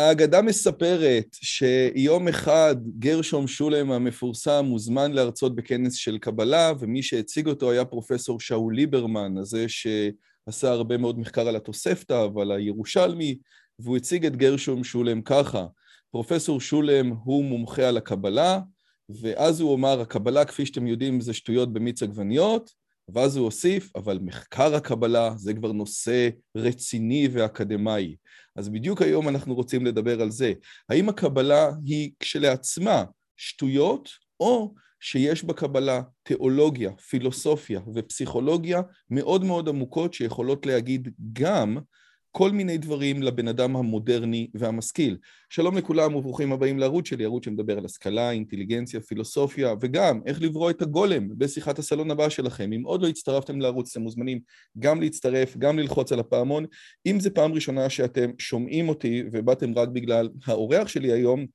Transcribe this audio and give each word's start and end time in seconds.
האגדה 0.00 0.42
מספרת 0.42 1.26
שיום 1.32 2.28
אחד 2.28 2.76
גרשום 2.98 3.46
שולם 3.46 3.92
המפורסם 3.92 4.64
מוזמן 4.64 5.12
להרצות 5.12 5.54
בכנס 5.54 5.94
של 5.94 6.18
קבלה, 6.18 6.72
ומי 6.80 7.02
שהציג 7.02 7.46
אותו 7.46 7.70
היה 7.70 7.84
פרופסור 7.84 8.40
שאול 8.40 8.74
ליברמן, 8.74 9.38
הזה 9.38 9.66
שעשה 9.68 10.70
הרבה 10.70 10.96
מאוד 10.96 11.18
מחקר 11.18 11.48
על 11.48 11.56
התוספתא 11.56 12.26
ועל 12.34 12.52
הירושלמי, 12.52 13.38
והוא 13.78 13.96
הציג 13.96 14.26
את 14.26 14.36
גרשום 14.36 14.84
שולם 14.84 15.22
ככה: 15.22 15.66
פרופסור 16.10 16.60
שולם 16.60 17.12
הוא 17.24 17.44
מומחה 17.44 17.88
על 17.88 17.96
הקבלה, 17.96 18.60
ואז 19.20 19.60
הוא 19.60 19.74
אמר, 19.74 20.00
הקבלה, 20.00 20.44
כפי 20.44 20.66
שאתם 20.66 20.86
יודעים, 20.86 21.20
זה 21.20 21.32
שטויות 21.32 21.72
במיץ 21.72 22.02
עגבניות, 22.02 22.70
ואז 23.14 23.36
הוא 23.36 23.44
הוסיף, 23.44 23.96
אבל 23.96 24.18
מחקר 24.22 24.74
הקבלה 24.74 25.32
זה 25.36 25.54
כבר 25.54 25.72
נושא 25.72 26.28
רציני 26.56 27.28
ואקדמאי. 27.32 28.16
אז 28.56 28.68
בדיוק 28.68 29.02
היום 29.02 29.28
אנחנו 29.28 29.54
רוצים 29.54 29.86
לדבר 29.86 30.22
על 30.22 30.30
זה. 30.30 30.52
האם 30.88 31.08
הקבלה 31.08 31.70
היא 31.84 32.10
כשלעצמה 32.20 33.04
שטויות, 33.36 34.08
או 34.40 34.74
שיש 35.00 35.44
בקבלה 35.44 36.02
תיאולוגיה, 36.22 36.96
פילוסופיה 36.96 37.80
ופסיכולוגיה 37.94 38.82
מאוד 39.10 39.44
מאוד 39.44 39.68
עמוקות 39.68 40.14
שיכולות 40.14 40.66
להגיד 40.66 41.08
גם 41.32 41.78
כל 42.32 42.50
מיני 42.50 42.78
דברים 42.78 43.22
לבן 43.22 43.48
אדם 43.48 43.76
המודרני 43.76 44.48
והמשכיל. 44.54 45.16
שלום 45.48 45.76
לכולם 45.78 46.14
וברוכים 46.14 46.52
הבאים 46.52 46.78
לערוץ 46.78 47.08
שלי, 47.08 47.24
ערוץ 47.24 47.44
שמדבר 47.44 47.78
על 47.78 47.84
השכלה, 47.84 48.30
אינטליגנציה, 48.30 49.00
פילוסופיה, 49.00 49.74
וגם 49.80 50.20
איך 50.26 50.42
לברוא 50.42 50.70
את 50.70 50.82
הגולם 50.82 51.28
בשיחת 51.38 51.78
הסלון 51.78 52.10
הבאה 52.10 52.30
שלכם. 52.30 52.72
אם 52.72 52.82
עוד 52.84 53.02
לא 53.02 53.08
הצטרפתם 53.08 53.60
לערוץ, 53.60 53.90
אתם 53.90 54.02
מוזמנים 54.02 54.40
גם 54.78 55.00
להצטרף, 55.00 55.56
גם 55.56 55.78
ללחוץ 55.78 56.12
על 56.12 56.20
הפעמון. 56.20 56.64
אם 57.06 57.20
זו 57.20 57.30
פעם 57.34 57.52
ראשונה 57.52 57.90
שאתם 57.90 58.30
שומעים 58.38 58.88
אותי 58.88 59.22
ובאתם 59.32 59.78
רק 59.78 59.88
בגלל 59.88 60.28
האורח 60.46 60.88
שלי 60.88 61.12
היום, 61.12 61.46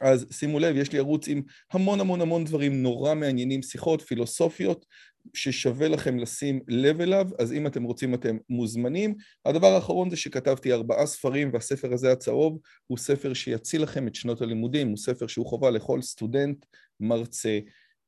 אז 0.00 0.26
שימו 0.30 0.58
לב, 0.58 0.76
יש 0.76 0.92
לי 0.92 0.98
ערוץ 0.98 1.28
עם 1.28 1.42
המון 1.72 2.00
המון 2.00 2.20
המון 2.20 2.44
דברים 2.44 2.82
נורא 2.82 3.14
מעניינים, 3.14 3.62
שיחות 3.62 4.02
פילוסופיות, 4.02 4.86
ששווה 5.34 5.88
לכם 5.88 6.18
לשים 6.18 6.60
לב 6.68 7.00
אליו, 7.00 7.26
אז 7.38 7.52
אם 7.52 7.66
אתם 7.66 7.82
רוצים 7.82 8.14
אתם 8.14 8.36
מוזמנים. 8.48 9.14
הדבר 9.46 9.66
האחרון 9.66 10.10
זה 10.10 10.16
שכתבתי 10.16 10.72
ארבעה 10.72 11.06
ספרים, 11.06 11.50
והספר 11.52 11.92
הזה 11.92 12.12
הצהוב 12.12 12.58
הוא 12.86 12.98
ספר 12.98 13.34
שיציל 13.34 13.82
לכם 13.82 14.08
את 14.08 14.14
שנות 14.14 14.42
הלימודים, 14.42 14.88
הוא 14.88 14.96
ספר 14.96 15.26
שהוא 15.26 15.46
חובה 15.46 15.70
לכל 15.70 16.02
סטודנט, 16.02 16.66
מרצה 17.00 17.58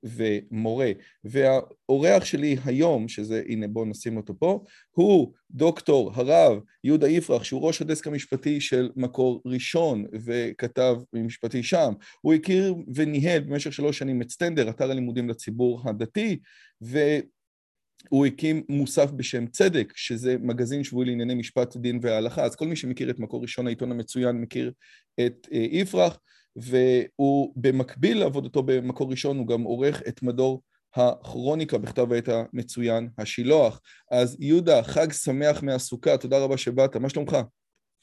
ומורה. 0.03 0.93
והאורח 1.25 2.25
שלי 2.25 2.57
היום, 2.65 3.09
שזה, 3.09 3.43
הנה 3.49 3.69
בואו 3.69 3.85
נשים 3.85 4.17
אותו 4.17 4.39
פה, 4.39 4.65
הוא 4.91 5.33
דוקטור 5.51 6.13
הרב 6.15 6.61
יהודה 6.85 7.09
יפרח, 7.09 7.45
שהוא 7.45 7.67
ראש 7.67 7.83
הדסק 7.83 8.07
המשפטי 8.07 8.61
של 8.61 8.91
מקור 8.97 9.43
ראשון 9.47 10.05
וכתב 10.13 10.97
משפטי 11.13 11.63
שם. 11.63 11.93
הוא 12.21 12.35
הכיר 12.35 12.75
וניהל 12.95 13.41
במשך 13.41 13.73
שלוש 13.73 13.99
שנים 13.99 14.23
את 14.23 14.31
סטנדר, 14.31 14.71
אתר 14.71 14.91
הלימודים 14.91 15.29
לציבור 15.29 15.83
הדתי, 15.85 16.39
והוא 16.81 18.27
הקים 18.27 18.63
מוסף 18.69 19.11
בשם 19.11 19.47
צדק, 19.47 19.93
שזה 19.97 20.37
מגזין 20.41 20.85
שבועי 20.85 21.07
לענייני 21.09 21.35
משפט, 21.35 21.77
דין 21.77 21.99
והלכה. 22.03 22.45
אז 22.45 22.57
כל 22.57 22.67
מי 22.67 22.77
שמכיר 22.77 23.11
את 23.11 23.19
מקור 23.19 23.43
ראשון, 23.43 23.67
העיתון 23.67 23.91
המצוין, 23.91 24.41
מכיר 24.41 24.73
את 25.21 25.49
אה, 25.53 25.67
יפרח. 25.71 26.19
והוא 26.57 27.53
במקביל 27.57 28.19
לעבודתו 28.21 28.63
במקור 28.63 29.11
ראשון, 29.11 29.39
הוא 29.39 29.47
גם 29.47 29.63
עורך 29.63 30.03
את 30.09 30.23
מדור 30.23 30.63
הכרוניקה 30.95 31.79
בכתב 31.79 32.13
העת 32.13 32.29
המצוין, 32.29 33.09
השילוח. 33.19 33.81
אז 34.11 34.37
יהודה, 34.41 34.83
חג 34.83 35.13
שמח 35.13 35.63
מהסוכה, 35.63 36.17
תודה 36.17 36.39
רבה 36.39 36.57
שבאת, 36.57 36.97
מה 36.97 37.09
שלומך? 37.09 37.37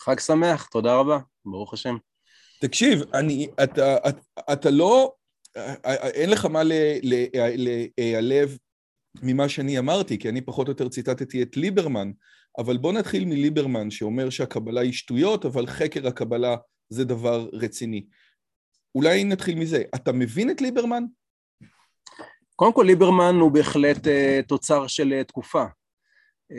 חג 0.02 0.20
שמח, 0.20 0.68
תודה 0.68 0.96
רבה, 0.96 1.20
ברוך 1.46 1.74
השם. 1.74 1.96
תקשיב, 2.62 3.02
אני, 3.14 3.48
אתה, 3.64 3.98
אתה, 4.10 4.54
אתה 4.54 4.70
לא, 4.70 5.14
אין 6.14 6.30
לך 6.30 6.46
מה 6.46 6.62
להיעלב 7.04 8.58
ממה 9.24 9.50
שאני 9.50 9.80
אמרתי, 9.80 10.20
כי 10.20 10.30
אני 10.30 10.42
פחות 10.42 10.68
או 10.68 10.72
יותר 10.72 10.90
ציטטתי 10.90 11.44
את 11.44 11.58
ליברמן, 11.58 12.12
אבל 12.58 12.78
בוא 12.78 12.94
נתחיל 12.94 13.26
מליברמן 13.26 13.92
שאומר 13.92 14.30
שהקבלה 14.30 14.82
היא 14.82 14.94
שטויות, 14.94 15.46
אבל 15.46 15.68
חקר 15.68 16.08
הקבלה 16.08 16.56
זה 16.90 17.06
דבר 17.06 17.50
רציני. 17.54 18.06
אולי 18.96 19.24
נתחיל 19.24 19.60
מזה. 19.60 19.84
אתה 19.96 20.12
מבין 20.12 20.50
את 20.50 20.62
ליברמן? 20.62 21.04
קודם 22.56 22.74
כל 22.74 22.84
ליברמן 22.88 23.36
הוא 23.36 23.52
בהחלט 23.52 24.08
uh, 24.08 24.46
תוצר 24.48 24.88
של 24.88 25.20
uh, 25.22 25.24
תקופה. 25.24 25.66
Uh, 26.54 26.56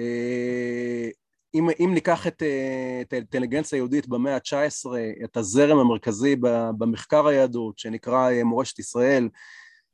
אם, 1.55 1.69
אם 1.81 1.91
ניקח 1.95 2.27
את, 2.27 2.43
uh, 2.43 3.07
האינטליגנציה 3.13 3.77
היהודית 3.77 4.09
במאה 4.09 4.35
ה-19, 4.35 4.91
את 5.25 5.37
הזרם 5.37 5.79
המרכזי 5.79 6.37
במחקר 6.79 7.27
היהדות 7.27 7.79
שנקרא 7.79 8.31
uh, 8.31 8.45
מורשת 8.45 8.79
ישראל, 8.79 9.29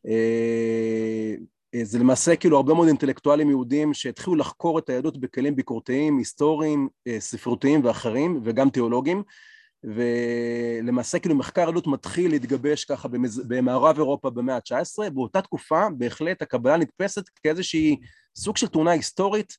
uh, 0.06 1.40
זה 1.82 1.98
למעשה 1.98 2.36
כאילו 2.36 2.56
הרבה 2.56 2.74
מאוד 2.74 2.88
אינטלקטואלים 2.88 3.50
יהודים 3.50 3.94
שהתחילו 3.94 4.36
לחקור 4.36 4.78
את 4.78 4.88
היהדות 4.88 5.20
בכלים 5.20 5.56
ביקורתיים, 5.56 6.18
היסטוריים, 6.18 6.88
ספרותיים 7.18 7.84
ואחרים 7.84 8.40
וגם 8.44 8.70
תיאולוגיים 8.70 9.22
ולמעשה 9.84 11.18
כאילו 11.18 11.34
מחקר 11.34 11.68
עלות 11.68 11.86
מתחיל 11.86 12.30
להתגבש 12.30 12.84
ככה 12.84 13.08
במז... 13.08 13.42
במערב 13.48 13.96
אירופה 13.96 14.30
במאה 14.30 14.56
ה-19, 14.56 15.10
באותה 15.10 15.42
תקופה 15.42 15.86
בהחלט 15.98 16.42
הקבלה 16.42 16.76
נתפסת 16.76 17.28
כאיזושהי 17.28 17.96
סוג 18.36 18.56
של 18.56 18.66
תאונה 18.66 18.90
היסטורית, 18.90 19.56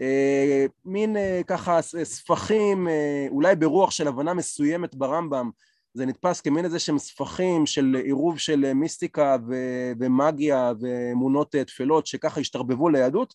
אה, 0.00 0.66
מין 0.84 1.16
אה, 1.16 1.40
ככה 1.46 1.82
ספחים, 1.82 2.88
אה, 2.88 3.26
אולי 3.30 3.56
ברוח 3.56 3.90
של 3.90 4.08
הבנה 4.08 4.34
מסוימת 4.34 4.94
ברמב"ם, 4.94 5.50
זה 5.94 6.06
נתפס 6.06 6.40
כמין 6.40 6.64
איזה 6.64 6.78
שהם 6.78 6.98
ספחים 6.98 7.66
של 7.66 7.96
עירוב 8.04 8.38
של 8.38 8.72
מיסטיקה 8.72 9.36
ו- 9.48 9.92
ומגיה 9.98 10.72
ואמונות 10.80 11.54
אה, 11.54 11.64
תפלות 11.64 12.06
שככה 12.06 12.40
השתרבבו 12.40 12.88
ליהדות 12.88 13.34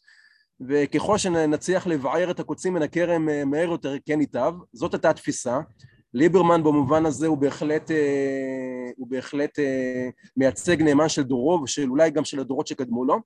וככל 0.68 1.18
שנצליח 1.18 1.88
לבער 1.88 2.31
את 2.31 2.40
הקוצים 2.40 2.74
מן 2.74 2.81
הכרם 2.81 3.29
אה, 3.29 3.45
מהר 3.45 3.69
יותר 3.69 3.95
כן 4.06 4.22
ייטב, 4.22 4.53
זאת 4.74 4.94
הייתה 4.94 5.09
התפיסה 5.09 5.59
ליברמן 6.15 6.63
במובן 6.63 7.05
הזה 7.05 7.27
הוא 7.27 7.37
בהחלט, 7.37 7.91
אה, 7.91 8.89
הוא 8.97 9.07
בהחלט 9.07 9.59
אה, 9.59 10.09
מייצג 10.37 10.81
נאמן 10.81 11.09
של 11.09 11.23
דורו 11.23 11.61
ושל 11.63 11.89
אולי 11.89 12.11
גם 12.11 12.25
של 12.25 12.39
הדורות 12.39 12.67
שקדמו 12.67 13.05
לו. 13.05 13.19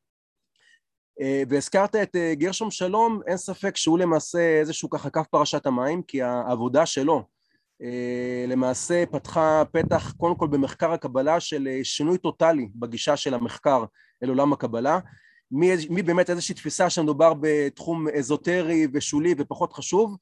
אה, 1.22 1.44
והזכרת 1.50 1.96
את 1.96 2.16
גרשום 2.32 2.72
שלום, 2.72 3.20
אין 3.28 3.38
ספק 3.38 3.78
שהוא 3.78 4.00
למעשה 4.00 4.60
איזשהו 4.60 4.90
ככה 4.90 5.10
כף 5.10 5.28
פרשת 5.32 5.66
המים 5.66 6.02
כי 6.04 6.22
העבודה 6.22 6.86
שלו 6.86 7.24
למעשה 8.48 9.04
פתחה 9.12 9.64
פתח 9.72 10.14
קודם 10.18 10.36
כל 10.36 10.48
במחקר 10.48 10.92
הקבלה 10.92 11.40
של 11.40 11.68
שינוי 11.84 12.18
טוטאלי 12.18 12.70
בגישה 12.76 13.18
של 13.18 13.34
המחקר 13.34 13.84
אל 14.24 14.30
עולם 14.30 14.54
הקבלה. 14.54 15.00
מבאמת 15.90 16.30
איזושהי 16.30 16.56
תפיסה 16.56 16.90
שמדובר 16.90 17.34
בתחום 17.40 18.08
אזוטרי 18.08 18.88
ושולי 18.94 19.36
ופחות 19.38 19.74
חשוב 19.74 20.18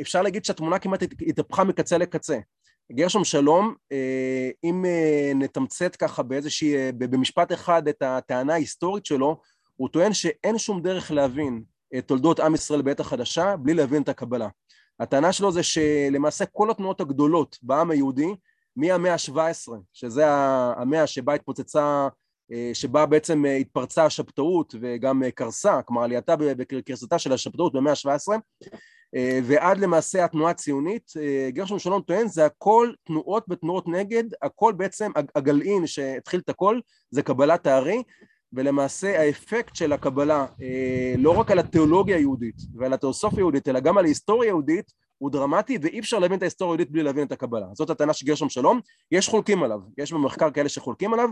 אפשר 0.00 0.22
להגיד 0.22 0.44
שהתמונה 0.44 0.78
כמעט 0.78 1.02
התהפכה 1.26 1.64
מקצה 1.64 1.98
לקצה. 1.98 2.38
גרשום 2.92 3.24
שלום, 3.24 3.74
אה, 3.92 4.50
אם 4.64 4.84
אה, 4.84 5.32
נתמצת 5.34 5.96
ככה 5.96 6.22
באיזושהי, 6.22 6.76
אה, 6.76 6.90
במשפט 6.98 7.52
אחד 7.52 7.88
את 7.88 8.02
הטענה 8.02 8.52
ההיסטורית 8.52 9.06
שלו, 9.06 9.40
הוא 9.76 9.88
טוען 9.88 10.12
שאין 10.12 10.58
שום 10.58 10.82
דרך 10.82 11.10
להבין 11.10 11.62
את 11.98 12.08
תולדות 12.08 12.40
עם 12.40 12.54
ישראל 12.54 12.82
בעת 12.82 13.00
החדשה 13.00 13.56
בלי 13.56 13.74
להבין 13.74 14.02
את 14.02 14.08
הקבלה. 14.08 14.48
הטענה 15.00 15.32
שלו 15.32 15.52
זה 15.52 15.62
שלמעשה 15.62 16.46
כל 16.46 16.70
התנועות 16.70 17.00
הגדולות 17.00 17.58
בעם 17.62 17.90
היהודי 17.90 18.34
מהמאה 18.76 19.12
ה-17, 19.12 19.72
שזה 19.92 20.24
המאה 20.76 21.06
שבה 21.06 21.34
התפוצצה, 21.34 22.08
שבה 22.72 23.06
בעצם 23.06 23.44
התפרצה 23.60 24.04
השבתאות 24.04 24.74
וגם 24.80 25.22
קרסה, 25.34 25.82
כלומר 25.82 26.02
עלייתה 26.02 26.36
בקרסתה 26.36 27.18
של 27.18 27.32
השבתאות 27.32 27.72
במאה 27.72 27.92
ה-17, 27.92 28.32
אה, 28.32 28.38
ועד 29.42 29.78
למעשה 29.78 30.24
התנועה 30.24 30.50
הציונית, 30.50 31.12
אה, 31.20 31.48
גרשון 31.50 31.78
שלום 31.78 32.02
טוען 32.02 32.28
זה 32.28 32.46
הכל 32.46 32.92
תנועות 33.04 33.44
בתנועות 33.48 33.88
נגד, 33.88 34.24
הכל 34.42 34.72
בעצם 34.72 35.10
הגלעין 35.34 35.86
שהתחיל 35.86 36.40
את 36.40 36.48
הכל 36.48 36.80
זה 37.10 37.22
קבלת 37.22 37.66
הארי 37.66 38.02
ולמעשה 38.52 39.20
האפקט 39.20 39.76
של 39.76 39.92
הקבלה 39.92 40.46
אה, 40.62 41.14
לא 41.18 41.30
רק 41.40 41.50
על 41.50 41.58
התיאולוגיה 41.58 42.16
היהודית 42.16 42.56
ועל 42.74 42.92
התיאוסופיה 42.92 43.38
היהודית 43.38 43.68
אלא 43.68 43.80
גם 43.80 43.98
על 43.98 44.04
ההיסטוריה 44.04 44.50
היהודית 44.50 44.92
הוא 45.18 45.30
דרמטי 45.30 45.78
ואי 45.82 46.00
אפשר 46.00 46.18
להבין 46.18 46.38
את 46.38 46.42
ההיסטוריה 46.42 46.70
היהודית 46.70 46.90
בלי 46.90 47.02
להבין 47.02 47.26
את 47.26 47.32
הקבלה. 47.32 47.66
זאת 47.72 47.90
הטענה 47.90 48.12
של 48.12 48.26
גרשום 48.26 48.48
שלום. 48.48 48.80
יש 49.10 49.28
חולקים 49.28 49.62
עליו 49.62 49.80
יש 49.98 50.12
במחקר 50.12 50.50
כאלה 50.50 50.68
שחולקים 50.68 51.14
עליו 51.14 51.28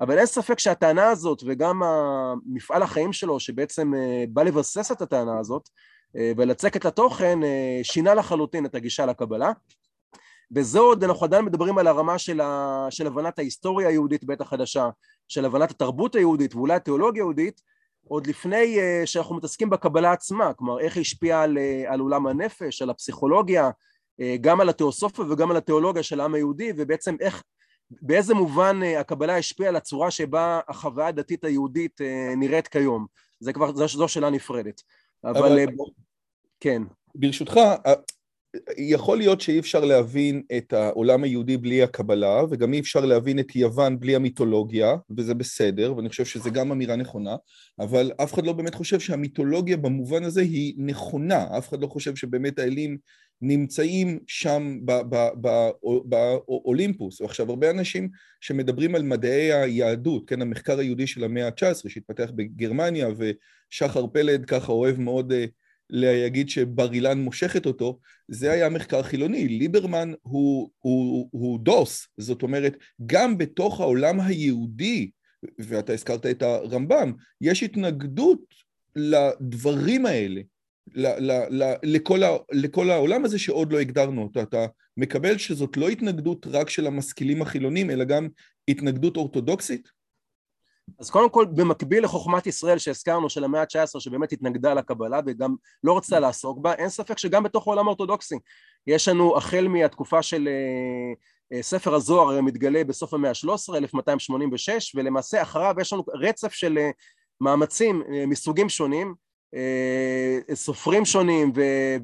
אבל 0.00 0.18
אין 0.18 0.26
ספק 0.26 0.58
שהטענה 0.58 1.08
הזאת 1.08 1.42
וגם 1.46 1.82
המפעל 1.82 2.82
החיים 2.82 3.12
שלו 3.12 3.40
שבעצם 3.40 3.92
בא 4.28 4.42
לבסס 4.42 4.92
את 4.92 5.02
הטענה 5.02 5.38
הזאת 5.38 5.68
אה, 5.68 5.72
ולצקת 6.14 6.84
לתוכן 6.84 7.42
אה, 7.42 7.80
שינה 7.82 8.14
לחלוטין 8.14 8.66
את 8.66 8.74
הגישה 8.74 9.06
לקבלה. 9.06 9.52
וזה 10.54 10.78
עוד, 10.78 11.04
אנחנו 11.04 11.26
עדיין 11.26 11.44
מדברים 11.44 11.78
על 11.78 11.86
הרמה 11.86 12.18
של, 12.18 12.40
ה, 12.40 12.86
של 12.90 13.06
הבנת 13.06 13.38
ההיסטוריה 13.38 13.88
היהודית 13.88 14.24
בעת 14.24 14.40
החדשה, 14.40 14.90
של 15.28 15.44
הבנת 15.44 15.70
התרבות 15.70 16.14
היהודית 16.14 16.54
ואולי 16.54 16.74
התיאולוגיה 16.74 17.22
היהודית, 17.22 17.60
עוד 18.08 18.26
לפני 18.26 18.78
uh, 18.78 19.06
שאנחנו 19.06 19.34
מתעסקים 19.34 19.70
בקבלה 19.70 20.12
עצמה, 20.12 20.52
כלומר 20.52 20.80
איך 20.80 20.96
היא 20.96 21.00
השפיעה 21.00 21.42
על, 21.42 21.58
על 21.86 22.00
עולם 22.00 22.26
הנפש, 22.26 22.82
על 22.82 22.90
הפסיכולוגיה, 22.90 23.70
גם 24.40 24.60
על 24.60 24.68
התיאוסופיה 24.68 25.24
וגם 25.24 25.50
על 25.50 25.56
התיאולוגיה 25.56 26.02
של 26.02 26.20
העם 26.20 26.34
היהודי, 26.34 26.72
ובעצם 26.76 27.16
איך, 27.20 27.42
באיזה 27.90 28.34
מובן 28.34 28.80
הקבלה 28.98 29.36
השפיעה 29.36 29.68
על 29.68 29.76
הצורה 29.76 30.10
שבה 30.10 30.60
החוויה 30.68 31.06
הדתית 31.06 31.44
היהודית 31.44 32.00
נראית 32.36 32.68
כיום. 32.68 33.06
זה 33.40 33.52
כבר, 33.52 33.76
זו 33.76 34.08
שאלה 34.08 34.30
נפרדת. 34.30 34.82
אבל, 35.24 35.58
אה, 35.58 35.64
כן. 36.60 36.82
ברשותך, 37.14 37.60
יכול 38.78 39.18
להיות 39.18 39.40
שאי 39.40 39.58
אפשר 39.58 39.84
להבין 39.84 40.42
את 40.56 40.72
העולם 40.72 41.24
היהודי 41.24 41.56
בלי 41.56 41.82
הקבלה, 41.82 42.42
וגם 42.50 42.72
אי 42.72 42.80
אפשר 42.80 43.00
להבין 43.00 43.38
את 43.38 43.56
יוון 43.56 44.00
בלי 44.00 44.14
המיתולוגיה, 44.14 44.96
וזה 45.16 45.34
בסדר, 45.34 45.96
ואני 45.96 46.08
חושב 46.08 46.24
שזו 46.24 46.50
גם 46.50 46.72
אמירה 46.72 46.96
נכונה, 46.96 47.36
אבל 47.78 48.12
אף 48.22 48.34
אחד 48.34 48.46
לא 48.46 48.52
באמת 48.52 48.74
חושב 48.74 49.00
שהמיתולוגיה 49.00 49.76
במובן 49.76 50.24
הזה 50.24 50.40
היא 50.40 50.74
נכונה, 50.78 51.58
אף 51.58 51.68
אחד 51.68 51.82
לא 51.82 51.86
חושב 51.86 52.16
שבאמת 52.16 52.58
האלים 52.58 52.98
נמצאים 53.42 54.18
שם 54.26 54.80
באולימפוס. 56.04 57.20
עכשיו, 57.20 57.50
הרבה 57.50 57.70
אנשים 57.70 58.08
שמדברים 58.40 58.94
על 58.94 59.02
מדעי 59.02 59.52
היהדות, 59.52 60.28
כן, 60.28 60.42
המחקר 60.42 60.78
היהודי 60.78 61.06
של 61.06 61.24
המאה 61.24 61.46
ה-19 61.46 61.88
שהתפתח 61.88 62.30
בגרמניה, 62.34 63.08
ושחר 63.16 64.06
פלד 64.06 64.44
ככה 64.44 64.72
אוהב 64.72 65.00
מאוד 65.00 65.32
אה, 65.32 65.44
להגיד 65.90 66.48
שבר 66.48 66.92
אילן 66.92 67.18
מושכת 67.18 67.66
אותו, 67.66 67.98
זה 68.28 68.52
היה 68.52 68.68
מחקר 68.68 69.02
חילוני. 69.02 69.48
ליברמן 69.48 70.12
הוא, 70.22 70.70
הוא, 70.78 71.28
הוא 71.30 71.60
דוס, 71.60 72.08
זאת 72.16 72.42
אומרת, 72.42 72.76
גם 73.06 73.38
בתוך 73.38 73.80
העולם 73.80 74.20
היהודי, 74.20 75.10
ואתה 75.58 75.92
הזכרת 75.92 76.26
את 76.26 76.42
הרמב"ם, 76.42 77.12
יש 77.40 77.62
התנגדות 77.62 78.44
לדברים 78.96 80.06
האלה. 80.06 80.40
ל, 80.94 81.06
ל, 81.06 81.62
ל, 81.62 81.74
לכל, 81.82 82.22
ה, 82.22 82.30
לכל 82.52 82.90
העולם 82.90 83.24
הזה 83.24 83.38
שעוד 83.38 83.72
לא 83.72 83.78
הגדרנו 83.78 84.22
אותו. 84.22 84.42
אתה 84.42 84.66
מקבל 84.96 85.38
שזאת 85.38 85.76
לא 85.76 85.88
התנגדות 85.88 86.46
רק 86.50 86.70
של 86.70 86.86
המשכילים 86.86 87.42
החילונים, 87.42 87.90
אלא 87.90 88.04
גם 88.04 88.28
התנגדות 88.68 89.16
אורתודוקסית? 89.16 89.88
אז 91.00 91.10
קודם 91.10 91.30
כל, 91.30 91.46
במקביל 91.54 92.04
לחוכמת 92.04 92.46
ישראל 92.46 92.78
שהזכרנו, 92.78 93.30
של 93.30 93.44
המאה 93.44 93.60
ה-19, 93.60 94.00
שבאמת 94.00 94.32
התנגדה 94.32 94.74
לקבלה 94.74 95.20
וגם 95.26 95.54
לא 95.84 95.96
רצתה 95.96 96.20
לעסוק 96.20 96.58
בה, 96.58 96.74
אין 96.74 96.88
ספק 96.88 97.18
שגם 97.18 97.42
בתוך 97.42 97.66
העולם 97.66 97.86
האורתודוקסי 97.86 98.34
יש 98.86 99.08
לנו, 99.08 99.36
החל 99.36 99.68
מהתקופה 99.68 100.22
של 100.22 100.48
uh, 100.48 101.16
uh, 101.54 101.62
ספר 101.62 101.94
הזוהר 101.94 102.40
מתגלה 102.40 102.84
בסוף 102.84 103.14
המאה 103.14 103.30
ה-13, 103.30 103.76
1286, 103.76 104.94
ולמעשה 104.94 105.42
אחריו 105.42 105.74
יש 105.80 105.92
לנו 105.92 106.04
רצף 106.14 106.52
של 106.52 106.78
uh, 106.78 106.92
מאמצים 107.40 108.02
מסוגים 108.26 108.68
שונים, 108.68 109.06
אה, 109.08 109.14
סופרים 110.54 111.04
שונים 111.04 111.52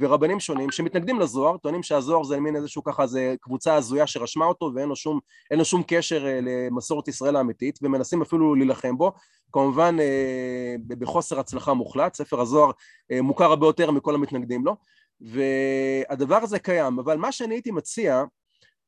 ורבנים 0.00 0.40
שונים 0.40 0.70
שמתנגדים 0.70 1.20
לזוהר, 1.20 1.56
טוענים 1.56 1.82
שהזוהר 1.82 2.24
זה 2.24 2.40
מין 2.40 2.56
איזשהו 2.56 2.84
ככה, 2.84 3.06
זה 3.06 3.34
קבוצה 3.40 3.74
הזויה 3.74 4.06
שרשמה 4.06 4.44
אותו 4.44 4.70
ואין 4.74 4.88
לו 4.88 4.96
שום, 4.96 5.20
לו 5.50 5.64
שום 5.64 5.82
קשר 5.86 6.26
אה, 6.26 6.40
למסורת 6.42 7.08
ישראל 7.08 7.36
האמיתית 7.36 7.78
ומנסים 7.82 8.22
אפילו 8.22 8.54
להילחם 8.54 8.98
בו, 8.98 9.12
כמובן 9.52 9.96
אה, 10.00 10.74
בחוסר 10.88 11.40
הצלחה 11.40 11.74
מוחלט, 11.74 12.14
ספר 12.14 12.40
הזוהר 12.40 12.70
מוכר 13.22 13.44
הרבה 13.44 13.66
יותר 13.66 13.90
מכל 13.90 14.14
המתנגדים 14.14 14.64
לו. 14.64 14.76
והדבר 15.20 16.36
הזה 16.36 16.58
קיים, 16.58 16.98
אבל 16.98 17.16
מה 17.16 17.32
שאני 17.32 17.54
הייתי 17.54 17.70
מציע 17.70 18.24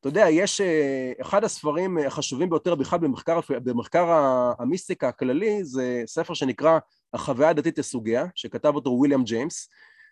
אתה 0.01 0.09
יודע, 0.09 0.27
יש 0.31 0.61
אחד 1.21 1.45
הספרים 1.45 1.99
החשובים 1.99 2.51
ביותר 2.51 2.75
בכלל 2.75 2.99
במחקר, 2.99 3.41
במחקר 3.51 4.07
המיסטיקה 4.59 5.09
הכללי, 5.09 5.65
זה 5.65 6.03
ספר 6.07 6.35
שנקרא 6.35 6.79
החוויה 7.15 7.49
הדתית 7.49 7.79
לסוגיה, 7.79 8.27
שכתב 8.35 8.75
אותו 8.75 8.91
וויליאם 8.91 9.25
ג'יימס. 9.25 9.69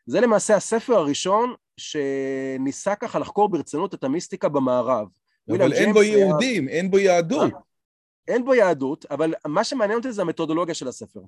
זה 0.06 0.20
למעשה 0.20 0.56
הספר 0.56 0.94
הראשון 0.94 1.54
שניסה 1.76 2.94
ככה 2.94 3.18
לחקור 3.18 3.48
ברצינות 3.48 3.94
את 3.94 4.04
המיסטיקה 4.04 4.48
במערב. 4.48 5.08
אבל 5.50 5.72
אין 5.72 5.92
בו 5.92 6.02
יהודים, 6.02 6.68
היה... 6.68 6.76
אין 6.76 6.90
בו 6.90 6.98
יהדות. 6.98 7.52
אין 8.28 8.44
בו 8.44 8.54
יהדות, 8.54 9.06
אבל 9.10 9.34
מה 9.46 9.64
שמעניין 9.64 9.98
אותי 9.98 10.12
זה 10.12 10.22
המתודולוגיה 10.22 10.74
של 10.74 10.88
הספר. 10.88 11.20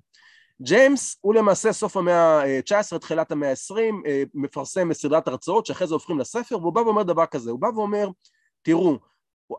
ג'יימס 0.63 1.17
הוא 1.21 1.35
למעשה 1.35 1.73
סוף 1.73 1.97
המאה 1.97 2.43
ה-19, 2.43 2.99
תחילת 2.99 3.33
המאה 3.33 3.51
ה-20, 3.51 3.77
אה, 4.07 4.23
מפרסם 4.35 4.93
סדרת 4.93 5.29
הרצאות 5.29 5.67
שאחרי 5.67 5.87
זה 5.87 5.95
הופכים 5.95 6.19
לספר, 6.19 6.59
והוא 6.59 6.73
בא 6.73 6.81
ואומר 6.81 7.03
דבר 7.03 7.27
כזה, 7.27 7.51
הוא 7.51 7.61
בא 7.61 7.69
ואומר, 7.75 8.09
תראו, 8.63 8.99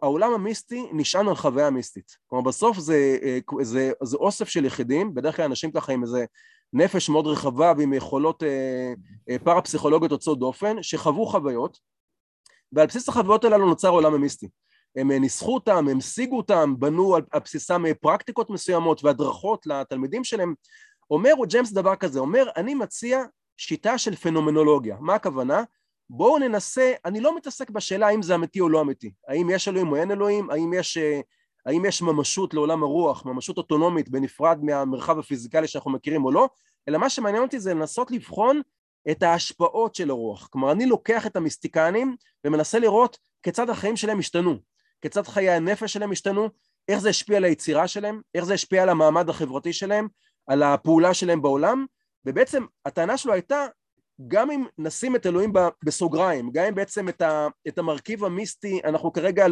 העולם 0.01 0.33
המיסטי 0.33 0.85
נשען 0.91 1.27
על 1.27 1.35
חוויה 1.35 1.69
מיסטית. 1.69 2.17
כלומר 2.27 2.45
בסוף 2.45 2.77
זה, 2.77 3.17
אה, 3.23 3.39
זה, 3.61 3.91
זה 4.03 4.17
אוסף 4.17 4.49
של 4.49 4.65
יחידים, 4.65 5.13
בדרך 5.13 5.35
כלל 5.35 5.45
אנשים 5.45 5.71
ככה 5.71 5.93
עם 5.93 6.03
איזה 6.03 6.25
נפש 6.73 7.09
מאוד 7.09 7.27
רחבה 7.27 7.73
ועם 7.77 7.93
יכולות 7.93 8.43
אה, 8.43 8.93
אה, 9.29 9.39
פרפסיכולוגיות 9.43 10.11
יוצאות 10.11 10.39
דופן, 10.39 10.75
שחוו 10.81 11.25
חוויות, 11.25 11.77
ועל 12.71 12.87
בסיס 12.87 13.09
החוויות 13.09 13.45
הללו 13.45 13.65
נוצר 13.65 13.87
העולם 13.87 14.13
המיסטי. 14.13 14.49
הם 14.95 15.11
ניסחו 15.11 15.53
אותם, 15.53 15.87
הם 15.87 15.97
השיגו 15.97 16.37
אותם, 16.37 16.75
בנו 16.79 17.15
על, 17.15 17.21
על 17.31 17.39
בסיסם 17.39 17.83
פרקטיקות 18.01 18.49
מסוימות 18.49 19.03
והדרכות 19.03 19.65
לתלמידים 19.65 20.23
שלהם. 20.23 20.53
אומר 21.11 21.33
ג'יימס 21.47 21.71
דבר 21.71 21.95
כזה, 21.95 22.19
אומר 22.19 22.49
אני 22.57 22.75
מציע 22.75 23.23
שיטה 23.57 23.97
של 23.97 24.15
פנומנולוגיה. 24.15 24.97
מה 24.99 25.15
הכוונה? 25.15 25.63
בואו 26.13 26.39
ננסה, 26.39 26.93
אני 27.05 27.19
לא 27.19 27.35
מתעסק 27.37 27.69
בשאלה 27.69 28.07
האם 28.07 28.21
זה 28.21 28.35
אמיתי 28.35 28.59
או 28.59 28.69
לא 28.69 28.81
אמיתי, 28.81 29.11
האם 29.27 29.49
יש 29.49 29.67
אלוהים 29.67 29.87
או 29.87 29.95
אין 29.95 30.11
אלוהים, 30.11 30.49
האם 30.49 30.73
יש, 30.73 30.97
אה, 30.97 31.21
האם 31.65 31.85
יש 31.85 32.01
ממשות 32.01 32.53
לעולם 32.53 32.83
הרוח, 32.83 33.25
ממשות 33.25 33.57
אוטונומית 33.57 34.09
בנפרד 34.09 34.59
מהמרחב 34.61 35.19
הפיזיקלי 35.19 35.67
שאנחנו 35.67 35.91
מכירים 35.91 36.25
או 36.25 36.31
לא, 36.31 36.49
אלא 36.87 36.97
מה 36.97 37.09
שמעניין 37.09 37.43
אותי 37.43 37.59
זה 37.59 37.73
לנסות 37.73 38.11
לבחון 38.11 38.61
את 39.11 39.23
ההשפעות 39.23 39.95
של 39.95 40.09
הרוח. 40.09 40.47
כלומר, 40.47 40.71
אני 40.71 40.85
לוקח 40.85 41.27
את 41.27 41.35
המיסטיקנים 41.35 42.15
ומנסה 42.45 42.79
לראות 42.79 43.17
כיצד 43.43 43.69
החיים 43.69 43.97
שלהם 43.97 44.19
השתנו, 44.19 44.57
כיצד 45.01 45.27
חיי 45.27 45.49
הנפש 45.49 45.93
שלהם 45.93 46.11
השתנו, 46.11 46.49
איך 46.87 46.99
זה 46.99 47.09
השפיע 47.09 47.37
על 47.37 47.43
היצירה 47.43 47.87
שלהם, 47.87 48.21
איך 48.35 48.43
זה 48.43 48.53
השפיע 48.53 48.83
על 48.83 48.89
המעמד 48.89 49.29
החברתי 49.29 49.73
שלהם, 49.73 50.07
על 50.47 50.63
הפעולה 50.63 51.13
שלהם 51.13 51.41
בעולם, 51.41 51.85
ובעצם 52.25 52.65
הטענה 52.85 53.17
שלו 53.17 53.33
הייתה 53.33 53.65
גם 54.27 54.51
אם 54.51 54.65
נשים 54.77 55.15
את 55.15 55.25
אלוהים 55.25 55.53
בסוגריים, 55.83 56.51
גם 56.51 56.65
אם 56.65 56.75
בעצם 56.75 57.09
את, 57.09 57.21
ה, 57.21 57.47
את 57.67 57.77
המרכיב 57.77 58.23
המיסטי, 58.23 58.81
אנחנו 58.83 59.11
כרגע, 59.13 59.45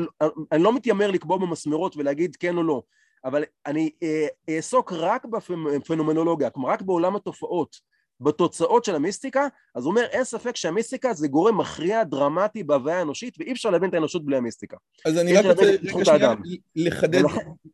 אני 0.52 0.64
לא 0.64 0.74
מתיימר 0.76 1.12
לקבוע 1.12 1.38
במסמרות 1.38 1.98
ולהגיד 1.98 2.36
כן 2.36 2.58
או 2.58 2.64
לא, 2.64 2.82
אבל 3.26 3.44
אני 3.66 3.92
אה, 4.04 4.28
אעסוק 4.50 4.94
רק 4.94 5.26
בפנומנולוגיה, 5.26 6.50
כלומר 6.50 6.70
רק 6.70 6.82
בעולם 6.82 7.16
התופעות, 7.16 7.76
בתוצאות 8.22 8.86
של 8.86 8.96
המיסטיקה, 8.96 9.48
אז 9.76 9.84
הוא 9.84 9.92
אומר 9.92 10.04
אין 10.12 10.24
ספק 10.24 10.56
שהמיסטיקה 10.56 11.14
זה 11.14 11.28
גורם 11.28 11.58
מכריע 11.58 12.04
דרמטי 12.04 12.64
בהוויה 12.64 13.00
האנושית 13.00 13.36
ואי 13.40 13.52
אפשר 13.52 13.70
להבין 13.70 13.90
את 13.90 13.94
האנושות 13.94 14.26
בלי 14.26 14.38
המיסטיקה. 14.38 14.78
אז 15.06 15.18
אני 15.18 15.34
רק 15.34 15.46
רוצה 15.46 15.64
רגע 15.84 16.06
שנייה 16.06 16.34
לחדד, 16.76 17.22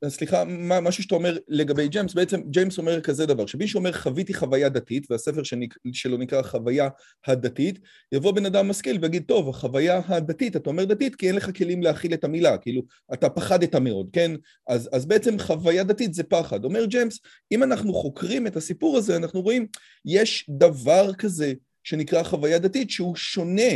סליחה, 0.08 0.44
משהו 0.82 1.04
שאתה 1.04 1.16
אומר 1.16 1.38
לגבי 1.48 1.88
ג'יימס, 1.88 2.14
בעצם 2.14 2.42
ג'יימס 2.50 2.78
אומר 2.78 3.02
כזה 3.02 3.26
דבר, 3.26 3.46
שמישהו 3.46 3.78
אומר 3.78 3.92
חוויתי 3.92 4.34
חוויה 4.34 4.70
דתית, 4.70 5.12
והספר 5.12 5.42
שלו 5.94 6.18
נקרא 6.18 6.42
חוויה 6.42 6.90
הדתית, 7.28 7.80
יבוא 8.12 8.32
בן 8.32 8.46
אדם 8.46 8.68
משכיל 8.68 8.98
ויגיד 9.02 9.24
טוב, 9.28 9.50
החוויה 9.50 10.02
הדתית, 10.08 10.56
אתה 10.56 10.70
אומר 10.70 10.86
דתית 10.86 11.16
כי 11.16 11.28
אין 11.28 11.36
לך 11.36 11.58
כלים 11.58 11.84
להכיל 11.84 12.14
את 12.14 12.24
המילה, 12.24 12.58
כאילו 12.58 12.82
אתה 13.14 13.30
פחדת 13.30 13.76
מאוד, 13.76 14.10
כן? 14.14 14.32
אז, 14.68 14.90
אז 14.92 15.06
בעצם 15.06 15.40
חוויה 15.40 15.84
דתית 15.84 16.14
זה 16.14 16.24
פחד. 16.24 16.64
אומר 16.64 16.86
ג'יימס, 16.86 17.20
אם 17.52 17.64
אנחנו 17.64 17.94
חוקרים 17.94 18.48
את 18.48 18.56
הסיפור 18.56 18.98
הזה, 18.98 19.16
אנחנו 19.16 19.42
רואים, 19.42 19.68
יש 20.06 20.35
יש 20.36 20.46
דבר 20.50 21.14
כזה 21.14 21.54
שנקרא 21.84 22.24
חוויה 22.24 22.60
דתית 22.60 22.90
שהוא 22.90 23.16
שונה 23.16 23.74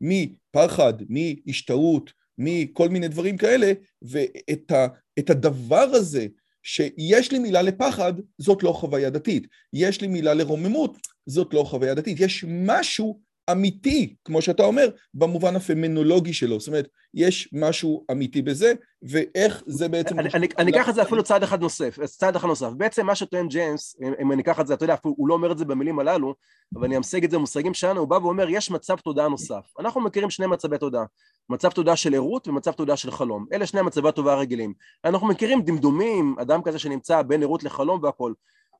מפחד, 0.00 0.94
מהשתאות, 1.08 2.12
מכל 2.38 2.88
מיני 2.88 3.08
דברים 3.08 3.36
כאלה, 3.36 3.72
ואת 4.02 4.70
ה, 4.70 4.86
הדבר 5.30 5.88
הזה 5.92 6.26
שיש 6.62 7.32
לי 7.32 7.38
מילה 7.38 7.62
לפחד, 7.62 8.12
זאת 8.38 8.62
לא 8.62 8.72
חוויה 8.72 9.10
דתית. 9.10 9.46
יש 9.72 10.00
לי 10.00 10.06
מילה 10.06 10.34
לרוממות, 10.34 10.98
זאת 11.26 11.54
לא 11.54 11.64
חוויה 11.64 11.94
דתית. 11.94 12.20
יש 12.20 12.44
משהו 12.48 13.20
אמיתי, 13.52 14.14
כמו 14.24 14.42
שאתה 14.42 14.62
אומר, 14.62 14.88
במובן 15.14 15.56
הפמינולוגי 15.56 16.32
שלו. 16.32 16.60
זאת 16.60 16.68
אומרת, 16.68 16.88
יש 17.14 17.48
משהו 17.52 18.04
אמיתי 18.10 18.42
בזה, 18.42 18.72
ואיך 19.02 19.62
זה 19.66 19.88
בעצם... 19.88 20.18
אני, 20.18 20.28
אני, 20.34 20.48
אני 20.58 20.70
אקח 20.70 20.88
את 20.88 20.94
זה 20.94 21.02
אפילו 21.02 21.22
צעד 21.22 21.42
אחד 21.42 21.60
נוסף, 21.60 21.98
צעד 22.04 22.36
אחד 22.36 22.48
נוסף. 22.48 22.68
בעצם 22.76 23.06
מה 23.06 23.14
שטוען 23.14 23.48
ג'יימס, 23.48 23.96
אם, 24.20 24.32
אני 24.32 24.42
אקח 24.42 24.60
את 24.60 24.66
זה, 24.66 24.74
אתה 24.74 24.84
יודע, 24.84 24.96
הוא 25.02 25.28
לא 25.28 25.34
אומר 25.34 25.52
את 25.52 25.58
זה 25.58 25.64
במילים 25.64 25.98
הללו, 25.98 26.34
אבל 26.74 26.84
אני 26.84 26.96
אמסג 26.96 27.24
את 27.24 27.30
זה 27.30 27.36
במושגים 27.36 27.74
שלנו, 27.74 28.00
הוא 28.00 28.08
בא 28.08 28.14
ואומר, 28.14 28.48
יש 28.48 28.70
מצב 28.70 28.96
תודעה 28.96 29.28
נוסף. 29.28 29.72
אנחנו 29.78 30.00
מכירים 30.00 30.30
שני 30.30 30.46
מצבי 30.46 30.78
תודעה, 30.78 31.04
מצב 31.48 31.70
תודעה 31.70 31.96
של 31.96 32.14
ערות 32.14 32.48
ומצב 32.48 32.72
תודעה 32.72 32.96
של 32.96 33.10
חלום. 33.10 33.46
אלה 33.52 33.66
שני 33.66 33.82
מצבי 33.82 34.12
תודעה 34.12 34.36
רגילים. 34.36 34.74
אנחנו 35.04 35.26
מכירים 35.26 35.62
דמדומים, 35.62 36.36
אדם 36.40 36.62
כזה 36.62 36.78
שנמצא 36.78 37.22
בין 37.22 37.42
ערות 37.42 37.62
לחלום 37.62 38.02
והכול. 38.02 38.34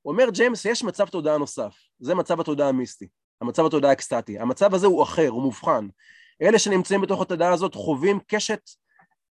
אומר 0.05 0.31
ג'יימס, 0.31 0.65
יש 0.65 0.85
מצב 0.85 1.07
תודעה 1.07 1.39
נוסף, 1.39 1.75
זה 2.01 2.15
מצב 2.15 2.41
התודעה 2.41 2.69
המיסטי. 2.69 3.09
המצב 3.43 3.67
התודעה 3.67 3.91
האקסטטי. 3.91 4.39
המצב 4.39 4.75
הזה 4.75 4.87
הוא 4.87 5.03
אחר, 5.03 5.29
הוא 5.29 5.43
מובחן. 5.43 5.89
אלה 6.43 6.59
שנמצאים 6.59 7.01
בתוך 7.01 7.23
התודעה 7.23 7.53
הזאת 7.53 7.75
חווים 7.75 8.19
קשת 8.27 8.61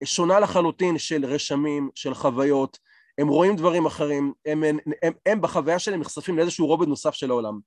שונה 0.05 0.41
לחלוטין 0.41 0.99
של 0.99 1.25
רשמים, 1.25 1.91
של 1.95 2.15
חוויות, 2.15 2.79
הם 3.19 3.29
רואים 3.29 3.57
דברים 3.57 3.87
אחרים, 3.87 4.33
הם, 4.47 4.65
הם, 4.65 4.79
הם, 5.03 5.13
הם 5.27 5.41
בחוויה 5.41 5.79
שלהם 5.79 6.01
נחשפים 6.01 6.37
לאיזשהו 6.37 6.67
רובד 6.67 6.89
נוסף 6.89 7.15
של 7.15 7.31
העולם. 7.31 7.59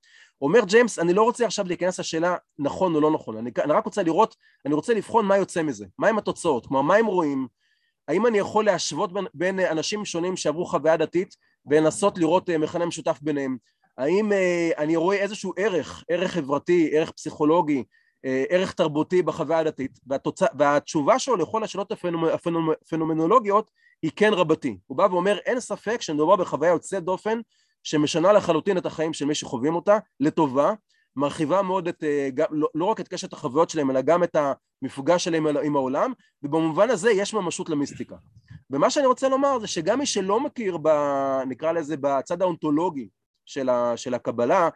אומר 0.42 0.60
ג'יימס, 0.66 1.00
אני 1.00 1.14
לא 1.14 1.24
רוצה 1.24 1.46
עכשיו 1.46 1.68
להיכנס 1.68 2.00
לשאלה 2.00 2.36
נכון 2.60 2.96
או 2.96 3.02
לא 3.02 3.12
נכון, 3.12 3.38
אני, 3.38 3.52
אני 3.64 3.74
רק 3.74 3.86
רוצה 3.86 4.04
לראות, 4.04 4.36
אני 4.66 4.74
רוצה 4.74 4.94
לבחון 4.94 5.26
מה 5.26 5.38
יוצא 5.38 5.64
מזה, 5.64 5.86
מהם 6.00 6.18
התוצאות, 6.18 6.66
כלומר 6.66 6.82
מה 6.82 6.96
הם 6.96 7.06
רואים, 7.06 7.48
האם 8.08 8.28
אני 8.28 8.38
יכול 8.38 8.66
להשוות 8.66 9.14
בין, 9.14 9.26
בין 9.34 9.60
אנשים 9.60 10.06
שונים 10.06 10.38
שעברו 10.38 10.66
חוויה 10.66 10.98
דתית 10.98 11.36
ולנסות 11.66 12.18
לראות 12.18 12.50
אה, 12.50 12.58
מכנה 12.58 12.86
משותף 12.86 13.20
ביניהם, 13.22 13.58
האם 14.00 14.32
אה, 14.32 14.70
אני 14.78 14.96
רואה 14.96 15.18
איזשהו 15.18 15.54
ערך, 15.58 16.04
ערך 16.10 16.32
חברתי, 16.32 16.90
ערך 16.94 17.12
פסיכולוגי, 17.12 17.84
אה, 18.26 18.44
ערך 18.50 18.74
תרבותי 18.74 19.22
בחוויה 19.22 19.60
הדתית, 19.60 20.00
והתוצא, 20.08 20.46
והתשובה 20.58 21.20
שלו 21.20 21.36
לכל 21.36 21.64
השאלות 21.64 21.92
הפנומנולוגיות 21.92 23.72
היא 24.02 24.12
כן 24.16 24.34
רבתי. 24.34 24.78
הוא 24.88 24.98
בא 24.98 25.08
ואומר, 25.12 25.38
אין 25.38 25.60
ספק 25.60 26.02
שמדובר 26.02 26.36
בחוויה 26.36 26.72
יוצאת 26.72 27.04
דופן 27.04 27.40
שמשנה 27.84 28.34
לחלוטין 28.34 28.78
את 28.78 28.86
החיים 28.86 29.14
של 29.14 29.26
מי 29.26 29.36
שחווים 29.36 29.76
אותה, 29.76 29.98
לטובה, 30.20 30.74
מרחיבה 31.16 31.62
מאוד 31.62 31.88
את, 31.88 32.04
אה, 32.04 32.30
גם, 32.34 32.48
לא, 32.52 32.68
לא 32.76 32.86
רק 32.86 33.00
את 33.00 33.08
קשת 33.08 33.34
החוויות 33.34 33.70
שלהם, 33.70 33.92
אלא 33.92 34.02
גם 34.02 34.24
את 34.24 34.36
המפגש 34.82 35.24
שלהם 35.24 35.48
עם 35.48 35.76
העולם, 35.76 36.14
ובמובן 36.44 36.90
הזה 36.90 37.12
יש 37.12 37.34
ממשות 37.34 37.70
למיסטיקה. 37.70 38.16
ומה 38.70 38.90
שאני 38.90 39.06
רוצה 39.06 39.30
לומר 39.30 39.60
זה 39.60 39.68
שגם 39.68 40.00
מי 40.00 40.06
שלא 40.06 40.40
מכיר, 40.40 40.78
ב, 40.82 40.90
נקרא 41.48 41.72
לזה, 41.72 41.98
בצד 41.98 42.42
האונתולוגי 42.42 43.10
של, 43.50 43.70
ה, 43.70 43.98
של 43.98 44.14
הקבלה, 44.14 44.70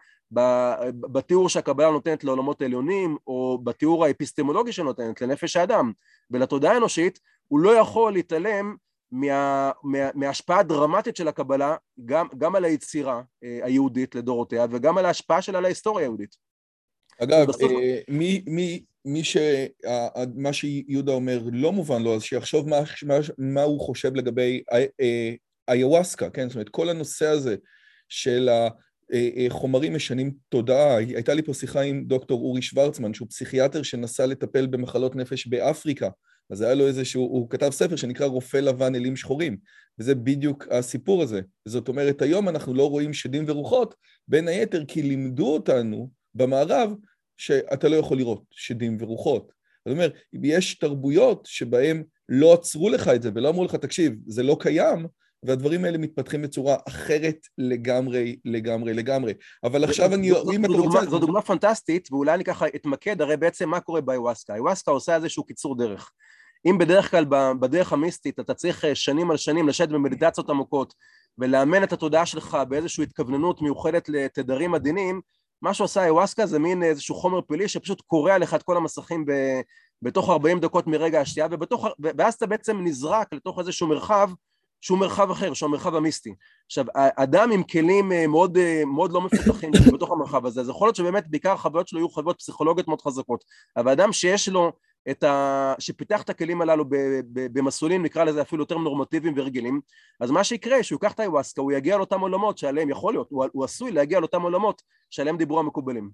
בתיאור 1.11 1.49
שהקבלה 1.49 1.91
נותנת 1.91 2.23
לעולמות 2.23 2.61
העליונים, 2.61 3.17
או 3.27 3.59
בתיאור 3.63 4.05
האפיסטמולוגי 4.05 4.71
שנותנת 4.71 5.21
לנפש 5.21 5.55
האדם 5.55 5.91
ולתודעה 6.31 6.73
האנושית, 6.73 7.19
הוא 7.47 7.59
לא 7.59 7.71
יכול 7.77 8.13
להתעלם 8.13 8.75
מה, 9.11 9.71
מה, 9.83 10.09
מההשפעה 10.13 10.59
הדרמטית 10.59 11.15
של 11.15 11.27
הקבלה 11.27 11.75
גם, 12.05 12.27
גם 12.37 12.55
על 12.55 12.65
היצירה 12.65 13.21
אה, 13.43 13.59
היהודית 13.63 14.15
לדורותיה 14.15 14.65
וגם 14.71 14.97
על 14.97 15.05
ההשפעה 15.05 15.41
שלה 15.41 15.57
על 15.57 15.65
ההיסטוריה 15.65 16.05
היהודית. 16.05 16.35
אגב, 17.19 17.43
ובסוף... 17.43 17.71
אה, 17.71 17.99
מי, 18.09 18.43
מי, 18.47 18.83
מי 19.05 19.23
ש... 19.23 19.37
מה 20.35 20.53
שיהודה 20.53 21.11
אומר 21.11 21.41
לא 21.51 21.71
מובן 21.71 22.01
לו, 22.01 22.15
אז 22.15 22.21
שיחשוב 22.21 22.69
מה, 22.69 22.79
מה, 23.07 23.15
מה 23.37 23.61
הוא 23.61 23.79
חושב 23.79 24.15
לגבי 24.15 24.63
איוואסקה, 25.69 26.29
כן? 26.29 26.49
זאת 26.49 26.55
אומרת, 26.55 26.69
כל 26.69 26.89
הנושא 26.89 27.25
הזה 27.25 27.55
של 28.09 28.49
החומרים 29.47 29.95
משנים 29.95 30.33
תודעה. 30.49 30.97
הייתה 30.97 31.33
לי 31.33 31.41
פה 31.41 31.53
שיחה 31.53 31.81
עם 31.81 32.03
דוקטור 32.03 32.41
אורי 32.41 32.61
שוורצמן, 32.61 33.13
שהוא 33.13 33.27
פסיכיאטר 33.29 33.83
שנסע 33.83 34.25
לטפל 34.25 34.67
במחלות 34.67 35.15
נפש 35.15 35.47
באפריקה. 35.47 36.09
אז 36.49 36.61
היה 36.61 36.73
לו 36.73 36.87
איזשהו, 36.87 37.21
הוא 37.21 37.49
כתב 37.49 37.69
ספר 37.69 37.95
שנקרא 37.95 38.25
רופא 38.25 38.57
לבן 38.57 38.95
אלים 38.95 39.15
שחורים, 39.15 39.57
וזה 39.99 40.15
בדיוק 40.15 40.67
הסיפור 40.71 41.23
הזה. 41.23 41.41
זאת 41.65 41.87
אומרת, 41.87 42.21
היום 42.21 42.49
אנחנו 42.49 42.73
לא 42.73 42.89
רואים 42.89 43.13
שדים 43.13 43.43
ורוחות, 43.47 43.95
בין 44.27 44.47
היתר 44.47 44.85
כי 44.85 45.01
לימדו 45.01 45.53
אותנו 45.53 46.09
במערב 46.35 46.93
שאתה 47.37 47.87
לא 47.87 47.95
יכול 47.95 48.17
לראות 48.17 48.43
שדים 48.51 48.97
ורוחות. 48.99 49.51
זאת 49.85 49.93
אומרת, 49.93 50.13
יש 50.33 50.75
תרבויות 50.75 51.45
שבהן 51.49 52.03
לא 52.29 52.53
עצרו 52.53 52.89
לך 52.89 53.07
את 53.07 53.21
זה 53.21 53.29
ולא 53.35 53.49
אמרו 53.49 53.65
לך, 53.65 53.75
תקשיב, 53.75 54.13
זה 54.27 54.43
לא 54.43 54.57
קיים, 54.59 55.07
והדברים 55.45 55.85
האלה 55.85 55.97
מתפתחים 55.97 56.41
בצורה 56.41 56.75
אחרת 56.87 57.37
לגמרי, 57.57 58.35
לגמרי, 58.45 58.93
לגמרי. 58.93 59.33
אבל 59.63 59.83
עכשיו 59.83 60.13
אני, 60.13 60.31
אם 60.31 60.65
אתה 60.65 60.73
רוצה... 60.73 61.05
זו 61.09 61.19
דוגמה 61.19 61.41
פנטסטית, 61.41 62.11
ואולי 62.11 62.33
אני 62.33 62.43
ככה 62.43 62.67
אתמקד, 62.67 63.21
הרי 63.21 63.37
בעצם 63.37 63.69
מה 63.69 63.79
קורה 63.79 64.01
באיווסקה? 64.01 64.55
איווסקה 64.55 64.91
עושה 64.91 65.15
איזשהו 65.15 65.43
קיצור 65.43 65.77
דרך. 65.77 66.11
אם 66.65 66.77
בדרך 66.77 67.11
כלל 67.11 67.25
בדרך 67.59 67.93
המיסטית 67.93 68.39
אתה 68.39 68.53
צריך 68.53 68.85
אה, 68.85 68.95
שנים 68.95 69.31
על 69.31 69.37
שנים 69.37 69.67
לשבת 69.67 69.89
במדיטציות 69.89 70.49
עמוקות 70.49 70.93
ולאמן 71.37 71.83
את 71.83 71.93
התודעה 71.93 72.25
שלך 72.25 72.57
באיזושהי 72.69 73.03
התכווננות 73.03 73.61
מיוחדת 73.61 74.09
לתדרים 74.09 74.75
עדינים, 74.75 75.21
מה 75.61 75.73
שעושה 75.73 76.05
איווסקה 76.05 76.45
זה 76.45 76.59
מין 76.59 76.83
איזשהו 76.83 77.15
חומר 77.15 77.41
פלילי 77.41 77.67
שפשוט 77.67 78.01
קורע 78.01 78.37
לך 78.37 78.53
את 78.53 78.63
כל 78.63 78.77
המסכים 78.77 79.25
ב, 79.25 79.31
בתוך 80.01 80.29
40 80.29 80.59
דקות 80.59 80.87
מרגע 80.87 81.21
השתייה, 81.21 81.47
ובתוך, 81.51 81.87
ואז 82.17 82.33
אתה 82.33 82.47
בעצם 82.47 82.79
נזרק 82.83 83.33
לתוך 83.33 83.59
איזשהו 83.59 83.87
מרחב 83.87 84.29
שהוא 84.83 84.99
מרחב 84.99 85.31
אחר, 85.31 85.53
שהוא 85.53 85.67
המרחב 85.67 85.95
המיסטי. 85.95 86.35
עכשיו, 86.65 86.85
אדם 86.95 87.51
עם 87.51 87.63
כלים 87.63 88.11
אה, 88.11 88.27
מאוד, 88.27 88.57
אה, 88.57 88.85
מאוד 88.85 89.11
לא 89.11 89.21
מפותחים 89.21 89.71
בתוך 89.93 90.11
המרחב 90.11 90.45
הזה, 90.45 90.61
אז 90.61 90.69
יכול 90.69 90.87
להיות 90.87 90.95
שבאמת 90.95 91.27
בעיקר 91.27 91.51
החוויות 91.51 91.87
שלו 91.87 91.99
יהיו 91.99 92.09
חוויות 92.09 92.37
פסיכולוגיות 92.39 92.87
מאוד 92.87 93.01
חזקות, 93.01 93.43
אבל 93.77 93.91
אדם 93.91 94.13
שיש 94.13 94.49
לו 94.49 94.71
את 95.11 95.23
ה... 95.23 95.73
שפיתח 95.79 96.21
את 96.21 96.29
הכלים 96.29 96.61
הללו 96.61 96.85
במסלולים, 97.33 98.03
נקרא 98.03 98.23
לזה 98.23 98.41
אפילו 98.41 98.61
יותר 98.61 98.77
נורמטיביים 98.77 99.33
ורגילים, 99.37 99.81
אז 100.19 100.31
מה 100.31 100.43
שיקרה, 100.43 100.83
שהוא 100.83 100.99
ייקח 101.03 101.13
את 101.13 101.19
האיווסקה, 101.19 101.61
הוא 101.61 101.71
יגיע 101.71 101.97
לאותם 101.97 102.19
עולמות 102.19 102.57
שעליהם 102.57 102.89
יכול 102.89 103.13
להיות, 103.13 103.27
הוא, 103.31 103.45
הוא 103.51 103.63
עשוי 103.63 103.91
להגיע 103.91 104.19
לאותם 104.19 104.41
עולמות 104.41 104.81
שעליהם 105.09 105.37
דיברו 105.37 105.59
המקובלים. 105.59 106.09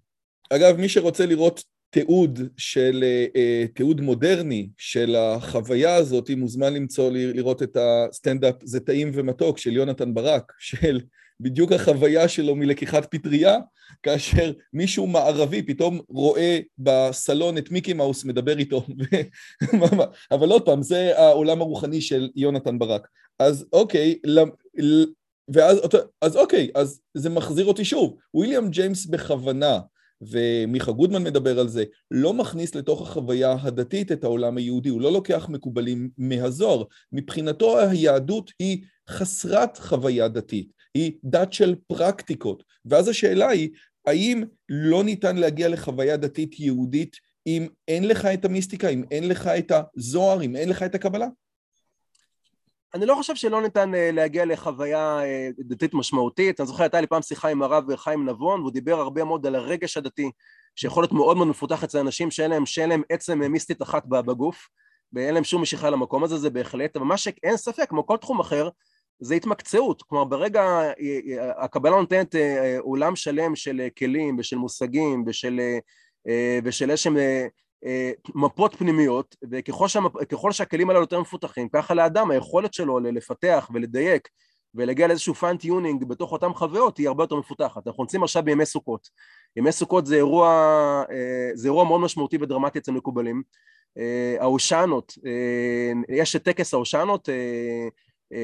אגב, 0.49 0.77
מי 0.77 0.89
שרוצה 0.89 1.25
לראות 1.25 1.63
תיעוד 1.89 2.39
של, 2.57 3.03
אה, 3.35 3.65
תיעוד 3.73 4.01
מודרני 4.01 4.69
של 4.77 5.15
החוויה 5.15 5.95
הזאת, 5.95 6.29
מוזמן 6.37 6.73
למצוא, 6.73 7.11
לראות 7.11 7.63
את 7.63 7.77
הסטנדאפ 7.79 8.55
"זה 8.63 8.79
טעים 8.79 9.11
ומתוק" 9.13 9.57
של 9.57 9.73
יונתן 9.73 10.13
ברק, 10.13 10.53
של 10.59 10.99
בדיוק 11.39 11.71
החוויה 11.71 12.27
שלו 12.27 12.55
מלקיחת 12.55 13.05
פטריה, 13.11 13.57
כאשר 14.03 14.51
מישהו 14.73 15.07
מערבי 15.07 15.61
פתאום 15.61 15.99
רואה 16.09 16.59
בסלון 16.77 17.57
את 17.57 17.71
מיקי 17.71 17.93
מאוס 17.93 18.25
מדבר 18.25 18.57
איתו. 18.57 18.85
אבל 20.31 20.49
עוד 20.49 20.65
פעם, 20.65 20.81
זה 20.81 21.17
העולם 21.17 21.61
הרוחני 21.61 22.01
של 22.01 22.29
יונתן 22.35 22.79
ברק. 22.79 23.07
אז 23.39 23.65
אוקיי, 23.73 24.19
ואז 25.53 25.81
אז 26.21 26.35
אוקיי, 26.35 26.69
אז 26.75 27.01
זה 27.13 27.29
מחזיר 27.29 27.65
אותי 27.65 27.85
שוב. 27.85 28.17
וויליאם 28.33 28.69
ג'יימס 28.69 29.05
בכוונה, 29.05 29.79
ומיכה 30.21 30.91
גודמן 30.91 31.23
מדבר 31.23 31.59
על 31.59 31.67
זה, 31.67 31.83
לא 32.11 32.33
מכניס 32.33 32.75
לתוך 32.75 33.01
החוויה 33.01 33.55
הדתית 33.61 34.11
את 34.11 34.23
העולם 34.23 34.57
היהודי, 34.57 34.89
הוא 34.89 35.01
לא 35.01 35.11
לוקח 35.11 35.49
מקובלים 35.49 36.09
מהזוהר. 36.17 36.83
מבחינתו 37.11 37.79
היהדות 37.79 38.51
היא 38.59 38.83
חסרת 39.09 39.77
חוויה 39.77 40.27
דתית. 40.27 40.71
היא 40.93 41.11
דת 41.23 41.53
של 41.53 41.75
פרקטיקות. 41.87 42.63
ואז 42.85 43.07
השאלה 43.07 43.49
היא, 43.49 43.69
האם 44.05 44.43
לא 44.69 45.03
ניתן 45.03 45.37
להגיע 45.37 45.69
לחוויה 45.69 46.17
דתית 46.17 46.59
יהודית 46.59 47.15
אם 47.47 47.67
אין 47.87 48.07
לך 48.07 48.25
את 48.25 48.45
המיסטיקה, 48.45 48.89
אם 48.89 49.03
אין 49.11 49.27
לך 49.27 49.47
את 49.47 49.71
הזוהר, 49.97 50.41
אם 50.41 50.55
אין 50.55 50.69
לך 50.69 50.83
את 50.83 50.95
הקבלה? 50.95 51.27
אני 52.95 53.05
לא 53.05 53.15
חושב 53.15 53.35
שלא 53.35 53.61
ניתן 53.61 53.95
אה, 53.95 54.11
להגיע 54.13 54.45
לחוויה 54.45 55.19
אה, 55.23 55.49
דתית 55.59 55.93
משמעותית. 55.93 56.59
אני 56.59 56.67
זוכר, 56.67 56.83
הייתה 56.83 57.01
לי 57.01 57.07
פעם 57.07 57.21
שיחה 57.21 57.49
עם 57.49 57.61
הרב 57.61 57.95
חיים 57.95 58.29
נבון, 58.29 58.59
והוא 58.59 58.71
דיבר 58.71 58.99
הרבה 58.99 59.23
מאוד 59.23 59.45
על 59.45 59.55
הרגש 59.55 59.97
הדתי, 59.97 60.31
שיכול 60.75 61.03
להיות 61.03 61.11
מאוד 61.11 61.37
מאוד 61.37 61.47
מפותח 61.47 61.83
אצל 61.83 61.97
אנשים 61.97 62.31
שאין 62.31 62.51
להם, 62.51 62.65
שאין 62.65 62.89
להם 62.89 63.01
עצם 63.09 63.39
מיסטית 63.39 63.81
אחת 63.81 64.05
בגוף, 64.05 64.67
ואין 65.13 65.33
להם 65.33 65.43
שום 65.43 65.61
משיכה 65.61 65.89
למקום 65.89 66.23
הזה, 66.23 66.37
זה 66.37 66.49
בהחלט, 66.49 66.95
אבל 66.95 67.05
מה 67.05 67.17
שאין 67.17 67.57
ספק, 67.57 67.89
כמו 67.89 68.05
כל 68.05 68.17
תחום 68.17 68.39
אחר, 68.39 68.69
זה 69.19 69.35
התמקצעות, 69.35 70.01
כלומר 70.01 70.25
ברגע 70.25 70.61
אה, 70.61 71.63
הקבלה 71.63 71.95
נותנת 71.95 72.35
עולם 72.79 73.15
שלם 73.15 73.55
של 73.55 73.87
כלים 73.97 74.37
ושל 74.39 74.57
מושגים 74.57 75.23
ושל, 75.27 75.59
ושל 76.63 76.91
איזשהם 76.91 77.17
מפות 78.35 78.75
פנימיות 78.75 79.35
וככל 79.51 79.87
שהמפ... 79.87 80.11
שהכלים 80.51 80.89
האלה 80.89 80.99
יותר 80.99 81.21
מפותחים 81.21 81.69
ככה 81.69 81.93
לאדם 81.93 82.31
היכולת 82.31 82.73
שלו 82.73 82.99
לפתח 82.99 83.69
ולדייק 83.73 84.29
ולהגיע 84.75 85.07
לאיזשהו 85.07 85.33
fine 85.33 85.61
tuning 85.61 86.03
בתוך 86.03 86.31
אותן 86.31 86.53
חוויות 86.53 86.97
היא 86.97 87.07
הרבה 87.07 87.23
יותר 87.23 87.35
מפותחת. 87.35 87.87
אנחנו 87.87 88.03
נמצאים 88.03 88.23
עכשיו 88.23 88.43
בימי 88.43 88.65
סוכות. 88.65 89.09
ימי 89.55 89.71
סוכות 89.71 90.05
זה 90.05 90.15
אירוע, 90.15 91.03
זה 91.53 91.67
אירוע 91.67 91.83
מאוד 91.83 92.01
משמעותי 92.01 92.37
ודרמטי 92.41 92.79
אצל 92.79 92.91
מקובלים. 92.91 93.43
ההושענות, 94.39 95.13
יש 96.09 96.35
את 96.35 96.43
טקס 96.43 96.73
ההושענות 96.73 97.29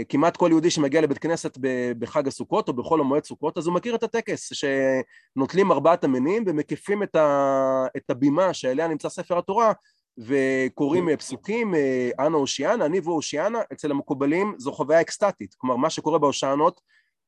כמעט 0.10 0.38
כל 0.38 0.48
יהודי 0.52 0.70
שמגיע 0.70 1.02
לבית 1.02 1.18
כנסת 1.18 1.58
בחג 2.00 2.28
הסוכות 2.28 2.68
או 2.68 2.74
בחול 2.74 3.00
המועד 3.00 3.24
סוכות, 3.24 3.58
אז 3.58 3.68
הוא 3.68 3.76
מכיר 3.76 3.96
את 3.96 4.04
הטקס 4.04 4.52
שנוטלים 4.54 5.72
ארבעת 5.72 6.04
המינים 6.04 6.44
ומקיפים 6.48 7.04
את, 7.04 7.16
ה, 7.16 7.86
את 7.98 8.10
הבימה 8.10 8.54
שעליה 8.54 8.88
נמצא 8.88 9.10
ספר 9.10 9.38
התורה 9.38 9.74
וקוראים 10.18 11.18
פסוקים, 11.18 11.74
אנה 12.20 12.38
הושיענה, 12.38 12.86
אני 12.86 13.00
והושיענה, 13.00 13.60
אצל 13.74 13.92
המקובלים 13.92 14.56
זו 14.58 14.72
חוויה 14.72 15.02
אקסטטית, 15.02 15.54
כלומר 15.54 15.76
מה 15.76 15.90
שקורה 15.90 16.20
בהושענות, 16.20 16.82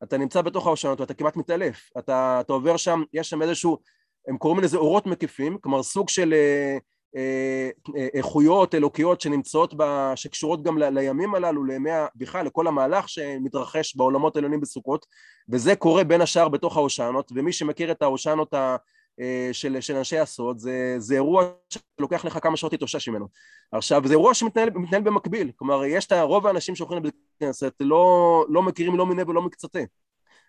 אתה 0.04 0.18
נמצא 0.18 0.42
בתוך 0.42 0.68
ההושענות 0.68 1.02
ואתה 1.02 1.14
כמעט 1.14 1.36
מתעלף, 1.36 1.90
אתה, 2.00 2.38
אתה 2.42 2.54
עובר 2.54 2.78
שם, 2.78 3.04
יש 3.14 3.30
שם 3.30 3.42
איזשהו, 3.42 3.78
הם 4.28 4.38
קוראים 4.38 4.64
לזה 4.64 4.78
אורות 4.78 5.06
מקיפים, 5.06 5.58
כלומר 5.62 5.84
סוג 5.84 6.10
של 6.10 6.34
אה, 6.34 6.38
אה, 6.38 6.78
איכויות 8.14 8.76
אלוקיות 8.76 9.22
שנמצאות, 9.22 9.74
ב, 9.78 10.12
שקשורות 10.16 10.64
גם 10.64 10.78
ל, 10.78 11.00
לימים 11.00 11.36
הללו, 11.36 11.64
לימי, 11.64 11.90
בכלל 12.16 12.46
לכל 12.46 12.68
המהלך 12.68 13.10
שמתרחש 13.10 13.96
בעולמות 13.96 14.36
העליונים 14.36 14.62
בסוכות, 14.62 15.06
וזה 15.50 15.76
קורה 15.76 16.04
בין 16.04 16.22
השאר 16.22 16.50
בתוך 16.50 16.78
ההושענות, 16.78 17.32
ומי 17.36 17.54
שמכיר 17.54 17.92
את 17.92 18.02
ההושענות 18.02 18.54
אה, 19.20 19.50
של, 19.52 19.82
של 19.82 19.96
אנשי 19.96 20.18
הסוד, 20.18 20.58
זה, 20.58 20.96
זה 20.98 21.16
אירוע 21.16 21.50
שלוקח 21.70 22.26
לך 22.26 22.40
כמה 22.44 22.58
שעות 22.58 22.72
להתאושש 22.72 23.10
ממנו. 23.10 23.28
עכשיו, 23.72 24.02
זה 24.06 24.14
אירוע 24.14 24.34
שמתנהל 24.34 25.02
במקביל, 25.04 25.52
כלומר, 25.56 25.86
יש 25.86 26.06
את 26.06 26.14
רוב 26.14 26.48
האנשים 26.48 26.76
שהולכים 26.76 26.98
לבית 26.98 27.14
כנסת, 27.40 27.74
לא, 27.80 28.46
לא 28.50 28.62
מכירים 28.62 28.98
לא 28.98 29.06
מיניה 29.06 29.26
ולא 29.28 29.42
מקצתה. 29.42 29.80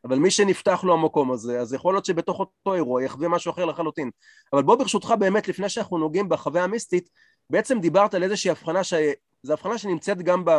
אבל 0.05 0.19
מי 0.19 0.31
שנפתח 0.31 0.85
לו 0.85 0.95
המקום 0.95 1.33
הזה, 1.33 1.61
אז 1.61 1.73
יכול 1.73 1.95
להיות 1.95 2.05
שבתוך 2.05 2.41
אותו 2.41 2.75
אירוע 2.75 3.03
יחווה 3.03 3.29
משהו 3.29 3.53
אחר 3.53 3.65
לחלוטין. 3.65 4.11
אבל 4.53 4.63
בוא 4.63 4.77
ברשותך 4.77 5.15
באמת, 5.19 5.49
לפני 5.49 5.69
שאנחנו 5.69 5.99
נוגעים 5.99 6.29
בחוויה 6.29 6.65
המיסטית, 6.65 7.11
בעצם 7.51 7.81
דיברת 7.81 8.15
על 8.15 8.23
איזושהי 8.23 8.51
הבחנה, 8.51 8.85
ש... 8.85 8.95
זו 9.43 9.53
הבחנה 9.53 9.79
שנמצאת 9.79 10.23
גם, 10.23 10.45
ב... 10.45 10.51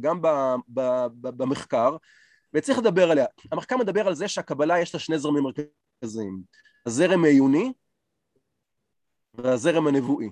גם 0.00 0.22
ב... 0.22 0.26
ב... 0.68 0.80
ב... 1.20 1.28
במחקר, 1.28 1.96
וצריך 2.54 2.78
לדבר 2.78 3.10
עליה. 3.10 3.26
המחקר 3.52 3.76
מדבר 3.76 4.06
על 4.06 4.14
זה 4.14 4.28
שהקבלה 4.28 4.80
יש 4.80 4.94
לה 4.94 5.00
שני 5.00 5.18
זרמים 5.18 5.42
מרכזיים, 5.42 6.42
הזרם 6.86 7.24
העיוני 7.24 7.72
והזרם 9.34 9.86
הנבואי. 9.86 10.28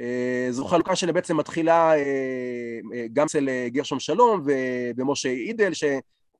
אה, 0.00 0.46
זו 0.50 0.64
חלוקה 0.64 0.96
שבעצם 0.96 1.36
מתחילה 1.36 1.94
אה, 1.94 1.98
אה, 2.94 3.06
גם 3.12 3.26
אצל 3.26 3.48
גרשום 3.66 4.00
שלום 4.00 4.42
ומשה 4.96 5.28
אידל, 5.28 5.72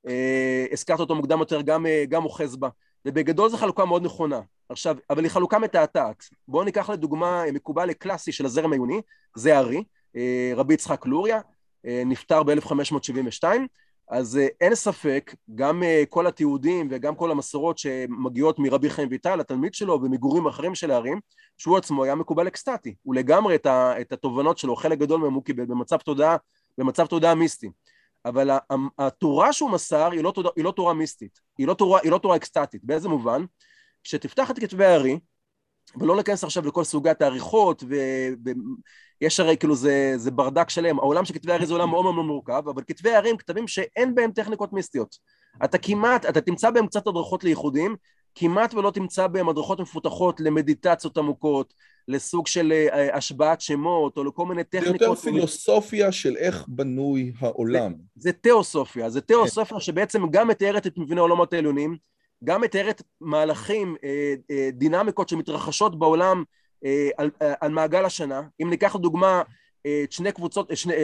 שהזכרת 0.08 1.00
אותו 1.00 1.14
מוקדם 1.14 1.38
יותר, 1.38 1.61
גם, 1.61 1.87
גם 2.08 2.25
אוחז 2.25 2.56
בה. 2.56 2.68
ובגדול 3.06 3.49
זו 3.49 3.56
חלוקה 3.56 3.84
מאוד 3.84 4.04
נכונה. 4.04 4.40
עכשיו, 4.68 4.96
אבל 5.11 5.25
היא 5.25 5.30
חלוקה 5.30 5.58
מתעתעת. 5.58 6.25
בואו 6.49 6.64
ניקח 6.64 6.90
לדוגמה 6.90 7.42
מקובל 7.52 7.92
קלאסי 7.92 8.32
של 8.32 8.46
הזרם 8.46 8.73
העיוני, 8.73 9.00
זה 9.37 9.58
ארי, 9.58 9.84
רבי 10.56 10.75
יצחק 10.75 11.06
לוריה, 11.06 11.40
נפטר 11.84 12.42
ב-1572, 12.42 13.44
אז 14.08 14.37
אה, 14.37 14.46
אין 14.61 14.75
ספק, 14.75 15.34
גם 15.54 15.82
אה, 15.82 16.02
כל 16.08 16.26
התיעודים 16.26 16.88
וגם 16.90 17.14
כל 17.14 17.30
המסורות 17.30 17.78
שמגיעות 17.78 18.58
מרבי 18.58 18.90
חיים 18.90 19.08
ויטל, 19.11 19.40
התלמיד 19.40 19.75
שלו, 19.75 20.00
ומגורים 20.02 20.46
אחרים 20.46 20.75
של 20.75 20.90
הערים, 20.90 21.20
שהוא 21.58 21.76
עצמו 21.76 22.04
היה 22.04 22.14
מקובל 22.14 22.49
אקסטטי. 22.49 22.94
הוא 23.02 23.14
לגמרי 23.14 23.54
את, 23.54 23.66
את 24.00 24.12
התובנות 24.12 24.58
שלו, 24.58 24.76
חלק 24.76 24.99
גדול 24.99 25.20
מהם 25.20 25.34
הוא 25.34 25.44
קיבל 25.44 25.64
במצב 25.64 25.96
תודעה, 25.96 26.37
במצב 26.78 27.06
תודעה 27.06 27.34
מיסטי. 27.34 27.70
אבל 28.25 28.50
התורה 28.99 29.52
שהוא 29.52 29.71
מסר 29.71 30.11
היא 30.12 30.23
לא, 30.23 30.33
היא 30.57 30.64
לא 30.64 30.71
תורה 30.71 30.95
מיסטית, 30.95 31.40
היא 31.59 31.66
לא 31.66 31.75
תורה, 31.75 32.00
היא 32.02 32.11
לא 32.12 32.19
תורה 32.19 32.37
אקסטטית. 32.37 32.85
באיזה 32.85 33.09
מובן? 33.09 33.45
כשתפתח 34.04 34.50
את 34.50 34.59
כתבי 34.59 34.85
הארי, 34.85 35.19
ולא 36.00 36.16
ניכנס 36.16 36.45
עכשיו 36.45 36.66
לכל 36.66 36.85
סוגי 36.85 37.11
העריכות, 37.21 37.85
ויש 39.21 39.40
הרי 39.40 39.57
כאילו 39.57 39.75
זה, 39.76 40.12
זה 40.16 40.31
ברדק 40.31 40.71
שלם, 40.71 40.99
העולם 40.99 41.25
של 41.25 41.35
כתבי 41.35 41.52
הארי 41.52 41.66
זה 41.66 41.73
עולם 41.73 41.90
מאוד 41.90 42.14
מאוד 42.14 42.26
מורכב, 42.26 42.69
אבל 42.69 42.83
כתבי 42.87 43.11
הארי 43.11 43.31
הם 43.31 43.37
כתבים 43.37 43.69
שאין 43.69 44.14
בהם 44.14 44.33
טכניקות 44.33 44.73
מיסטיות. 44.73 45.16
אתה 45.64 45.78
כמעט, 45.78 46.26
אתה 46.26 46.40
תמצא 46.40 46.71
בהם 46.71 46.87
קצת 46.87 47.07
הדרכות 47.07 47.45
לייחודים, 47.45 47.97
כמעט 48.35 48.75
ולא 48.75 48.90
תמצא 48.90 49.26
בהם 49.26 49.49
הדרכות 49.49 49.81
מפותחות 49.81 50.40
למדיטציות 50.40 51.19
עמוקות, 51.19 51.75
לסוג 52.08 52.46
של 52.46 52.73
אה, 52.73 53.16
השבעת 53.16 53.61
שמות, 53.61 54.16
או 54.16 54.25
לכל 54.25 54.46
מיני 54.46 54.64
טכניקות. 54.64 54.99
זה 54.99 55.04
יותר 55.04 55.14
פילוסופיה 55.14 56.12
של 56.12 56.37
איך 56.37 56.64
בנוי 56.68 57.32
העולם. 57.38 57.92
זה, 57.92 58.02
זה 58.16 58.32
תיאוסופיה, 58.32 59.11
זה 59.11 59.20
תיאוסופיה 59.20 59.80
שבעצם 59.80 60.28
גם 60.30 60.49
מתארת 60.49 60.86
את 60.86 60.99
מבנה 60.99 61.21
העולמות 61.21 61.52
העליונים, 61.52 61.97
גם 62.45 62.60
מתארת 62.60 63.02
מהלכים, 63.21 63.97
אה, 64.04 64.34
אה, 64.50 64.69
דינמיקות 64.73 65.28
שמתרחשות 65.28 65.99
בעולם 65.99 66.45
על, 67.19 67.30
על 67.60 67.71
מעגל 67.71 68.04
השנה. 68.04 68.43
אם 68.62 68.71
ניקח 68.71 68.95
לדוגמה 68.95 69.43
את 70.04 70.12
שני 70.12 70.32
קבוצות, 70.32 70.71
שני, 70.75 70.95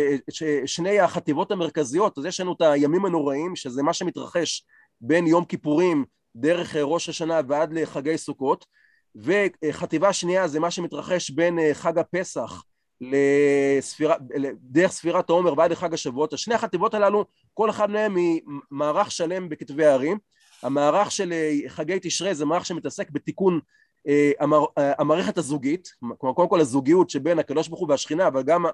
שני 0.67 1.01
החטיבות 1.01 1.51
המרכזיות, 1.51 2.19
אז 2.19 2.25
יש 2.25 2.41
לנו 2.41 2.53
את 2.53 2.61
הימים 2.61 3.05
הנוראים, 3.05 3.57
שזה 3.57 3.83
מה 3.83 3.93
שמתרחש 3.93 4.65
בין 5.01 5.27
יום 5.27 5.45
כיפורים 5.45 6.05
דרך 6.37 6.77
ראש 6.77 7.09
השנה 7.09 7.41
ועד 7.49 7.73
לחגי 7.73 8.19
סוכות, 8.19 8.67
וחטיבה 9.17 10.13
שנייה 10.13 10.49
זה 10.49 10.61
מה 10.61 10.71
שמתרחש 10.71 11.31
בין 11.31 11.59
חג 11.73 11.99
הפסח 11.99 12.65
לספירה, 13.01 14.17
דרך 14.61 14.91
ספירת 14.91 15.31
העומר 15.31 15.59
ועד 15.59 15.73
לחג 15.73 15.95
השבועות. 15.95 16.33
השני 16.33 16.55
החטיבות 16.55 16.95
הללו, 16.95 17.25
כל 17.55 17.71
אחד 17.71 17.91
מהם 17.91 18.17
היא 18.17 18.41
מערך 18.71 19.11
שלם 19.11 19.49
בכתבי 19.49 19.87
הערים. 19.87 20.19
המערך 20.63 21.11
של 21.11 21.33
אה, 21.33 21.59
חגי 21.69 21.99
תשרי 22.03 22.35
זה 22.35 22.45
מערך 22.45 22.67
שמתעסק 22.67 23.11
בתיקון 23.11 23.61
אה, 24.09 24.31
אה, 24.79 24.93
המערכת 24.99 25.39
הזוגית, 25.39 25.89
כלומר 26.19 26.35
קודם 26.35 26.49
כל 26.49 26.61
הזוגיות 26.61 27.11
שבין 27.11 27.39
הקדוש 27.39 27.69
ברוך 27.69 27.81
הוא 27.81 27.91
והשכינה, 27.91 28.27
אבל 28.27 28.43
גם 28.43 28.65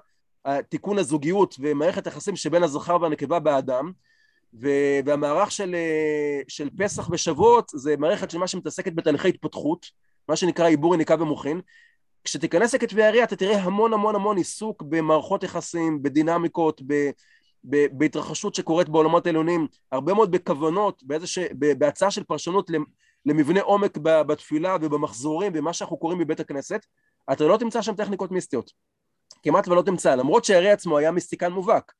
תיקון 0.69 0.97
הזוגיות 0.97 1.55
ומערכת 1.59 2.07
היחסים 2.07 2.35
שבין 2.35 2.63
הזכר 2.63 2.97
והנקבה 3.01 3.39
באדם, 3.39 3.91
והמערך 4.53 5.51
של, 5.51 5.75
של 6.47 6.69
פסח 6.77 7.09
ושבועות 7.11 7.71
זה 7.75 7.97
מערכת 7.97 8.31
של 8.31 8.37
מה 8.37 8.47
שמתעסקת 8.47 8.93
בתהליכי 8.93 9.29
התפתחות, 9.29 9.85
מה 10.29 10.35
שנקרא 10.35 10.67
עיבור 10.67 10.95
יניקה 10.95 11.15
ומוחין. 11.19 11.61
כשתיכנס 12.23 12.75
לכתבי 12.75 13.03
הרי 13.03 13.23
אתה 13.23 13.35
תראה 13.35 13.57
המון 13.57 13.93
המון 13.93 14.15
המון 14.15 14.37
עיסוק 14.37 14.83
במערכות 14.83 15.43
יחסים, 15.43 16.03
בדינמיקות, 16.03 16.81
ב... 16.87 17.09
בהתרחשות 17.91 18.55
שקורית 18.55 18.89
בעולמות 18.89 19.25
העליונים, 19.25 19.67
הרבה 19.91 20.13
מאוד 20.13 20.31
בכוונות, 20.31 21.03
באיזושה, 21.03 21.45
בהצעה 21.53 22.11
של 22.11 22.23
פרשנות 22.23 22.71
למבנה 23.25 23.61
עומק 23.61 23.97
בתפילה 23.97 24.75
ובמחזורים 24.81 25.51
ומה 25.55 25.73
שאנחנו 25.73 25.97
קוראים 25.97 26.19
בבית 26.19 26.39
הכנסת, 26.39 26.85
אתה 27.31 27.43
לא 27.43 27.57
תמצא 27.57 27.81
שם 27.81 27.95
טכניקות 27.95 28.31
מיסטיות. 28.31 28.71
כמעט 29.43 29.67
ולא 29.67 29.81
תמצא, 29.81 30.15
למרות 30.15 30.45
שהרי 30.45 30.71
עצמו 30.71 30.97
היה 30.97 31.11
מיסטיקן 31.11 31.51
מובהק. 31.51 31.91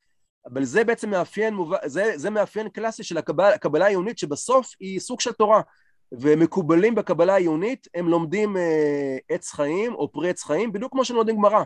אבל 0.46 0.64
זה 0.64 0.84
בעצם 0.84 1.10
מאפיין, 1.10 1.54
מובהק, 1.54 1.86
זה, 1.86 2.12
זה 2.16 2.30
מאפיין 2.30 2.68
קלאסי 2.68 3.02
של 3.02 3.18
הקבלה 3.18 3.84
העיונית, 3.84 4.18
שבסוף 4.18 4.74
היא 4.80 5.00
סוג 5.00 5.20
של 5.20 5.32
תורה. 5.32 5.60
ומקובלים 6.12 6.94
בקבלה 6.94 7.34
העיונית, 7.34 7.88
הם 7.94 8.08
לומדים 8.08 8.56
אה, 8.56 9.16
עץ 9.28 9.50
חיים 9.50 9.94
או 9.94 10.12
פרי 10.12 10.30
עץ 10.30 10.42
חיים, 10.42 10.72
בדיוק 10.72 10.92
כמו 10.92 11.04
שלומדים 11.04 11.36
גמרא. 11.36 11.62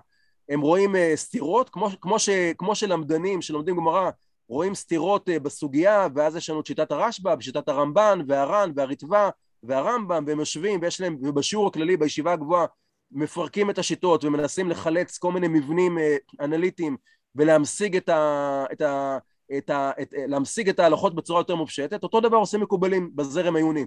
הם 0.49 0.61
רואים 0.61 0.95
uh, 0.95 0.99
סתירות, 1.15 1.71
כמו, 1.71 1.89
כמו, 2.01 2.19
ש, 2.19 2.29
כמו 2.59 2.75
שלמדנים 2.75 3.43
שלומדים 3.43 3.77
גמרא 3.77 4.11
רואים 4.49 4.75
סתירות 4.75 5.29
uh, 5.29 5.39
בסוגיה, 5.39 6.09
ואז 6.15 6.37
יש 6.37 6.51
לנו 6.51 6.61
את 6.61 6.67
שיטת 6.67 6.93
הרשב"א, 6.93 7.35
ושיטת 7.39 7.69
הרמב"ן, 7.69 8.19
והר"ן, 8.29 8.73
והריטב"א, 8.77 9.31
והרמב"ם, 9.63 10.25
והם 10.27 10.39
יושבים, 10.39 10.81
ויש 10.83 11.01
להם, 11.01 11.17
ובשיעור 11.23 11.67
הכללי, 11.67 11.97
בישיבה 11.97 12.33
הגבוהה, 12.33 12.67
מפרקים 13.11 13.71
את 13.71 13.79
השיטות 13.79 14.25
ומנסים 14.25 14.71
לחלץ 14.71 15.19
כל 15.19 15.33
מיני 15.33 15.49
מבנים 15.49 15.99
uh, 15.99 16.01
אנליטיים 16.45 16.97
ולהמשיג 17.35 17.97
את 17.97 18.09
ה... 18.09 18.65
את 18.73 18.81
ה 18.81 19.19
את 19.59 19.71
ה, 19.71 19.91
את, 20.03 20.15
להמשיג 20.27 20.69
את 20.69 20.79
ההלכות 20.79 21.15
בצורה 21.15 21.41
יותר 21.41 21.55
מופשטת, 21.55 22.03
אותו 22.03 22.21
דבר 22.21 22.37
עושים 22.37 22.61
מקובלים 22.61 23.11
בזרם 23.15 23.57
העיוני. 23.57 23.87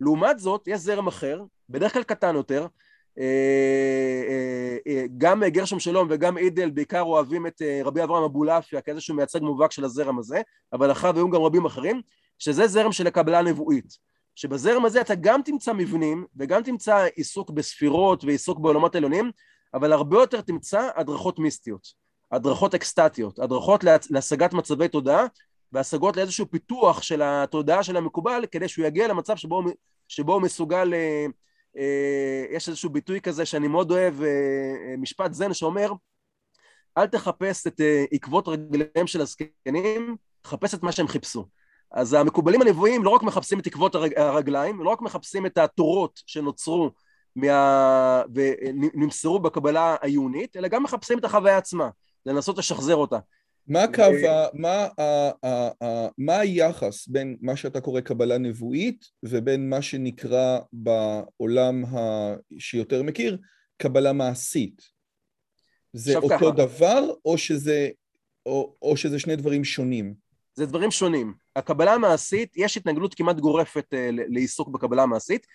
לעומת 0.00 0.38
זאת, 0.38 0.68
יש 0.68 0.80
זרם 0.80 1.06
אחר, 1.06 1.42
בדרך 1.68 1.92
כלל 1.92 2.02
קטן 2.02 2.34
יותר, 2.34 2.66
אה, 3.18 3.24
אה, 4.28 4.76
אה, 4.86 5.04
גם 5.18 5.44
גרשם 5.44 5.78
שלום 5.78 6.08
וגם 6.10 6.38
אידל 6.38 6.70
בעיקר 6.70 7.00
אוהבים 7.00 7.46
את 7.46 7.62
רבי 7.84 8.02
אברהם 8.02 8.22
אבולעפיה 8.22 8.80
כאיזשהו 8.80 9.14
מייצג 9.14 9.40
מובהק 9.42 9.72
של 9.72 9.84
הזרם 9.84 10.18
הזה, 10.18 10.40
אבל 10.72 10.92
אחריו 10.92 11.16
היו 11.16 11.30
גם 11.30 11.42
רבים 11.42 11.64
אחרים, 11.64 12.02
שזה 12.38 12.66
זרם 12.66 12.92
של 12.92 13.06
הקבלה 13.06 13.38
הנבואית. 13.38 14.06
שבזרם 14.34 14.84
הזה 14.84 15.00
אתה 15.00 15.14
גם 15.14 15.42
תמצא 15.44 15.72
מבנים 15.72 16.26
וגם 16.36 16.62
תמצא 16.62 17.06
עיסוק 17.14 17.50
בספירות 17.50 18.24
ועיסוק 18.24 18.58
בעולמות 18.58 18.94
עליונים, 18.94 19.30
אבל 19.74 19.92
הרבה 19.92 20.18
יותר 20.18 20.40
תמצא 20.40 20.88
הדרכות 20.96 21.38
מיסטיות, 21.38 21.86
הדרכות 22.32 22.74
אקסטטיות, 22.74 23.38
הדרכות 23.38 23.84
להשגת 24.10 24.52
מצבי 24.52 24.88
תודעה 24.88 25.26
והשגות 25.76 26.16
לאיזשהו 26.16 26.50
פיתוח 26.50 27.02
של 27.02 27.22
התודעה 27.24 27.82
של 27.82 27.96
המקובל 27.96 28.44
כדי 28.50 28.68
שהוא 28.68 28.86
יגיע 28.86 29.08
למצב 29.08 29.36
שבו, 29.36 29.62
שבו 30.08 30.34
הוא 30.34 30.42
מסוגל 30.42 30.94
אה, 31.76 32.44
יש 32.50 32.68
איזשהו 32.68 32.90
ביטוי 32.90 33.20
כזה 33.20 33.46
שאני 33.46 33.68
מאוד 33.68 33.90
אוהב, 33.90 34.22
אה, 34.22 34.28
אה, 34.28 34.96
משפט 34.98 35.32
זן 35.32 35.54
שאומר, 35.54 35.92
אל 36.98 37.06
תחפש 37.06 37.66
את 37.66 37.80
עקבות 38.12 38.48
רגליהם 38.48 39.06
של 39.06 39.20
הזקנים, 39.20 40.16
חפש 40.46 40.74
את 40.74 40.82
מה 40.82 40.92
שהם 40.92 41.08
חיפשו. 41.08 41.46
אז 41.92 42.12
המקובלים 42.12 42.62
הנבואים 42.62 43.04
לא 43.04 43.10
רק 43.10 43.22
מחפשים 43.22 43.60
את 43.60 43.66
עקבות 43.66 43.94
הרגליים, 44.16 44.80
לא 44.80 44.90
רק 44.90 45.00
מחפשים 45.00 45.46
את 45.46 45.58
התורות 45.58 46.22
שנוצרו 46.26 46.90
מה... 47.36 48.22
ונמסרו 48.34 49.38
בקבלה 49.38 49.96
העיונית, 50.00 50.56
אלא 50.56 50.68
גם 50.68 50.82
מחפשים 50.82 51.18
את 51.18 51.24
החוויה 51.24 51.58
עצמה, 51.58 51.88
לנסות 52.26 52.58
לשחזר 52.58 52.96
אותה. 52.96 53.18
מה 53.68 53.82
הקו, 53.82 54.02
מה, 54.54 54.88
מה 56.18 56.38
היחס 56.38 57.08
בין 57.08 57.36
מה 57.40 57.56
שאתה 57.56 57.80
קורא 57.80 58.00
קבלה 58.00 58.38
נבואית 58.38 59.04
ובין 59.22 59.70
מה 59.70 59.82
שנקרא 59.82 60.58
בעולם 60.72 61.84
שיותר 62.58 63.02
מכיר, 63.02 63.38
קבלה 63.76 64.12
מעשית? 64.12 64.82
זה 65.92 66.16
אותו 66.16 66.28
ככה. 66.28 66.50
דבר 66.50 67.10
או 67.24 67.38
שזה, 67.38 67.88
או, 68.46 68.76
או 68.82 68.96
שזה 68.96 69.18
שני 69.18 69.36
דברים 69.36 69.64
שונים? 69.64 70.14
זה 70.54 70.66
דברים 70.66 70.90
שונים. 70.90 71.34
הקבלה 71.56 71.94
המעשית, 71.94 72.56
יש 72.56 72.76
התנגדות 72.76 73.14
כמעט 73.14 73.36
גורפת 73.36 73.84
uh, 73.92 73.96
לעיסוק 74.10 74.68
בקבלה 74.68 75.02
המעשית. 75.02 75.46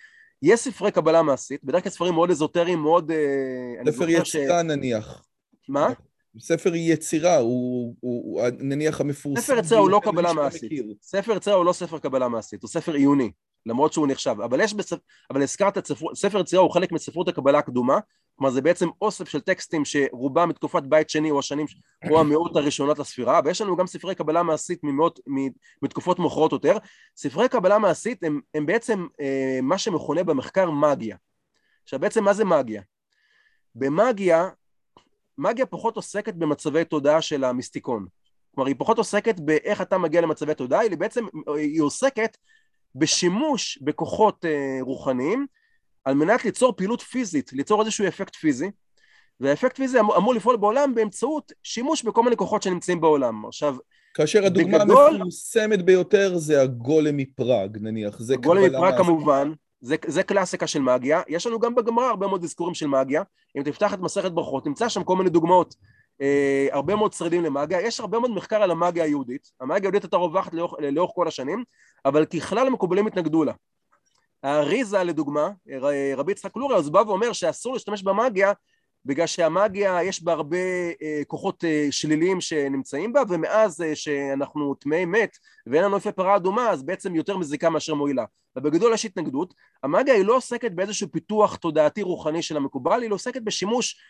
יש 0.42 0.60
ספרי 0.60 0.90
קבלה 0.90 1.22
מעשית, 1.22 1.64
בדרך 1.64 1.82
כלל 1.82 1.92
ספרים 1.92 2.14
מאוד 2.14 2.30
אזוטריים, 2.30 2.78
מאוד... 2.78 3.10
Uh, 3.10 3.90
ספר 3.90 4.08
יצירה 4.08 4.62
ש... 4.62 4.64
נניח. 4.64 5.24
מה? 5.68 5.88
ספר 6.38 6.74
יצירה, 6.74 7.36
הוא, 7.36 7.94
הוא, 8.00 8.40
הוא 8.40 8.48
נניח 8.58 9.00
המפורסם... 9.00 9.40
ספר 9.40 9.58
יצירה 9.58 9.80
הוא 9.80 9.90
לא 9.90 10.00
קבלה 10.04 10.32
מעשית. 10.32 10.72
ספר 11.02 11.36
יצירה 11.36 11.56
הוא 11.56 11.64
לא 11.64 11.72
ספר 11.72 11.98
קבלה 11.98 12.28
מעשית, 12.28 12.62
הוא 12.62 12.68
ספר 12.68 12.94
עיוני, 12.94 13.30
למרות 13.66 13.92
שהוא 13.92 14.06
נחשב. 14.08 14.36
אבל 14.44 14.60
יש 14.60 14.74
בספר, 14.74 14.96
אבל 15.30 15.42
הזכרת 15.42 15.86
ספר, 15.86 16.06
ספר 16.14 16.40
יצירה 16.40 16.62
הוא 16.62 16.70
חלק 16.70 16.92
מספרות 16.92 17.28
הקבלה 17.28 17.58
הקדומה, 17.58 17.98
כלומר 18.36 18.50
זה 18.50 18.62
בעצם 18.62 18.88
אוסף 19.02 19.28
של 19.28 19.40
טקסטים 19.40 19.84
שרובם 19.84 20.48
מתקופת 20.48 20.82
בית 20.82 21.10
שני 21.10 21.30
או 21.30 21.38
השנים 21.38 21.66
או 22.10 22.20
המאות 22.20 22.56
הראשונות 22.56 22.98
לספירה, 22.98 23.40
ויש 23.44 23.60
לנו 23.60 23.76
גם 23.76 23.86
ספרי 23.86 24.14
קבלה 24.14 24.42
מעשית 24.42 24.80
ממאות, 24.82 25.20
מתקופות 25.82 26.18
מאוחרות 26.18 26.52
יותר. 26.52 26.76
ספרי 27.16 27.48
קבלה 27.48 27.78
מעשית 27.78 28.24
הם, 28.24 28.40
הם 28.54 28.66
בעצם 28.66 29.06
אה, 29.20 29.58
מה 29.62 29.78
שמכונה 29.78 30.24
במחקר 30.24 30.70
מגיה. 30.70 31.16
עכשיו 31.82 32.00
בעצם 32.00 32.24
מה 32.24 32.32
זה 32.32 32.44
מגיה? 32.44 32.82
במגיה 33.74 34.48
מגיה 35.38 35.66
פחות 35.66 35.96
עוסקת 35.96 36.34
במצבי 36.34 36.84
תודעה 36.84 37.22
של 37.22 37.44
המיסטיקון. 37.44 38.06
כלומר, 38.54 38.68
היא 38.68 38.76
פחות 38.78 38.98
עוסקת 38.98 39.40
באיך 39.40 39.82
אתה 39.82 39.98
מגיע 39.98 40.20
למצבי 40.20 40.54
תודעה, 40.54 40.80
היא 40.80 40.96
בעצם, 40.96 41.24
היא 41.56 41.82
עוסקת 41.82 42.36
בשימוש 42.94 43.78
בכוחות 43.82 44.44
אה, 44.44 44.78
רוחניים 44.80 45.46
על 46.04 46.14
מנת 46.14 46.44
ליצור 46.44 46.72
פעילות 46.76 47.00
פיזית, 47.00 47.52
ליצור 47.52 47.80
איזשהו 47.80 48.08
אפקט 48.08 48.36
פיזי, 48.36 48.70
והאפקט 49.40 49.76
פיזי 49.76 50.00
אמור, 50.00 50.16
אמור 50.16 50.34
לפעול 50.34 50.56
בעולם 50.56 50.94
באמצעות 50.94 51.52
שימוש 51.62 52.02
בכל 52.02 52.22
מיני 52.22 52.36
כוחות 52.36 52.62
שנמצאים 52.62 53.00
בעולם. 53.00 53.46
עכשיו, 53.46 53.76
כאשר 54.14 54.44
הדוגמה 54.44 54.78
בגדול, 54.78 55.14
המפורסמת 55.14 55.82
ביותר 55.82 56.38
זה 56.38 56.62
הגולם 56.62 57.16
מפראג, 57.16 57.78
נניח. 57.80 58.18
זה 58.18 58.34
הגולם 58.34 58.62
מפראג 58.62 58.96
כמובן, 58.96 59.52
זה, 59.82 59.96
זה 60.06 60.22
קלאסיקה 60.22 60.66
של 60.66 60.82
מגיה, 60.82 61.22
יש 61.28 61.46
לנו 61.46 61.58
גם 61.58 61.74
בגמרא 61.74 62.04
הרבה 62.04 62.26
מאוד 62.26 62.44
אזכורים 62.44 62.74
של 62.74 62.86
מגיה, 62.86 63.22
אם 63.58 63.62
תפתח 63.62 63.94
את 63.94 63.98
מסכת 63.98 64.32
ברכות, 64.32 64.66
נמצא 64.66 64.88
שם 64.88 65.04
כל 65.04 65.16
מיני 65.16 65.30
דוגמאות, 65.30 65.74
אה, 66.20 66.68
הרבה 66.70 66.96
מאוד 66.96 67.12
שרידים 67.12 67.42
למגיה, 67.42 67.80
יש 67.80 68.00
הרבה 68.00 68.18
מאוד 68.18 68.30
מחקר 68.30 68.62
על 68.62 68.70
המגיה 68.70 69.04
היהודית, 69.04 69.50
המגיה 69.60 69.82
היהודית 69.82 70.02
הייתה 70.02 70.16
רווחת 70.16 70.54
לאורך, 70.54 70.74
לאורך 70.92 71.10
כל 71.14 71.28
השנים, 71.28 71.64
אבל 72.04 72.24
ככלל 72.24 72.66
המקובלים 72.66 73.06
התנגדו 73.06 73.44
לה. 73.44 73.52
האריזה 74.42 75.02
לדוגמה, 75.02 75.50
רבי 76.16 76.32
יצחק 76.32 76.56
לורי, 76.56 76.76
אז 76.76 76.90
בא 76.90 77.02
ואומר 77.06 77.32
שאסור 77.32 77.72
להשתמש 77.72 78.02
במגיה 78.02 78.52
בגלל 79.04 79.26
שהמאגיה 79.26 80.02
יש 80.02 80.22
בה 80.22 80.32
הרבה 80.32 80.56
אה, 81.02 81.22
כוחות 81.26 81.64
אה, 81.64 81.88
שליליים 81.90 82.40
שנמצאים 82.40 83.12
בה 83.12 83.22
ומאז 83.28 83.82
אה, 83.82 83.96
שאנחנו 83.96 84.74
טמאי 84.74 85.04
מת 85.04 85.36
ואין 85.66 85.84
לנו 85.84 85.96
איפה 85.96 86.12
פרה 86.12 86.36
אדומה 86.36 86.70
אז 86.70 86.82
בעצם 86.82 87.14
יותר 87.14 87.36
מזיקה 87.36 87.70
מאשר 87.70 87.94
מועילה. 87.94 88.24
ובגדול 88.56 88.94
יש 88.94 89.04
התנגדות. 89.04 89.54
המאגיה 89.82 90.14
היא 90.14 90.24
לא 90.24 90.36
עוסקת 90.36 90.72
באיזשהו 90.72 91.08
פיתוח 91.12 91.56
תודעתי 91.56 92.02
רוחני 92.02 92.42
של 92.42 92.56
המקובל 92.56 93.02
היא 93.02 93.10
לא 93.10 93.14
עוסקת 93.14 93.42
בשימוש 93.42 94.00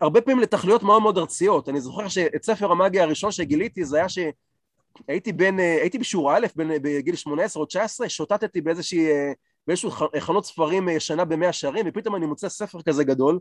הרבה 0.00 0.20
פעמים 0.20 0.40
לתכליות 0.40 0.82
מאוד 0.82 1.02
מאוד 1.02 1.18
ארציות. 1.18 1.68
אני 1.68 1.80
זוכר 1.80 2.08
שאת 2.08 2.44
ספר 2.44 2.72
המאגיה 2.72 3.02
הראשון 3.02 3.30
שגיליתי 3.30 3.84
זה 3.84 3.96
היה 3.96 4.06
שהייתי 4.08 5.32
בין, 5.32 5.58
הייתי 5.58 5.98
בשיעור 5.98 6.36
א' 6.36 6.46
בין, 6.56 6.70
בגיל 6.82 7.16
18 7.16 7.60
או 7.60 7.66
19 7.66 8.08
שוטטתי 8.08 8.60
באיזושהי 8.60 9.06
באיזשהו 9.66 9.90
חנות 10.18 10.44
ספרים 10.44 10.88
ישנה 10.88 11.24
במאה 11.24 11.52
שערים 11.52 11.86
ופתאום 11.88 12.16
אני 12.16 12.26
מוצא 12.26 12.48
ספר 12.48 12.82
כזה 12.82 13.04
גדול. 13.04 13.34
אה, 13.34 13.40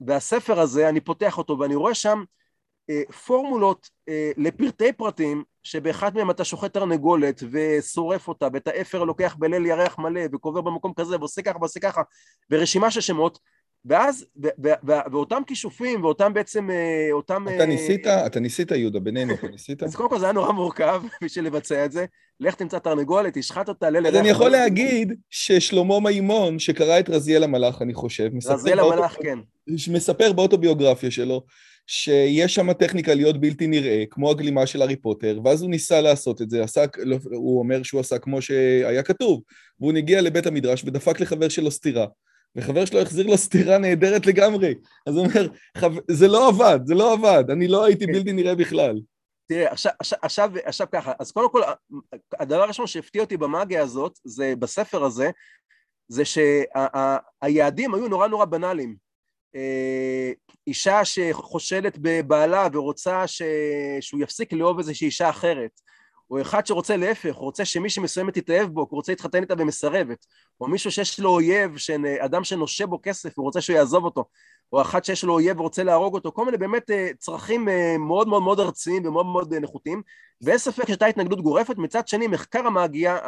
והספר 0.00 0.60
הזה, 0.60 0.88
אני 0.88 1.00
פותח 1.00 1.38
אותו 1.38 1.58
ואני 1.58 1.74
רואה 1.74 1.94
שם 1.94 2.22
אה, 2.90 3.02
פורמולות 3.26 3.90
אה, 4.08 4.30
לפרטי 4.36 4.92
פרטים 4.92 5.44
שבאחד 5.62 6.16
מהם 6.16 6.30
אתה 6.30 6.44
שוחט 6.44 6.72
תרנגולת 6.74 7.42
ושורף 7.50 8.28
אותה 8.28 8.48
ואת 8.52 8.68
האפר 8.68 9.04
לוקח 9.04 9.36
בליל 9.38 9.66
ירח 9.66 9.98
מלא 9.98 10.20
וקובר 10.32 10.60
במקום 10.60 10.92
כזה 10.96 11.16
ועושה 11.16 11.42
ככה 11.42 11.58
ועושה 11.58 11.80
ככה 11.80 12.02
ורשימה 12.50 12.90
של 12.90 13.00
שמות 13.00 13.38
ואז, 13.84 14.26
ואותם 15.12 15.42
כישופים, 15.46 16.04
ואותם 16.04 16.34
בעצם, 16.34 16.70
אה, 16.70 17.08
אותם... 17.12 17.44
אתה 17.48 17.60
אה, 17.60 17.66
ניסית, 17.66 18.06
אתה 18.06 18.40
ניסית 18.40 18.70
יהודה, 18.70 19.00
בינינו, 19.00 19.34
אתה 19.34 19.48
ניסית? 19.48 19.82
אז 19.82 19.96
קודם 19.96 20.08
כל 20.08 20.18
זה 20.18 20.24
היה 20.24 20.32
נורא 20.32 20.52
מורכב 20.52 21.02
בשביל 21.24 21.44
לבצע 21.44 21.84
את 21.84 21.92
זה. 21.92 22.06
לך 22.40 22.54
תמצא 22.54 22.78
תרנגולת, 22.78 23.38
תשחט 23.38 23.68
אותה, 23.68 23.90
ליל... 23.90 24.06
אז 24.06 24.14
אני 24.14 24.28
יכול 24.28 24.50
להגיד 24.50 25.12
ששלמה 25.30 26.00
מימון, 26.00 26.58
שקרא 26.58 26.98
את 26.98 27.10
רזיאל 27.10 27.44
המלאך, 27.44 27.82
אני 27.82 27.94
חושב, 27.94 28.30
רזיאל 28.46 28.80
המלאך, 28.80 29.16
כן. 29.22 29.38
מספר 29.68 30.32
באוטוביוגרפיה 30.32 31.10
שלו, 31.10 31.42
שיש 31.86 32.54
שם 32.54 32.72
טכניקה 32.72 33.14
להיות 33.14 33.40
בלתי 33.40 33.66
נראה, 33.66 34.04
כמו 34.10 34.30
הגלימה 34.30 34.66
של 34.66 34.82
הארי 34.82 34.96
פוטר, 34.96 35.40
ואז 35.44 35.62
הוא 35.62 35.70
ניסה 35.70 36.00
לעשות 36.00 36.42
את 36.42 36.50
זה, 36.50 36.62
עשה, 36.62 36.84
לא, 36.98 37.16
הוא 37.24 37.58
אומר 37.58 37.82
שהוא 37.82 38.00
עשה 38.00 38.18
כמו 38.18 38.42
שהיה 38.42 39.02
כתוב, 39.02 39.42
והוא 39.80 39.92
הגיע 39.96 40.20
לבית 40.20 40.46
המדרש 40.46 40.84
ודפק 40.84 41.20
לחבר 41.20 41.48
שלו 41.48 41.70
סטירה. 41.70 42.06
וחבר 42.56 42.84
שלו 42.84 43.00
החזיר 43.00 43.26
לו 43.26 43.36
סטירה 43.36 43.78
נהדרת 43.78 44.26
לגמרי. 44.26 44.74
אז 45.06 45.16
הוא 45.16 45.26
אומר. 45.26 45.48
זה 46.10 46.28
לא 46.28 46.48
עבד, 46.48 46.80
זה 46.84 46.94
לא 46.94 47.12
עבד, 47.12 47.44
אני 47.50 47.68
לא 47.68 47.84
הייתי 47.84 48.06
כן. 48.06 48.12
בלתי 48.12 48.32
נראה 48.32 48.54
בכלל. 48.54 49.00
תראה, 49.48 49.72
עכשיו, 49.72 49.92
עכשיו, 50.22 50.52
עכשיו 50.64 50.86
ככה, 50.92 51.12
אז 51.18 51.32
קודם 51.32 51.52
כל, 51.52 51.62
הדבר 52.40 52.62
הראשון 52.62 52.86
שהפתיע 52.86 53.22
אותי 53.22 53.36
במאגיה 53.36 53.82
הזאת, 53.82 54.18
זה 54.24 54.54
בספר 54.58 55.04
הזה, 55.04 55.30
זה 56.08 56.22
שהיעדים 56.24 57.94
היו 57.94 58.08
נורא 58.08 58.26
נורא 58.26 58.44
בנאליים. 58.44 58.96
אה, 59.54 60.32
אישה 60.66 61.04
שחושדת 61.04 61.98
בבעלה 62.00 62.68
ורוצה 62.72 63.26
ש... 63.26 63.42
שהוא 64.00 64.20
יפסיק 64.20 64.52
לאהוב 64.52 64.78
איזושהי 64.78 65.06
אישה 65.06 65.30
אחרת. 65.30 65.80
או 66.30 66.40
אחד 66.40 66.66
שרוצה 66.66 66.96
להפך, 66.96 67.34
הוא 67.34 67.44
רוצה 67.44 67.64
שמישהי 67.64 68.02
מסוימת 68.02 68.38
תתאהב 68.38 68.68
בו, 68.68 68.80
הוא 68.80 68.88
רוצה 68.90 69.12
להתחתן 69.12 69.42
איתה 69.42 69.54
ומסרבת, 69.58 70.26
או 70.60 70.68
מישהו 70.68 70.90
שיש 70.90 71.20
לו 71.20 71.30
אויב, 71.30 71.74
אדם 72.20 72.44
שנושה 72.44 72.86
בו 72.86 72.98
כסף, 73.02 73.38
הוא 73.38 73.44
רוצה 73.44 73.60
שהוא 73.60 73.76
יעזוב 73.76 74.04
אותו, 74.04 74.24
או 74.72 74.80
אחת 74.80 75.04
שיש 75.04 75.24
לו 75.24 75.32
אויב 75.32 75.60
ורוצה 75.60 75.82
להרוג 75.82 76.14
אותו, 76.14 76.32
כל 76.32 76.44
מיני 76.44 76.56
באמת 76.56 76.90
אה, 76.90 77.08
צרכים 77.18 77.68
אה, 77.68 77.98
מאוד 77.98 78.28
מאוד 78.28 78.42
מאוד 78.42 78.60
ארציים 78.60 79.06
ומאוד 79.06 79.26
מאוד 79.26 79.52
אה, 79.52 79.60
נחותים, 79.60 80.02
ואין 80.42 80.58
ספק 80.58 80.86
שהייתה 80.86 81.06
התנגדות 81.06 81.40
גורפת, 81.40 81.78
מצד 81.78 82.08
שני 82.08 82.26
מחקר 82.26 82.66
המאגיה, 82.66 83.18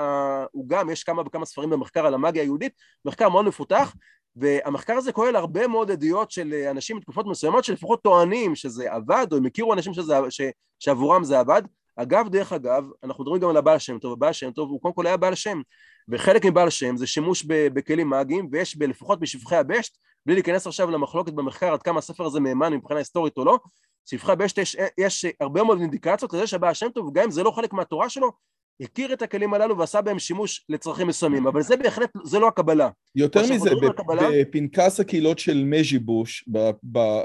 הוא 0.53 0.69
גם, 0.69 0.91
יש 0.91 1.05
כמה 1.05 1.23
וכמה 1.27 1.47
ספרים 1.47 1.71
במחקר 1.71 2.07
על 2.07 2.15
המאגיה 2.15 2.43
היהודית, 2.43 2.73
מחקר 3.05 3.29
מאוד 3.29 3.45
מפותח, 3.45 3.95
והמחקר 4.37 4.93
הזה 4.93 5.13
כולל 5.13 5.37
הרבה 5.37 5.67
מאוד 5.67 5.91
עדויות 5.91 6.31
של 6.31 6.55
אנשים 6.71 6.99
בתקופות 6.99 7.27
מסוימות 7.27 7.65
שלפחות 7.65 8.03
טוענים 8.03 8.55
שזה 8.55 8.93
עבד, 8.93 9.27
או 9.33 9.37
הם 9.37 9.47
הכירו 9.47 9.73
אנשים 9.73 9.95
שזה, 9.95 10.15
ש, 10.31 10.41
שעבורם 10.79 11.25
זה 11.25 11.39
עבד, 11.41 11.63
אגב, 12.03 12.29
דרך 12.29 12.53
אגב, 12.53 12.85
אנחנו 13.05 13.25
מדברים 13.25 13.41
גם 13.41 13.49
על 13.49 13.57
הבעל 13.57 13.79
שם 13.79 13.99
טוב, 13.99 14.13
הבעל 14.13 14.33
שם 14.33 14.51
טוב 14.51 14.71
הוא 14.71 14.81
קודם 14.81 14.95
כל 14.95 15.07
היה 15.07 15.17
בעל 15.17 15.35
שם, 15.35 15.61
וחלק 16.09 16.45
מבעל 16.45 16.71
שם 16.71 16.97
זה 16.97 17.07
שימוש 17.07 17.45
בכלים 17.49 18.09
מאגיים, 18.09 18.49
ויש 18.53 18.77
לפחות 18.81 19.21
בשפחי 19.21 19.57
הבשט, 19.57 19.97
בלי 20.27 20.35
להיכנס 20.35 20.67
עכשיו 20.67 20.91
למחלוקת 20.91 21.33
במחקר 21.33 21.73
עד 21.73 21.83
כמה 21.83 21.99
הספר 21.99 22.25
הזה 22.25 22.41
מהימן 22.41 22.73
מבחינה 22.73 23.01
היסטורית 23.01 23.37
או 23.37 23.45
לא, 23.45 23.59
שפחי 24.07 24.33
הבשט 24.33 24.59
יש, 24.59 24.77
יש 24.99 25.27
הרבה 25.41 25.63
מאוד 25.63 25.81
אינדיקציות 25.81 26.33
לזה 26.33 26.47
שהבעל 26.47 26.75
שם 26.75 26.89
טוב, 26.95 27.11
גם 27.13 27.25
אם 27.25 27.31
זה 27.31 27.43
לא 27.43 27.51
חלק 27.51 27.73
מהתורה 27.73 28.09
שלו, 28.09 28.33
הכיר 28.81 29.13
את 29.13 29.23
הכלים 29.23 29.55
הללו 29.55 29.79
ועשה 29.79 30.01
בהם 30.01 30.19
שימוש 30.19 30.67
לצרכים 30.69 31.07
מסוימים, 31.07 31.47
אבל 31.47 31.63
זה 31.63 31.77
בהחלט, 31.77 32.11
זה 32.25 32.39
לא 32.39 32.49
הקבלה. 32.49 32.91
יותר 33.15 33.43
מזה, 33.55 33.71
בפנקס 34.33 35.01
הקהילות 35.01 35.39
של 35.39 35.65
מז'יבוש, 35.65 36.49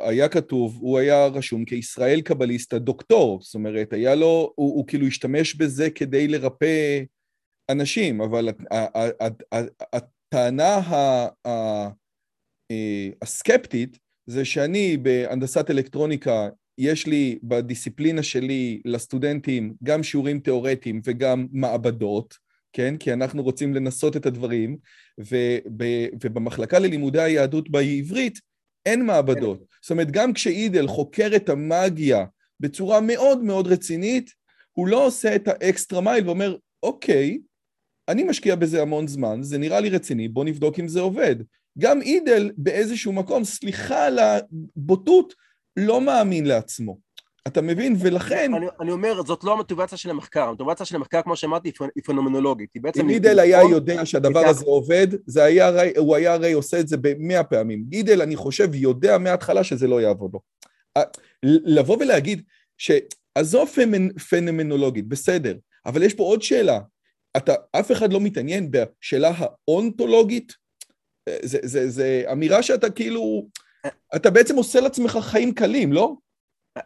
היה 0.03 0.29
כתוב, 0.29 0.77
הוא 0.81 0.97
היה 0.97 1.27
רשום 1.27 1.65
כישראל 1.65 2.21
קבליסטה 2.21 2.79
דוקטור, 2.79 3.39
זאת 3.41 3.55
אומרת, 3.55 3.93
היה 3.93 4.15
לו, 4.15 4.53
הוא, 4.55 4.75
הוא 4.75 4.87
כאילו 4.87 5.07
השתמש 5.07 5.55
בזה 5.55 5.89
כדי 5.89 6.27
לרפא 6.27 7.03
אנשים, 7.71 8.21
אבל 8.21 8.49
הטענה 9.93 10.81
אה, 11.45 11.89
הסקפטית 13.21 13.97
זה 14.29 14.45
שאני 14.45 14.97
בהנדסת 14.97 15.69
אלקטרוניקה 15.69 16.49
יש 16.77 17.07
לי 17.07 17.39
בדיסציפלינה 17.43 18.23
שלי 18.23 18.81
לסטודנטים 18.85 19.73
גם 19.83 20.03
שיעורים 20.03 20.39
תיאורטיים 20.39 21.01
וגם 21.03 21.47
מעבדות, 21.51 22.37
כן? 22.73 22.97
כי 22.97 23.13
אנחנו 23.13 23.43
רוצים 23.43 23.73
לנסות 23.73 24.17
את 24.17 24.25
הדברים, 24.25 24.77
וב, 25.17 25.33
ובמחלקה 26.23 26.79
ללימודי 26.79 27.21
היהדות 27.21 27.69
בעברית 27.69 28.39
אין 28.85 29.05
מעבדות. 29.05 29.65
זאת 29.81 29.91
אומרת, 29.91 30.11
גם 30.11 30.33
כשאידל 30.33 30.87
חוקר 30.87 31.29
את 31.35 31.49
המאגיה 31.49 32.25
בצורה 32.59 33.01
מאוד 33.01 33.43
מאוד 33.43 33.67
רצינית, 33.67 34.31
הוא 34.71 34.87
לא 34.87 35.05
עושה 35.05 35.35
את 35.35 35.47
האקסטרה 35.47 36.01
מייל 36.01 36.25
ואומר, 36.25 36.57
אוקיי, 36.83 37.39
אני 38.07 38.23
משקיע 38.23 38.55
בזה 38.55 38.81
המון 38.81 39.07
זמן, 39.07 39.43
זה 39.43 39.57
נראה 39.57 39.79
לי 39.79 39.89
רציני, 39.89 40.27
בוא 40.27 40.45
נבדוק 40.45 40.79
אם 40.79 40.87
זה 40.87 40.99
עובד. 40.99 41.35
גם 41.79 42.01
אידל 42.01 42.51
באיזשהו 42.57 43.13
מקום, 43.13 43.43
סליחה 43.43 44.05
על 44.05 44.19
הבוטות, 44.19 45.33
לא 45.77 46.01
מאמין 46.01 46.45
לעצמו. 46.45 47.05
אתה 47.47 47.61
מבין? 47.61 47.95
ולכן... 47.99 48.53
אני, 48.53 48.65
אני 48.81 48.91
אומר, 48.91 49.23
זאת 49.23 49.43
לא 49.43 49.53
המוטיבציה 49.53 49.97
של 49.97 50.09
המחקר. 50.09 50.43
המוטיבציה 50.43 50.85
של 50.85 50.95
המחקר, 50.95 51.21
כמו 51.21 51.35
שאמרתי, 51.35 51.71
היא 51.95 52.03
פנומנולוגית. 52.03 52.69
היא 52.73 52.83
בעצם... 52.83 53.01
אם 53.01 53.07
גידל 53.07 53.39
היה 53.39 53.61
יודע 53.71 54.05
שהדבר 54.05 54.47
הזה 54.47 54.65
עובד, 54.65 55.07
זה 55.25 55.43
היה, 55.43 55.71
הוא 55.97 56.15
היה 56.15 56.33
הרי 56.33 56.51
עושה 56.51 56.79
את 56.79 56.87
זה 56.87 56.97
במאה 56.97 57.43
פעמים. 57.43 57.85
גידל, 57.89 58.21
אני 58.21 58.35
חושב, 58.35 58.75
יודע 58.75 59.17
מההתחלה 59.17 59.63
שזה 59.63 59.87
לא 59.87 60.01
יעבוד 60.01 60.31
לו. 60.33 60.39
לבוא 61.43 61.97
ולהגיד 61.99 62.41
שעזוב 62.77 63.69
פנומנולוגית, 64.29 65.07
בסדר, 65.07 65.55
אבל 65.85 66.03
יש 66.03 66.13
פה 66.13 66.23
עוד 66.23 66.41
שאלה. 66.41 66.79
אתה, 67.37 67.53
אף 67.71 67.91
אחד 67.91 68.13
לא 68.13 68.21
מתעניין 68.21 68.71
בשאלה 68.71 69.31
האונתולוגית? 69.37 70.53
זה, 71.41 71.59
זה, 71.63 71.89
זה 71.89 72.23
אמירה 72.31 72.63
שאתה 72.63 72.89
כאילו... 72.89 73.47
אתה 74.15 74.29
בעצם 74.29 74.55
עושה 74.55 74.79
לעצמך 74.79 75.17
חיים 75.21 75.53
קלים, 75.53 75.93
לא? 75.93 76.15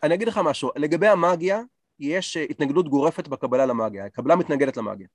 אני 0.03 0.13
אגיד 0.13 0.27
לך 0.27 0.37
משהו, 0.43 0.69
לגבי 0.75 1.07
המאגיה, 1.07 1.61
יש 1.99 2.37
אה, 2.37 2.45
התנגדות 2.49 2.89
גורפת 2.89 3.27
בקבלה 3.27 3.65
למאגיה, 3.65 4.05
הקבלה 4.05 4.35
מתנגדת 4.35 4.77
למאגיה. 4.77 5.07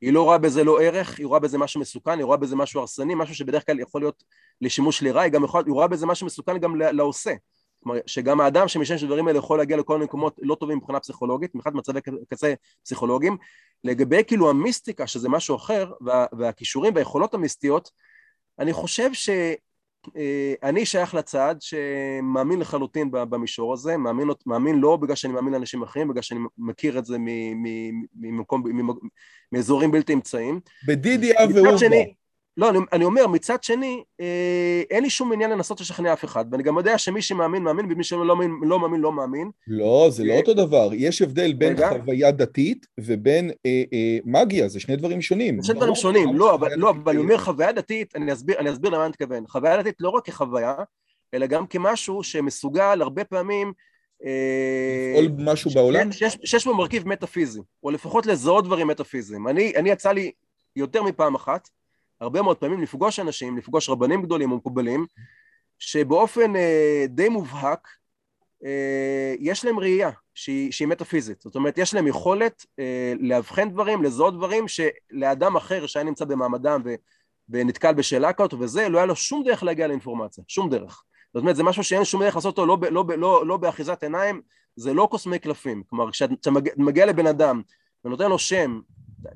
היא 0.00 0.12
לא 0.12 0.22
רואה 0.22 0.38
בזה 0.38 0.64
לא 0.64 0.80
ערך, 0.80 1.18
היא 1.18 1.26
רואה 1.26 1.40
בזה 1.40 1.58
משהו 1.58 1.80
מסוכן, 1.80 2.18
היא 2.18 2.24
רואה 2.24 2.36
בזה 2.36 2.56
משהו 2.56 2.80
הרסני, 2.80 3.14
משהו 3.14 3.34
שבדרך 3.34 3.66
כלל 3.66 3.80
יכול 3.80 4.00
להיות 4.00 4.24
לשימוש 4.60 5.02
לרעה, 5.02 5.24
היא, 5.24 5.32
יכול, 5.44 5.62
היא 5.66 5.72
רואה 5.72 5.88
בזה 5.88 6.06
משהו 6.06 6.26
מסוכן 6.26 6.58
גם 6.58 6.76
לעושה. 6.76 7.34
כלומר, 7.82 8.00
שגם 8.06 8.40
האדם 8.40 8.68
שמשתמש 8.68 9.04
בדברים 9.04 9.28
האלה 9.28 9.38
יכול 9.38 9.58
להגיע 9.58 9.76
לכל 9.76 9.94
מיני 9.94 10.04
מקומות 10.04 10.38
לא 10.42 10.54
טובים 10.54 10.78
מבחינה 10.78 11.00
פסיכולוגית, 11.00 11.54
מבחינת 11.54 11.74
מצבי 11.74 12.00
קצה 12.28 12.54
פסיכולוגיים. 12.84 13.36
לגבי 13.84 14.24
כאילו 14.26 14.50
המיסטיקה, 14.50 15.06
שזה 15.06 15.28
משהו 15.28 15.56
אחר, 15.56 15.92
וה, 16.00 16.26
והכישורים 16.38 16.94
והיכולות 16.94 17.34
המיסטיות, 17.34 17.90
אני 18.58 18.72
חושב 18.72 19.12
ש... 19.12 19.30
אה, 20.16 20.54
אני 20.62 20.86
שייך 20.86 21.14
לצד 21.14 21.54
שמאמין 21.60 22.60
לחלוטין 22.60 23.10
במישור 23.10 23.72
הזה, 23.72 23.96
מאמין, 23.96 24.28
מאמין 24.46 24.78
לא 24.78 24.96
בגלל 24.96 25.16
שאני 25.16 25.32
מאמין 25.32 25.52
לאנשים 25.52 25.82
אחרים, 25.82 26.08
בגלל 26.08 26.22
שאני 26.22 26.40
מכיר 26.58 26.98
את 26.98 27.04
זה 27.04 27.16
ממקום, 28.14 28.62
מאזורים 29.52 29.90
בלתי 29.90 30.12
אמצעים. 30.12 30.60
בדידיה 30.86 31.34
ואורבו. 31.54 32.25
לא, 32.56 32.70
אני, 32.70 32.78
אני 32.92 33.04
אומר, 33.04 33.26
מצד 33.26 33.62
שני, 33.62 34.04
אה, 34.20 34.82
אין 34.90 35.02
לי 35.02 35.10
שום 35.10 35.32
עניין 35.32 35.50
לנסות 35.50 35.80
לשכנע 35.80 36.12
אף 36.12 36.24
אחד, 36.24 36.44
ואני 36.50 36.62
גם 36.62 36.76
יודע 36.76 36.98
שמי 36.98 37.22
שמאמין, 37.22 37.62
מאמין, 37.62 37.92
ומי 37.92 38.04
שלא 38.04 38.36
מאמין, 38.36 38.60
לא 38.62 38.80
מאמין, 38.80 39.00
לא 39.00 39.12
מאמין. 39.12 39.50
לא, 39.66 40.08
זה 40.10 40.24
לא 40.24 40.32
אה, 40.32 40.38
אותו 40.38 40.54
דבר. 40.54 40.88
יש 40.92 41.22
הבדל 41.22 41.52
בין 41.52 41.72
רגע? 41.72 41.90
חוויה 41.90 42.30
דתית 42.30 42.86
ובין 43.00 43.50
אה, 43.66 43.82
אה, 43.92 44.18
מגיה, 44.24 44.68
זה 44.68 44.80
שני 44.80 44.96
דברים 44.96 45.22
שונים. 45.22 45.60
זה 45.60 45.66
שני 45.66 45.76
דברים 45.76 45.94
שונים, 45.94 46.36
לא, 46.36 46.54
אבל, 46.54 46.74
לא, 46.76 46.90
אבל 46.90 47.12
אני 47.12 47.18
אומר 47.18 47.38
חוויה 47.38 47.72
דתית, 47.72 48.16
אני 48.16 48.32
אסביר, 48.32 48.58
אני 48.58 48.70
אסביר 48.70 48.90
למה 48.90 49.02
אני 49.02 49.08
מתכוון. 49.08 49.44
חוויה 49.46 49.76
דתית 49.76 49.96
לא 50.00 50.08
רק 50.08 50.24
כחוויה, 50.24 50.74
אלא 51.34 51.46
גם 51.46 51.66
כמשהו 51.66 52.22
שמסוגל 52.22 52.98
הרבה 53.02 53.24
פעמים... 53.24 53.72
אה, 54.24 55.20
לפעול 55.22 55.52
משהו 55.52 55.70
בעולם? 55.70 56.12
שיש, 56.12 56.38
שיש 56.44 56.64
בו 56.64 56.74
מרכיב 56.74 57.08
מטאפיזי, 57.08 57.60
או 57.82 57.90
לפחות 57.90 58.26
לזהות 58.26 58.64
דברים 58.64 58.86
מטאפיזיים. 58.86 59.48
אני, 59.48 59.72
אני 59.76 59.90
יצא 59.90 60.12
לי 60.12 60.30
יותר 60.76 61.02
מפעם 61.02 61.34
אחת, 61.34 61.68
הרבה 62.20 62.42
מאוד 62.42 62.56
פעמים 62.56 62.82
לפגוש 62.82 63.18
אנשים, 63.18 63.58
לפגוש 63.58 63.88
רבנים 63.88 64.22
גדולים 64.22 64.52
ומקובלים, 64.52 65.06
שבאופן 65.78 66.56
אה, 66.56 67.04
די 67.08 67.28
מובהק 67.28 67.88
אה, 68.64 69.34
יש 69.38 69.64
להם 69.64 69.78
ראייה 69.78 70.10
שהיא, 70.34 70.72
שהיא 70.72 70.88
מטאפיזית, 70.88 71.40
זאת 71.40 71.54
אומרת 71.54 71.78
יש 71.78 71.94
להם 71.94 72.06
יכולת 72.06 72.66
אה, 72.78 73.12
לאבחן 73.20 73.70
דברים, 73.70 74.02
לזהות 74.02 74.34
דברים 74.34 74.64
שלאדם 74.68 75.56
אחר 75.56 75.86
שהיה 75.86 76.04
נמצא 76.04 76.24
במעמדם 76.24 76.82
ו, 76.84 76.94
ונתקל 77.48 77.94
בשאלה 77.94 78.32
כזאת 78.32 78.54
וזה, 78.54 78.88
לא 78.88 78.98
היה 78.98 79.06
לו 79.06 79.16
שום 79.16 79.42
דרך 79.44 79.62
להגיע 79.62 79.86
לאינפורמציה, 79.86 80.44
שום 80.48 80.70
דרך. 80.70 81.02
זאת 81.34 81.40
אומרת 81.40 81.56
זה 81.56 81.62
משהו 81.62 81.84
שאין 81.84 82.04
שום 82.04 82.22
דרך 82.22 82.34
לעשות 82.34 82.58
אותו 82.58 82.66
לא, 82.66 82.78
לא, 82.90 83.04
לא, 83.16 83.46
לא 83.46 83.56
באחיזת 83.56 84.02
עיניים, 84.02 84.40
זה 84.76 84.94
לא 84.94 85.08
קוסמי 85.10 85.38
קלפים, 85.38 85.82
כלומר 85.86 86.10
כשאתה 86.10 86.50
מגיע 86.76 87.06
לבן 87.06 87.26
אדם 87.26 87.62
ונותן 88.04 88.28
לו 88.28 88.38
שם 88.38 88.80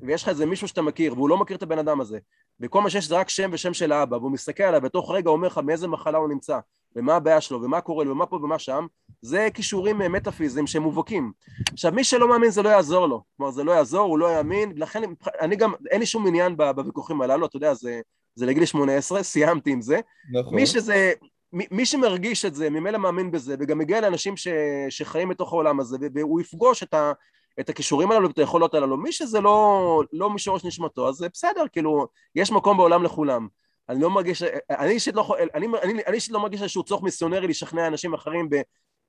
ויש 0.01 0.23
לך 0.23 0.29
איזה 0.29 0.45
מישהו 0.45 0.67
שאתה 0.67 0.81
מכיר 0.81 1.13
והוא 1.13 1.29
לא 1.29 1.37
מכיר 1.37 1.57
את 1.57 1.63
הבן 1.63 1.79
אדם 1.79 2.01
הזה 2.01 2.19
וכל 2.59 2.81
מה 2.81 2.89
שיש 2.89 3.07
זה 3.07 3.15
רק 3.15 3.29
שם 3.29 3.49
ושם 3.53 3.73
של 3.73 3.91
האבא 3.91 4.15
והוא 4.15 4.31
מסתכל 4.31 4.63
עליו 4.63 4.81
בתוך 4.81 5.11
רגע 5.11 5.29
אומר 5.29 5.47
לך 5.47 5.57
מאיזה 5.57 5.87
מחלה 5.87 6.17
הוא 6.17 6.29
נמצא? 6.29 6.59
ומה 6.95 7.15
הבעיה 7.15 7.41
שלו? 7.41 7.61
ומה 7.61 7.81
קורה 7.81 8.05
לו? 8.05 8.11
ומה 8.11 8.25
פה 8.25 8.35
ומה 8.35 8.59
שם? 8.59 8.87
זה 9.21 9.47
כישורים 9.53 10.01
אה, 10.01 10.09
מטאפיזיים 10.09 10.67
שהם 10.67 10.83
מובהקים. 10.83 11.31
עכשיו 11.73 11.91
מי 11.91 12.03
שלא 12.03 12.29
מאמין 12.29 12.49
זה 12.49 12.61
לא 12.61 12.69
יעזור 12.69 13.07
לו. 13.07 13.23
כלומר 13.37 13.51
זה 13.51 13.63
לא 13.63 13.71
יעזור 13.71 14.01
הוא 14.01 14.19
לא 14.19 14.37
יאמין. 14.37 14.73
לכן 14.75 15.01
אני 15.41 15.55
גם 15.55 15.73
אין 15.89 15.99
לי 15.99 16.05
שום 16.05 16.27
עניין 16.27 16.57
בוויכוחים 16.57 17.21
הללו 17.21 17.45
אתה 17.45 17.57
יודע 17.57 17.73
זה, 17.73 18.01
זה 18.35 18.45
לגיל 18.45 18.65
18 18.65 19.23
סיימתי 19.31 19.71
עם 19.71 19.81
זה. 19.81 19.99
נכון. 20.31 20.55
מי 20.55 20.67
שזה 20.67 21.13
מי, 21.53 21.65
מי 21.71 21.85
שמרגיש 21.85 22.45
את 22.45 22.55
זה 22.55 22.69
ממילא 22.69 22.97
מאמין 22.97 23.31
בזה 23.31 23.55
וגם 23.59 23.77
מגיע 23.77 24.01
לאנשים 24.01 24.37
ש, 24.37 24.47
שחיים 24.89 25.29
בתוך 25.29 25.53
העולם 25.53 25.79
הזה 25.79 25.97
והוא 26.13 26.41
יפגוש 26.41 26.83
את, 26.83 26.93
ה, 26.93 27.11
את 27.59 27.69
הכישורים 27.69 28.11
הללו 28.11 28.27
ואת 28.27 28.39
היכולות 28.39 28.73
הללו. 28.73 28.97
מי 28.97 29.11
שזה 29.11 29.41
לא, 29.41 30.01
לא 30.13 30.29
משורש 30.29 30.65
נשמתו, 30.65 31.09
אז 31.09 31.15
זה 31.15 31.27
בסדר, 31.33 31.63
כאילו, 31.71 32.07
יש 32.35 32.51
מקום 32.51 32.77
בעולם 32.77 33.03
לכולם. 33.03 33.47
אני 33.89 34.01
לא 34.01 34.09
מרגיש, 34.09 34.43
אני 34.69 34.91
אישית 34.91 35.15
לא, 35.15 35.35
אני, 35.53 35.67
אני, 35.83 35.93
אני 36.07 36.15
אישית 36.15 36.31
לא 36.31 36.39
מרגיש 36.39 36.61
איזשהו 36.61 36.83
צורך 36.83 37.03
מיסיונרי 37.03 37.47
לשכנע 37.47 37.87
אנשים 37.87 38.13
אחרים 38.13 38.49
ב, 38.49 38.61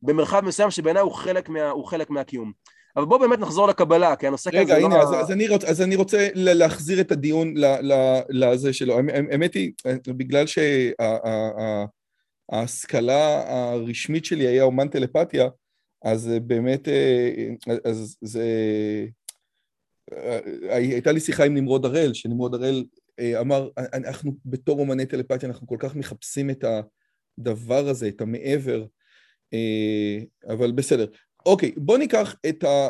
במרחב 0.03 0.41
מסוים 0.45 0.71
שבעיניי 0.71 1.03
הוא 1.03 1.13
חלק, 1.13 1.49
מה, 1.49 1.71
הוא 1.71 1.87
חלק 1.87 2.11
מהקיום. 2.11 2.53
אבל 2.97 3.05
בואו 3.05 3.21
באמת 3.21 3.39
נחזור 3.39 3.69
לקבלה, 3.69 4.17
כי 4.17 4.27
הנושא 4.27 4.51
רגע, 4.53 4.63
כזה 4.63 4.77
הנה, 4.77 4.89
לא... 4.89 4.95
רגע, 4.95 5.03
אז, 5.03 5.15
אז, 5.15 5.31
אני 5.31 5.49
רוצ, 5.49 5.65
אז 5.65 5.83
אני 5.83 5.97
רוצה 5.97 6.29
להחזיר 6.35 7.01
את 7.01 7.13
הדיון 7.13 7.55
לזה 8.29 8.73
שלו. 8.73 8.99
האמת 9.09 9.55
היא, 9.55 9.73
בגלל 10.07 10.45
שההשכלה 12.53 13.43
הרשמית 13.47 14.25
שלי 14.25 14.47
היה 14.47 14.63
אומן 14.63 14.89
טלפתיה, 14.89 15.49
אז 16.05 16.31
באמת, 16.47 16.89
אה, 16.89 17.31
אז 17.85 18.17
זה... 18.21 18.47
אה, 20.13 20.39
הייתה 20.71 21.13
לי 21.13 21.21
שיחה 21.21 21.45
עם 21.45 21.55
נמרוד 21.55 21.85
הראל, 21.85 22.15
שנמרוד 22.15 22.55
הראל 22.55 22.85
אה, 23.19 23.41
אמר, 23.41 23.69
אנחנו 23.79 24.33
בתור 24.45 24.81
אומני 24.81 25.07
טלפתיה, 25.07 25.49
אנחנו 25.49 25.67
כל 25.67 25.77
כך 25.79 25.97
מחפשים 25.97 26.51
את 26.51 26.65
הדבר 27.39 27.89
הזה, 27.89 28.09
את 28.09 28.21
המעבר, 28.21 28.87
אבל 30.49 30.73
בסדר. 30.73 31.07
אוקיי, 31.47 31.73
בוא 31.77 31.99
ניקח 31.99 32.37
את 32.49 32.65
ה... 32.65 32.89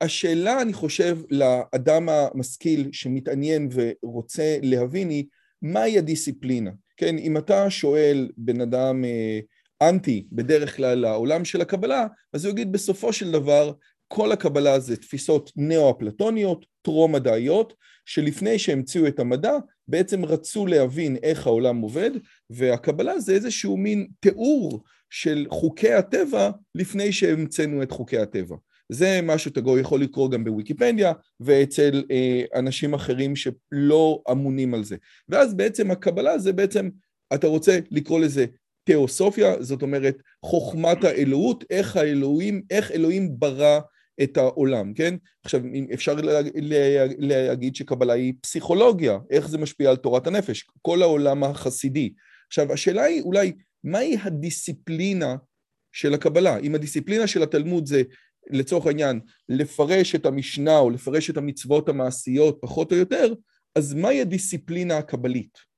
השאלה, 0.00 0.62
אני 0.62 0.72
חושב, 0.72 1.18
לאדם 1.30 2.08
המשכיל 2.08 2.88
שמתעניין 2.92 3.68
ורוצה 3.72 4.58
להבין 4.62 5.08
היא, 5.08 5.24
מהי 5.62 5.98
הדיסציפלינה? 5.98 6.70
כן, 6.96 7.18
אם 7.18 7.36
אתה 7.36 7.70
שואל 7.70 8.30
בן 8.36 8.60
אדם 8.60 9.04
אנטי 9.88 10.26
בדרך 10.32 10.76
כלל 10.76 10.98
לעולם 10.98 11.44
של 11.44 11.60
הקבלה, 11.60 12.06
אז 12.32 12.44
הוא 12.44 12.52
יגיד 12.52 12.72
בסופו 12.72 13.12
של 13.12 13.30
דבר 13.30 13.72
כל 14.08 14.32
הקבלה 14.32 14.80
זה 14.80 14.96
תפיסות 14.96 15.50
נאו-אפלטוניות, 15.56 16.66
טרום-מדעיות, 16.82 17.74
שלפני 18.04 18.58
שהמציאו 18.58 19.06
את 19.06 19.18
המדע 19.18 19.52
בעצם 19.88 20.24
רצו 20.24 20.66
להבין 20.66 21.16
איך 21.22 21.46
העולם 21.46 21.80
עובד, 21.80 22.10
והקבלה 22.50 23.20
זה 23.20 23.32
איזשהו 23.32 23.76
מין 23.76 24.06
תיאור 24.20 24.82
של 25.10 25.46
חוקי 25.50 25.92
הטבע 25.92 26.50
לפני 26.74 27.12
שהמצאנו 27.12 27.82
את 27.82 27.90
חוקי 27.90 28.18
הטבע. 28.18 28.56
זה 28.88 29.20
מה 29.22 29.38
שאתה 29.38 29.60
יכול 29.80 30.00
לקרוא 30.00 30.30
גם 30.30 30.44
בוויקיפדיה 30.44 31.12
ואצל 31.40 32.04
אה, 32.10 32.42
אנשים 32.54 32.94
אחרים 32.94 33.36
שלא 33.36 34.22
אמונים 34.30 34.74
על 34.74 34.84
זה. 34.84 34.96
ואז 35.28 35.54
בעצם 35.54 35.90
הקבלה 35.90 36.38
זה 36.38 36.52
בעצם, 36.52 36.88
אתה 37.34 37.46
רוצה 37.46 37.78
לקרוא 37.90 38.20
לזה 38.20 38.46
תיאוסופיה, 38.84 39.62
זאת 39.62 39.82
אומרת 39.82 40.16
חוכמת 40.44 41.04
האלוהות, 41.04 41.64
איך 41.70 41.96
האלוהים, 41.96 42.62
איך 42.70 42.90
אלוהים 42.90 43.28
ברא 43.38 43.80
את 44.22 44.36
העולם, 44.36 44.94
כן? 44.94 45.14
עכשיו, 45.44 45.60
אפשר 45.94 46.14
להגיד 47.18 47.76
שקבלה 47.76 48.12
היא 48.12 48.34
פסיכולוגיה, 48.40 49.18
איך 49.30 49.48
זה 49.48 49.58
משפיע 49.58 49.90
על 49.90 49.96
תורת 49.96 50.26
הנפש, 50.26 50.66
כל 50.82 51.02
העולם 51.02 51.44
החסידי. 51.44 52.12
עכשיו, 52.46 52.72
השאלה 52.72 53.02
היא 53.02 53.22
אולי, 53.22 53.52
מהי 53.84 54.16
הדיסציפלינה 54.22 55.36
של 55.92 56.14
הקבלה? 56.14 56.58
אם 56.58 56.74
הדיסציפלינה 56.74 57.26
של 57.26 57.42
התלמוד 57.42 57.86
זה 57.86 58.02
לצורך 58.50 58.86
העניין 58.86 59.20
לפרש 59.48 60.14
את 60.14 60.26
המשנה 60.26 60.78
או 60.78 60.90
לפרש 60.90 61.30
את 61.30 61.36
המצוות 61.36 61.88
המעשיות 61.88 62.58
פחות 62.62 62.92
או 62.92 62.96
יותר, 62.96 63.34
אז 63.74 63.94
מהי 63.94 64.20
הדיסציפלינה 64.20 64.98
הקבלית? 64.98 65.73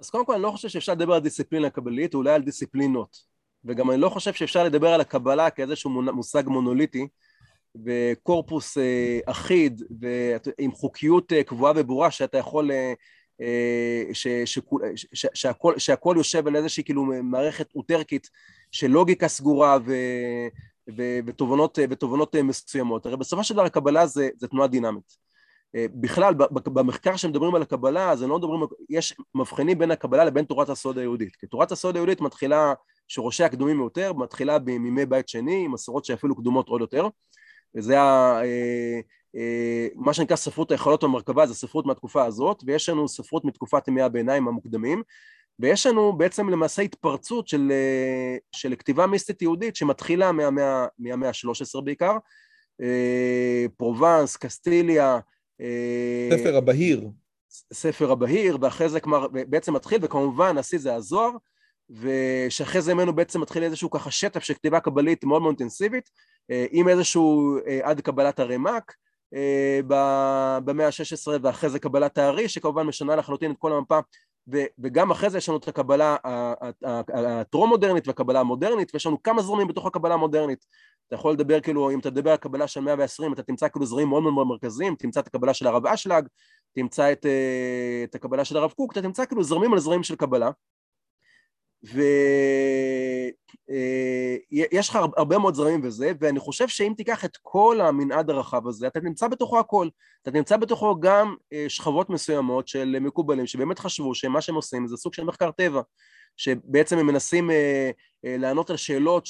אז 0.00 0.10
קודם 0.10 0.26
כל 0.26 0.34
אני 0.34 0.42
לא 0.42 0.50
חושב 0.50 0.68
שאפשר 0.68 0.92
לדבר 0.92 1.14
על 1.14 1.20
דיסציפלינה 1.20 1.70
קבלית, 1.70 2.14
אולי 2.14 2.32
על 2.32 2.42
דיסציפלינות. 2.42 3.16
וגם 3.64 3.90
אני 3.90 4.00
לא 4.00 4.08
חושב 4.08 4.32
שאפשר 4.32 4.64
לדבר 4.64 4.88
על 4.88 5.00
הקבלה 5.00 5.50
כאיזשהו 5.50 5.90
מושג 5.90 6.42
מונוליטי 6.46 7.08
וקורפוס 7.84 8.78
אה, 8.78 9.20
אחיד 9.26 9.82
ועם 10.00 10.72
חוקיות 10.72 11.32
אה, 11.32 11.42
קבועה 11.44 11.72
וברורה 11.76 12.10
שאתה 12.10 12.38
יכול, 12.38 12.70
אה, 12.70 12.92
ש, 14.12 14.26
ש, 14.44 14.58
ש, 15.14 15.26
שהכל, 15.34 15.78
שהכל 15.78 16.14
יושב 16.16 16.46
על 16.46 16.56
איזושהי 16.56 16.84
כאילו 16.84 17.04
מערכת 17.22 17.74
אוטרקית 17.74 18.30
של 18.70 18.86
לוגיקה 18.86 19.28
סגורה 19.28 19.78
ו, 19.84 19.92
ו, 20.96 21.18
ותובנות, 21.26 21.78
ותובנות 21.90 22.36
מסוימות. 22.36 23.06
הרי 23.06 23.16
בסופו 23.16 23.44
של 23.44 23.54
דבר 23.54 23.64
הקבלה 23.64 24.06
זה, 24.06 24.28
זה 24.36 24.48
תנועה 24.48 24.68
דינמית. 24.68 25.29
אה, 25.76 25.86
בכלל, 25.94 26.34
במחקר 26.50 27.16
שמדברים 27.16 27.54
על 27.54 27.62
הקבלה, 27.62 28.10
אז 28.10 28.22
הם 28.22 28.30
לא 28.30 28.38
מדברים, 28.38 28.60
יש 28.88 29.16
מבחנים 29.34 29.78
בין 29.78 29.90
הקבלה 29.90 30.24
לבין 30.24 30.44
תורת 30.44 30.68
הסוד 30.68 30.98
היהודית. 30.98 31.36
כי 31.36 31.46
תורת 31.46 31.72
הסוד 31.72 31.96
היהודית 31.96 32.20
מתחילה 32.20 32.74
שורשיה 33.08 33.48
קדומים 33.48 33.80
יותר, 33.80 34.12
מתחילה 34.12 34.58
בימי 34.58 35.06
בית 35.06 35.28
שני, 35.28 35.64
עם 35.64 35.72
מסורות 35.72 36.04
שאפילו 36.04 36.36
קדומות 36.36 36.68
עוד 36.68 36.80
יותר, 36.80 37.08
וזה 37.74 37.92
היה 37.92 38.40
אה, 38.42 39.00
אה, 39.36 39.88
מה 39.94 40.14
שנקרא 40.14 40.36
ספרות 40.36 40.70
היכולות 40.70 41.04
במרכבה, 41.04 41.46
זה 41.46 41.54
ספרות 41.54 41.86
מהתקופה 41.86 42.24
הזאת, 42.24 42.62
ויש 42.66 42.88
לנו 42.88 43.08
ספרות 43.08 43.44
מתקופת 43.44 43.88
ימי 43.88 44.02
הביניים 44.02 44.48
המוקדמים, 44.48 45.02
ויש 45.58 45.86
לנו 45.86 46.12
בעצם 46.12 46.48
למעשה 46.48 46.82
התפרצות 46.82 47.48
של, 47.48 47.72
של 48.52 48.74
כתיבה 48.78 49.06
מיסטית 49.06 49.42
יהודית 49.42 49.76
שמתחילה 49.76 50.32
מהמאה, 50.32 50.86
מהמאה 50.98 51.28
ה-13 51.28 51.80
בעיקר, 51.80 52.16
פרובנס, 53.76 54.36
קסטיליה. 54.36 55.18
אה, 55.60 56.38
ספר 56.38 56.56
הבהיר. 56.56 57.08
ספר 57.72 58.10
הבהיר, 58.10 58.58
ואחרי 58.60 58.88
זה 58.88 59.00
כלומר 59.00 59.26
בעצם 59.28 59.74
מתחיל, 59.74 59.98
וכמובן 60.02 60.58
השיא 60.58 60.78
זה 60.78 60.94
הזוהר, 60.94 61.30
ושאחרי 61.90 62.82
זה 62.82 62.94
ממנו 62.94 63.12
בעצם 63.12 63.40
מתחיל 63.40 63.62
איזשהו 63.62 63.90
ככה 63.90 64.10
שטף 64.10 64.42
של 64.42 64.54
כתיבה 64.54 64.80
קבלית 64.80 65.24
מאוד 65.24 65.42
מאוד 65.42 65.54
אינטנסיבית, 65.58 66.10
עם 66.70 66.88
איזשהו 66.88 67.56
עד 67.82 68.00
קבלת 68.00 68.40
הרמ"ק 68.40 68.92
במאה 70.64 70.86
ה-16, 70.86 71.30
ואחרי 71.42 71.70
זה 71.70 71.78
קבלת 71.78 72.18
הארי, 72.18 72.48
שכמובן 72.48 72.82
משנה 72.82 73.16
לחלוטין 73.16 73.50
את 73.50 73.56
כל 73.58 73.72
המפה 73.72 73.98
וגם 74.78 75.10
אחרי 75.10 75.30
זה 75.30 75.38
יש 75.38 75.48
לנו 75.48 75.58
את 75.58 75.68
הקבלה 75.68 76.16
הטרום-מודרנית 77.14 78.08
והקבלה 78.08 78.40
המודרנית, 78.40 78.90
ויש 78.94 79.06
לנו 79.06 79.22
כמה 79.22 79.42
זרמים 79.42 79.68
בתוך 79.68 79.86
הקבלה 79.86 80.14
המודרנית. 80.14 80.64
אתה 81.10 81.18
יכול 81.18 81.32
לדבר 81.32 81.60
כאילו, 81.60 81.90
אם 81.90 81.98
אתה 81.98 82.10
תדבר 82.10 82.30
על 82.30 82.36
קבלה 82.36 82.68
של 82.68 82.80
120, 82.80 83.32
אתה 83.32 83.42
תמצא 83.42 83.68
כאילו 83.68 83.86
זרמים 83.86 84.08
מאוד 84.08 84.22
מאוד 84.22 84.46
מרכזיים, 84.46 84.94
תמצא 84.94 85.20
את 85.20 85.26
הקבלה 85.26 85.54
של 85.54 85.66
הרב 85.66 85.86
אשלג, 85.86 86.26
תמצא 86.74 87.12
את, 87.12 87.26
אה, 87.26 88.04
את 88.04 88.14
הקבלה 88.14 88.44
של 88.44 88.56
הרב 88.56 88.70
קוק, 88.70 88.92
אתה 88.92 89.02
תמצא 89.02 89.24
כאילו 89.24 89.42
זרמים 89.44 89.72
על 89.72 89.78
זרמים 89.78 90.02
של 90.02 90.16
קבלה. 90.16 90.50
ויש 94.52 94.88
לך 94.88 94.98
הרבה 95.16 95.38
מאוד 95.38 95.54
זרמים 95.54 95.80
וזה, 95.84 96.12
ואני 96.20 96.40
חושב 96.40 96.68
שאם 96.68 96.92
תיקח 96.96 97.24
את 97.24 97.36
כל 97.42 97.80
המנעד 97.80 98.30
הרחב 98.30 98.68
הזה, 98.68 98.86
אתה 98.86 99.00
נמצא 99.00 99.28
בתוכו 99.28 99.58
הכל. 99.58 99.88
אתה 100.22 100.30
נמצא 100.30 100.56
בתוכו 100.56 101.00
גם 101.00 101.34
אה, 101.52 101.64
שכבות 101.68 102.10
מסוימות 102.10 102.68
של 102.68 102.98
מקובלים, 103.00 103.46
שבאמת 103.46 103.78
חשבו 103.78 104.14
שמה 104.14 104.40
שהם 104.40 104.54
עושים 104.54 104.86
זה 104.86 104.96
סוג 104.96 105.14
של 105.14 105.24
מחקר 105.24 105.50
טבע, 105.50 105.80
שבעצם 106.36 106.98
הם 106.98 107.06
מנסים 107.06 107.50
אה, 107.50 107.90
אה, 108.24 108.36
לענות 108.38 108.70
על 108.70 108.76
שאלות, 108.76 109.28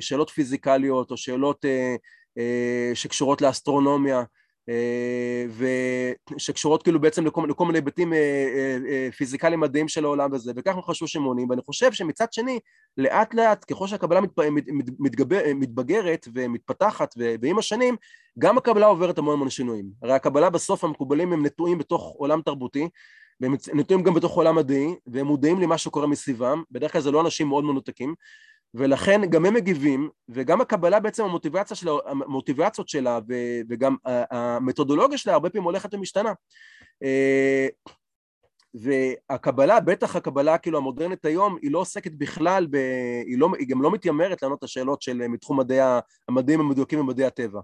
שאלות 0.00 0.30
פיזיקליות 0.30 1.10
או 1.10 1.16
שאלות 1.16 1.64
שקשורות 2.94 3.42
לאסטרונומיה. 3.42 4.22
אה, 4.70 5.46
ושקשורות 6.36 6.82
כאילו 6.82 7.00
בעצם 7.00 7.26
לכל, 7.26 7.46
לכל 7.50 7.66
מיני 7.66 7.78
היבטים 7.78 8.12
אה, 8.12 8.78
אה, 8.88 9.08
פיזיקליים 9.16 9.60
מדעיים 9.60 9.88
של 9.88 10.04
העולם 10.04 10.32
וזה, 10.32 10.52
וכך 10.56 10.66
אנחנו 10.68 10.82
חשבו 10.82 11.08
שמונים, 11.08 11.50
ואני 11.50 11.62
חושב 11.62 11.92
שמצד 11.92 12.32
שני, 12.32 12.58
לאט 12.96 13.34
לאט, 13.34 13.64
ככל 13.70 13.86
שהקבלה 13.86 14.20
מת, 14.20 14.30
מתגבר, 14.98 15.40
מתבגרת 15.54 16.28
ומתפתחת, 16.34 17.14
ועם 17.42 17.58
השנים, 17.58 17.96
גם 18.38 18.58
הקבלה 18.58 18.86
עוברת 18.86 19.18
המון 19.18 19.34
המון 19.34 19.50
שינויים. 19.50 19.86
הרי 20.02 20.12
הקבלה 20.12 20.50
בסוף 20.50 20.84
המקובלים 20.84 21.32
הם 21.32 21.46
נטועים 21.46 21.78
בתוך 21.78 22.14
עולם 22.16 22.42
תרבותי, 22.42 22.88
והם 23.40 23.54
נטועים 23.74 24.02
גם 24.02 24.14
בתוך 24.14 24.32
עולם 24.36 24.56
מדעי, 24.56 24.94
והם 25.06 25.26
מודעים 25.26 25.60
למה 25.60 25.78
שקורה 25.78 26.06
מסביבם, 26.06 26.62
בדרך 26.70 26.92
כלל 26.92 27.00
זה 27.00 27.10
לא 27.10 27.20
אנשים 27.20 27.48
מאוד 27.48 27.64
מנותקים, 27.64 28.14
ולכן 28.74 29.20
גם 29.30 29.46
הם 29.46 29.54
מגיבים, 29.54 30.10
וגם 30.28 30.60
הקבלה 30.60 31.00
בעצם 31.00 31.24
המוטיבציה 31.24 31.76
שלה, 31.76 31.92
המוטיבציות 32.06 32.88
שלה 32.88 33.18
וגם 33.68 33.96
המתודולוגיה 34.04 35.18
שלה 35.18 35.32
הרבה 35.32 35.50
פעמים 35.50 35.64
הולכת 35.64 35.94
ומשתנה. 35.94 36.32
אה, 37.02 37.68
והקבלה, 38.74 39.80
בטח 39.80 40.16
הקבלה 40.16 40.58
כאילו 40.58 40.78
המודרנית 40.78 41.24
היום, 41.24 41.56
היא 41.62 41.70
לא 41.70 41.78
עוסקת 41.78 42.12
בכלל, 42.12 42.66
ב, 42.70 42.76
היא, 43.26 43.38
לא, 43.38 43.48
היא 43.58 43.68
גם 43.68 43.82
לא 43.82 43.90
מתיימרת 43.90 44.42
לענות 44.42 44.58
את 44.58 44.64
השאלות 44.64 45.02
של 45.02 45.28
מתחום 45.28 45.60
מדעי, 45.60 45.78
המדעים 46.28 46.60
המדויקים 46.60 47.00
ומדעי 47.00 47.26
הטבע. 47.26 47.60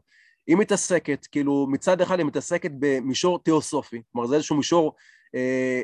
היא 0.47 0.57
מתעסקת, 0.57 1.27
כאילו 1.33 1.67
מצד 1.71 2.01
אחד 2.01 2.19
היא 2.19 2.27
מתעסקת 2.27 2.71
במישור 2.79 3.39
תיאוסופי, 3.39 4.03
כלומר 4.13 4.27
זה 4.27 4.35
איזשהו 4.35 4.57
מישור 4.57 4.87
אה, 4.87 4.93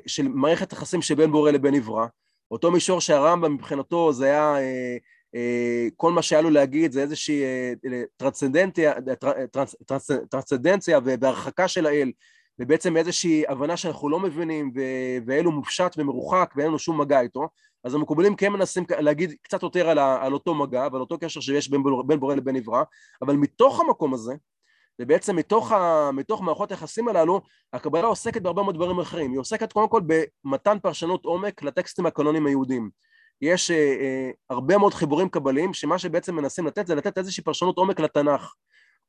של 0.07 0.29
מערכת 0.29 0.73
יחסים 0.73 1.03
שבין 1.03 1.33
בורא 1.33 1.51
לבין 1.51 1.75
עברה, 1.75 2.07
אותו 2.53 2.71
מישור 2.71 3.01
שהרמב"ם 3.01 3.55
מבחינתו 3.55 4.13
זה 4.13 4.25
היה, 4.25 4.57
אה, 4.57 4.97
אה, 5.35 5.89
כל 5.97 6.13
מה 6.13 6.23
שהיה 6.23 6.43
לו 6.43 6.51
להגיד 6.51 6.93
זה 6.93 7.03
איזושהי 7.03 7.43
אה, 7.43 7.73
טרנסצנדנציה, 8.17 8.93
טרנסצנדנציה 10.31 10.99
והרחקה 11.05 11.69
של 11.69 11.87
האל, 11.87 12.13
ובעצם 12.59 12.97
איזושהי 12.97 13.45
הבנה 13.49 13.77
שאנחנו 13.77 14.09
לא 14.09 14.21
מבינים, 14.21 14.73
ואל 15.27 15.45
הוא 15.45 15.55
מופשט 15.55 15.95
ומרוחק 15.99 16.53
ואין 16.57 16.69
לנו 16.69 16.79
שום 16.79 17.01
מגע 17.01 17.21
איתו, 17.21 17.49
אז 17.85 17.95
המקובלים 17.95 18.37
כן 18.37 18.53
מנסים 18.53 18.85
להגיד 19.01 19.35
קצת 19.43 19.63
יותר 19.63 19.89
על, 19.89 19.99
על 19.99 20.33
אותו 20.33 20.55
מגע 20.55 20.89
ועל 20.93 21.01
אותו 21.01 21.19
קשר 21.19 21.41
שיש 21.41 21.71
בין, 21.71 21.83
בין 22.07 22.21
בורא 22.21 22.35
לבין 22.35 22.57
עברה, 22.57 22.83
אבל 23.23 23.37
מתוך 23.37 23.81
המקום 23.81 24.15
הזה, 24.15 24.35
ובעצם 25.03 25.37
מתוך, 25.37 25.73
ה, 25.73 26.11
מתוך 26.13 26.43
מערכות 26.43 26.71
היחסים 26.71 27.09
הללו, 27.09 27.41
הקבלה 27.73 28.07
עוסקת 28.07 28.43
בהרבה 28.43 28.63
מאוד 28.63 28.75
דברים 28.75 28.99
אחרים. 28.99 29.31
היא 29.31 29.41
עוסקת 29.41 29.73
קודם 29.73 29.89
כל 29.89 30.03
במתן 30.07 30.79
פרשנות 30.83 31.25
עומק 31.25 31.63
לטקסטים 31.63 32.07
הקנונים 32.07 32.47
היהודיים. 32.47 32.91
יש 33.43 33.71
אה, 33.71 33.77
אה, 33.77 34.31
הרבה 34.51 34.79
מאוד 34.79 34.95
חיבורים 34.95 35.29
קבליים, 35.29 35.75
שמה 35.75 35.99
שבעצם 35.99 36.35
מנסים 36.35 36.67
לתת 36.67 36.87
זה 36.87 36.95
לתת 36.95 37.19
איזושהי 37.19 37.45
פרשנות 37.45 37.77
עומק 37.79 38.01
לתנ"ך, 38.01 38.55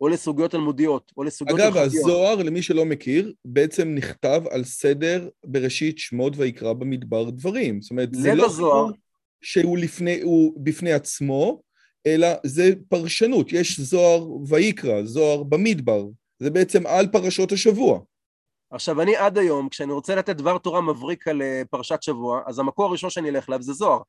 או 0.02 0.08
לסוגיות 0.08 0.52
תלמודיות, 0.52 1.12
או 1.18 1.24
לסוגיות 1.24 1.60
אגב, 1.60 1.78
הלכתיות. 1.78 2.06
הזוהר, 2.06 2.36
למי 2.36 2.62
שלא 2.62 2.86
מכיר, 2.86 3.34
בעצם 3.46 3.96
נכתב 3.96 4.44
על 4.52 4.64
סדר 4.64 5.30
בראשית 5.46 5.98
שמות 5.98 6.34
ויקרא 6.38 6.74
במדבר 6.74 7.30
דברים. 7.30 7.82
זאת 7.82 7.92
אומרת, 7.92 8.10
זה 8.14 8.36
לא 8.36 8.50
חיבור 8.50 8.92
שהוא 9.42 9.78
לפני, 9.78 10.22
בפני 10.58 10.94
עצמו, 10.94 11.62
אלא 12.08 12.28
זה 12.44 12.70
פרשנות, 12.90 13.52
יש 13.52 13.80
זוהר 13.80 14.28
ויקרא, 14.48 15.04
זוהר 15.04 15.44
במדבר, 15.44 16.06
זה 16.40 16.50
בעצם 16.50 16.88
על 16.88 17.08
פרשות 17.08 17.52
השבוע. 17.52 18.00
עכשיו, 18.72 19.02
אני 19.02 19.16
עד 19.16 19.38
היום, 19.38 19.70
כשאני 19.70 19.94
רוצה 19.94 20.16
לתת 20.16 20.36
דבר 20.36 20.58
תורה 20.58 20.82
מבריק 20.82 21.28
על 21.28 21.42
אה, 21.42 21.62
פרשת 21.70 22.04
שבוע, 22.04 22.42
אז 22.46 22.60
המקור 22.60 22.86
הראשון 22.86 23.10
שאני 23.10 23.30
אלך 23.30 23.50
אליו 23.50 23.62
זה 23.62 23.74
זוהר. 23.74 24.00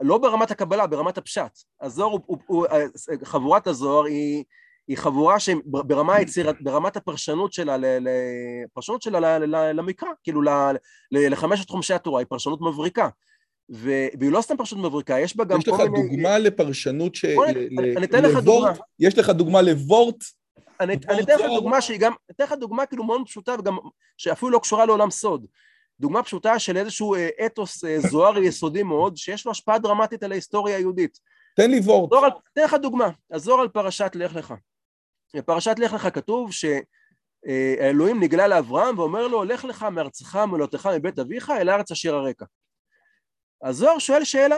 לא 0.00 0.18
ברמת 0.18 0.50
הקבלה, 0.50 0.86
ברמת 0.86 1.18
הפשט. 1.18 1.58
הזוהר, 1.80 2.10
הוא, 2.10 2.20
הוא, 2.26 2.38
הוא, 2.46 2.66
אה, 2.66 2.84
חבורת 3.24 3.66
הזוהר 3.66 4.04
היא, 4.04 4.44
היא 4.88 4.98
חבורה 4.98 5.40
שברמה 5.40 6.14
היצירת, 6.14 6.56
ברמת 6.60 6.96
הפרשנות 6.96 7.52
שלה, 7.52 7.76
לפרשנות 7.78 9.02
שלה 9.02 9.38
למקרא, 9.72 10.08
כאילו 10.22 10.42
לחמשת 11.10 11.70
חומשי 11.70 11.94
התורה, 11.94 12.20
היא 12.20 12.26
פרשנות 12.28 12.60
מבריקה. 12.60 13.08
והיא 13.68 14.30
לא 14.32 14.40
סתם 14.40 14.56
פרשנות 14.56 14.84
מבריקה, 14.84 15.20
יש 15.20 15.36
בה 15.36 15.44
גם 15.44 15.58
יש 15.58 15.68
כל 15.68 15.76
מיני... 15.76 15.98
יש 15.98 16.04
לך 16.04 16.10
דוגמה 16.10 16.38
לפרשנות 16.38 17.14
ש... 17.14 17.24
אני, 17.24 18.04
אתן 18.04 18.24
לך 18.24 18.38
דוגמה. 18.38 18.72
יש 18.98 19.18
לך 19.18 19.30
דוגמה 19.30 19.62
לוורט? 19.62 20.24
אני, 20.80 20.94
אתן 20.94 21.16
לך 21.18 21.40
דוגמה 21.54 21.80
שהיא 21.80 21.98
גם, 21.98 22.12
אני 22.12 22.34
אתן 22.34 22.44
לך 22.44 22.52
דוגמה 22.52 22.86
כאילו 22.86 23.04
מאוד 23.04 23.22
פשוטה 23.26 23.54
וגם 23.58 23.76
שאפילו 24.16 24.50
לא 24.50 24.58
קשורה 24.58 24.86
לעולם 24.86 25.10
סוד. 25.10 25.46
דוגמה 26.00 26.22
פשוטה 26.22 26.58
של 26.58 26.76
איזשהו 26.76 27.14
אה, 27.14 27.28
אתוס 27.46 27.84
אה, 27.84 28.00
זוהר 28.00 28.38
יסודי 28.38 28.82
מאוד, 28.82 29.16
שיש 29.16 29.46
לו 29.46 29.50
השפעה 29.50 29.78
דרמטית 29.78 30.22
על 30.22 30.32
ההיסטוריה 30.32 30.76
היהודית. 30.76 31.18
תן 31.56 31.70
לי 31.70 31.80
וורט. 31.80 32.10
תן 32.54 32.64
לך 32.64 32.74
דוגמה, 32.74 33.10
הזוהר 33.30 33.60
על 33.60 33.68
פרשת 33.68 34.10
לך 34.14 34.34
לך. 34.34 34.54
בפרשת 35.36 35.78
לך 35.78 35.92
לך 35.92 36.14
כתוב 36.14 36.50
שהאלוהים 36.52 38.22
נגלה 38.22 38.48
לאברהם 38.48 38.98
ואומר 38.98 39.28
לו, 39.28 39.44
לך 39.44 39.64
לך 39.64 39.82
מארצך 39.82 40.38
ומלאותך 40.44 40.88
מבית 40.96 41.18
אביך 41.18 41.50
אל 41.50 41.68
הארץ 41.68 41.90
אשר 41.90 42.14
הרקע. 42.14 42.44
הזוהר 43.64 43.98
שואל 43.98 44.24
שאלה, 44.24 44.56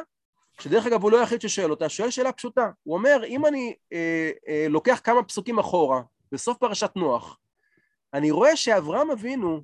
שדרך 0.60 0.86
אגב 0.86 1.02
הוא 1.02 1.10
לא 1.10 1.20
היחיד 1.20 1.40
ששואל 1.40 1.70
אותה, 1.70 1.88
שואל 1.88 2.10
שאלה 2.10 2.32
פשוטה. 2.32 2.70
הוא 2.82 2.94
אומר, 2.94 3.22
אם 3.26 3.46
אני 3.46 3.74
אה, 3.92 4.30
אה, 4.48 4.66
לוקח 4.68 5.00
כמה 5.04 5.22
פסוקים 5.22 5.58
אחורה, 5.58 6.02
בסוף 6.32 6.58
פרשת 6.58 6.90
נוח, 6.96 7.38
אני 8.14 8.30
רואה 8.30 8.56
שאברהם 8.56 9.10
אבינו, 9.10 9.60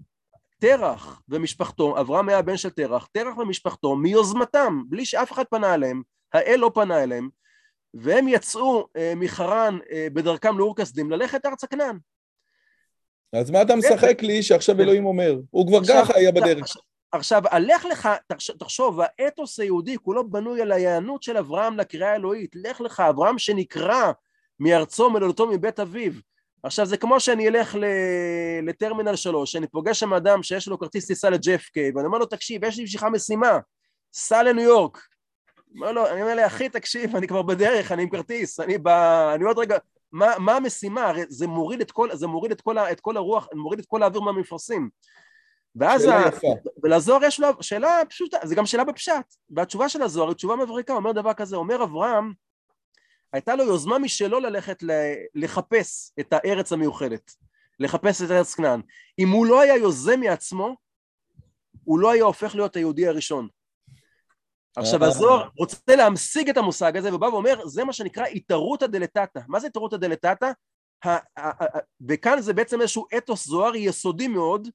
תרח 0.60 1.22
ומשפחתו, 1.28 2.00
אברהם 2.00 2.28
היה 2.28 2.38
הבן 2.38 2.56
של 2.56 2.70
תרח, 2.70 3.08
תרח 3.12 3.38
ומשפחתו, 3.38 3.96
מיוזמתם, 3.96 4.82
בלי 4.88 5.04
שאף 5.04 5.32
אחד 5.32 5.44
פנה 5.44 5.74
אליהם, 5.74 6.02
האל 6.32 6.56
לא 6.58 6.70
פנה 6.74 7.02
אליהם, 7.02 7.28
והם 7.94 8.28
יצאו 8.28 8.88
אה, 8.96 9.12
מחרן 9.16 9.78
אה, 9.92 10.06
בדרכם 10.12 10.58
לאור 10.58 10.76
כסדים 10.76 11.10
ללכת 11.10 11.46
ארץ 11.46 11.64
הכנען. 11.64 11.98
אז 13.32 13.50
מה 13.50 13.62
אתה 13.62 13.76
משחק 13.76 14.22
לי 14.22 14.42
שעכשיו 14.42 14.80
אלוהים 14.80 15.06
אומר? 15.06 15.38
הוא 15.50 15.66
כבר 15.66 15.84
ככה 15.84 16.14
היה 16.16 16.32
בדרך. 16.32 16.76
עכשיו, 17.12 17.42
הלך 17.50 17.84
לך, 17.84 18.08
תחשוב, 18.58 19.00
האתוס 19.00 19.60
היהודי 19.60 19.98
כולו 19.98 20.30
בנוי 20.30 20.62
על 20.62 20.72
ההיענות 20.72 21.22
של 21.22 21.36
אברהם 21.36 21.76
לקריאה 21.76 22.12
האלוהית. 22.12 22.50
לך 22.54 22.80
לך, 22.80 23.00
אברהם 23.00 23.38
שנקרא 23.38 24.12
מארצו, 24.60 25.10
מלודתו, 25.10 25.46
מבית 25.46 25.80
אביו. 25.80 26.12
עכשיו, 26.62 26.86
זה 26.86 26.96
כמו 26.96 27.20
שאני 27.20 27.48
אלך 27.48 27.76
לטרמינל 28.62 29.16
3, 29.16 29.52
שאני 29.52 29.66
פוגש 29.66 30.00
שם 30.00 30.14
אדם 30.14 30.42
שיש 30.42 30.68
לו 30.68 30.78
כרטיס 30.78 31.06
טיסה 31.06 31.30
לג'פקיי, 31.30 31.92
ואני 31.94 32.06
אומר 32.06 32.18
לו, 32.18 32.26
תקשיב, 32.26 32.64
יש 32.64 32.78
לי 32.78 32.84
בשבילך 32.84 33.06
משימה, 33.12 33.58
סע 34.12 34.42
לניו 34.42 34.64
יורק. 34.64 34.98
אומר 35.74 35.92
לו, 35.92 36.06
אני 36.06 36.22
אומר 36.22 36.34
לי, 36.34 36.46
אחי, 36.46 36.68
תקשיב, 36.68 37.16
אני 37.16 37.28
כבר 37.28 37.42
בדרך, 37.42 37.92
אני 37.92 38.02
עם 38.02 38.08
כרטיס, 38.08 38.60
אני 38.60 38.78
ב... 38.78 38.88
אני 39.34 39.44
עוד 39.44 39.58
רגע... 39.58 39.76
מה, 40.12 40.38
מה 40.38 40.56
המשימה? 40.56 41.08
הרי 41.08 41.24
זה 41.28 41.46
מוריד 41.46 41.80
את 41.80 41.90
כל, 41.90 42.08
זה 42.12 42.26
מוריד 42.26 42.52
את 42.52 42.60
כל, 42.60 42.78
את 42.78 43.00
כל 43.00 43.16
הרוח, 43.16 43.48
מוריד 43.54 43.78
את 43.78 43.86
כל 43.86 44.02
האוויר 44.02 44.20
מהמפרשים. 44.20 44.90
ואז... 45.76 46.04
ה-. 46.04 46.30
ולזוהר 46.82 47.24
יש 47.24 47.40
לו 47.40 47.48
שאלה 47.60 48.00
פשוטה, 48.08 48.38
זה 48.44 48.54
גם 48.54 48.66
שאלה 48.66 48.84
בפשט. 48.84 49.34
והתשובה 49.50 49.88
של 49.88 50.02
הזוהר 50.02 50.28
היא 50.28 50.36
תשובה 50.36 50.56
מבריקה, 50.56 50.92
אומר 50.92 51.12
דבר 51.12 51.34
כזה, 51.34 51.56
אומר 51.56 51.84
אברהם, 51.84 52.32
הייתה 53.32 53.54
לו 53.54 53.64
יוזמה 53.64 53.98
משלו 53.98 54.40
ללכת 54.40 54.82
לחפש 55.34 56.12
את 56.20 56.32
הארץ 56.32 56.72
המיוחדת, 56.72 57.30
לחפש 57.80 58.22
את 58.22 58.30
ארץ 58.30 58.54
כנען. 58.54 58.80
אם 59.18 59.28
הוא 59.28 59.46
לא 59.46 59.60
היה 59.60 59.76
יוזם 59.76 60.20
מעצמו, 60.20 60.76
הוא 61.84 61.98
לא 61.98 62.10
היה 62.10 62.24
הופך 62.24 62.54
להיות 62.54 62.76
היהודי 62.76 63.06
הראשון. 63.06 63.48
עכשיו 64.76 65.02
אה. 65.02 65.08
הזוהר 65.08 65.48
רוצה 65.58 65.96
להמשיג 65.96 66.48
את 66.48 66.56
המושג 66.56 66.96
הזה, 66.96 67.14
ובא 67.14 67.26
ואומר, 67.26 67.66
זה 67.66 67.84
מה 67.84 67.92
שנקרא 67.92 68.26
התערותא 68.26 68.86
דלתתא. 68.86 69.40
מה 69.48 69.60
זה 69.60 69.66
התערותא 69.66 69.96
דלתתא? 69.96 70.50
וכאן 72.08 72.40
זה 72.40 72.52
בעצם 72.52 72.80
איזשהו 72.80 73.06
אתוס 73.16 73.46
זוהר 73.46 73.76
יסודי 73.76 74.28
מאוד, 74.28 74.68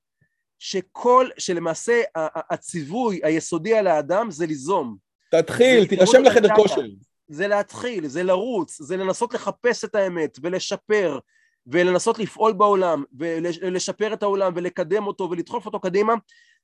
שכל, 0.60 1.28
שלמעשה 1.38 2.02
הציווי 2.50 3.20
היסודי 3.24 3.76
על 3.76 3.88
האדם 3.88 4.32
זה 4.32 4.46
ליזום. 4.46 4.98
תתחיל, 5.32 5.86
תירשם 5.86 6.24
לחדר. 6.24 6.56
כושר. 6.56 6.82
זה 7.28 7.48
להתחיל, 7.48 8.08
זה 8.08 8.24
לרוץ, 8.24 8.82
זה 8.82 8.98
לנסות 8.98 9.34
לחפש 9.34 9.84
את 9.84 9.96
האמת 9.96 10.38
ולשפר 10.44 11.20
ולנסות 11.68 12.20
לפעול 12.20 12.54
בעולם 12.54 13.04
ולשפר 13.18 14.14
את 14.14 14.24
העולם 14.24 14.54
ולקדם 14.56 15.08
אותו 15.08 15.30
ולדחוף 15.32 15.66
אותו 15.66 15.80
קדימה 15.80 16.14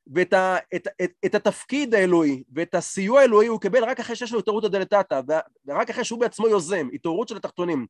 ואת 0.07 0.33
ה, 0.33 0.57
את, 0.75 0.87
את, 1.03 1.11
את 1.25 1.35
התפקיד 1.35 1.95
האלוהי 1.95 2.43
ואת 2.53 2.75
הסיוע 2.75 3.21
האלוהי 3.21 3.47
הוא 3.47 3.61
קיבל 3.61 3.83
רק 3.83 3.99
אחרי 3.99 4.15
שיש 4.15 4.33
לו 4.33 4.39
התעוררות 4.39 4.63
הדלתתא 4.63 5.21
ורק 5.67 5.89
אחרי 5.89 6.03
שהוא 6.03 6.19
בעצמו 6.19 6.47
יוזם, 6.47 6.87
התעוררות 6.93 7.27
של 7.27 7.37
התחתונים. 7.37 7.85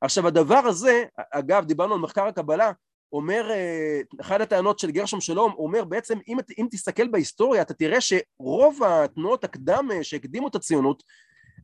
עכשיו 0.00 0.26
הדבר 0.26 0.56
הזה, 0.56 1.04
אגב 1.30 1.64
דיברנו 1.64 1.94
על 1.94 2.00
מחקר 2.00 2.26
הקבלה, 2.26 2.72
אומר, 3.18 3.50
אה, 3.50 4.00
אחת 4.20 4.40
הטענות 4.40 4.78
של 4.78 4.90
גרשום 4.90 5.20
שלום, 5.20 5.52
הוא 5.56 5.66
אומר 5.66 5.84
בעצם 5.84 6.18
אם, 6.28 6.38
אם 6.58 6.66
תסתכל 6.70 7.08
בהיסטוריה 7.08 7.62
אתה 7.62 7.74
תראה 7.74 7.98
שרוב 8.00 8.82
התנועות 8.84 9.44
הקדם 9.44 9.88
אה, 9.92 10.04
שהקדימו 10.04 10.48
את 10.48 10.54
הציונות 10.54 11.02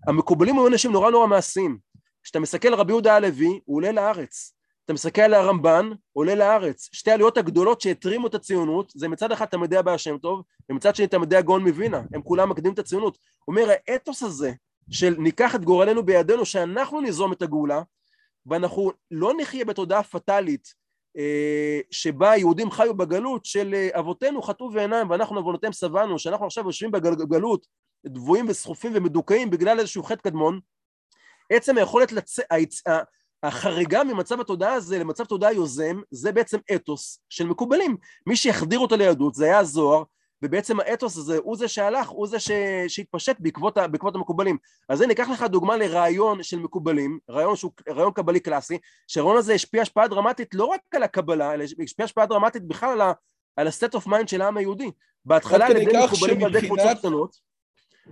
המקובלים 0.06 0.54
היו 0.54 0.68
אנשים 0.68 0.92
נורא 0.92 1.10
נורא 1.10 1.26
מעשיים. 1.26 1.78
כשאתה 2.22 2.40
מסתכל 2.40 2.68
על 2.68 2.74
רבי 2.74 2.92
יהודה 2.92 3.16
הלוי, 3.16 3.60
הוא 3.64 3.76
עולה 3.76 3.92
לארץ. 3.92 4.54
אתה 4.84 4.92
מסתכל 4.92 5.22
על 5.22 5.34
הרמב"ן, 5.34 5.90
עולה 6.12 6.34
לארץ. 6.34 6.88
שתי 6.92 7.10
העליות 7.10 7.38
הגדולות 7.38 7.80
שהתרימו 7.80 8.26
את 8.26 8.34
הציונות, 8.34 8.92
זה 8.96 9.08
מצד 9.08 9.32
אחד 9.32 9.44
תלמידי 9.44 9.76
הבעל 9.76 9.98
שם 9.98 10.18
טוב, 10.18 10.42
ומצד 10.70 10.96
שני 10.96 11.06
תלמידי 11.06 11.36
הגאון 11.36 11.62
מווינה. 11.62 12.02
הם 12.14 12.22
כולם 12.22 12.48
מקדימים 12.48 12.74
את 12.74 12.78
הציונות. 12.78 13.18
הוא 13.44 13.56
אומר, 13.56 13.72
האתוס 13.88 14.22
הזה 14.22 14.52
של 14.90 15.14
ניקח 15.18 15.54
את 15.54 15.64
גורלנו 15.64 16.02
בידינו, 16.02 16.44
שאנחנו 16.44 17.00
ניזום 17.00 17.32
את 17.32 17.42
הגאולה, 17.42 17.82
ואנחנו 18.46 18.92
לא 19.10 19.32
נחיה 19.38 19.64
בתודעה 19.64 20.02
פטאלית 20.02 20.79
שבה 21.90 22.30
היהודים 22.30 22.70
חיו 22.70 22.94
בגלות 22.94 23.44
של 23.44 23.74
אה, 23.74 23.88
אבותינו 23.98 24.42
חטאו 24.42 24.72
ועיניים 24.72 25.10
ואנחנו 25.10 25.36
עוונותיהם 25.36 25.72
שבענו, 25.72 26.18
שאנחנו 26.18 26.46
עכשיו 26.46 26.64
יושבים 26.64 26.90
בגלות 26.90 27.66
דבויים 28.06 28.46
וסחופים 28.48 28.92
ומדוכאים 28.94 29.50
בגלל 29.50 29.78
איזשהו 29.80 30.02
חטא 30.02 30.22
קדמון, 30.22 30.60
עצם 31.52 31.78
היכולת 31.78 32.12
לצאת, 32.12 32.46
החריגה 33.42 34.04
ממצב 34.04 34.40
התודעה 34.40 34.72
הזה 34.72 34.98
למצב 34.98 35.24
תודעה 35.24 35.52
יוזם, 35.52 36.00
זה 36.10 36.32
בעצם 36.32 36.58
אתוס 36.74 37.20
של 37.28 37.46
מקובלים. 37.46 37.96
מי 38.26 38.36
שהחדיר 38.36 38.78
אותו 38.78 38.96
ליהדות 38.96 39.34
זה 39.34 39.44
היה 39.44 39.58
הזוהר, 39.58 40.02
ובעצם 40.42 40.80
האתוס 40.80 41.16
הזה 41.16 41.38
הוא 41.38 41.56
זה 41.56 41.68
שהלך, 41.68 42.08
הוא 42.08 42.26
זה 42.26 42.40
ש... 42.40 42.50
שהתפשט 42.88 43.36
בעקבות, 43.38 43.78
ה... 43.78 43.88
בעקבות 43.88 44.14
המקובלים. 44.14 44.56
אז 44.88 45.00
הנה, 45.00 45.12
אקח 45.12 45.28
לך 45.28 45.42
דוגמה 45.42 45.76
לרעיון 45.76 46.42
של 46.42 46.58
מקובלים, 46.58 47.18
רעיון 47.30 47.56
שהוא 47.56 47.72
רעיון 47.88 48.12
קבלי 48.12 48.40
קלאסי, 48.40 48.78
שהרעיון 49.08 49.36
הזה 49.36 49.54
השפיע 49.54 49.82
השפעה 49.82 50.08
דרמטית 50.08 50.54
לא 50.54 50.64
רק 50.64 50.80
על 50.94 51.02
הקבלה, 51.02 51.54
אלא 51.54 51.64
השפיע 51.64 52.04
השפעה 52.04 52.26
דרמטית 52.26 52.62
בכלל 52.62 52.90
על 52.90 53.00
ה... 53.00 53.12
על 53.56 53.66
ה-state 53.66 53.98
of 53.98 54.06
mind 54.06 54.26
של 54.26 54.42
העם 54.42 54.56
היהודי. 54.56 54.90
בהתחלה 55.24 55.66
על 55.66 55.76
ידי 55.76 55.92
מקובלים 56.04 56.42
ועל 56.42 56.56
ידי 56.56 56.66
קבוצות 56.66 56.98
קטנות, 56.98 57.36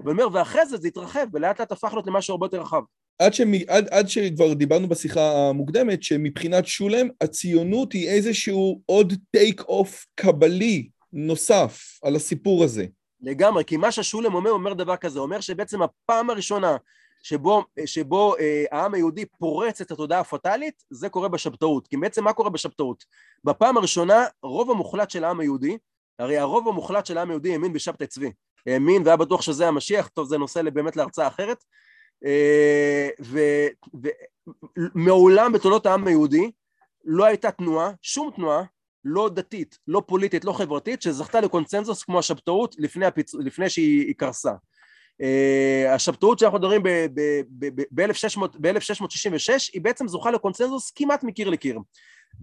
ואומר, 0.04 0.26
ואחרי 0.32 0.66
זה 0.66 0.76
זה 0.76 0.88
התרחב, 0.88 1.26
ולאט 1.32 1.60
לאט 1.60 1.72
הפך 1.72 1.92
להיות 1.92 2.06
למשהו 2.06 2.32
הרבה 2.32 2.46
יותר 2.46 2.60
רחב. 2.60 2.82
עד, 3.18 3.34
שמ... 3.34 3.52
עד, 3.68 3.88
עד 3.90 4.08
שכבר 4.08 4.52
דיברנו 4.52 4.88
בשיחה 4.88 5.48
המוקדמת, 5.48 6.02
שמבחינת 6.02 6.66
שולם, 6.66 7.08
הציונות 7.20 7.92
היא 7.92 8.08
איזשהו 8.08 8.80
עוד 8.86 9.12
טייק 9.30 9.60
אוף 9.60 10.06
קבלי 10.14 10.88
נוסף 11.12 11.98
על 12.02 12.16
הסיפור 12.16 12.64
הזה. 12.64 12.86
לגמרי, 13.20 13.64
כי 13.64 13.76
מה 13.76 13.92
ששולם 13.92 14.34
אומר, 14.34 14.50
אומר 14.50 14.72
דבר 14.72 14.96
כזה, 14.96 15.18
אומר 15.18 15.40
שבעצם 15.40 15.82
הפעם 15.82 16.30
הראשונה 16.30 16.76
שבו, 17.22 17.64
שבו 17.86 18.36
אה, 18.36 18.64
העם 18.70 18.94
היהודי 18.94 19.24
פורץ 19.24 19.80
את 19.80 19.90
התודעה 19.90 20.20
הפטאלית, 20.20 20.82
זה 20.90 21.08
קורה 21.08 21.28
בשבתאות. 21.28 21.86
כי 21.86 21.96
בעצם 21.96 22.24
מה 22.24 22.32
קורה 22.32 22.50
בשבתאות? 22.50 23.04
בפעם 23.44 23.76
הראשונה, 23.76 24.24
רוב 24.42 24.70
המוחלט 24.70 25.10
של 25.10 25.24
העם 25.24 25.40
היהודי, 25.40 25.78
הרי 26.18 26.38
הרוב 26.38 26.68
המוחלט 26.68 27.06
של 27.06 27.18
העם 27.18 27.28
היהודי 27.30 27.52
האמין 27.52 27.72
בשבתאי 27.72 28.06
צבי. 28.06 28.32
האמין 28.66 29.02
והיה 29.02 29.16
בטוח 29.16 29.42
שזה 29.42 29.68
המשיח, 29.68 30.08
טוב, 30.08 30.28
זה 30.28 30.38
נושא 30.38 30.62
באמת 30.62 30.96
להרצאה 30.96 31.26
אחרת. 31.26 31.64
אה, 32.24 33.08
ומעולם 34.94 35.52
בתולדות 35.52 35.86
העם 35.86 36.06
היהודי 36.06 36.50
לא 37.04 37.24
הייתה 37.24 37.50
תנועה, 37.50 37.90
שום 38.02 38.30
תנועה, 38.36 38.62
לא 39.08 39.30
דתית, 39.34 39.78
לא 39.88 40.02
פוליטית, 40.06 40.44
לא 40.44 40.52
חברתית, 40.52 41.02
שזכתה 41.02 41.40
לקונצנזוס 41.40 42.02
כמו 42.02 42.18
השבתאות 42.18 42.74
לפני, 42.78 43.06
הפיצ... 43.06 43.34
לפני 43.34 43.70
שהיא 43.70 44.06
היא 44.06 44.14
קרסה. 44.14 44.52
Uh, 45.22 45.88
השבתאות 45.88 46.38
שאנחנו 46.38 46.58
מדברים 46.58 46.82
ב-1666 46.82 49.70
היא 49.72 49.82
בעצם 49.82 50.08
זוכה 50.08 50.30
לקונצנזוס 50.30 50.90
כמעט 50.90 51.24
מקיר 51.24 51.50
לקיר. 51.50 51.78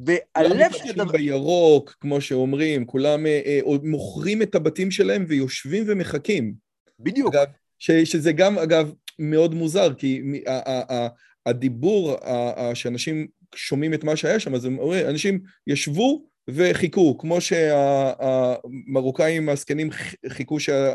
והלב 0.05 0.71
של 0.71 1.01
הדבר... 1.01 1.11
בירוק, 1.11 1.95
כמו 1.99 2.21
שאומרים, 2.21 2.85
כולם 2.85 3.25
אה, 3.25 3.41
אה, 3.45 3.59
מוכרים 3.83 4.41
את 4.41 4.55
הבתים 4.55 4.91
שלהם 4.91 5.25
ויושבים 5.27 5.83
ומחכים. 5.87 6.53
בדיוק. 6.99 7.35
אגב, 7.35 7.45
ש, 7.79 7.91
שזה 7.91 8.31
גם, 8.31 8.57
אגב, 8.57 8.93
מאוד 9.19 9.53
מוזר, 9.53 9.93
כי 9.93 10.21
ה- 10.47 10.71
ה- 10.71 10.93
ה- 10.93 11.07
הדיבור, 11.45 12.11
ה- 12.11 12.61
ה- 12.61 12.75
שאנשים 12.75 13.27
שומעים 13.55 13.93
את 13.93 14.03
מה 14.03 14.15
שהיה 14.15 14.39
שם, 14.39 14.55
אז 14.55 14.65
הם 14.65 14.79
אומרים, 14.79 15.07
אנשים 15.07 15.39
ישבו 15.67 16.25
וחיכו, 16.49 17.17
כמו 17.17 17.37
שהמרוקאים 17.41 18.89
הזקנים 19.49 19.89
חיכו 20.29 20.59
שה, 20.59 20.93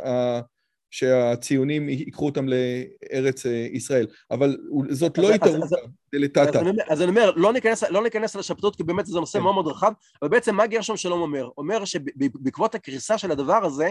שהציונים 0.90 1.88
ייקחו 1.88 2.26
אותם 2.26 2.46
לארץ 2.48 3.46
אה, 3.46 3.66
ישראל. 3.72 4.06
אבל 4.30 4.56
זאת 4.90 5.18
אז- 5.18 5.24
לא 5.24 5.28
אז- 5.28 5.34
התערבות 5.34 5.62
אז- 5.62 5.72
אז 5.72 5.78
דלתתא. 6.14 6.58
אומר- 6.58 6.72
אז 6.88 7.02
אני 7.02 7.10
אומר, 7.10 7.30
לא 7.36 7.52
ניכנס, 7.52 7.82
לא 7.84 8.02
ניכנס 8.02 8.36
לשבתות, 8.36 8.76
כי 8.76 8.82
באמת 8.82 9.06
זה 9.06 9.20
נושא 9.20 9.38
כן. 9.38 9.42
מאוד 9.42 9.54
מאוד 9.54 9.66
רחב, 9.66 9.92
אבל 10.22 10.30
בעצם 10.30 10.54
מה 10.54 10.66
גרשום 10.66 10.96
שלום 10.96 11.20
אומר? 11.20 11.48
אומר 11.58 11.84
שבעקבות 11.84 12.74
הקריסה 12.74 13.18
של 13.18 13.30
הדבר 13.30 13.64
הזה, 13.64 13.90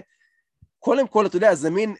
קודם 0.79 1.07
כל, 1.07 1.25
אתה 1.25 1.37
יודע, 1.37 1.55
זה 1.55 1.69
מין 1.69 1.95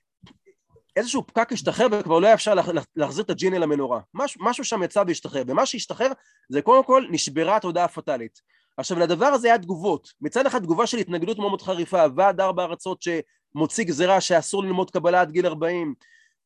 איזשהו 1.00 1.28
פקק 1.28 1.52
השתחרר 1.52 1.88
וכבר 1.91 2.20
לא 2.20 2.26
היה 2.28 2.34
אפשר 2.34 2.54
לה- 2.54 2.64
לה- 2.74 2.82
להחזיר 2.95 3.24
את 3.24 3.30
הג'יני 3.30 3.60
למנורה. 3.60 4.00
משהו, 4.14 4.43
משהו 4.43 4.64
שם 4.64 4.84
יצא 4.84 5.04
והשתחרר, 5.08 5.43
ומה 5.47 5.66
שהשתחרר 5.66 6.12
זה 6.50 6.62
קודם 6.62 6.84
כל 6.84 7.06
נשברה 7.12 7.56
התודעה 7.56 7.86
הפטאלית. 7.86 8.39
עכשיו 8.78 9.00
לדבר 9.00 9.26
הזה 9.26 9.47
היה 9.47 9.58
תגובות, 9.58 10.10
מצד 10.22 10.45
אחד 10.45 10.60
תגובה 10.60 10.88
של 10.88 10.97
התנגדות 10.97 11.38
מאוד 11.38 11.50
מאוד 11.50 11.62
חריפה, 11.62 12.04
ועד 12.16 12.41
ארבע 12.41 12.64
ארצות 12.64 13.02
שמוציא 13.02 13.84
גזירה 13.84 14.22
שאסור 14.22 14.64
ללמוד 14.64 14.91
קבלה 14.91 15.22
עד 15.22 15.32
גיל 15.32 15.45
40, 15.45 15.93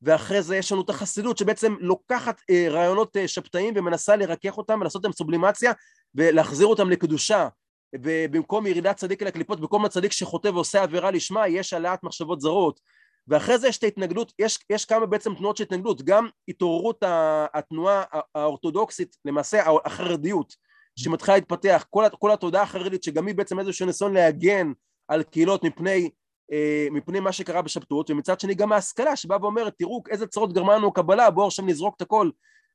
ואחרי 0.02 0.42
זה 0.42 0.58
יש 0.58 0.72
לנו 0.72 0.82
את 0.82 0.90
החסידות 0.90 1.38
שבעצם 1.38 1.76
לוקחת 1.80 2.42
אה, 2.50 2.68
רעיונות 2.70 3.18
אה, 3.18 3.28
שבתאיים 3.28 3.74
ומנסה 3.78 4.16
לרכך 4.16 4.58
אותם 4.58 4.78
ולעשות 4.82 5.04
להם 5.04 5.14
סובלימציה 5.14 5.72
ולהחזיר 6.16 6.68
אותם 6.68 6.90
לקדושה. 6.90 7.48
ובמקום 7.96 8.68
ירידת 8.68 8.96
צדיק 8.98 9.22
אל 9.22 9.28
הקליפות, 9.28 9.60
במקום 9.60 9.86
הצדיק 9.86 10.12
שחוטא 10.12 10.48
ועושה 10.48 10.84
עבירה 10.84 11.12
לשמה, 11.12 11.48
יש 11.48 11.74
העלאת 11.74 12.04
מחשבות 12.04 12.42
זרות. 12.42 12.80
ואחרי 13.28 13.58
זה 13.58 13.68
יש 13.68 13.78
את 13.78 13.84
ההתנגדות, 13.84 14.34
יש, 14.40 14.60
יש 14.70 14.86
כמה 14.86 15.06
בעצם 15.06 15.36
תנועות 15.36 15.58
של 15.58 15.64
התנגדות, 15.64 16.02
גם 16.02 16.28
התעוררות 16.48 17.04
התנועה 17.54 18.04
האורתודוקסית, 18.36 19.18
למעשה 19.26 19.64
החרדיות, 19.86 20.56
שמתחילה 20.96 21.38
להתפתח, 21.38 21.86
כל, 21.90 22.06
כל 22.20 22.32
התודעה 22.32 22.64
החרדית, 22.64 23.04
שגם 23.04 23.28
היא 23.28 23.36
בעצם 23.36 23.60
איזשהו 23.60 23.86
ניסיון 23.86 24.14
להגן 24.14 24.72
על 25.08 25.24
קהילות 25.24 25.64
מפני, 25.64 26.10
אה, 26.52 26.88
מפני 26.92 27.20
מה 27.20 27.32
שקרה 27.32 27.62
בשבתות, 27.62 28.10
ומצד 28.10 28.40
שני 28.40 28.56
גם 28.56 28.72
ההשכלה 28.72 29.16
שבאה 29.16 29.38
ואומרת, 29.42 29.74
תראו 29.78 30.04
איזה 30.10 30.28
צרות 30.28 30.54
גרמה 30.54 30.76
לנו 30.76 30.94
קבלה, 30.94 31.30
בואו 31.30 31.48
עכשיו 31.48 31.66
נזרוק 31.66 31.96
את 31.98 32.02
הכל 32.02 32.30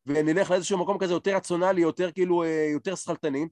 ונלך 0.06 0.50
לאיזשהו 0.50 0.78
מקום 0.78 0.98
כזה 0.98 1.12
יותר 1.12 1.36
רציונלי, 1.36 1.80
יותר 1.80 2.10
כאילו, 2.12 2.42
אה, 2.42 2.68
יותר 2.72 2.94
שכלתני. 2.94 3.48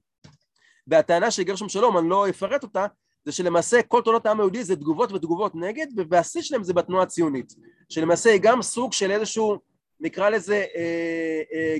והטענה 0.87 1.31
של 1.31 1.43
גרשום 1.43 1.69
שלום, 1.69 1.97
אני 1.97 2.09
לא 2.09 2.29
אפרט 2.29 2.63
אותה, 2.63 2.85
זה 3.27 3.33
שלמעשה 3.33 3.81
כל 3.81 4.01
תולדות 4.01 4.25
העם 4.25 4.39
היהודי 4.39 4.63
זה 4.63 4.75
תגובות 4.75 5.11
ותגובות 5.11 5.55
נגד, 5.55 5.87
והשיא 6.09 6.41
שלהם 6.41 6.63
זה 6.63 6.73
בתנועה 6.73 7.03
הציונית, 7.03 7.53
שלמעשה 7.89 8.29
היא 8.29 8.39
גם 8.41 8.61
סוג 8.61 8.93
של 8.93 9.11
איזשהו, 9.11 9.57
נקרא 9.99 10.29
לזה, 10.29 10.65
אה, 10.75 11.41
אה, 11.53 11.77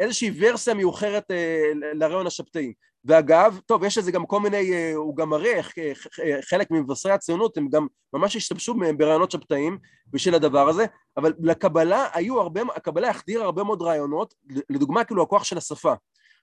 איזושהי 0.00 0.30
ורסיה 0.38 0.74
מיוחרת 0.74 1.30
אה, 1.30 1.72
לרעיון 1.94 2.26
השבתאי. 2.26 2.72
ואגב, 3.04 3.60
טוב, 3.66 3.84
יש 3.84 3.98
לזה 3.98 4.12
גם 4.12 4.26
כל 4.26 4.40
מיני, 4.40 4.72
אה, 4.72 4.92
הוא 4.94 5.16
גם 5.16 5.28
מראה 5.28 5.52
איך 5.52 5.78
אה, 5.78 5.92
אה, 6.24 6.42
חלק 6.42 6.70
ממבשרי 6.70 7.12
הציונות 7.12 7.56
הם 7.56 7.68
גם 7.68 7.86
ממש 8.12 8.36
השתמשו 8.36 8.74
ברעיונות 8.96 9.30
שבתאיים 9.30 9.78
בשביל 10.10 10.34
הדבר 10.34 10.68
הזה, 10.68 10.84
אבל 11.16 11.32
לקבלה 11.38 12.08
היו 12.12 12.40
הרבה, 12.40 12.60
הקבלה 12.76 13.10
החדירה 13.10 13.44
הרבה 13.44 13.64
מאוד 13.64 13.82
רעיונות, 13.82 14.34
לדוגמה 14.70 15.04
כאילו 15.04 15.22
הכוח 15.22 15.44
של 15.44 15.58
השפה. 15.58 15.94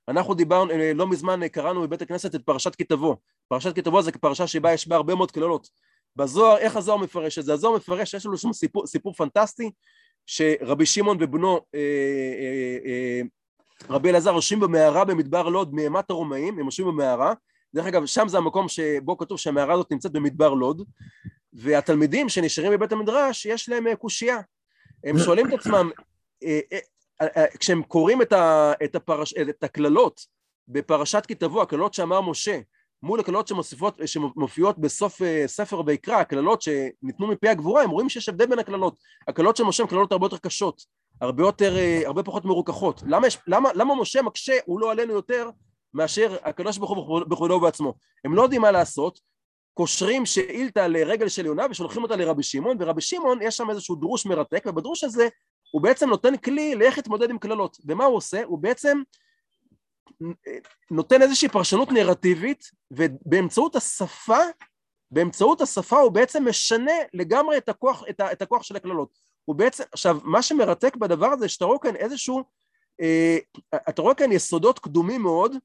אנחנו 0.08 0.34
דיברנו, 0.34 0.72
אה, 0.72 0.94
לא 0.96 1.08
מזמן 1.08 1.48
קראנו 1.48 1.82
בבית 1.82 2.02
הכנסת 2.02 2.36
את 2.36 2.42
פרשת 2.46 2.76
כי 2.76 2.84
תבוא. 2.84 3.16
פרשת 3.48 3.76
כי 3.76 3.82
תבוא 3.82 4.02
זה 4.02 4.12
פרשה 4.12 4.48
שבה 4.48 4.74
יש 4.74 4.88
בה 4.88 4.96
הרבה 4.96 5.16
מאוד 5.16 5.32
קללות. 5.32 5.70
בזוהר, 6.16 6.58
איך 6.58 6.76
הזוהר 6.76 6.98
מפרש 6.98 7.40
את 7.40 7.46
זה? 7.46 7.54
הזוהר 7.54 7.76
מפרש, 7.76 8.14
יש 8.14 8.26
לנו 8.26 8.38
שם 8.38 8.54
סיפור, 8.54 8.88
סיפור 8.88 9.14
פנטסטי, 9.14 9.72
שרבי 10.26 10.86
שמעון 10.86 11.18
ובנו, 11.20 11.60
אה, 11.76 11.80
אה, 11.80 12.78
אה, 12.86 13.22
רבי 13.90 14.10
אלעזר 14.10 14.34
יושבים 14.34 14.60
במערה 14.60 15.06
במדבר 15.06 15.50
לוד 15.50 15.74
מאימת 15.74 16.10
הרומאים, 16.10 16.60
הם 16.60 16.66
יושבים 16.66 16.88
במערה, 16.88 17.34
דרך 17.74 17.86
אגב, 17.86 18.06
שם 18.06 18.28
זה 18.28 18.38
המקום 18.38 18.70
שבו 18.70 19.18
כתוב 19.18 19.40
שהמערה 19.40 19.74
הזאת 19.74 19.92
נמצאת 19.92 20.12
במדבר 20.12 20.54
לוד, 20.54 20.84
והתלמידים 21.54 22.30
שנשארים 22.30 22.72
בבית 22.72 22.92
המדרש, 22.92 23.46
יש 23.46 23.70
להם 23.70 23.88
אה, 23.88 23.96
קושייה. 23.96 24.38
הם 25.04 25.20
שואלים 25.20 25.48
את 25.48 25.54
עצמם, 25.54 25.90
אה, 26.44 26.60
אה, 26.74 26.80
כשהם 27.60 27.84
קוראים 27.84 28.22
את, 28.22 29.64
הקללות 29.64 30.22
בפרשת 30.68 31.26
כי 31.26 31.36
תבוא, 31.36 31.62
הקללות 31.62 31.94
שאמר 31.94 32.22
משה, 32.22 32.60
מול 33.04 33.20
הקללות 33.20 33.52
שמופיעות 34.06 34.80
בסוף 34.80 35.22
ספר 35.46 35.82
ויקרא, 35.86 36.16
הקללות 36.16 36.62
שניתנו 36.62 37.28
מפי 37.28 37.50
הגבורה, 37.50 37.84
הם 37.84 37.90
רואים 37.90 38.10
שיש 38.10 38.30
הבדל 38.30 38.46
בין 38.46 38.60
הקללות. 38.60 38.96
הקללות 39.28 39.58
של 39.58 39.64
משה 39.64 39.84
הן 39.84 39.90
קללות 39.90 40.12
הרבה 40.12 40.26
יותר 40.26 40.38
קשות, 40.38 40.82
הרבה 41.22 41.44
יותר, 41.44 41.76
הרבה 42.06 42.24
פחות 42.24 42.46
מרוככות. 42.46 43.04
למה, 43.08 43.28
למה, 43.48 43.70
למה 43.74 43.96
משה 43.96 44.22
מקשה, 44.22 44.54
הוא 44.66 44.80
לא 44.80 44.92
עלינו 44.92 45.14
יותר, 45.14 45.50
מאשר 45.94 46.38
הקדוש 46.44 46.78
ברוך 46.78 46.92
הוא 46.92 47.20
בכבודו 47.20 47.54
ובעצמו. 47.54 47.94
הם 48.26 48.36
לא 48.36 48.42
יודעים 48.42 48.62
מה 48.62 48.72
לעשות, 48.72 49.20
קושרים 49.74 50.26
שאילתה 50.26 50.88
לרגל 50.88 51.28
של 51.28 51.46
יונה 51.46 51.66
ושולחים 51.70 52.04
אותה 52.04 52.16
לרבי 52.16 52.44
שמעון, 52.44 52.78
ורבי 52.80 53.02
שמעון 53.02 53.40
יש 53.42 53.58
שם 53.58 53.70
איזשהו 53.70 53.96
דרוש 53.96 54.26
מרתק, 54.26 54.64
ובדרוש 54.66 55.04
הזה 55.04 55.28
הוא 55.72 55.82
בעצם 55.82 56.10
נותן 56.10 56.38
כלי 56.38 56.76
לאיך 56.76 56.98
להתמודד 56.98 57.30
עם 57.30 57.38
קללות. 57.38 57.78
ומה 57.86 58.06
הוא 58.06 58.16
עושה? 58.18 58.44
הוא 58.44 58.60
בעצם 58.60 59.02
נותן 60.92 61.22
איזושהי 61.22 61.50
פרשנות 61.50 61.92
נרטיבית, 61.92 62.72
ובאמצעות 62.92 63.76
השפה, 63.76 64.40
באמצעות 65.12 65.62
השפה 65.62 66.00
הוא 66.00 66.12
בעצם 66.12 66.48
משנה 66.50 66.94
לגמרי 67.14 67.58
את 67.58 67.70
הכוח, 67.70 68.04
את, 68.10 68.20
ה, 68.20 68.32
את 68.32 68.42
הכוח 68.42 68.64
של 68.64 68.76
הקללות. 68.76 69.20
הוא 69.46 69.56
בעצם, 69.56 69.84
עכשיו, 69.92 70.18
מה 70.24 70.42
שמרתק 70.42 70.96
בדבר 70.96 71.28
הזה, 71.28 71.50
שאתה 71.50 71.66
רואה 71.66 71.80
כאן 71.80 71.96
איזשהו, 71.96 72.44
אה, 73.02 73.38
אתה 73.90 74.02
רואה 74.02 74.16
כאן 74.16 74.32
יסודות 74.32 74.80
קדומים 74.80 75.22
מאוד, 75.22 75.56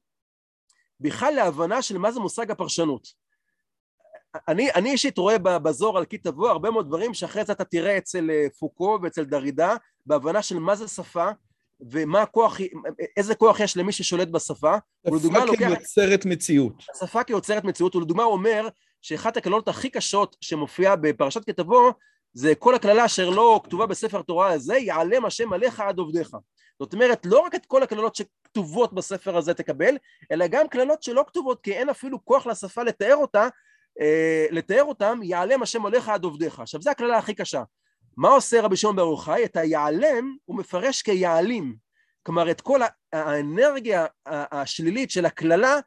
בכלל 0.99 1.33
להבנה 1.33 1.81
של 1.81 1.97
מה 1.97 2.11
זה 2.11 2.19
מושג 2.19 2.51
הפרשנות. 2.51 3.07
אני, 4.47 4.71
אני 4.71 4.91
אישית 4.91 5.17
רואה 5.17 5.37
בזוהר 5.37 5.97
על 5.97 6.05
כי 6.05 6.17
תבוא 6.17 6.49
הרבה 6.49 6.71
מאוד 6.71 6.87
דברים 6.87 7.13
שאחרי 7.13 7.45
זה 7.45 7.53
אתה 7.53 7.63
תראה 7.63 7.97
אצל 7.97 8.29
אה, 8.31 8.47
פוקו 8.59 8.99
ואצל 9.03 9.23
דרידה 9.23 9.75
בהבנה 10.05 10.41
של 10.41 10.59
מה 10.59 10.75
זה 10.75 10.87
שפה 10.87 11.29
ומה 11.91 12.21
הכוח, 12.21 12.57
איזה 13.17 13.35
כוח 13.35 13.59
יש 13.59 13.77
למי 13.77 13.91
ששולט 13.91 14.27
בשפה. 14.27 14.75
שפה 15.57 15.57
כיוצרת 15.57 16.25
מציאות. 16.25 16.83
השפה 16.95 17.23
כיוצרת 17.23 17.63
מציאות, 17.63 17.95
ולדוגמה 17.95 18.23
הוא 18.23 18.33
אומר 18.33 18.67
שאחת 19.01 19.37
הקללות 19.37 19.67
הכי 19.67 19.89
קשות 19.89 20.35
שמופיעה 20.41 20.95
בפרשת 20.95 21.45
כי 21.45 21.53
תבוא 21.53 21.91
זה 22.33 22.55
כל 22.55 22.75
הקללה 22.75 23.05
אשר 23.05 23.29
לא 23.29 23.61
כתובה 23.63 23.85
בספר 23.85 24.21
תורה 24.21 24.51
הזה, 24.51 24.77
יעלם 24.77 25.25
השם 25.25 25.53
עליך 25.53 25.79
עד 25.79 25.99
עובדיך. 25.99 26.29
זאת 26.79 26.93
אומרת, 26.93 27.25
לא 27.25 27.39
רק 27.39 27.55
את 27.55 27.65
כל 27.65 27.83
הקללות 27.83 28.15
שכתובות 28.15 28.93
בספר 28.93 29.37
הזה 29.37 29.53
תקבל, 29.53 29.97
אלא 30.31 30.47
גם 30.47 30.67
קללות 30.67 31.03
שלא 31.03 31.23
כתובות, 31.27 31.61
כי 31.61 31.73
אין 31.73 31.89
אפילו 31.89 32.25
כוח 32.25 32.47
לשפה 32.47 32.83
לתאר 32.83 33.15
אותה, 33.15 33.47
לתאר 34.51 34.83
אותם, 34.83 35.19
יעלם 35.23 35.63
השם 35.63 35.85
עליך 35.85 36.09
עד 36.09 36.23
עובדיך. 36.23 36.59
עכשיו, 36.59 36.81
זו 36.81 36.89
הקללה 36.89 37.17
הכי 37.17 37.33
קשה. 37.33 37.63
מה 38.17 38.29
עושה 38.29 38.61
רבי 38.61 38.75
שמעון 38.75 38.95
ברוך 38.95 39.25
חי? 39.25 39.45
את 39.45 39.57
היעלם 39.57 40.35
הוא 40.45 40.57
מפרש 40.57 41.01
כיעלים. 41.01 41.75
כלומר, 42.23 42.51
את 42.51 42.61
כל 42.61 42.79
האנרגיה 43.13 44.05
השלילית 44.25 45.11
של 45.11 45.25
הקללה, 45.25 45.79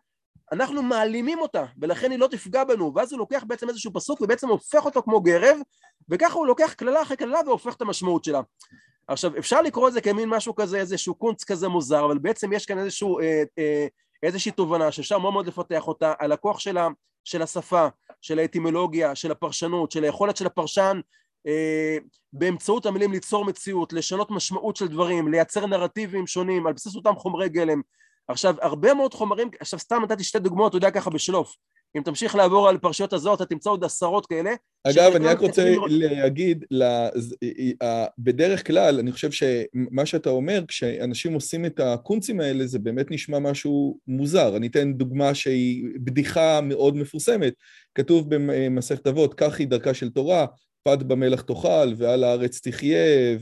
אנחנו 0.52 0.82
מעלימים 0.82 1.38
אותה, 1.38 1.64
ולכן 1.80 2.10
היא 2.10 2.18
לא 2.18 2.26
תפגע 2.26 2.64
בנו, 2.64 2.92
ואז 2.94 3.12
הוא 3.12 3.18
לוקח 3.18 3.44
בעצם 3.46 3.68
איזשהו 3.68 3.92
פסוק 3.92 4.20
ובעצם 4.20 4.48
הופך 4.48 4.84
אותו 4.84 5.02
כמו 5.02 5.20
גרב, 5.20 5.58
וככה 6.08 6.34
הוא 6.34 6.46
לוקח 6.46 6.72
קללה 6.72 7.02
אחרי 7.02 7.16
קללה 7.16 7.40
והופך 7.46 7.74
את 7.74 7.82
המשמעות 7.82 8.24
שלה. 8.24 8.40
עכשיו, 9.08 9.38
אפשר 9.38 9.62
לקרוא 9.62 9.88
את 9.88 9.92
זה 9.92 10.00
כמין 10.00 10.28
משהו 10.28 10.54
כזה, 10.54 10.78
איזשהו 10.78 11.14
קונץ 11.14 11.44
כזה 11.44 11.68
מוזר, 11.68 12.04
אבל 12.04 12.18
בעצם 12.18 12.52
יש 12.52 12.66
כאן 12.66 12.78
איזשהו, 12.78 13.20
אה, 13.20 13.42
אה, 13.58 13.86
איזושהי 14.22 14.52
תובנה 14.52 14.92
שאפשר 14.92 15.18
מאוד 15.18 15.32
מאוד 15.32 15.46
לפתח 15.46 15.88
אותה 15.88 16.12
על 16.18 16.32
הכוח 16.32 16.58
של, 16.60 16.78
ה, 16.78 16.88
של 17.24 17.42
השפה, 17.42 17.88
של 18.20 18.38
האטימולוגיה, 18.38 19.14
של 19.14 19.30
הפרשנות, 19.30 19.92
של 19.92 20.04
היכולת 20.04 20.36
של 20.36 20.46
הפרשן 20.46 21.00
אה, 21.46 21.96
באמצעות 22.32 22.86
המילים 22.86 23.12
ליצור 23.12 23.44
מציאות, 23.44 23.92
לשנות 23.92 24.30
משמעות 24.30 24.76
של 24.76 24.88
דברים, 24.88 25.28
לייצר 25.28 25.66
נרטיבים 25.66 26.26
שונים 26.26 26.66
על 26.66 26.72
בסיס 26.72 26.96
אותם 26.96 27.14
חומרי 27.16 27.48
גלם. 27.48 27.80
עכשיו, 28.28 28.54
הרבה 28.60 28.94
מאוד 28.94 29.14
חומרים, 29.14 29.50
עכשיו 29.60 29.78
סתם 29.78 30.02
נתתי 30.02 30.24
שתי 30.24 30.38
דוגמאות, 30.38 30.68
אתה 30.68 30.76
יודע 30.76 30.90
ככה 30.90 31.10
בשלוף. 31.10 31.56
אם 31.96 32.02
תמשיך 32.02 32.34
לעבור 32.34 32.68
על 32.68 32.78
פרשיות 32.78 33.12
הזאת, 33.12 33.42
אתה 33.42 33.50
תמצא 33.50 33.70
עוד 33.70 33.84
עשרות 33.84 34.26
כאלה. 34.26 34.50
אגב, 34.84 35.12
אני 35.14 35.26
רק 35.26 35.38
רוצה 35.38 35.74
להגיד, 35.88 36.64
בדרך 38.18 38.66
כלל, 38.66 38.98
אני 38.98 39.12
חושב 39.12 39.30
שמה 39.30 40.06
שאתה 40.06 40.30
אומר, 40.30 40.64
כשאנשים 40.68 41.34
עושים 41.34 41.64
את 41.64 41.80
הקונצים 41.80 42.40
האלה, 42.40 42.66
זה 42.66 42.78
באמת 42.78 43.10
נשמע 43.10 43.38
משהו 43.38 43.98
מוזר. 44.06 44.56
אני 44.56 44.66
אתן 44.66 44.92
דוגמה 44.92 45.34
שהיא 45.34 45.84
בדיחה 45.96 46.60
מאוד 46.60 46.96
מפורסמת. 46.96 47.52
כתוב 47.94 48.26
במסכת 48.28 49.06
אבות, 49.06 49.34
כך 49.34 49.58
היא 49.58 49.68
דרכה 49.68 49.94
של 49.94 50.10
תורה, 50.10 50.46
פד 50.82 51.02
במלח 51.02 51.40
תאכל, 51.40 51.92
ועל 51.96 52.24
הארץ 52.24 52.60
תחיה, 52.60 53.36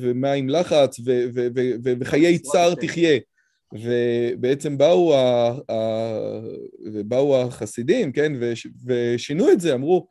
ומים 0.00 0.48
לחץ, 0.48 0.96
וחיי 2.00 2.38
צער 2.38 2.74
תחיה. 2.74 3.18
ובעצם 3.72 4.78
באו, 4.78 5.14
ה, 5.14 5.48
ה, 5.72 5.76
באו 7.04 7.42
החסידים, 7.42 8.12
כן, 8.12 8.32
וש, 8.40 8.66
ושינו 8.86 9.52
את 9.52 9.60
זה, 9.60 9.74
אמרו, 9.74 10.06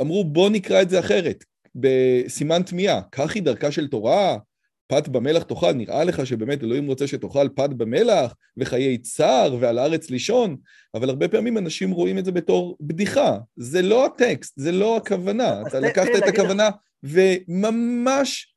אמרו 0.00 0.24
בוא 0.24 0.50
נקרא 0.50 0.82
את 0.82 0.90
זה 0.90 0.98
אחרת, 0.98 1.44
בסימן 1.74 2.62
תמיהה, 2.62 3.02
כך 3.12 3.34
היא 3.34 3.42
דרכה 3.42 3.72
של 3.72 3.88
תורה, 3.88 4.38
פת 4.86 5.08
במלח 5.08 5.42
תאכל, 5.42 5.72
נראה 5.72 6.04
לך 6.04 6.26
שבאמת 6.26 6.62
אלוהים 6.62 6.86
רוצה 6.86 7.06
שתאכל 7.06 7.48
פת 7.48 7.70
במלח 7.70 8.34
וחיי 8.56 8.98
צער 8.98 9.56
ועל 9.60 9.78
הארץ 9.78 10.10
לישון, 10.10 10.56
אבל 10.94 11.08
הרבה 11.08 11.28
פעמים 11.28 11.58
אנשים 11.58 11.90
רואים 11.90 12.18
את 12.18 12.24
זה 12.24 12.32
בתור 12.32 12.76
בדיחה. 12.80 13.38
זה 13.56 13.82
לא 13.82 14.06
הטקסט, 14.06 14.52
זה 14.56 14.72
לא 14.72 14.96
הכוונה. 14.96 15.62
אתה 15.66 15.80
לקחת 15.80 16.08
את 16.18 16.22
הכוונה 16.22 16.70
וממש 17.02 18.54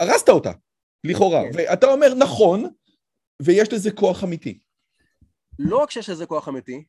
הרסת 0.00 0.28
אותה. 0.28 0.52
לכאורה. 1.04 1.42
כן. 1.42 1.50
ואתה 1.54 1.86
אומר, 1.86 2.14
נכון, 2.14 2.64
ויש 3.42 3.72
לזה 3.72 3.90
כוח 3.90 4.24
אמיתי. 4.24 4.58
לא 5.58 5.76
רק 5.76 5.90
שיש 5.90 6.08
לזה 6.08 6.26
כוח 6.26 6.48
אמיתי, 6.48 6.84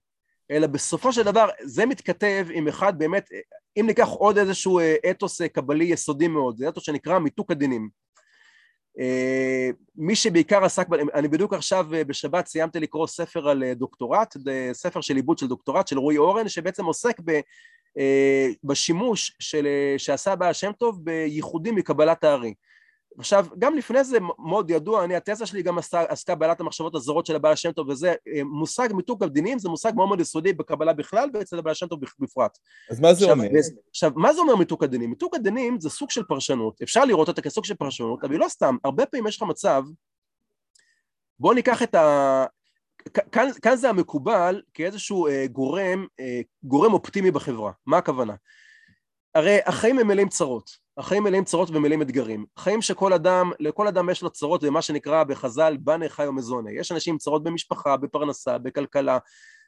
אלא 0.52 0.68
בסופו 0.68 1.14
של 1.14 1.24
דבר 1.24 1.50
זה 1.64 1.86
מתכתב 1.86 2.48
עם 2.54 2.68
אחד 2.68 3.00
באמת, 3.00 3.30
אם 3.80 3.88
ניקח 3.88 4.08
עוד 4.08 4.38
איזשהו 4.38 4.80
אה, 4.80 4.96
אתוס 5.12 5.42
אה, 5.42 5.48
קבלי 5.48 5.86
יסודי 5.86 6.28
מאוד, 6.28 6.58
זה 6.58 6.70
אתוס 6.70 6.84
שנקרא 6.84 7.20
מיתוק 7.20 7.52
הדינים. 7.52 7.90
אה, 9.00 9.70
מי 9.96 10.16
שבעיקר 10.16 10.66
עסק, 10.66 10.88
אני 11.14 11.28
בדיוק 11.28 11.54
עכשיו 11.54 11.86
בשבת 11.90 12.48
סיימתי 12.48 12.80
לקרוא 12.80 13.08
ספר 13.08 13.50
על 13.50 13.64
דוקטורט, 13.74 14.38
ספר 14.74 15.02
של 15.02 15.16
עיבוד 15.16 15.38
של 15.38 15.48
דוקטורט 15.48 15.88
של 15.88 16.00
רועי 16.00 16.18
אורן, 16.18 16.50
שבעצם 16.50 16.86
עוסק 16.86 17.18
ב, 17.26 17.40
בשימוש 18.64 19.36
של, 19.40 19.68
שעשה 19.98 20.36
בעל 20.36 20.54
שם 20.54 20.72
טוב 20.72 21.06
בייחודים 21.06 21.76
מקבלת 21.76 22.24
הארי. 22.24 22.54
עכשיו, 23.18 23.46
גם 23.60 23.76
לפני 23.76 24.04
זה 24.04 24.18
מאוד 24.40 24.70
ידוע, 24.70 25.04
אני, 25.04 25.16
התזה 25.16 25.46
שלי 25.46 25.64
גם 25.64 25.78
עסקה, 25.78 26.02
עסקה 26.02 26.36
בעלת 26.36 26.60
המחשבות 26.60 26.96
הזרות 26.96 27.26
של 27.26 27.36
הבעל 27.36 27.54
השם 27.54 27.72
טוב, 27.72 27.90
וזה 27.90 28.14
אה, 28.36 28.44
מושג 28.44 28.90
מיתוג 28.94 29.24
הדינים, 29.24 29.60
זה 29.60 29.70
מושג 29.70 29.92
מאוד 29.96 30.08
מאוד 30.08 30.20
יסודי 30.20 30.54
בקבלה 30.54 30.94
בכלל, 30.94 31.30
ואצל 31.34 31.60
הבעל 31.60 31.72
השם 31.72 31.88
טוב 31.88 32.00
בפרט. 32.20 32.58
אז 32.90 33.00
מה 33.00 33.14
זה 33.14 33.26
עכשיו, 33.26 33.38
אומר? 33.38 33.50
עכשיו, 33.90 34.12
מה 34.16 34.34
זה 34.34 34.42
אומר 34.42 34.56
מיתוג 34.56 34.84
הדינים? 34.84 35.10
מיתוג 35.10 35.36
הדינים 35.36 35.80
זה 35.80 35.90
סוג 35.90 36.10
של 36.10 36.24
פרשנות, 36.24 36.82
אפשר 36.82 37.06
לראות 37.06 37.28
אותה 37.28 37.42
כסוג 37.42 37.66
של 37.66 37.76
פרשנות, 37.76 38.24
אבל 38.24 38.36
לא 38.36 38.48
סתם, 38.50 38.78
הרבה 38.84 39.06
פעמים 39.06 39.28
יש 39.28 39.38
לך 39.38 39.44
מצב, 39.44 39.84
בוא 41.40 41.54
ניקח 41.54 41.84
את 41.84 41.96
ה... 41.96 42.46
כאן, 43.32 43.48
כאן 43.62 43.76
זה 43.76 43.90
המקובל 43.90 44.62
כאיזשהו 44.74 45.28
אה, 45.28 45.48
גורם, 45.48 46.06
אה, 46.20 46.42
גורם 46.64 46.94
אופטימי 46.94 47.32
בחברה, 47.32 47.72
מה 47.86 47.98
הכוונה? 47.98 48.36
הרי 49.36 49.60
החיים 49.66 50.00
הם 50.00 50.08
מלאים 50.08 50.30
צרות, 50.30 50.81
החיים 50.98 51.24
מלאים 51.24 51.44
צרות 51.44 51.70
ומלאים 51.70 52.02
אתגרים. 52.02 52.46
חיים 52.58 52.82
שכל 52.82 53.14
אדם, 53.14 53.52
לכל 53.60 53.88
אדם 53.88 54.10
יש 54.10 54.22
לו 54.22 54.30
צרות 54.30 54.64
ומה 54.64 54.82
שנקרא 54.82 55.24
בחז"ל 55.24 55.78
בנה 55.80 56.10
חי 56.10 56.28
ומזונה. 56.28 56.72
יש 56.72 56.92
אנשים 56.92 57.14
עם 57.14 57.18
צרות 57.18 57.44
במשפחה, 57.44 57.98
בפרנסה, 57.98 58.58
בכלכלה, 58.58 59.18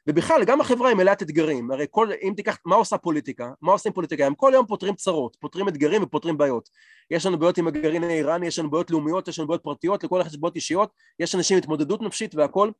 ובכלל 0.06 0.44
גם 0.44 0.60
החברה 0.60 0.88
היא 0.88 0.96
מלאת 0.96 1.22
אתגרים. 1.22 1.70
הרי 1.70 1.86
כל, 1.90 2.08
אם 2.22 2.32
תיקח, 2.36 2.58
מה 2.64 2.76
עושה 2.76 2.98
פוליטיקה? 2.98 3.50
מה 3.62 3.72
עושים 3.72 3.92
פוליטיקאים? 3.92 4.34
כל 4.34 4.50
יום 4.54 4.66
פותרים 4.66 4.94
צרות, 4.94 5.36
פותרים 5.40 5.68
אתגרים 5.68 6.02
ופותרים 6.02 6.38
בעיות. 6.38 6.68
יש 7.10 7.26
לנו 7.26 7.38
בעיות 7.38 7.58
עם 7.58 7.66
הגרעין 7.66 8.04
האיראני, 8.04 8.46
יש 8.46 8.58
לנו 8.58 8.70
בעיות 8.70 8.90
לאומיות, 8.90 9.28
יש 9.28 9.38
לנו 9.38 9.48
בעיות 9.48 9.62
פרטיות, 9.62 10.04
לכל 10.04 10.20
אחד 10.20 10.30
יש 10.30 10.38
בעיות 10.38 10.56
אישיות, 10.56 10.90
יש 11.20 11.34
אנשים 11.34 11.56
עם 11.56 11.62
התמודדות 11.62 12.02
נפשית 12.02 12.34
והכל. 12.34 12.70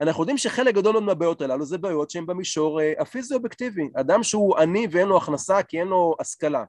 אנחנו 0.00 0.22
יודעים 0.22 0.38
שחלק 0.38 0.74
גדול 0.74 0.98
מהבעיות 0.98 1.40
הללו 1.40 1.64
זה 1.64 1.78
בעיות 1.78 2.10
שהן 2.10 2.26
במישור 2.26 2.80
אה, 2.80 2.92
הפיזי-אובייקטיבי. 2.98 3.88
אדם 3.94 4.22
שהוא 4.22 4.58
עני 4.58 4.86
ואין 4.90 5.08
לו 5.08 5.16
הכנסה 5.16 5.62
כי 5.62 5.80
אין 5.80 5.88
לו 5.88 6.14
השכלה. 6.20 6.64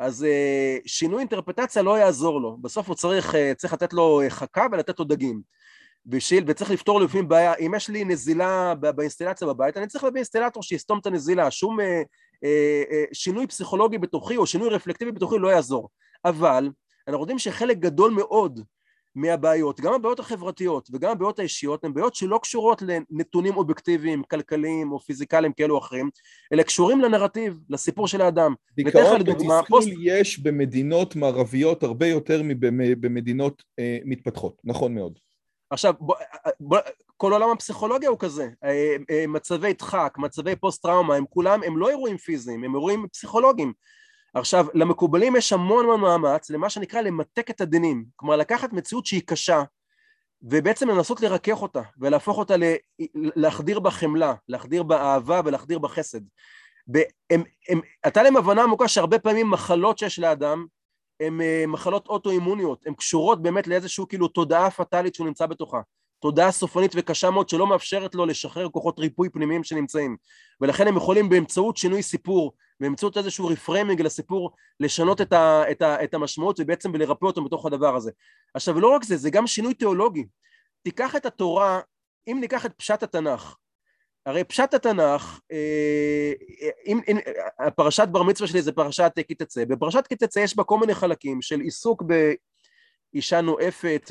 אז 0.00 0.24
אה, 0.24 0.78
שינוי 0.86 1.18
אינטרפטציה 1.18 1.82
לא 1.82 1.98
יעזור 1.98 2.40
לו, 2.40 2.56
בסוף 2.60 2.88
הוא 2.88 2.96
צריך, 2.96 3.34
אה, 3.34 3.52
צריך 3.56 3.72
לתת 3.72 3.92
לו 3.92 4.20
חכה 4.28 4.66
ולתת 4.72 4.98
לו 4.98 5.04
דגים. 5.04 5.42
בשביל, 6.06 6.44
וצריך 6.46 6.70
לפתור 6.70 7.00
לפעמים 7.00 7.28
בעיה, 7.28 7.54
אם 7.54 7.72
יש 7.76 7.88
לי 7.88 8.04
נזילה 8.04 8.74
באינסטלציה 8.74 9.48
בבית, 9.48 9.76
אני 9.76 9.86
צריך 9.86 10.04
להביא 10.04 10.18
אינסטלטור 10.18 10.62
שיסתום 10.62 10.98
את 10.98 11.06
הנזילה, 11.06 11.50
שום 11.50 11.80
אה, 11.80 12.02
אה, 12.44 12.82
אה, 12.90 13.04
שינוי 13.12 13.46
פסיכולוגי 13.46 13.98
בתוכי 13.98 14.36
או 14.36 14.46
שינוי 14.46 14.68
רפלקטיבי 14.68 15.12
בתוכי 15.12 15.38
לא 15.38 15.48
יעזור. 15.48 15.88
אבל 16.24 16.70
אנחנו 17.08 17.22
יודעים 17.22 17.38
שחלק 17.38 17.76
גדול 17.76 18.12
מאוד 18.12 18.60
מהבעיות, 19.14 19.80
גם 19.80 19.92
הבעיות 19.92 20.20
החברתיות 20.20 20.88
וגם 20.92 21.10
הבעיות 21.10 21.38
האישיות, 21.38 21.84
הן 21.84 21.94
בעיות 21.94 22.14
שלא 22.14 22.38
קשורות 22.42 22.82
לנתונים 22.82 23.56
אובייקטיביים, 23.56 24.22
כלכליים 24.22 24.92
או 24.92 24.98
פיזיקליים 25.00 25.52
כאלו 25.52 25.74
או 25.74 25.78
אחרים, 25.78 26.10
אלא 26.52 26.62
קשורים 26.62 27.00
לנרטיב, 27.00 27.58
לסיפור 27.70 28.08
של 28.08 28.20
האדם. 28.20 28.54
בעיקרון 28.76 29.24
בתסכול 29.24 29.62
פוסט... 29.68 29.88
יש 30.02 30.38
במדינות 30.38 31.16
מערביות 31.16 31.82
הרבה 31.82 32.06
יותר 32.06 32.40
מבמדינות 32.44 33.62
אה, 33.78 33.98
מתפתחות, 34.04 34.60
נכון 34.64 34.94
מאוד. 34.94 35.18
עכשיו, 35.70 35.94
בוא, 36.00 36.16
בוא, 36.60 36.78
כל 37.16 37.32
עולם 37.32 37.50
הפסיכולוגיה 37.50 38.08
הוא 38.08 38.18
כזה, 38.18 38.48
אה, 38.64 38.96
אה, 39.10 39.24
מצבי 39.28 39.72
דחק, 39.72 40.14
מצבי 40.18 40.56
פוסט-טראומה, 40.56 41.14
הם 41.16 41.24
כולם, 41.30 41.62
הם 41.62 41.78
לא 41.78 41.88
אירועים 41.88 42.16
פיזיים, 42.16 42.64
הם 42.64 42.74
אירועים 42.74 43.06
פסיכולוגיים. 43.12 43.72
עכשיו, 44.34 44.66
למקובלים 44.74 45.36
יש 45.36 45.52
המון 45.52 45.84
המון 45.84 46.00
מאמץ 46.00 46.50
למה 46.50 46.70
שנקרא 46.70 47.00
למתק 47.00 47.50
את 47.50 47.60
הדינים, 47.60 48.04
כלומר 48.16 48.36
לקחת 48.36 48.72
מציאות 48.72 49.06
שהיא 49.06 49.22
קשה 49.26 49.62
ובעצם 50.42 50.88
לנסות 50.88 51.20
לרכך 51.20 51.62
אותה 51.62 51.82
ולהפוך 51.98 52.38
אותה, 52.38 52.56
ל... 52.56 52.62
להחדיר 53.14 53.80
בה 53.80 53.90
חמלה, 53.90 54.34
להחדיר 54.48 54.82
בה 54.82 55.02
אהבה 55.02 55.40
ולהחדיר 55.44 55.78
בה 55.78 55.88
חסד. 55.88 56.20
הייתה 58.04 58.22
להם 58.22 58.36
הבנה 58.36 58.62
עמוקה 58.62 58.88
שהרבה 58.88 59.18
פעמים 59.18 59.50
מחלות 59.50 59.98
שיש 59.98 60.18
לאדם 60.18 60.66
הן 61.20 61.40
אה, 61.40 61.64
מחלות 61.68 62.06
אוטואימוניות, 62.06 62.86
הן 62.86 62.94
קשורות 62.94 63.42
באמת 63.42 63.66
לאיזשהו 63.66 64.08
כאילו 64.08 64.28
תודעה 64.28 64.70
פטאלית 64.70 65.14
שהוא 65.14 65.26
נמצא 65.26 65.46
בתוכה. 65.46 65.80
תודעה 66.20 66.52
סופנית 66.52 66.92
וקשה 66.96 67.30
מאוד 67.30 67.48
שלא 67.48 67.66
מאפשרת 67.66 68.14
לו 68.14 68.26
לשחרר 68.26 68.68
כוחות 68.68 68.98
ריפוי 68.98 69.28
פנימיים 69.28 69.64
שנמצאים. 69.64 70.16
ולכן 70.60 70.88
הם 70.88 70.96
יכולים 70.96 71.28
באמצעות 71.28 71.76
שינוי 71.76 72.02
סיפור 72.02 72.52
באמצעות 72.80 73.16
איזשהו 73.16 73.46
reframing 73.46 74.02
לסיפור 74.02 74.50
לשנות 74.80 75.20
את, 75.20 75.32
ה, 75.32 75.62
את, 75.70 75.82
ה, 75.82 76.04
את 76.04 76.14
המשמעות 76.14 76.60
ובעצם 76.60 76.96
לרפא 76.96 77.26
אותו 77.26 77.44
בתוך 77.44 77.66
הדבר 77.66 77.96
הזה. 77.96 78.10
עכשיו 78.54 78.80
לא 78.80 78.88
רק 78.88 79.04
זה 79.04 79.16
זה 79.16 79.30
גם 79.30 79.46
שינוי 79.46 79.74
תיאולוגי. 79.74 80.24
תיקח 80.82 81.16
את 81.16 81.26
התורה 81.26 81.80
אם 82.28 82.38
ניקח 82.40 82.66
את 82.66 82.72
פשט 82.76 83.02
התנ"ך 83.02 83.56
הרי 84.26 84.44
פשט 84.44 84.74
התנ"ך, 84.74 85.40
אה, 85.52 86.32
אם, 86.86 87.00
אם, 87.08 87.18
הפרשת 87.58 88.08
בר 88.08 88.22
מצווה 88.22 88.48
שלי 88.48 88.62
זה 88.62 88.72
פרשת 88.72 89.12
כי 89.28 89.34
תצא, 89.34 89.64
בפרשת 89.64 90.06
כי 90.06 90.16
תצא 90.16 90.40
יש 90.40 90.56
בה 90.56 90.64
כל 90.64 90.78
מיני 90.78 90.94
חלקים 90.94 91.42
של 91.42 91.60
עיסוק 91.60 92.02
אישה 93.14 93.40
נואפת 93.40 94.10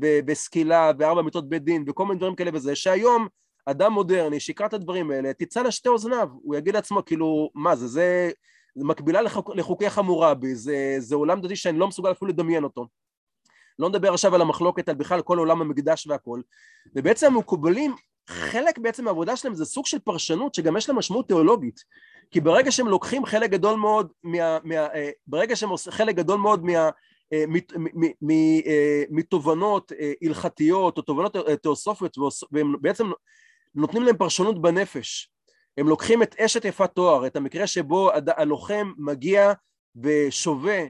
ובסקילה 0.00 0.90
וארבע 0.98 1.22
מיתות 1.22 1.48
בית 1.48 1.64
דין 1.64 1.84
וכל 1.86 2.06
מיני 2.06 2.18
דברים 2.18 2.34
כאלה 2.34 2.50
וזה, 2.54 2.76
שהיום 2.76 3.28
אדם 3.66 3.92
מודרני 3.92 4.40
שיקרא 4.40 4.66
את 4.66 4.74
הדברים 4.74 5.10
האלה, 5.10 5.32
תצא 5.32 5.62
לשתי 5.62 5.88
אוזניו, 5.88 6.28
הוא 6.32 6.56
יגיד 6.56 6.74
לעצמו 6.74 7.04
כאילו, 7.04 7.50
מה 7.54 7.76
זה, 7.76 7.86
זה, 7.86 8.30
מקבילה 8.76 9.22
לחוק, 9.22 9.50
לחוקי 9.54 9.90
חמורבי, 9.90 10.54
זה, 10.54 10.96
זה 10.98 11.14
עולם 11.14 11.40
דתי 11.40 11.56
שאני 11.56 11.78
לא 11.78 11.88
מסוגל 11.88 12.12
אפילו 12.12 12.30
לדמיין 12.30 12.64
אותו. 12.64 12.86
לא 13.78 13.88
נדבר 13.88 14.12
עכשיו 14.12 14.34
על 14.34 14.40
המחלוקת, 14.40 14.88
על 14.88 14.94
בכלל 14.94 15.22
כל 15.22 15.38
עולם 15.38 15.60
המקדש 15.60 16.06
והכל, 16.06 16.40
ובעצם 16.96 17.26
המקובלים, 17.26 17.94
חלק 18.28 18.78
בעצם 18.78 19.04
מהעבודה 19.04 19.36
שלהם 19.36 19.54
זה 19.54 19.64
סוג 19.64 19.86
של 19.86 19.98
פרשנות 19.98 20.54
שגם 20.54 20.76
יש 20.76 20.88
לה 20.88 20.94
משמעות 20.94 21.28
תיאולוגית, 21.28 21.80
כי 22.30 22.40
ברגע 22.40 22.70
שהם 22.70 22.88
לוקחים 22.88 23.26
חלק 23.26 23.50
גדול 23.50 23.76
מאוד 23.76 24.12
מה... 24.24 24.58
מה 24.64 24.74
אה, 24.74 25.10
ברגע 25.26 25.56
שהם 25.56 25.68
עושים 25.68 25.92
חלק 25.92 26.14
גדול 26.14 26.38
מאוד 26.38 26.64
מה... 26.64 26.90
אה, 27.32 27.44
אה, 28.66 29.02
מתובנות 29.10 29.92
אה, 29.92 30.12
הלכתיות 30.22 30.96
או 30.96 31.02
תובנות 31.02 31.36
תיאוסופיות 31.62 32.16
והם 32.52 32.74
בעצם 32.80 33.06
נותנים 33.74 34.02
להם 34.02 34.16
פרשנות 34.16 34.62
בנפש. 34.62 35.30
הם 35.78 35.88
לוקחים 35.88 36.22
את 36.22 36.34
אשת 36.40 36.64
יפת 36.64 36.90
תואר, 36.94 37.26
את 37.26 37.36
המקרה 37.36 37.66
שבו 37.66 38.10
הלוחם 38.36 38.92
מגיע 38.98 39.52
ושווה, 40.02 40.84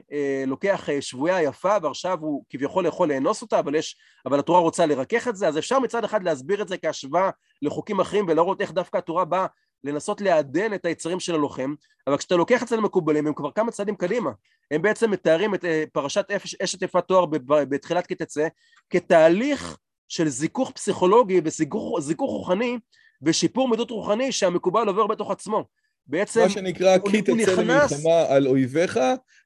לוקח 0.47 0.89
שבויה 0.99 1.41
יפה 1.41 1.75
ועכשיו 1.83 2.17
הוא 2.21 2.43
כביכול 2.49 2.85
יכול 2.85 3.09
לאנוס 3.09 3.41
אותה 3.41 3.59
אבל, 3.59 3.75
יש, 3.75 3.97
אבל 4.25 4.39
התורה 4.39 4.59
רוצה 4.59 4.85
לרכך 4.85 5.27
את 5.27 5.35
זה 5.35 5.47
אז 5.47 5.57
אפשר 5.57 5.79
מצד 5.79 6.03
אחד 6.03 6.23
להסביר 6.23 6.61
את 6.61 6.67
זה 6.67 6.77
כהשוואה 6.77 7.29
לחוקים 7.61 7.99
אחרים 7.99 8.25
ולראות 8.27 8.61
איך 8.61 8.71
דווקא 8.71 8.97
התורה 8.97 9.25
באה 9.25 9.45
לנסות 9.87 10.21
לעדן 10.21 10.73
את 10.73 10.85
היצרים 10.85 11.19
של 11.19 11.35
הלוחם, 11.35 11.73
אבל 12.07 12.17
כשאתה 12.17 12.35
לוקח 12.35 12.63
את 12.63 12.67
זה 12.67 12.75
למקובלים 12.75 13.27
הם 13.27 13.33
כבר 13.33 13.51
כמה 13.51 13.71
צעדים 13.71 13.95
קדימה, 13.95 14.31
הם 14.71 14.81
בעצם 14.81 15.11
מתארים 15.11 15.55
את 15.55 15.65
אה, 15.65 15.83
פרשת 15.93 16.25
אשת 16.63 16.81
יפת 16.81 17.03
תואר 17.07 17.25
בתחילת 17.47 18.07
כי 18.07 18.15
תצא 18.15 18.47
כתהליך 18.89 19.77
של 20.07 20.27
זיכוך 20.27 20.71
פסיכולוגי 20.71 21.41
וזיכוך 21.43 21.99
רוחני 22.19 22.79
ושיפור 23.21 23.69
מידות 23.69 23.91
רוחני 23.91 24.31
שהמקובל 24.31 24.87
עובר 24.87 25.07
בתוך 25.07 25.31
עצמו. 25.31 25.65
בעצם 26.07 26.41
מה 26.41 26.49
שנקרא 26.49 26.97
כי 26.97 27.21
תצא 27.21 27.33
נכנס... 27.33 27.91
למלחמה 27.91 28.25
על 28.27 28.47
אויביך, 28.47 28.99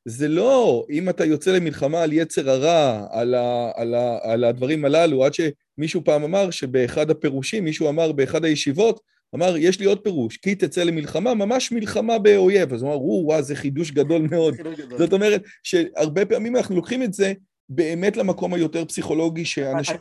זה 0.06 0.28
לא 0.28 0.86
אם 0.90 1.10
אתה 1.10 1.26
יוצא 1.26 1.52
למלחמה 1.52 2.02
על 2.02 2.14
יצר 2.14 2.50
הרע, 2.50 3.08
על, 3.12 3.36
ה, 3.36 3.72
על, 3.76 3.94
ה, 3.94 4.18
על 4.22 4.44
הדברים 4.44 4.86
הללו, 4.86 5.26
עד 5.26 5.32
שמישהו 5.34 6.04
פעם 6.04 6.24
אמר 6.24 6.52
שבאחד 6.52 7.10
הפירושים, 7.10 7.64
מישהו 7.64 7.90
אמר 7.90 8.12
באחד 8.12 8.46
הישיבות, 8.46 9.00
אמר, 9.36 9.58
יש 9.58 9.80
לי 9.80 9.86
עוד 9.86 10.00
פירוש, 10.00 10.38
כי 10.38 10.56
תצא 10.56 10.84
למלחמה, 10.84 11.34
ממש 11.34 11.72
מלחמה 11.72 12.20
באויב. 12.20 12.74
אז 12.74 12.82
הוא 12.82 12.90
אמר, 12.90 13.02
וואו, 13.02 13.42
זה 13.42 13.56
חידוש 13.56 13.92
גדול 13.92 14.28
מאוד. 14.32 14.56
זאת 14.98 15.14
אומרת, 15.14 15.44
שהרבה 15.64 16.26
פעמים 16.26 16.56
אנחנו 16.56 16.76
לוקחים 16.76 17.04
את 17.04 17.14
זה 17.14 17.34
באמת 17.70 18.18
למקום 18.18 18.54
היותר 18.54 18.86
פסיכולוגי 18.86 19.46
שאנשים... 19.46 19.96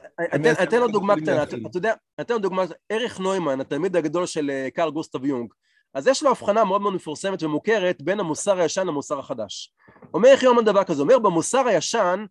אתן 0.63 0.81
לו 0.81 0.89
דוגמה 0.89 1.17
קטנה, 1.17 1.43
אתה 1.43 1.57
יודע, 1.75 1.93
אתן 2.21 2.35
לו 2.35 2.41
דוגמה, 2.41 2.65
ערך 2.89 3.21
נוימן, 3.21 3.61
התלמיד 3.61 3.97
הגדול 3.97 4.27
של 4.27 4.51
אה, 4.51 4.69
קרל 4.71 4.91
גוסטב 4.91 5.25
יונג, 5.25 5.53
אז 5.95 6.07
יש 6.07 6.23
לו 6.23 6.31
הבחנה 6.31 6.65
מאוד 6.65 6.81
מאוד 6.81 6.95
מפורסמת 6.95 7.43
ומוכרת 7.43 8.03
בין 8.03 8.21
המוסר 8.21 8.61
הישן 8.61 8.87
למוסר 8.87 9.19
החדש. 9.19 9.73
אומר 10.15 10.29
איך 10.29 10.43
יומן 10.43 10.65
דבר 10.65 10.85
כזה, 10.85 11.03
אומר 11.03 11.19
במוסר 11.19 11.67
הישן 11.67 12.25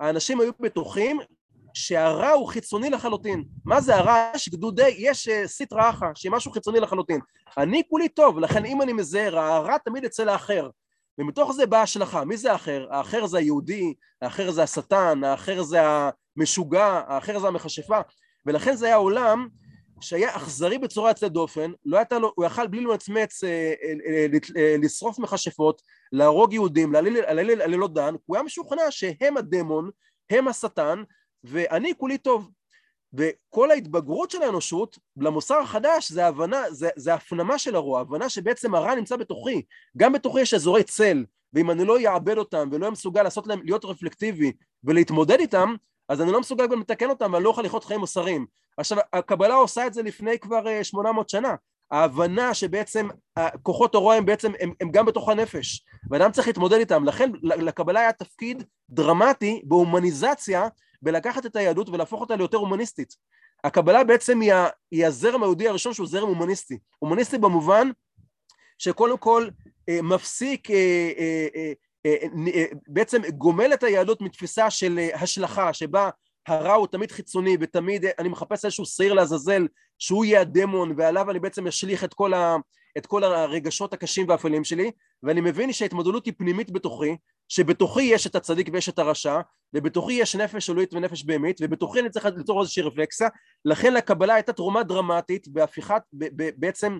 האנשים 0.00 0.40
היו 0.40 0.52
בטוחים 0.60 1.18
שהרע 1.74 2.30
הוא 2.30 2.48
חיצוני 2.48 2.90
לחלוטין. 2.90 3.44
מה 3.64 3.80
זה 3.80 3.96
הרע? 3.96 4.30
יש 4.34 4.48
גדודי, 4.48 4.94
יש 4.98 5.28
אה, 5.28 5.46
סטרא 5.46 5.90
אחא, 5.90 6.06
שהיא 6.14 6.32
משהו 6.32 6.52
חיצוני 6.52 6.80
לחלוטין. 6.80 7.20
אני 7.58 7.82
כולי 7.90 8.08
טוב, 8.08 8.38
לכן 8.38 8.64
אם 8.64 8.82
אני 8.82 8.92
מזהה 8.92 9.28
רע, 9.28 9.54
הרע 9.54 9.78
תמיד 9.78 10.04
אצל 10.04 10.28
האחר. 10.28 10.68
ומתוך 11.18 11.52
זה 11.52 11.66
באה 11.66 11.82
השלכה. 11.82 12.24
מי 12.24 12.36
זה 12.36 12.52
האחר? 12.52 12.86
האחר 12.90 13.26
זה 13.26 13.38
היהודי, 13.38 13.94
האחר 14.22 14.50
זה 14.50 14.62
השטן, 14.62 15.24
האחר 15.24 15.62
זה 15.62 15.78
המשוגע, 16.36 17.02
האחר 17.06 17.38
זה 17.38 17.48
המכשפה. 17.48 18.00
ולכן 18.46 18.76
זה 18.76 18.86
היה 18.86 18.96
עולם 18.96 19.48
שהיה 20.00 20.36
אכזרי 20.36 20.78
בצורה 20.78 21.10
יוצאת 21.10 21.32
דופן, 21.32 21.70
לא 21.84 21.96
הייתה 21.96 22.18
לו, 22.18 22.32
הוא 22.34 22.44
יכל 22.44 22.66
בלי 22.66 22.80
למצמץ 22.80 23.44
אה, 23.44 23.74
אה, 24.56 24.76
לשרוף 24.82 25.18
מכשפות, 25.18 25.82
להרוג 26.12 26.52
יהודים, 26.52 26.92
להלל 26.92 27.60
עלילות 27.60 27.94
דן, 27.94 28.14
הוא 28.26 28.36
היה 28.36 28.42
משוכנע 28.42 28.90
שהם 28.90 29.36
הדמון, 29.36 29.90
הם 30.30 30.48
השטן, 30.48 31.02
ואני 31.44 31.92
כולי 31.98 32.18
טוב. 32.18 32.50
וכל 33.14 33.70
ההתבגרות 33.70 34.30
של 34.30 34.42
האנושות 34.42 34.98
למוסר 35.16 35.58
החדש 35.58 36.12
זה 36.12 36.26
הבנה, 36.26 36.70
זה, 36.70 36.88
זה 36.96 37.14
הפנמה 37.14 37.58
של 37.58 37.76
הרוע, 37.76 38.00
הבנה 38.00 38.28
שבעצם 38.28 38.74
הרע 38.74 38.94
נמצא 38.94 39.16
בתוכי, 39.16 39.62
גם 39.96 40.12
בתוכי 40.12 40.40
יש 40.40 40.54
אזורי 40.54 40.82
צל, 40.82 41.24
ואם 41.52 41.70
אני 41.70 41.84
לא 41.84 41.96
אעבד 42.06 42.38
אותם 42.38 42.68
ולא 42.72 42.84
אהיה 42.84 42.90
מסוגל 42.90 43.22
לעשות 43.22 43.46
להם, 43.46 43.60
להיות 43.64 43.84
רפלקטיבי 43.84 44.52
ולהתמודד 44.84 45.40
איתם, 45.40 45.74
אז 46.08 46.20
אני 46.20 46.32
לא 46.32 46.40
מסוגל 46.40 46.66
גם 46.66 46.80
לתקן 46.80 47.10
אותם 47.10 47.32
ואני 47.32 47.44
לא 47.44 47.48
אוכל 47.48 47.62
לחיות 47.62 47.84
חיים 47.84 48.00
מוסריים. 48.00 48.46
עכשיו, 48.76 48.98
הקבלה 49.12 49.54
עושה 49.54 49.86
את 49.86 49.94
זה 49.94 50.02
לפני 50.02 50.38
כבר 50.38 50.82
800 50.82 51.26
אה, 51.26 51.28
שנה. 51.28 51.54
ההבנה 51.90 52.54
שבעצם 52.54 53.08
כוחות 53.62 53.94
הרוע 53.94 54.14
הם 54.14 54.26
בעצם, 54.26 54.52
הם, 54.60 54.72
הם 54.80 54.90
גם 54.90 55.06
בתוך 55.06 55.28
הנפש, 55.28 55.84
ואדם 56.10 56.32
צריך 56.32 56.46
להתמודד 56.46 56.78
איתם. 56.78 57.04
לכן 57.04 57.30
לקבלה 57.42 58.00
היה 58.00 58.12
תפקיד 58.12 58.64
דרמטי 58.90 59.62
בהומניזציה 59.64 60.68
בלקחת 61.04 61.46
את 61.46 61.56
היהדות 61.56 61.88
ולהפוך 61.88 62.20
אותה 62.20 62.36
ליותר 62.36 62.56
הומניסטית. 62.56 63.14
הקבלה 63.64 64.04
בעצם 64.04 64.40
היא, 64.40 64.52
היא 64.90 65.06
הזרם 65.06 65.42
היהודי 65.42 65.68
הראשון 65.68 65.94
שהוא 65.94 66.06
זרם 66.06 66.28
הומניסטי. 66.28 66.78
הומניסטי 66.98 67.38
במובן 67.38 67.90
שקודם 68.78 69.18
כל 69.18 69.48
אה, 69.88 70.02
מפסיק, 70.02 70.70
אה, 70.70 71.46
אה, 72.06 72.64
בעצם 72.88 73.22
גומל 73.28 73.74
את 73.74 73.82
היהדות 73.82 74.20
מתפיסה 74.20 74.70
של 74.70 74.98
השלכה 75.14 75.72
שבה 75.72 76.10
הרע 76.46 76.74
הוא 76.74 76.86
תמיד 76.86 77.12
חיצוני 77.12 77.56
ותמיד 77.60 78.04
אני 78.18 78.28
מחפש 78.28 78.64
איזשהו 78.64 78.84
שעיר 78.84 79.12
לעזאזל 79.12 79.66
שהוא 79.98 80.24
יהיה 80.24 80.40
הדמון 80.40 80.94
ועליו 80.96 81.30
אני 81.30 81.40
בעצם 81.40 81.66
אשליך 81.66 82.04
את 82.04 82.14
כל, 82.14 82.34
ה, 82.34 82.56
את 82.98 83.06
כל 83.06 83.24
הרגשות 83.24 83.92
הקשים 83.92 84.28
והאפלים 84.28 84.64
שלי 84.64 84.90
ואני 85.22 85.40
מבין 85.40 85.72
שההתמודדות 85.72 86.26
היא 86.26 86.34
פנימית 86.38 86.70
בתוכי 86.70 87.16
שבתוכי 87.48 88.02
יש 88.02 88.26
את 88.26 88.34
הצדיק 88.34 88.68
ויש 88.72 88.88
את 88.88 88.98
הרשע 88.98 89.40
ובתוכי 89.74 90.12
יש 90.12 90.36
נפש 90.36 90.70
אלוהית 90.70 90.94
ונפש 90.94 91.24
בהמית 91.24 91.58
ובתוכי 91.62 92.00
אני 92.00 92.10
צריך 92.10 92.26
ליצור 92.26 92.60
איזושהי 92.60 92.82
רפלקסיה 92.82 93.28
לכן 93.64 93.94
לקבלה 93.94 94.34
הייתה 94.34 94.52
תרומה 94.52 94.82
דרמטית 94.82 95.48
בהפיכת 95.48 96.02
בעצם 96.56 96.98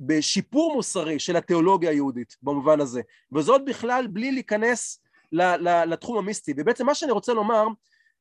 בשיפור 0.00 0.74
מוסרי 0.74 1.18
של 1.18 1.36
התיאולוגיה 1.36 1.90
היהודית 1.90 2.36
במובן 2.42 2.80
הזה. 2.80 3.00
וזאת 3.32 3.64
בכלל 3.64 4.06
בלי 4.06 4.32
להיכנס 4.32 5.02
לתחום 5.86 6.18
המיסטי. 6.18 6.54
ובעצם 6.56 6.86
מה 6.86 6.94
שאני 6.94 7.12
רוצה 7.12 7.34
לומר 7.34 7.66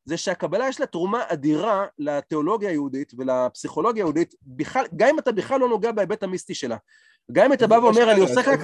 זה 0.05 0.17
שהקבלה 0.17 0.67
יש 0.67 0.80
לה 0.80 0.86
תרומה 0.86 1.23
אדירה 1.28 1.86
לתיאולוגיה 1.99 2.69
היהודית 2.69 3.13
ולפסיכולוגיה 3.17 4.03
היהודית, 4.03 4.36
בכלל, 4.41 4.86
גם 4.95 5.09
אם 5.09 5.19
אתה 5.19 5.32
בכלל 5.32 5.59
לא 5.59 5.69
נוגע 5.69 5.91
בהיבט 5.91 6.23
המיסטי 6.23 6.53
שלה. 6.53 6.78
גם 7.32 7.45
אם 7.45 7.53
אתה 7.53 7.67
בא 7.67 7.75
ואומר, 7.75 8.11
אני 8.11 8.19
עושה 8.19 8.41
רק... 8.41 8.59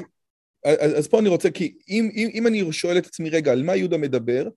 אז, 0.65 0.97
אז 0.97 1.07
פה 1.07 1.19
אני 1.19 1.29
רוצה, 1.29 1.51
כי 1.51 1.77
אם, 1.89 2.09
אם, 2.15 2.29
אם 2.33 2.47
אני 2.47 2.73
שואל 2.73 2.97
את 2.97 3.05
עצמי, 3.05 3.29
רגע, 3.29 3.51
על 3.51 3.63
מה 3.63 3.75
יהודה 3.75 3.97
מדבר, 3.97 4.47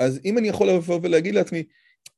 אז 0.00 0.20
אם 0.24 0.38
אני 0.38 0.48
יכול 0.48 0.68
לבוא 0.68 1.00
ולהגיד 1.02 1.34
לעצמי, 1.34 1.62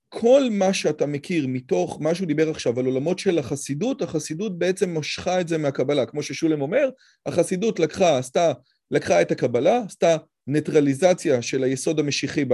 כל 0.08 0.42
מה 0.50 0.72
שאתה 0.72 1.06
מכיר 1.06 1.46
מתוך 1.48 1.98
מה 2.00 2.14
שהוא 2.14 2.26
דיבר 2.26 2.50
עכשיו 2.50 2.80
על 2.80 2.86
עולמות 2.86 3.18
של 3.18 3.38
החסידות, 3.38 4.02
החסידות 4.02 4.58
בעצם 4.58 4.98
משכה 4.98 5.40
את 5.40 5.48
זה 5.48 5.58
מהקבלה. 5.58 6.06
כמו 6.06 6.22
ששולם 6.22 6.60
אומר, 6.60 6.90
החסידות 7.26 7.80
לקחה, 7.80 8.18
עשתה, 8.18 8.52
לקחה 8.90 9.22
את 9.22 9.30
הקבלה, 9.30 9.82
עשתה 9.86 10.16
ניטרליזציה 10.46 11.42
של 11.42 11.62
היסוד 11.62 12.00
המשיחי 12.00 12.44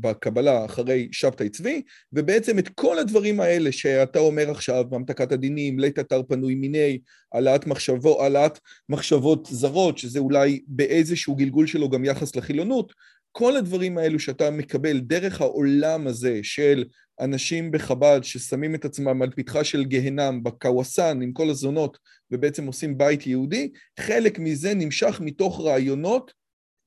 בקבלה 0.00 0.64
אחרי 0.64 1.08
שבתאי 1.12 1.48
צבי, 1.48 1.82
ובעצם 2.12 2.58
את 2.58 2.68
כל 2.68 2.98
הדברים 2.98 3.40
האלה 3.40 3.72
שאתה 3.72 4.18
אומר 4.18 4.50
עכשיו, 4.50 4.84
המתקת 4.92 5.32
הדינים, 5.32 5.78
לית 5.78 5.98
אתר 5.98 6.22
פנוי 6.22 6.54
מיני, 6.54 6.98
העלאת 7.32 7.66
מחשבות, 7.66 8.20
העלאת 8.20 8.58
מחשבות 8.88 9.48
זרות, 9.50 9.98
שזה 9.98 10.18
אולי 10.18 10.60
באיזשהו 10.66 11.36
גלגול 11.36 11.66
שלו 11.66 11.88
גם 11.88 12.04
יחס 12.04 12.36
לחילונות, 12.36 12.92
כל 13.32 13.56
הדברים 13.56 13.98
האלו 13.98 14.18
שאתה 14.18 14.50
מקבל 14.50 15.00
דרך 15.00 15.40
העולם 15.40 16.06
הזה 16.06 16.40
של 16.42 16.84
אנשים 17.20 17.70
בחב"ד 17.70 18.20
ששמים 18.22 18.74
את 18.74 18.84
עצמם 18.84 19.22
על 19.22 19.30
פתחה 19.36 19.64
של 19.64 19.84
גהנם 19.84 20.42
בקוואסן 20.42 21.22
עם 21.22 21.32
כל 21.32 21.50
הזונות 21.50 21.98
ובעצם 22.30 22.66
עושים 22.66 22.98
בית 22.98 23.26
יהודי, 23.26 23.72
חלק 24.00 24.38
מזה 24.38 24.74
נמשך 24.74 25.20
מתוך 25.20 25.60
רעיונות 25.60 26.32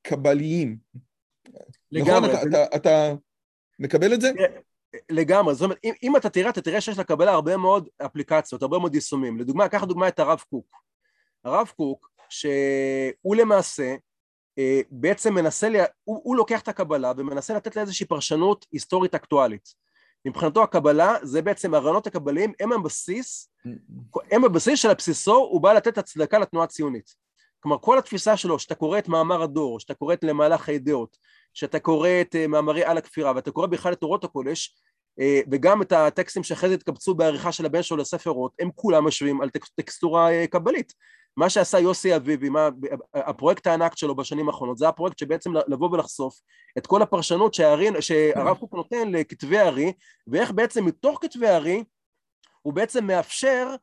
קבליים. 0.02 0.78
לגמרי. 1.92 2.34
נכון? 2.34 2.48
אתה, 2.50 2.64
אתה, 2.64 2.76
אתה 2.76 3.14
מקבל 3.80 4.14
את 4.14 4.22
זה? 4.22 4.32
לגמרי, 5.10 5.54
זאת 5.54 5.62
אומרת, 5.62 5.78
אם, 5.84 5.94
אם 6.04 6.18
אתה 6.18 6.30
תראה, 6.30 6.50
אתה 6.50 6.62
תראה 6.62 6.82
שיש 6.82 6.98
לקבלה 6.98 7.32
הרבה 7.32 7.58
מאוד 7.58 7.90
אפליקציות, 8.06 8.62
הרבה 8.62 8.80
מאוד 8.80 8.96
יישומים. 8.96 9.40
לדוגמה, 9.40 9.70
קח 9.70 9.84
דוגמה 9.84 10.08
את 10.08 10.20
הרב 10.20 10.44
קוק. 10.50 10.76
הרב 11.44 11.72
קוק, 11.76 12.12
שהוא 12.30 13.36
למעשה 13.36 13.96
בעצם 14.92 15.34
מנסה, 15.34 15.70
לה, 15.70 15.84
הוא, 16.04 16.22
הוא 16.24 16.36
לוקח 16.36 16.62
את 16.62 16.68
הקבלה 16.68 17.14
ומנסה 17.18 17.54
לתת 17.54 17.76
לה 17.76 17.82
איזושהי 17.82 18.06
פרשנות 18.06 18.66
היסטורית 18.72 19.16
אקטואלית. 19.16 19.82
מבחינתו 20.26 20.64
הקבלה 20.64 21.16
זה 21.24 21.42
בעצם 21.42 21.74
הרעיונות 21.74 22.08
הקבליים 22.08 22.54
הם 22.60 22.72
הבסיס, 22.72 23.50
הם 24.32 24.46
הבסיס 24.46 24.80
של 24.80 24.90
הבסיסו 24.90 25.36
הוא 25.36 25.62
בא 25.62 25.74
לתת 25.74 25.98
הצדקה 25.98 26.40
לתנועה 26.40 26.66
הציונית. 26.66 27.16
כלומר 27.60 27.78
כל 27.82 27.98
התפיסה 27.98 28.38
שלו 28.38 28.60
שאתה 28.60 28.76
קורא 28.76 28.98
את 28.98 29.08
מאמר 29.08 29.42
הדור, 29.42 29.80
שאתה 29.80 29.94
קורא 29.94 30.14
את 30.14 30.24
למהלך 30.24 30.70
הידיעות, 30.70 31.18
שאתה 31.54 31.80
קורא 31.80 32.10
את 32.22 32.36
אה, 32.36 32.48
מאמרי 32.48 32.84
על 32.84 32.98
הכפירה 32.98 33.32
ואתה 33.36 33.52
קורא 33.52 33.68
בכלל 33.68 33.94
את 33.94 34.00
תורות 34.00 34.24
הקודש 34.24 34.76
אה, 35.20 35.42
וגם 35.52 35.82
את 35.82 35.92
הטקסטים 35.92 36.44
שאחרי 36.44 36.70
זה 36.70 36.76
התקבצו 36.76 37.16
בעריכה 37.16 37.52
של 37.52 37.66
הבן 37.66 37.84
שלו 37.84 37.98
לספרות 37.98 38.52
הם 38.60 38.70
כולם 38.76 39.08
משווים 39.08 39.42
על 39.42 39.50
טקסטורה 39.76 40.48
קבלית 40.48 40.94
מה 41.38 41.50
שעשה 41.50 41.80
יוסי 41.80 42.16
אביבי, 42.16 42.50
מה, 42.50 42.70
הפרויקט 43.14 43.68
הענק 43.68 43.98
שלו 43.98 44.16
בשנים 44.16 44.48
האחרונות, 44.50 44.78
זה 44.78 44.88
הפרויקט 44.88 45.18
שבעצם 45.18 45.54
לבוא 45.68 45.90
ולחשוף 45.92 46.42
את 46.78 46.88
כל 46.88 47.02
הפרשנות 47.02 47.54
שהרב 47.54 48.54
כן. 48.54 48.60
קוק 48.60 48.74
נותן 48.74 49.12
לכתבי 49.12 49.58
הארי, 49.58 49.94
ואיך 50.28 50.52
בעצם 50.52 50.86
מתוך 50.86 51.20
כתבי 51.22 51.48
הארי 51.48 51.84
הוא 52.62 52.74
בעצם 52.74 53.06
מאפשר 53.06 53.76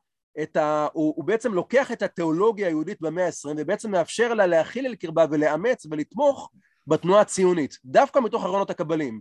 את 0.42 0.56
ה... 0.56 0.86
הוא, 0.92 1.14
הוא 1.16 1.24
בעצם 1.24 1.54
לוקח 1.54 1.92
את 1.92 2.02
התיאולוגיה 2.02 2.66
היהודית 2.66 3.00
במאה 3.00 3.24
העשרים 3.24 3.56
ובעצם 3.58 3.90
מאפשר 3.90 4.34
לה 4.34 4.46
להכיל 4.46 4.86
אל 4.86 4.94
קרבה 4.94 5.26
ולאמץ 5.30 5.86
ולתמוך 5.90 6.50
בתנועה 6.86 7.20
הציונית, 7.20 7.78
דווקא 7.84 8.18
מתוך 8.18 8.44
הרעיונות 8.44 8.70
הקבליים. 8.70 9.20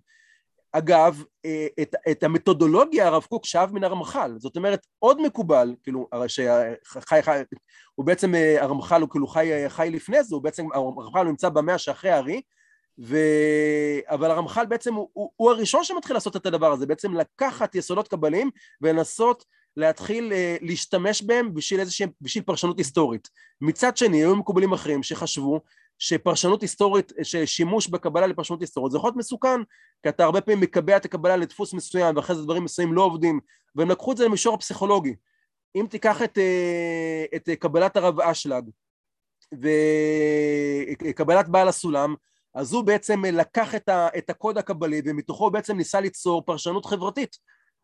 אגב, 0.72 1.24
אה, 1.46 1.68
את, 1.82 1.96
את 2.12 2.24
המתודולוגיה 2.24 3.08
הרב 3.08 3.24
קוק 3.30 3.46
שאב 3.46 3.74
מן 3.74 3.84
הרמח"ל, 3.84 4.36
זאת 4.38 4.56
אומרת 4.56 4.88
עוד 5.00 5.22
מקובל, 5.22 5.76
כאילו, 5.84 6.08
שחי, 6.28 7.22
חי, 7.22 7.42
הוא 7.96 8.06
בעצם, 8.06 8.36
אה, 8.36 8.64
הרמח"ל 8.64 9.02
הוא 9.02 9.10
כאילו 9.10 9.28
חי, 9.28 9.70
חי 9.70 9.90
לפני 9.92 10.24
זה, 10.24 10.36
הוא 10.36 10.44
בעצם, 10.44 10.68
הרמח"ל 10.74 11.24
נמצא 11.24 11.50
במאה 11.50 11.78
שאחרי 11.78 12.12
הארי, 12.12 12.42
ו... 13.00 13.18
אבל 14.06 14.32
הרמח"ל 14.32 14.66
בעצם 14.66 14.94
הוא, 14.94 15.10
הוא, 15.14 15.32
הוא 15.36 15.52
הראשון 15.52 15.84
שמתחיל 15.84 16.16
לעשות 16.16 16.36
את 16.36 16.46
הדבר 16.46 16.72
הזה, 16.72 16.86
בעצם 16.86 17.14
לקחת 17.14 17.76
יסודות 17.76 18.08
קבליים 18.08 18.50
ולנסות 18.82 19.46
להתחיל 19.78 20.34
להשתמש 20.62 21.22
בהם 21.22 21.54
בשביל 21.54 21.80
איזושהי, 21.80 22.08
בשביל 22.22 22.44
פרשנות 22.44 22.78
היסטורית. 22.78 23.30
מצד 23.62 23.98
שני, 23.98 24.18
היו 24.18 24.36
מקובלים 24.36 24.74
אחרים 24.74 25.04
שחשבו 25.04 25.62
שפרשנות 26.00 26.62
היסטורית, 26.62 27.12
ששימוש 27.24 27.88
בקבלה 27.88 28.28
לפרשנות 28.28 28.62
היסטורית 28.62 28.92
זה 28.92 28.98
יכול 28.98 29.08
להיות 29.08 29.18
מסוכן, 29.18 29.62
כי 30.04 30.10
אתה 30.10 30.24
הרבה 30.24 30.42
פעמים 30.42 30.60
מקבע 30.60 30.98
את 30.98 31.06
הקבלה 31.06 31.38
לדפוס 31.38 31.74
מסוים 31.74 32.16
ואחרי 32.16 32.36
זה 32.36 32.44
דברים 32.44 32.64
מסוימים 32.64 32.94
לא 32.94 33.02
עובדים, 33.02 33.40
והם 33.76 33.92
לקחו 33.92 34.12
את 34.12 34.18
זה 34.18 34.26
למישור 34.26 34.54
הפסיכולוגי. 34.54 35.16
אם 35.76 35.86
תיקח 35.90 36.22
את, 36.22 36.38
אה, 36.38 37.26
את 37.36 37.50
קבלת 37.60 37.98
הרב 37.98 38.20
אשלג 38.20 38.70
וקבלת 41.04 41.48
בעל 41.48 41.68
הסולם, 41.68 42.16
אז 42.56 42.74
הוא 42.74 42.84
בעצם 42.84 43.26
לקח 43.26 43.76
את, 43.76 43.90
ה, 43.90 44.08
את 44.18 44.30
הקוד 44.30 44.58
הקבלי 44.58 45.02
ומתוכו 45.06 45.52
בעצם 45.52 45.78
ניסה 45.78 46.00
ליצור 46.00 46.42
פרשנות 46.46 46.86
חברתית. 46.86 47.38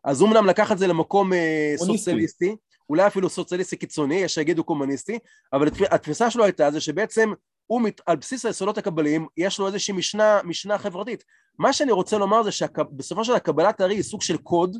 אז 0.04 0.20
הוא 0.20 0.28
אמנם 0.28 0.46
לקח 0.46 0.72
את 0.72 0.78
זה 0.78 0.86
למקום 0.86 1.32
אה, 1.32 1.74
סוציאליסטי, 1.76 2.56
אולי 2.90 3.06
אפילו 3.06 3.28
סוציאליסטי 3.28 3.76
קיצוני, 3.76 4.14
יש 4.14 4.34
שיגידו 4.34 4.64
קומוניסטי, 4.64 5.18
אבל 5.52 5.68
התפיסה 5.90 6.30
שלו 6.30 6.44
הייתה 6.44 6.70
זה 6.70 6.80
שבעצם 6.80 7.32
הוא 7.66 7.80
מת, 7.80 8.00
על 8.06 8.16
בסיס 8.16 8.46
היסודות 8.46 8.78
הקבליים 8.78 9.26
יש 9.36 9.58
לו 9.58 9.66
איזושהי 9.66 9.94
משנה, 9.94 10.40
משנה 10.44 10.78
חברתית. 10.78 11.24
מה 11.58 11.72
שאני 11.72 11.92
רוצה 11.92 12.18
לומר 12.18 12.42
זה 12.42 12.52
שבסופו 12.52 13.24
של 13.24 13.32
דבר 13.32 13.38
קבלת 13.38 13.80
הארי 13.80 13.94
היא 13.94 14.02
סוג 14.02 14.22
של 14.22 14.36
קוד, 14.36 14.76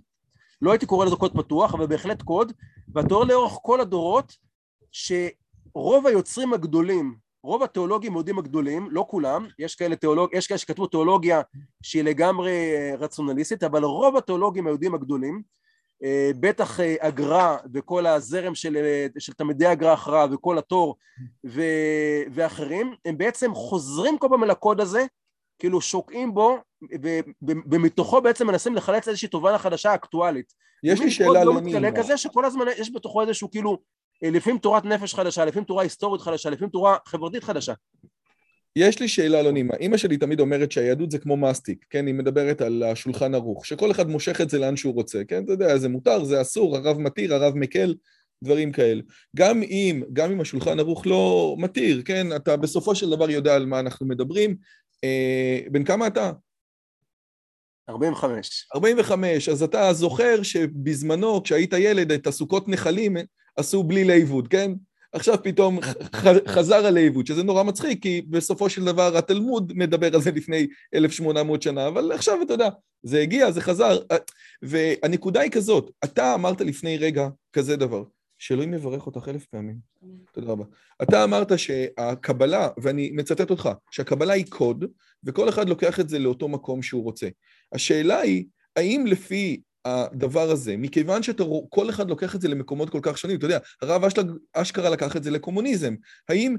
לא 0.63 0.71
הייתי 0.71 0.87
קורא 0.87 1.07
לזה 1.07 1.17
קוד 1.17 1.33
פתוח, 1.35 1.75
אבל 1.75 1.87
בהחלט 1.87 2.23
קוד, 2.23 2.53
ואתה 2.95 3.15
רואה 3.15 3.27
לאורך 3.27 3.53
כל 3.63 3.81
הדורות 3.81 4.37
שרוב 4.93 6.07
היוצרים 6.07 6.53
הגדולים, 6.53 7.15
רוב 7.43 7.63
התיאולוגים 7.63 8.13
יהודים 8.13 8.39
הגדולים, 8.39 8.89
לא 8.91 9.07
כולם, 9.09 9.47
יש 9.59 9.75
כאלה, 9.75 9.97
תיאולוג, 9.97 10.31
יש 10.33 10.47
כאלה 10.47 10.59
שכתבו 10.59 10.87
תיאולוגיה 10.87 11.43
שהיא 11.83 12.05
לגמרי 12.05 12.53
רציונליסטית, 12.99 13.63
אבל 13.63 13.85
רוב 13.85 14.17
התיאולוגים 14.17 14.67
היהודים 14.67 14.95
הגדולים 14.95 15.35
אה, 15.35 15.41
בטח 16.41 16.81
אה, 16.81 16.95
הגר"א 17.01 17.57
וכל 17.75 18.07
הזרם 18.07 18.55
של, 18.55 18.77
אה, 18.77 19.07
של 19.19 19.33
תלמידי 19.33 19.67
הגר"א 19.67 19.95
אחריו 19.95 20.29
וכל 20.33 20.59
התור 20.59 20.97
ו, 21.47 21.63
ואחרים, 22.31 22.95
הם 23.05 23.19
בעצם 23.19 23.55
חוזרים 23.55 24.19
כל 24.19 24.27
פעם 24.31 24.45
אל 24.45 24.51
הקוד 24.51 24.81
הזה, 24.81 25.07
כאילו 25.59 25.81
שוקעים 25.81 26.35
בו, 26.35 26.57
ומתוכו 27.43 28.21
בעצם 28.21 28.47
מנסים 28.47 28.75
לחלץ 28.75 29.09
איזושהי 29.09 29.29
תובנה 29.29 29.59
חדשה 29.59 29.95
אקטואלית. 29.95 30.53
יש 30.85 31.01
לי 31.01 31.11
שאלה 31.11 31.45
לא 31.45 31.55
מתגלה 31.55 31.93
כזה 31.97 32.17
שכל 32.17 32.45
הזמן 32.45 32.65
יש 32.79 32.93
בתוכו 32.95 33.23
איזשהו 33.23 33.51
כאילו, 33.51 33.79
לפעמים 34.23 34.59
תורת 34.59 34.85
נפש 34.85 35.15
חדשה, 35.15 35.45
לפעמים 35.45 35.65
תורה 35.65 35.83
היסטורית 35.83 36.23
חדשה, 36.23 36.51
לפעמים 36.51 36.71
תורה 36.71 36.97
חברתית 37.07 37.45
חדשה. 37.45 37.73
יש 38.77 39.01
לי 39.01 39.09
שאלה 39.09 39.43
לא 39.43 39.53
נעימה. 39.53 39.75
אימא 39.81 39.97
שלי 39.97 40.17
תמיד 40.17 40.41
אומרת 40.41 40.73
שהיהדות 40.73 41.11
זה 41.11 41.19
כמו 41.19 41.37
מסטיק, 41.37 41.87
כן? 41.91 42.07
היא 42.07 42.15
מדברת 42.15 42.61
על 42.61 42.83
השולחן 42.83 43.35
ערוך, 43.35 43.67
שכל 43.67 43.91
אחד 43.91 44.09
מושך 44.09 44.41
את 44.41 44.51
זה 44.51 44.59
לאן 44.59 44.77
שהוא 44.77 44.95
רוצה, 44.95 45.25
כן? 45.29 45.45
אתה 45.45 45.53
יודע, 45.53 45.79
זה 45.79 45.89
מותר, 45.89 46.25
זה 46.25 46.41
אסור, 46.41 46.77
הרב 46.77 46.99
מתיר, 46.99 47.35
הרב 47.35 47.55
מקל, 47.57 47.95
דברים 48.45 48.73
כאלה. 48.73 49.03
גם 49.37 49.63
אם, 49.63 50.03
גם 50.13 50.31
אם 50.31 50.41
השולחן 50.41 50.79
ערוך 50.81 51.07
לא 51.07 51.57
מתיר, 51.59 52.03
כן? 52.05 52.37
אתה 52.37 52.57
בסופו 52.57 52.95
של 52.95 53.11
דבר 53.11 53.31
יודע 53.31 53.55
על 53.55 53.67
מה 53.67 53.81
אנחנו 53.81 54.07
מדברים. 54.07 54.57
אה, 55.05 55.61
בן 55.71 55.85
כמה 55.85 56.07
אתה? 56.07 56.33
45. 57.89 58.67
45, 58.75 59.49
אז 59.49 59.63
אתה 59.63 59.93
זוכר 59.93 60.43
שבזמנו, 60.43 61.43
כשהיית 61.43 61.73
ילד, 61.73 62.13
את 62.13 62.27
הסוכות 62.27 62.69
נחלים 62.69 63.17
עשו 63.57 63.83
בלי 63.83 64.05
ליבוד, 64.05 64.49
כן? 64.49 64.73
עכשיו 65.15 65.43
פתאום 65.43 65.79
חזר 66.49 66.87
על 66.87 66.97
העיוות, 66.97 67.27
שזה 67.27 67.43
נורא 67.43 67.63
מצחיק, 67.63 68.03
כי 68.03 68.23
בסופו 68.23 68.71
של 68.71 68.85
דבר 68.85 69.17
התלמוד 69.17 69.73
מדבר 69.77 70.15
על 70.15 70.23
זה 70.23 70.31
לפני 70.31 70.67
1800 70.95 71.63
שנה, 71.63 71.89
אבל 71.89 72.13
עכשיו 72.13 72.43
אתה 72.43 72.55
יודע, 72.55 72.69
זה 73.03 73.21
הגיע, 73.21 73.51
זה 73.51 73.61
חזר. 73.61 73.99
והנקודה 74.63 75.41
היא 75.41 75.51
כזאת, 75.51 75.91
אתה 76.05 76.35
אמרת 76.35 76.61
לפני 76.61 76.99
רגע 76.99 77.29
כזה 77.53 77.77
דבר, 77.77 78.05
שאלוהים 78.39 78.75
יברך 78.75 79.07
אותך 79.07 79.29
אלף 79.29 79.47
פעמים. 79.47 79.77
תודה 80.33 80.47
רבה. 80.47 80.65
אתה 81.03 81.25
אמרת 81.25 81.59
שהקבלה, 81.59 82.69
ואני 82.77 83.11
מצטט 83.15 83.51
אותך, 83.51 83.71
שהקבלה 83.91 84.33
היא 84.33 84.47
קוד, 84.49 84.85
וכל 85.25 85.49
אחד 85.49 85.69
לוקח 85.69 86.01
את 86.01 86.09
זה 86.09 86.19
לאותו 86.19 86.49
מקום 86.49 86.83
שהוא 86.83 87.03
רוצה. 87.03 87.29
השאלה 87.73 88.21
היא, 88.21 88.45
האם 88.77 89.05
לפי 89.07 89.61
הדבר 89.85 90.51
הזה, 90.51 90.77
מכיוון 90.77 91.23
שכל 91.23 91.91
אחד 91.91 92.09
לוקח 92.09 92.35
את 92.35 92.41
זה 92.41 92.49
למקומות 92.49 92.91
כל 92.91 93.01
כך 93.03 93.19
שונים, 93.19 93.37
אתה 93.37 93.47
יודע, 93.47 93.59
הרב 93.83 94.05
אשלג, 94.05 94.31
אשכרה 94.53 94.91
לקח 94.91 95.17
את 95.17 95.25
זה 95.25 95.31
לקומוניזם, 95.31 95.95
האם 96.29 96.57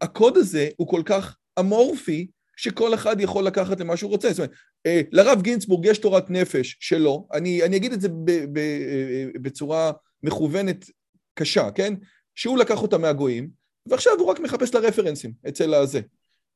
הקוד 0.00 0.36
הזה 0.36 0.68
הוא 0.76 0.88
כל 0.88 1.02
כך 1.04 1.36
אמורפי, 1.58 2.26
שכל 2.56 2.94
אחד 2.94 3.20
יכול 3.20 3.44
לקחת 3.44 3.80
למה 3.80 3.96
שהוא 3.96 4.10
רוצה. 4.10 4.28
זאת 4.30 4.38
אומרת, 4.38 4.50
אה, 4.86 5.00
לרב 5.12 5.42
גינצבורג 5.42 5.84
יש 5.86 5.98
תורת 5.98 6.30
נפש 6.30 6.76
שלו, 6.80 7.28
אני, 7.32 7.62
אני 7.62 7.76
אגיד 7.76 7.92
את 7.92 8.00
זה 8.00 8.08
ב, 8.08 8.30
ב, 8.52 8.58
אה, 8.58 9.26
בצורה 9.34 9.92
מכוונת 10.22 10.90
קשה, 11.34 11.70
כן? 11.70 11.94
שהוא 12.34 12.58
לקח 12.58 12.82
אותה 12.82 12.98
מהגויים, 12.98 13.48
ועכשיו 13.86 14.12
הוא 14.18 14.26
רק 14.26 14.40
מחפש 14.40 14.70
את 14.70 14.74
הרפרנסים 14.74 15.32
אצל 15.48 15.74
הזה, 15.74 16.00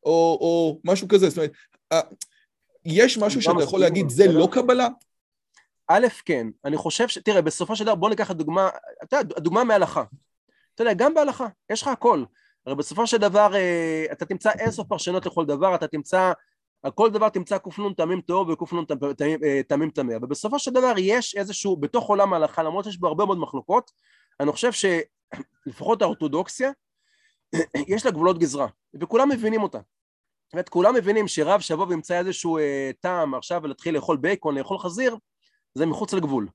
או, 0.05 0.39
או 0.41 0.81
משהו 0.85 1.09
כזה. 1.09 1.29
זאת 1.29 1.39
אומרת, 1.39 1.53
יש 2.85 3.19
משהו 3.19 3.43
שאתה 3.43 3.63
יכול 3.63 3.81
להגיד, 3.81 4.09
זה 4.09 4.25
בסדר. 4.25 4.39
לא 4.39 4.49
קבלה? 4.53 4.89
א', 5.97 6.07
כן. 6.25 6.47
אני 6.65 6.77
חושב 6.77 7.09
ש... 7.09 7.19
תראה, 7.19 7.43
בסופו 7.43 7.77
של 7.77 7.85
דבר, 7.85 7.95
בוא 7.95 8.11
ניקח 8.11 8.31
את 8.31 8.37
דוגמה, 8.37 8.69
אתה 9.03 9.17
יודע, 9.17 9.41
דוגמה 9.41 9.65
מההלכה. 9.65 10.05
אתה 10.75 10.83
יודע, 10.83 10.93
גם 10.95 11.15
בהלכה, 11.15 11.47
יש 11.71 11.83
לך 11.83 11.89
הכל. 11.89 12.25
הרי 12.67 12.75
בסופו 12.75 13.07
של 13.07 13.17
דבר, 13.17 13.55
אה, 13.55 14.05
אתה 14.13 14.25
תמצא 14.27 14.51
אינסוף 14.59 14.87
פרשנות 14.89 15.27
לכל 15.27 15.47
דבר, 15.47 15.75
אתה 15.75 15.87
תמצא, 15.87 16.33
על 16.83 16.91
כל 16.91 17.11
דבר 17.11 17.29
תמצא 17.29 17.59
ק"ן 17.59 17.93
תמים 17.97 18.21
טהור 18.21 18.49
וק"ן 18.49 18.85
תמים- 19.69 19.89
אה, 19.89 19.91
טמא. 19.95 20.17
אבל 20.17 20.27
בסופו 20.27 20.59
של 20.59 20.71
דבר 20.71 20.95
יש 20.99 21.35
איזשהו, 21.35 21.77
בתוך 21.77 22.09
עולם 22.09 22.33
ההלכה, 22.33 22.63
למרות 22.63 22.85
שיש 22.85 22.99
בו 22.99 23.07
הרבה 23.07 23.25
מאוד 23.25 23.39
מחלוקות, 23.39 23.91
אני 24.41 24.53
חושב 24.53 24.71
שלפחות 24.73 26.03
האורתודוקסיה, 26.03 26.71
יש 27.95 28.07
לה 28.07 28.13
גבולות 28.13 28.39
גזרה, 28.39 28.67
וכולם 29.01 29.29
מבינים 29.29 29.63
אותה. 29.63 29.79
זאת 29.79 30.53
אומרת, 30.53 30.69
כולם 30.69 30.95
מבינים 30.95 31.29
שרב 31.29 31.61
שיבוא 31.61 31.87
וימצא 31.87 32.19
איזשהו 32.19 32.59
אה, 32.59 32.91
טעם 33.01 33.35
עכשיו 33.35 33.61
ולהתחיל 33.63 33.95
לאכול 33.95 34.17
בייקון, 34.17 34.59
לאכול 34.59 34.79
חזיר, 34.79 35.17
זה 35.75 35.87
מחוץ 35.87 36.15
לגבול. 36.15 36.49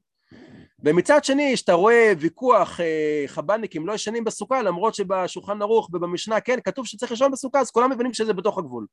ומצד 0.84 1.24
שני, 1.24 1.52
כשאתה 1.54 1.74
רואה 1.74 2.14
ויכוח 2.20 2.80
אה, 2.80 3.24
חב"דניקים 3.28 3.88
לא 3.88 3.94
ישנים 3.94 4.24
בסוכה, 4.24 4.62
למרות 4.62 4.96
שבשולחן 4.96 5.62
ערוך 5.62 5.90
ובמשנה 5.94 6.42
כן, 6.42 6.60
כתוב 6.64 6.86
שצריך 6.88 7.12
לישון 7.12 7.32
בסוכה, 7.32 7.60
אז 7.60 7.72
כולם 7.72 7.92
מבינים 7.92 8.14
שזה 8.14 8.34
בתוך 8.34 8.58
הגבול. 8.58 8.86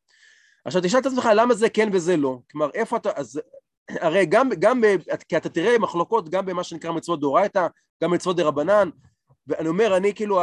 עכשיו 0.64 0.82
תשאל 0.82 1.00
את 1.00 1.06
עצמך 1.06 1.28
למה 1.34 1.54
זה 1.54 1.68
כן 1.68 1.88
וזה 1.92 2.16
לא, 2.16 2.38
כלומר 2.50 2.70
איפה 2.74 2.96
אתה, 2.96 3.10
אז 3.16 3.40
הרי 3.90 4.26
גם, 4.26 4.50
גם 4.58 4.82
כי 5.28 5.36
אתה 5.36 5.48
תראה 5.48 5.78
מחלוקות 5.78 6.28
גם 6.28 6.46
במה 6.46 6.64
שנקרא 6.64 6.92
מצוות 6.92 7.20
דאורייתא, 7.20 7.66
גם 8.02 8.10
מצוות 8.10 8.36
דרבנן, 8.36 8.88
ואני 9.46 9.68
אומר, 9.68 9.96
אני 9.96 10.14
כאילו, 10.14 10.40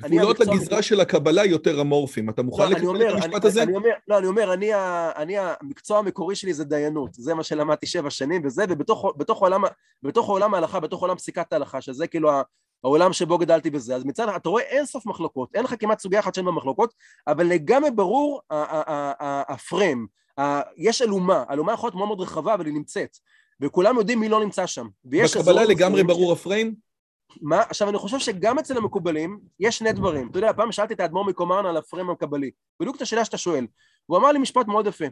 גבולות 0.00 0.40
הגזרה 0.40 0.82
של 0.82 1.00
הקבלה 1.00 1.44
יותר 1.44 1.80
אמורפיים. 1.80 2.30
אתה 2.30 2.42
מוכן 2.42 2.62
לא, 2.62 2.70
לקבל 2.70 3.08
את 3.08 3.14
המשפט 3.14 3.44
הזה? 3.44 3.64
לא, 4.08 4.18
אני 4.18 4.26
אומר, 4.26 4.54
אני, 5.16 5.38
המקצוע 5.38 5.98
המקורי 5.98 6.36
שלי 6.36 6.54
זה 6.54 6.64
דיינות, 6.64 7.14
זה 7.14 7.34
מה 7.34 7.42
שלמדתי 7.42 7.86
שבע 7.86 8.10
שנים 8.10 8.42
וזה, 8.44 8.64
ובתוך 8.68 9.12
בתוך 10.02 10.28
עולם, 10.28 10.54
ההלכה, 10.54 10.80
בתוך 10.80 11.00
עולם 11.00 11.16
פסיקת 11.16 11.52
ההלכה, 11.52 11.80
שזה 11.80 12.06
כאילו 12.06 12.30
העולם 12.84 13.12
שבו 13.12 13.38
גדלתי 13.38 13.70
בזה, 13.70 13.96
אז 13.96 14.04
מצד 14.04 14.28
אתה 14.28 14.48
רואה 14.48 14.62
אין 14.62 14.86
סוף 14.86 15.06
מחלוקות, 15.06 15.48
אין 15.54 15.64
לך 15.64 15.74
כמעט 15.78 16.00
סוגיה 16.00 16.20
אחת 16.20 16.34
שאין 16.34 16.46
בה 16.46 16.52
מחלוקות, 16.52 16.94
אבל 17.26 17.46
לגמרי 17.46 17.90
ברור 17.90 18.40
הפריים, 19.48 20.06
יש 20.76 21.02
אלומה, 21.02 21.44
אלומה 21.50 21.72
יכולה 21.72 21.88
להיות 21.88 21.94
מאוד 21.94 22.08
מאוד 22.08 22.20
רחבה, 22.20 22.54
אבל 22.54 22.66
היא 22.66 22.74
נמצאת, 22.74 23.16
וכולם 23.60 23.96
יודעים 23.96 24.20
מי 24.20 24.28
לא 24.28 24.44
נמצא 24.44 24.66
שם. 24.66 24.88
בקבלה 25.04 25.64
לגמרי 25.64 26.04
ברור 26.04 26.32
הפריים? 26.32 26.91
מה? 27.40 27.60
עכשיו 27.60 27.88
אני 27.88 27.98
חושב 27.98 28.18
שגם 28.18 28.58
אצל 28.58 28.76
המקובלים 28.76 29.38
יש 29.60 29.78
שני 29.78 29.92
דברים. 29.92 30.28
אתה 30.30 30.38
יודע, 30.38 30.52
פעם 30.52 30.72
שאלתי 30.72 30.94
את 30.94 31.00
האדמו"ר 31.00 31.24
מקומרן 31.24 31.66
על 31.66 31.76
הפריים 31.76 32.10
הקבלי, 32.10 32.50
בדיוק 32.80 32.96
את 32.96 33.02
השאלה 33.02 33.24
שאתה 33.24 33.38
שואל. 33.38 33.66
הוא 34.06 34.18
אמר 34.18 34.32
לי 34.32 34.38
משפט 34.38 34.66
מאוד 34.66 34.86
יפה. 34.86 35.04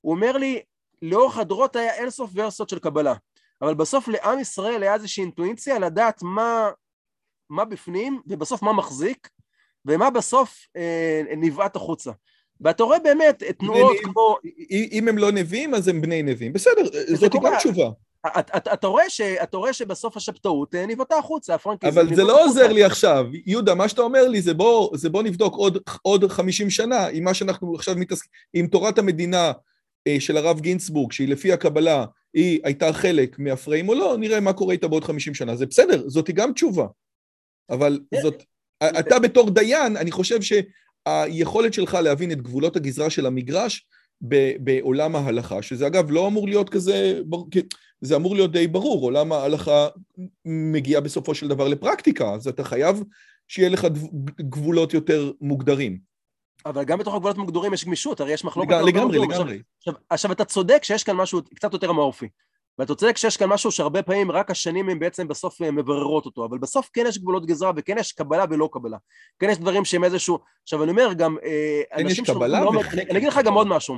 הוא 0.00 0.14
אומר 0.14 0.36
לי, 0.36 0.62
לאורך 1.02 1.38
הדורות 1.38 1.76
היה 1.76 1.94
אינסוף 1.94 2.30
ורסות 2.34 2.68
של 2.68 2.78
קבלה, 2.78 3.14
אבל 3.62 3.74
בסוף 3.74 4.08
לעם 4.08 4.38
ישראל 4.38 4.82
היה 4.82 4.94
איזושהי 4.94 5.22
אינטואיציה 5.22 5.78
לדעת 5.78 6.22
מה, 6.22 6.70
מה 7.50 7.64
בפנים, 7.64 8.20
ובסוף 8.26 8.62
מה 8.62 8.72
מחזיק, 8.72 9.28
ומה 9.86 10.10
בסוף 10.10 10.66
אה, 10.76 11.22
נבעט 11.36 11.76
החוצה. 11.76 12.10
ואתה 12.60 12.82
רואה 12.82 12.98
באמת 12.98 13.42
תנועות 13.42 13.90
נביאים. 13.90 14.04
כמו... 14.04 14.36
אם 14.70 15.08
הם 15.08 15.18
לא 15.18 15.32
נביאים, 15.32 15.74
אז 15.74 15.88
הם 15.88 16.00
בני 16.00 16.22
נביאים. 16.22 16.52
בסדר, 16.52 16.82
זאת. 17.14 17.32
גם 17.32 17.56
תשובה. 17.58 17.90
אתה, 18.26 18.86
רואה 19.52 19.72
שבסוף 19.72 20.16
השבתאות 20.16 20.74
אה, 20.74 20.86
נבעטה 20.86 21.16
החוצה, 21.18 21.54
הפרנקיזם. 21.54 21.98
אבל 21.98 22.14
זה 22.14 22.22
לא. 22.22 22.44
עוזר 22.44 22.72
לי 22.72 22.84
עכשיו. 22.84 23.26
יהודה, 23.46 23.74
מה 23.74 23.88
שאתה 23.88 24.02
אומר 24.02 24.28
לי 24.28 24.42
זה 24.42 24.54
בוא, 24.54 24.96
זה 24.96 25.10
בוא 25.10 25.22
נבדוק 25.22 25.54
עוד, 25.54 25.78
עוד 26.02 26.30
50 26.30 26.70
שנה 26.70 27.06
עם 27.06 27.24
מה 27.24 27.34
שאנחנו 27.34 27.74
עכשיו 27.74 27.96
מתעסקים, 27.96 28.30
עם 28.52 28.66
תורת 28.66 28.98
המדינה 28.98 29.52
אה, 30.06 30.16
של 30.20 30.36
הרב 30.36 30.60
גינצבורג, 30.60 31.12
שהיא 31.12 31.28
לפי 31.28 31.52
הקבלה, 31.52 32.04
היא 32.34 32.60
הייתה 32.64 32.92
חלק 32.92 33.38
מהפריים 33.38 33.88
או 33.88 33.94
לא, 33.94 34.16
נראה 34.18 34.40
מה 34.40 34.52
קורה 34.52 34.72
איתה 34.72 34.88
בעוד 34.88 35.04
50 35.04 35.34
שנה. 35.34 35.56
זה 35.56 35.66
בסדר, 35.66 36.08
זאת 36.08 36.30
גם 36.30 36.52
תשובה. 36.52 36.86
אבל 37.70 38.00
כן. 38.14 38.22
זאת, 38.22 38.42
אתה 38.82 39.18
בתור 39.18 39.50
דיין, 39.50 39.96
אני 39.96 40.10
חושב 40.10 40.38
שהיכולת 40.42 41.74
שלך 41.74 41.94
להבין 41.94 42.32
את 42.32 42.42
גבולות 42.42 42.76
הגזרה 42.76 43.10
של 43.10 43.26
המגרש 43.26 43.86
בעולם 44.60 45.16
ההלכה, 45.16 45.62
שזה 45.62 45.86
אגב 45.86 46.10
לא 46.10 46.26
אמור 46.26 46.48
להיות 46.48 46.70
כזה, 46.70 47.20
זה 48.00 48.16
אמור 48.16 48.34
להיות 48.34 48.52
די 48.52 48.66
ברור, 48.66 49.02
עולם 49.02 49.32
ההלכה 49.32 49.88
מגיע 50.44 51.00
בסופו 51.00 51.34
של 51.34 51.48
דבר 51.48 51.68
לפרקטיקה, 51.68 52.34
אז 52.34 52.48
אתה 52.48 52.64
חייב 52.64 53.02
שיהיה 53.48 53.68
לך 53.68 53.86
גבולות 54.40 54.94
יותר 54.94 55.32
מוגדרים. 55.40 55.98
אבל 56.66 56.84
גם 56.84 56.98
בתוך 56.98 57.14
הגבולות 57.14 57.36
המוגדרים 57.36 57.74
יש 57.74 57.84
גמישות, 57.84 58.20
הרי 58.20 58.32
יש 58.32 58.44
מחלוקת... 58.44 58.74
לגמרי. 58.86 59.18
לגמרי. 59.18 59.62
עכשיו, 59.78 59.94
עכשיו, 60.10 60.32
אתה 60.32 60.44
צודק 60.44 60.84
שיש 60.84 61.04
כאן 61.04 61.16
משהו 61.16 61.40
קצת 61.54 61.72
יותר 61.72 61.90
אמורפי. 61.90 62.28
ואתה 62.78 62.94
צודק 62.94 63.16
שיש 63.16 63.36
כאן 63.36 63.48
משהו 63.48 63.70
שהרבה 63.70 64.02
פעמים 64.02 64.30
רק 64.30 64.50
השנים 64.50 64.88
הם 64.88 64.98
בעצם 64.98 65.28
בסוף 65.28 65.62
אה, 65.62 65.70
מבררות 65.70 66.26
אותו, 66.26 66.44
אבל 66.44 66.58
בסוף 66.58 66.90
כן 66.92 67.04
יש 67.08 67.18
גבולות 67.18 67.46
גזרה 67.46 67.72
וכן 67.76 67.98
יש 67.98 68.12
קבלה 68.12 68.44
ולא 68.50 68.68
קבלה. 68.72 68.96
כן 69.38 69.50
יש 69.50 69.58
דברים 69.58 69.84
שהם 69.84 70.04
איזשהו... 70.04 70.38
עכשיו 70.62 70.82
אני 70.82 70.90
אומר 70.90 71.12
גם, 71.12 71.36
כן 71.42 71.46
יש 71.46 72.04
אנשים 72.04 72.24
שלומדים 72.24 72.48
קבלה 72.48 72.60
לעומק- 72.64 72.86
וחלק 72.86 73.10
אני 73.10 73.18
אגיד 73.18 73.28
לך 73.28 73.38
גם 73.44 73.54
עוד 73.54 73.66
משהו. 73.66 73.94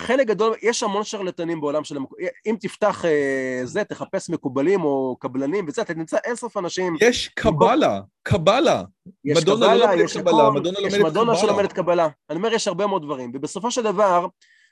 חלק 0.00 0.26
גדול, 0.26 0.54
יש 0.62 0.82
המון 0.82 1.04
שרלטנים 1.04 1.60
בעולם 1.60 1.84
של 1.84 1.96
המק... 1.96 2.08
אם 2.46 2.56
תפתח 2.60 3.04
אה, 3.04 3.60
זה, 3.64 3.84
תחפש 3.84 4.30
מקובלים 4.30 4.84
או 4.84 5.16
קבלנים 5.20 5.64
וזה, 5.68 5.82
אתה 5.82 5.94
תמצא 5.94 6.16
אינסוף 6.24 6.56
אנשים. 6.56 6.96
יש 7.00 7.28
קבלה, 7.28 8.00
קבלה. 8.22 8.82
יש 9.24 9.38
מדונה 9.38 9.74
לא 9.74 9.86
קבלה, 9.86 9.92
לומדת 9.92 10.04
יש 10.04 10.16
קבלה, 10.16 10.50
מדונה 10.50 10.78
יש 10.80 10.94
מדונה. 10.94 11.36
שלומדת 11.36 11.72
קבלה. 11.72 12.08
אני 12.30 12.38
אומר, 12.38 12.52
יש 12.52 12.68
הרבה 12.68 12.86
מאוד 12.86 13.02
דברים. 13.02 13.30
ובסופו 13.34 13.70
של 13.70 13.82
דבר, 13.82 14.26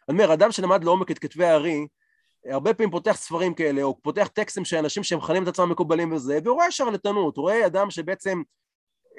אני 0.09 0.19
אומר, 0.23 0.33
אדם 0.33 0.53
שלמד 0.53 0.85
לעומק 0.85 1.11
את 1.11 1.19
כתבי 1.19 1.45
הארי, 1.45 1.87
הרבה 2.51 2.75
פעמים 2.75 2.91
פותח 2.91 3.13
ספרים 3.13 3.55
כאלה, 3.55 3.83
או 3.83 4.03
פותח 4.03 4.29
טקסטים 4.35 4.65
של 4.65 4.77
אנשים 4.77 5.03
שמכנים 5.03 5.43
את 5.43 5.49
עצמם 5.49 5.71
מקובלים 5.71 6.13
וזה, 6.13 6.39
והוא 6.45 6.55
רואה 6.55 6.71
שרלטנות, 6.71 7.37
הוא 7.37 7.43
רואה 7.43 7.67
אדם 7.67 7.91
שבעצם 7.91 8.43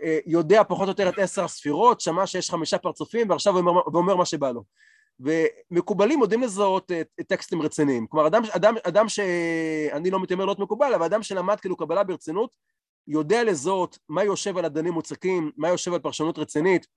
אה, 0.03 0.19
יודע 0.25 0.63
פחות 0.63 0.83
או 0.83 0.91
יותר 0.91 1.09
את 1.09 1.19
עשר 1.19 1.43
הספירות, 1.43 2.01
שמע 2.01 2.27
שיש 2.27 2.49
חמישה 2.49 2.77
פרצופים, 2.77 3.29
ועכשיו 3.29 3.53
הוא 3.53 3.59
אומר, 3.59 3.81
ואומר 3.93 4.15
מה 4.15 4.25
שבא 4.25 4.51
לו. 4.51 4.63
ומקובלים 5.19 6.21
יודעים 6.21 6.41
לזהות 6.41 6.91
אה, 6.91 7.01
טקסטים 7.27 7.61
רציניים. 7.61 8.07
כלומר, 8.07 8.27
אדם, 8.27 8.41
אדם, 8.51 8.75
אדם 8.83 9.09
שאני 9.09 10.11
לא 10.11 10.19
מתיימר 10.19 10.45
להיות 10.45 10.59
מקובל, 10.59 10.93
אבל 10.93 11.05
אדם 11.05 11.23
שלמד 11.23 11.59
כאילו 11.59 11.77
קבלה 11.77 12.03
ברצינות, 12.03 12.49
יודע 13.07 13.43
לזהות 13.43 13.99
מה 14.09 14.23
יושב 14.23 14.57
על 14.57 14.65
אדנים 14.65 14.93
מוצקים, 14.93 15.51
מה 15.57 15.69
יושב 15.69 15.93
על 15.93 15.99
פרשנות 15.99 16.37
רצינית. 16.37 16.87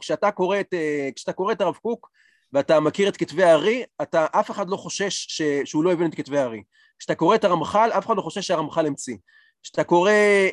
כשאתה 0.00 0.30
קורא 0.30 0.60
את, 0.60 0.74
אה, 0.74 1.08
כשאתה 1.16 1.32
קורא 1.32 1.52
את 1.52 1.60
הרב 1.60 1.76
קוק 1.76 2.10
ואתה 2.52 2.80
מכיר 2.80 3.08
את 3.08 3.16
כתבי 3.16 3.42
הארי, 3.42 3.84
אתה 4.02 4.26
אף 4.32 4.50
אחד 4.50 4.68
לא 4.68 4.76
חושש 4.76 5.26
ש, 5.28 5.42
שהוא 5.64 5.84
לא 5.84 5.92
הבין 5.92 6.10
את 6.10 6.14
כתבי 6.14 6.38
הארי. 6.38 6.62
כשאתה 6.98 7.14
קורא 7.14 7.34
את 7.34 7.44
הרמח"ל, 7.44 7.90
אף 7.98 8.06
אחד 8.06 8.16
לא 8.16 8.22
חושש 8.22 8.46
שהרמח"ל 8.46 8.86
המציא. 8.86 9.16
כשאתה 9.62 9.84
קורא 9.84 10.12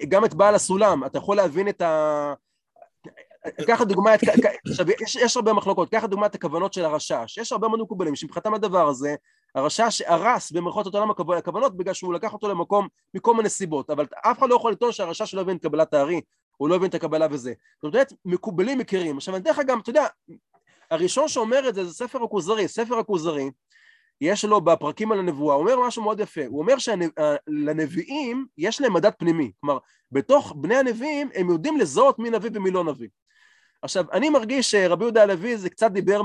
גם 0.10 0.26
את 0.26 0.34
בעל 0.34 0.56
הסולם, 0.56 1.06
אתה 1.06 1.18
יכול 1.18 1.38
להבין 1.38 1.70
את 1.70 1.82
ה... 1.82 2.34
קח 3.68 3.82
דוגמא. 3.82 4.16
עכשיו 4.68 4.86
יש, 5.02 5.16
יש 5.16 5.38
הרבה 5.38 5.54
מחלוקות, 5.54 5.90
קח 5.90 6.06
דוגמא 6.06 6.26
את 6.26 6.36
הכוונות 6.36 6.74
של 6.74 6.86
הרשש, 6.86 7.38
יש 7.38 7.52
הרבה 7.52 7.68
מאוד 7.68 7.80
מקובלים 7.80 8.16
שמבחינתם 8.16 8.54
הדבר 8.54 8.88
הזה, 8.88 9.16
הרשש 9.56 10.02
הרס 10.02 10.52
במרכאות 10.52 10.88
את 10.88 10.94
עולם 10.94 11.12
הכו- 11.12 11.34
הכוונות 11.34 11.78
בגלל 11.78 11.94
שהוא 11.94 12.14
לקח 12.14 12.34
אותו 12.34 12.50
למקום 12.50 12.88
מכל 13.14 13.36
מיני 13.36 13.50
סיבות, 13.50 13.90
אבל 13.90 14.06
אף 14.26 14.40
אחד 14.40 14.50
לא 14.50 14.56
יכול 14.56 14.72
לטעון 14.72 14.92
שהרשש 14.92 15.34
לא 15.34 15.42
הבין 15.42 15.58
את 15.58 15.62
קבלת 15.62 15.94
הארי, 15.94 16.22
הוא 16.58 16.70
לא 16.70 16.76
הבין 16.76 16.90
את 16.90 16.96
הקבלה 16.96 17.28
וזה. 17.32 17.54
זאת 17.84 17.94
אומרת, 17.94 18.14
מקובלים 18.26 18.78
מכירים. 18.78 19.18
עכשיו 19.18 19.36
אני 19.36 19.42
אתן 19.44 19.50
לך 19.50 19.62
גם, 19.68 19.80
אתה 19.80 19.90
יודע, 19.90 20.06
הראשון 20.92 21.28
שאומר 21.28 21.70
את 21.70 21.76
זה 21.76 21.86
זה 21.86 21.94
ספר 21.94 22.24
הכוזרי, 22.24 22.68
ספר 22.68 22.98
הכוזרי, 22.98 23.50
יש 24.22 24.46
לו 24.46 24.62
בפרקים 24.62 25.12
על 25.12 25.20
הנבואה, 25.20 25.56
הוא 25.56 25.64
אומר 25.64 25.88
משהו 25.88 26.04
מאוד 26.04 26.20
יפה, 26.20 26.42
הוא 26.48 26.62
אומר 26.62 26.76
שלנביאים 26.78 28.46
יש 28.58 28.82
להם 28.82 28.94
מדד 28.94 29.12
פנימי, 29.18 29.52
כלומר 29.60 29.78
בתוך 30.12 30.54
בני 30.58 30.76
הנביאים 30.76 31.30
הם 31.36 31.50
יודעים 31.50 31.78
לזהות 31.80 32.20
מי 32.20 32.30
נביא 32.30 32.50
ומי 32.54 32.72
לא 32.72 32.84
נביא. 32.84 33.08
עכשיו, 33.84 34.06
אני 34.14 34.30
מרגיש 34.30 34.72
שרבי 34.72 35.04
יהודה 35.04 35.24
הלוי 35.24 35.58
זה 35.58 35.70
קצת 35.70 35.92
דיבר 35.92 36.22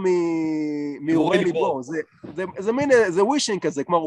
מאורי 1.00 1.44
ליבו, 1.44 1.82
זה, 1.82 1.98
זה, 2.36 2.44
זה 2.58 2.72
מין, 2.72 2.90
זה 3.08 3.24
ווישינג 3.24 3.60
כזה, 3.62 3.84
כלומר, 3.84 4.06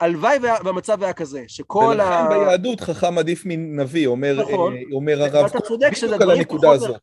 הלוואי 0.00 0.38
וה- 0.42 0.58
והמצב 0.64 1.02
היה 1.02 1.12
כזה, 1.12 1.44
שכל 1.48 1.84
ולכן 1.94 2.00
ה... 2.12 2.28
ביהדות 2.28 2.80
חכם 2.80 3.18
עדיף 3.18 3.42
מנביא, 3.46 4.06
אומר, 4.06 4.36
נכון. 4.42 4.76
אה, 4.76 4.80
אומר 4.92 5.22
הרב, 5.22 5.48
שזה 5.94 6.06
בדיוק 6.06 6.22
על 6.22 6.30
הנקודה 6.30 6.68
פחות- 6.68 6.76
הזאת. 6.76 7.00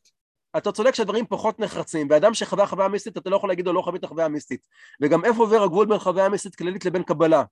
אתה 0.56 0.72
צודק 0.72 0.94
שהדברים 0.94 1.24
פחות 1.28 1.60
נחרצים, 1.60 2.06
ואדם 2.10 2.34
שחווה 2.34 2.66
חוויה 2.66 2.88
מיסטית, 2.88 3.16
אתה 3.16 3.30
לא 3.30 3.36
יכול 3.36 3.48
להגיד 3.48 3.66
לו 3.66 3.72
לא 3.72 3.82
חווית 3.82 4.04
חוויה 4.04 4.28
מיסטית. 4.28 4.66
וגם 5.02 5.24
איפה 5.24 5.42
עובר 5.42 5.62
הגבול 5.62 5.86
בין 5.86 5.98
חוויה 5.98 6.28
מיסטית 6.28 6.54
כללית 6.54 6.84
לבין 6.84 7.02
קבלה? 7.02 7.42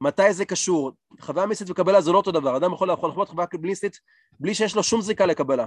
מתי 0.00 0.32
זה 0.32 0.44
קשור? 0.44 0.92
חוויה 1.20 1.46
מיסטית 1.46 1.70
וקבלה 1.70 2.00
זה 2.00 2.12
לא 2.12 2.16
אותו 2.16 2.32
דבר, 2.32 2.56
אדם 2.56 2.72
יכול 2.72 2.90
לחוות 2.90 3.28
חוויה 3.28 3.46
מיסטית 3.60 3.96
בלי 4.40 4.54
שיש 4.54 4.76
לו 4.76 4.82
שום 4.82 5.00
זיקה 5.00 5.26
לקבלה. 5.26 5.66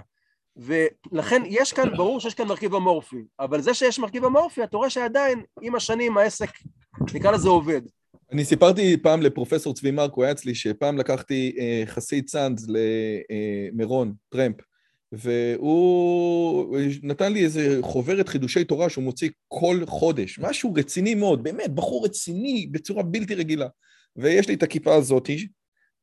ולכן 0.58 1.42
יש 1.46 1.74
כאן, 1.74 1.98
ברור 1.98 2.20
שיש 2.20 2.34
כאן 2.34 2.48
מרכיב 2.48 2.76
אמורפי, 2.76 3.24
אבל 3.40 3.62
זה 3.62 3.74
שיש 3.74 4.00
מרכיב 4.00 4.26
אמורפי, 4.26 4.64
אתה 4.64 4.78
רואה 4.78 4.90
שעדיין 4.90 5.42
עם 5.62 5.76
השנים 5.76 6.18
העסק, 6.18 6.50
נקרא 7.14 7.32
לזה 7.32 7.50
עובד. 7.50 7.82
אני 8.32 8.46
סיפרתי 8.46 8.98
פעם 8.98 9.22
לפרופסור 9.22 9.74
צבי 9.74 9.92
מרק, 9.92 10.14
הוא 10.14 10.24
היה 10.24 10.34
אצלי, 10.34 10.56
שפעם 10.56 10.98
לקחתי 10.98 11.56
אה, 11.60 11.84
חסיד 11.86 12.28
צאנז 12.28 12.68
למירון, 12.68 14.14
טרמפ, 14.30 14.56
והוא 15.12 16.78
נתן 17.04 17.34
לי 17.34 17.44
איזה 17.44 17.78
חוברת 17.82 18.30
חידושי 18.30 18.64
תורה 18.64 18.90
שהוא 18.90 19.04
מוציא 19.04 19.30
כל 19.48 19.80
חודש, 19.88 20.40
משהו 20.40 20.74
רציני 20.74 21.16
מאוד, 21.16 21.44
באמת, 21.44 21.76
בחור 21.76 22.06
רציני 22.06 22.68
בצורה 22.72 23.04
בלתי 23.04 23.36
רגילה. 23.36 23.68
ויש 24.16 24.48
לי 24.48 24.54
את 24.54 24.64
הכיפה 24.64 24.96
הזאתי, 24.96 25.48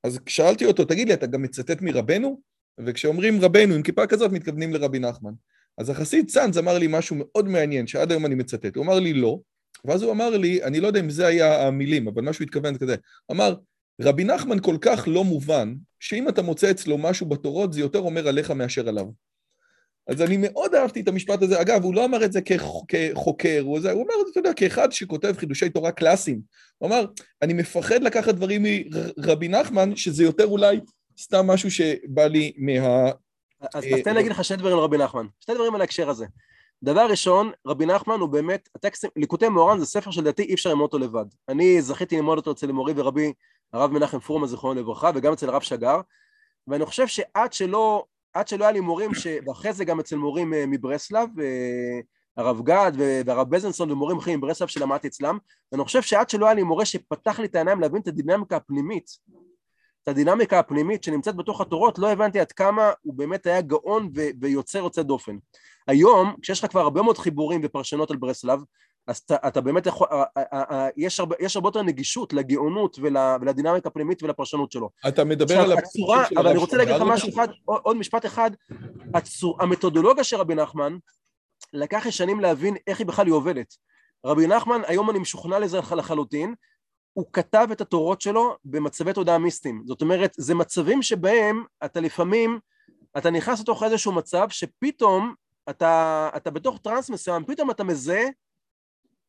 אז 0.05 0.21
שאלתי 0.27 0.65
אותו, 0.65 0.85
תגיד 0.85 1.09
לי, 1.09 1.15
אתה 1.15 1.27
גם 1.27 1.43
מצטט 1.43 1.83
מרבנו? 1.83 2.41
וכשאומרים 2.87 3.41
רבנו 3.41 3.75
עם 3.75 3.83
כיפה 3.83 4.07
כזאת, 4.07 4.33
מתכוונים 4.33 4.75
לרבי 4.75 4.99
נחמן. 4.99 5.33
אז 5.79 5.91
החסיד 5.91 6.31
צאנז 6.31 6.59
אמר 6.59 6.79
לי 6.79 6.87
משהו 6.91 7.17
מאוד 7.19 7.49
מעניין, 7.49 7.87
שעד 7.87 8.11
היום 8.11 8.27
אני 8.27 8.35
מצטט. 8.35 8.77
הוא 8.77 8.85
אמר 8.85 8.99
לי 8.99 9.13
לא, 9.13 9.39
ואז 9.85 10.03
הוא 10.03 10.13
אמר 10.13 10.31
לי, 10.31 10.65
אני 10.65 10.81
לא 10.81 10.87
יודע 10.87 11.01
אם 11.01 11.11
זה 11.11 11.27
היה 11.27 11.67
המילים, 11.67 12.09
אבל 12.09 12.23
מה 12.23 12.33
שהוא 12.33 12.45
התכוון 12.45 12.79
כזה, 12.79 12.97
אמר, 13.31 13.55
רבי 14.01 14.25
נחמן 14.25 14.61
כל 14.61 14.77
כך 14.81 15.05
לא 15.07 15.25
מובן, 15.25 15.75
שאם 16.01 16.29
אתה 16.29 16.43
מוצא 16.43 16.71
אצלו 16.71 16.99
משהו 16.99 17.27
בתורות, 17.27 17.73
זה 17.73 17.81
יותר 17.81 17.99
אומר 17.99 18.29
עליך 18.29 18.51
מאשר 18.51 18.89
עליו. 18.89 19.07
אז 20.07 20.23
אני 20.23 20.37
מאוד 20.37 20.75
אהבתי 20.75 21.01
את 21.01 21.09
המשפט 21.09 21.43
הזה. 21.43 21.61
אגב, 21.61 21.85
הוא 21.85 21.95
לא 21.95 22.05
אמר 22.05 22.25
את 22.25 22.33
זה 22.33 22.41
כחוקר, 22.41 23.61
הוא, 23.61 23.81
זה, 23.81 23.91
הוא 23.91 24.05
אמר 24.05 24.15
את 24.21 24.27
זה, 24.27 24.31
אתה 24.31 24.39
יודע, 24.39 24.53
כאחד 24.53 24.93
שכותב 24.93 25.35
חידושי 25.39 25.71
תורה 25.71 25.93
קלאסיים. 25.93 26.41
הוא 26.79 26.89
אמר, 26.89 27.05
אני 27.43 27.53
מפחד 27.53 28.03
לקחת 28.03 28.35
דברים 28.35 28.63
מרבי 29.17 29.49
נחמן, 29.49 29.97
שזה 29.97 30.23
יותר 30.23 30.47
אולי 30.47 30.81
סתם 31.19 31.47
משהו 31.47 31.71
שבא 31.71 32.27
לי 32.27 32.53
מה... 32.57 33.11
אז, 33.75 33.85
תן 34.05 34.15
להגיד 34.15 34.31
לך 34.31 34.45
שני 34.45 34.57
דברים 34.57 34.77
על 34.77 34.83
רבי 34.83 34.99
נחמן, 34.99 35.27
שני 35.41 35.55
דברים 35.55 35.75
על 35.75 35.81
ההקשר 35.81 36.11
הזה. 36.11 36.27
דבר 36.83 37.07
ראשון, 37.11 37.51
רבי 37.67 37.87
נחמן 37.87 38.21
הוא 38.21 38.29
באמת, 38.29 38.69
הטקסטים, 38.75 39.11
ליקוטי 39.17 39.49
מאורן 39.49 39.79
זה 39.79 39.87
ספר 39.87 40.11
שלדעתי 40.11 40.43
אי 40.43 40.55
אפשר 40.55 40.71
ללמוד 40.71 40.83
אותו 40.83 40.99
לבד. 40.99 41.25
אני 41.49 41.83
זכיתי 41.83 42.17
ללמוד 42.17 42.39
אותו 42.39 42.53
אצל 42.53 42.73
מורי 42.73 42.93
ורבי 42.97 43.33
הרב 43.73 43.91
מנחם 43.91 44.19
פורמן 44.19 44.47
זיכרונו 44.47 44.81
לברכה, 44.81 45.11
וגם 45.15 45.33
אצל 45.33 45.49
הרב 45.49 45.63
שגר, 45.63 46.01
ואני 46.69 46.87
חושב 46.87 47.07
שעד 47.07 47.53
שלא, 47.53 48.05
עד 48.33 48.49
שלא 48.49 48.65
היה 48.65 48.73
לי 48.73 48.81
מורים, 48.81 49.15
ש... 49.15 49.27
ואחרי 49.47 49.73
זה 49.73 49.85
גם 49.85 50.01
אצל 50.01 50.17
מורים 50.17 50.55
אה, 50.55 50.65
מברסלב, 50.67 51.41
אה, 51.41 52.01
הרב 52.37 52.63
גד 52.63 52.93
והרב 53.27 53.51
בזנסון 53.51 53.91
ומורים 53.91 54.19
אחרים 54.19 54.39
מברסלב 54.39 54.69
שלמדתי 54.69 55.09
אצלם, 55.09 55.39
ואני 55.73 55.85
חושב 55.85 56.03
שעד 56.03 56.31
שלא 56.31 56.47
היה 56.47 56.55
לי 56.55 56.63
מורה 56.63 56.85
שפתח 56.85 57.39
לי 57.41 57.47
את 57.47 57.55
העיניים 57.55 57.81
להבין 57.81 58.03
את 58.03 58.09
הדינמיקה 58.09 58.57
הפנימית, 58.57 59.11
את 60.03 60.09
הדינמיקה 60.09 60.59
הפנימית 60.59 61.05
שנמצאת 61.05 61.37
בתוך 61.37 61.61
התורות, 61.61 61.99
לא 61.99 62.11
הבנתי 62.11 62.41
עד 62.41 62.53
כמה 62.53 62.93
הוא 63.03 63.15
באמת 63.15 63.47
היה 63.47 63.61
גאון 63.61 64.11
ו... 64.17 64.21
ויוצר 64.41 64.79
יוצא 64.79 65.03
דופן. 65.03 65.37
היום, 65.87 66.35
כשיש 66.43 66.65
לך 66.65 66.71
כבר 66.71 66.81
הרבה 66.81 67.03
מאוד 67.03 67.19
חיבורים 67.19 67.61
ופרשנות 67.65 68.11
על 68.11 68.17
ברסלב, 68.17 68.61
אז 69.07 69.19
אתה, 69.19 69.37
אתה 69.49 69.61
באמת 69.61 69.87
יכול, 69.87 70.07
יש 70.97 71.21
הרבה, 71.21 71.37
יש 71.41 71.57
הרבה 71.57 71.69
יותר 71.69 71.83
נגישות 71.83 72.33
לגאונות 72.33 72.99
ול, 73.03 73.17
ולדינמיקה 73.41 73.89
הפנימית 73.89 74.23
ולפרשנות 74.23 74.73
שלו. 74.73 74.91
אתה 75.09 75.25
מדבר 75.25 75.61
על 75.61 75.73
הצורה, 75.73 76.27
אבל 76.37 76.49
אני 76.49 76.59
רוצה 76.59 76.77
להגיד 76.77 76.95
לך 76.95 77.03
משהו 77.03 77.29
אחד, 77.29 77.49
עוד 77.65 77.97
משפט 77.97 78.27
אחד, 78.27 78.51
הצור, 79.15 79.63
המתודולוגיה 79.63 80.25
של 80.25 80.37
רבי 80.37 80.55
נחמן, 80.55 80.97
לקח 81.73 82.07
לי 82.07 82.13
שנים 82.13 82.41
להבין 82.41 82.77
איך 82.87 82.99
היא 82.99 83.07
בכלל 83.07 83.27
היא 83.27 83.35
עובדת. 83.35 83.75
רבי 84.27 84.47
נחמן, 84.47 84.81
היום 84.87 85.11
אני 85.11 85.19
משוכנע 85.19 85.59
לזה 85.59 85.79
לחלוטין, 85.97 86.55
הוא 87.13 87.27
כתב 87.33 87.69
את 87.73 87.81
התורות 87.81 88.21
שלו 88.21 88.57
במצבי 88.65 89.13
תודעה 89.13 89.39
מיסטיים. 89.39 89.83
זאת 89.87 90.03
אומרת, 90.03 90.35
זה 90.37 90.55
מצבים 90.55 91.03
שבהם 91.03 91.65
אתה 91.85 92.01
לפעמים, 92.01 92.59
אתה 93.19 93.31
נכנס 93.31 93.61
לתוך 93.61 93.83
איזשהו 93.83 94.13
מצב 94.13 94.49
שפתאום 94.51 95.35
אתה, 95.71 96.31
אתה 96.37 96.51
בתוך 96.51 96.79
טראנס 96.83 97.11
מסוים, 97.11 97.45
פתאום 97.45 97.71
אתה 97.71 97.85
מזהה 97.85 98.25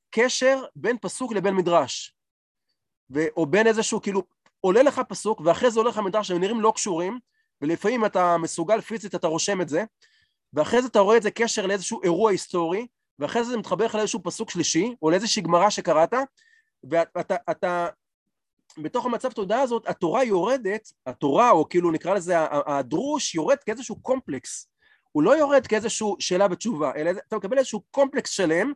קשר 0.10 0.64
בין 0.76 0.98
פסוק 1.02 1.34
לבין 1.34 1.56
מדרש. 1.56 2.16
ו, 3.14 3.20
או 3.38 3.46
בין 3.46 3.68
איזשהו, 3.68 4.02
כאילו, 4.02 4.24
עולה 4.62 4.84
לך 4.84 5.02
פסוק 5.10 5.42
ואחרי 5.46 5.72
זה 5.72 5.80
עולה 5.80 5.90
לך 5.90 5.98
מדרש 5.98 6.28
שהם 6.28 6.40
נראים 6.40 6.62
לא 6.62 6.72
קשורים, 6.76 7.20
ולפעמים 7.62 8.06
אתה 8.06 8.38
מסוגל 8.38 8.82
פיזית, 8.82 9.16
אתה 9.16 9.28
רושם 9.28 9.62
את 9.62 9.70
זה, 9.70 9.84
ואחרי 10.54 10.82
זה 10.82 10.88
אתה 10.88 11.00
רואה 11.00 11.18
את 11.18 11.24
זה 11.24 11.32
קשר 11.32 11.66
לאיזשהו 11.66 12.04
אירוע 12.04 12.32
היסטורי, 12.32 12.88
ואחרי 13.20 13.44
זה 13.44 13.52
זה 13.52 13.58
מתחבר 13.58 13.86
לך 13.86 13.96
לאיזשהו 13.96 14.24
פסוק 14.24 14.50
שלישי, 14.50 14.96
או 15.02 15.10
לאיזושהי 15.10 15.42
גמרא 15.42 15.70
שקראת, 15.70 16.14
ואתה, 16.84 17.36
אתה, 17.52 17.88
בתוך 18.78 19.06
המצב 19.06 19.32
תודעה 19.32 19.62
הזאת, 19.62 19.88
התורה 19.88 20.24
יורדת, 20.24 20.92
התורה, 21.06 21.52
או 21.52 21.70
כאילו 21.70 21.92
נקרא 21.92 22.14
לזה, 22.14 22.36
הדרוש 22.52 23.36
יורד 23.36 23.58
כאיזשהו 23.58 24.02
קומפלקס. 24.02 24.70
הוא 25.12 25.24
לא 25.24 25.38
יורד 25.38 25.68
כאיזשהו 25.68 26.16
שאלה 26.20 26.48
ותשובה, 26.52 26.92
אלא 26.96 27.12
אתה 27.28 27.38
מקבל 27.38 27.58
איזשהו 27.58 27.82
קומפלקס 27.92 28.30
שלם, 28.30 28.74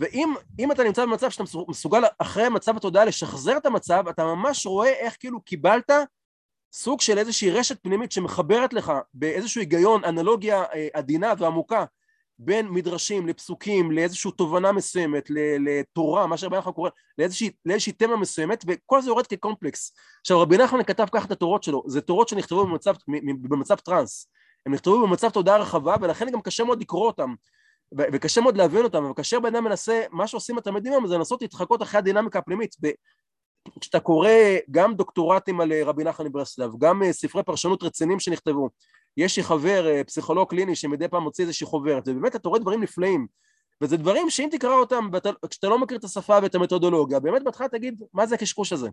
ואם 0.00 0.72
אתה 0.72 0.84
נמצא 0.84 1.04
במצב 1.06 1.30
שאתה 1.30 1.44
מסוגל 1.68 2.02
אחרי 2.18 2.48
מצב 2.48 2.76
התודעה 2.76 3.04
לשחזר 3.04 3.56
את 3.56 3.66
המצב, 3.66 4.08
אתה 4.08 4.24
ממש 4.24 4.66
רואה 4.66 4.92
איך 4.92 5.16
כאילו 5.20 5.40
קיבלת 5.40 5.90
סוג 6.72 7.00
של 7.00 7.18
איזושהי 7.18 7.50
רשת 7.50 7.82
פנימית 7.82 8.12
שמחברת 8.12 8.72
לך 8.72 8.92
באיזשהו 9.14 9.60
היגיון, 9.60 10.04
אנלוגיה 10.04 10.64
אה, 10.74 10.88
עדינה 10.94 11.32
ועמוקה 11.38 11.84
בין 12.44 12.68
מדרשים 12.68 13.28
לפסוקים, 13.28 13.92
לאיזושהי 13.92 14.30
תובנה 14.30 14.72
מסוימת, 14.72 15.30
לתורה, 15.60 16.26
מה 16.26 16.36
שרבי 16.36 16.56
נחמן 16.56 16.72
קורא, 16.72 16.90
לאיזושהי, 17.18 17.50
לאיזושהי 17.66 17.92
תמה 17.92 18.16
מסוימת, 18.16 18.64
וכל 18.66 19.02
זה 19.02 19.10
יורד 19.10 19.26
כקומפלקס. 19.26 19.92
עכשיו 20.20 20.40
רבי 20.40 20.56
נחמן 20.56 20.82
כתב 20.82 21.06
ככה 21.12 21.26
את 21.26 21.30
התורות 21.30 21.62
שלו, 21.62 21.82
זה 21.86 22.00
תורות 22.00 22.28
שנכתבו 22.28 22.66
במצב, 22.66 22.94
במצב 23.42 23.76
טראנס, 23.76 24.26
הם 24.66 24.74
נכתבו 24.74 25.06
במצב 25.06 25.30
תודעה 25.30 25.58
רחבה, 25.58 25.94
ולכן 26.00 26.30
גם 26.30 26.40
קשה 26.40 26.64
מאוד 26.64 26.80
לקרוא 26.80 27.06
אותם. 27.06 27.34
וקשה 28.12 28.40
מאוד 28.40 28.56
להבין 28.56 28.84
אותם, 28.84 29.10
וכאשר 29.10 29.40
בן 29.40 29.54
אדם 29.54 29.64
מנסה, 29.64 30.02
מה 30.10 30.26
שעושים 30.26 30.58
התלמידים 30.58 30.92
היום 30.92 31.06
זה 31.06 31.14
לנסות 31.14 31.42
להתחקות 31.42 31.82
אחרי 31.82 31.98
הדינמיקה 31.98 32.38
הפנימית. 32.38 32.76
כשאתה 33.80 34.00
קורא 34.00 34.30
גם 34.70 34.94
דוקטורטים 34.94 35.60
על 35.60 35.72
אה, 35.72 35.84
רבי 35.84 36.04
נחמן 36.04 36.26
מברסלב, 36.26 36.70
גם 36.78 37.02
אה, 37.02 37.12
ספרי 37.12 37.42
פרשנות 37.42 37.82
רציניים 37.82 38.20
שנכתבו, 38.20 38.70
יש 39.16 39.36
לי 39.36 39.42
חבר, 39.42 39.86
אה, 39.86 40.04
פסיכולוג 40.04 40.50
קליני, 40.50 40.76
שמדי 40.76 41.08
פעם 41.08 41.22
מוציא 41.22 41.44
איזושהי 41.44 41.66
חוברת, 41.66 42.08
ובאמת 42.08 42.36
אתה 42.36 42.48
רואה 42.48 42.60
דברים 42.60 42.82
נפלאים. 42.82 43.26
וזה 43.80 43.96
דברים 43.96 44.30
שאם 44.30 44.48
תקרא 44.50 44.74
אותם, 44.74 45.08
כשאתה 45.50 45.68
לא 45.68 45.78
מכיר 45.78 45.98
את 45.98 46.04
השפה 46.04 46.38
ואת 46.42 46.54
המתודולוגיה, 46.54 47.20
באמת 47.20 47.42
בהתחלה 47.44 47.68
תגיד, 47.68 48.02
מה 48.12 48.26
זה 48.26 48.34
הקשקוש 48.34 48.72
הזה? 48.72 48.88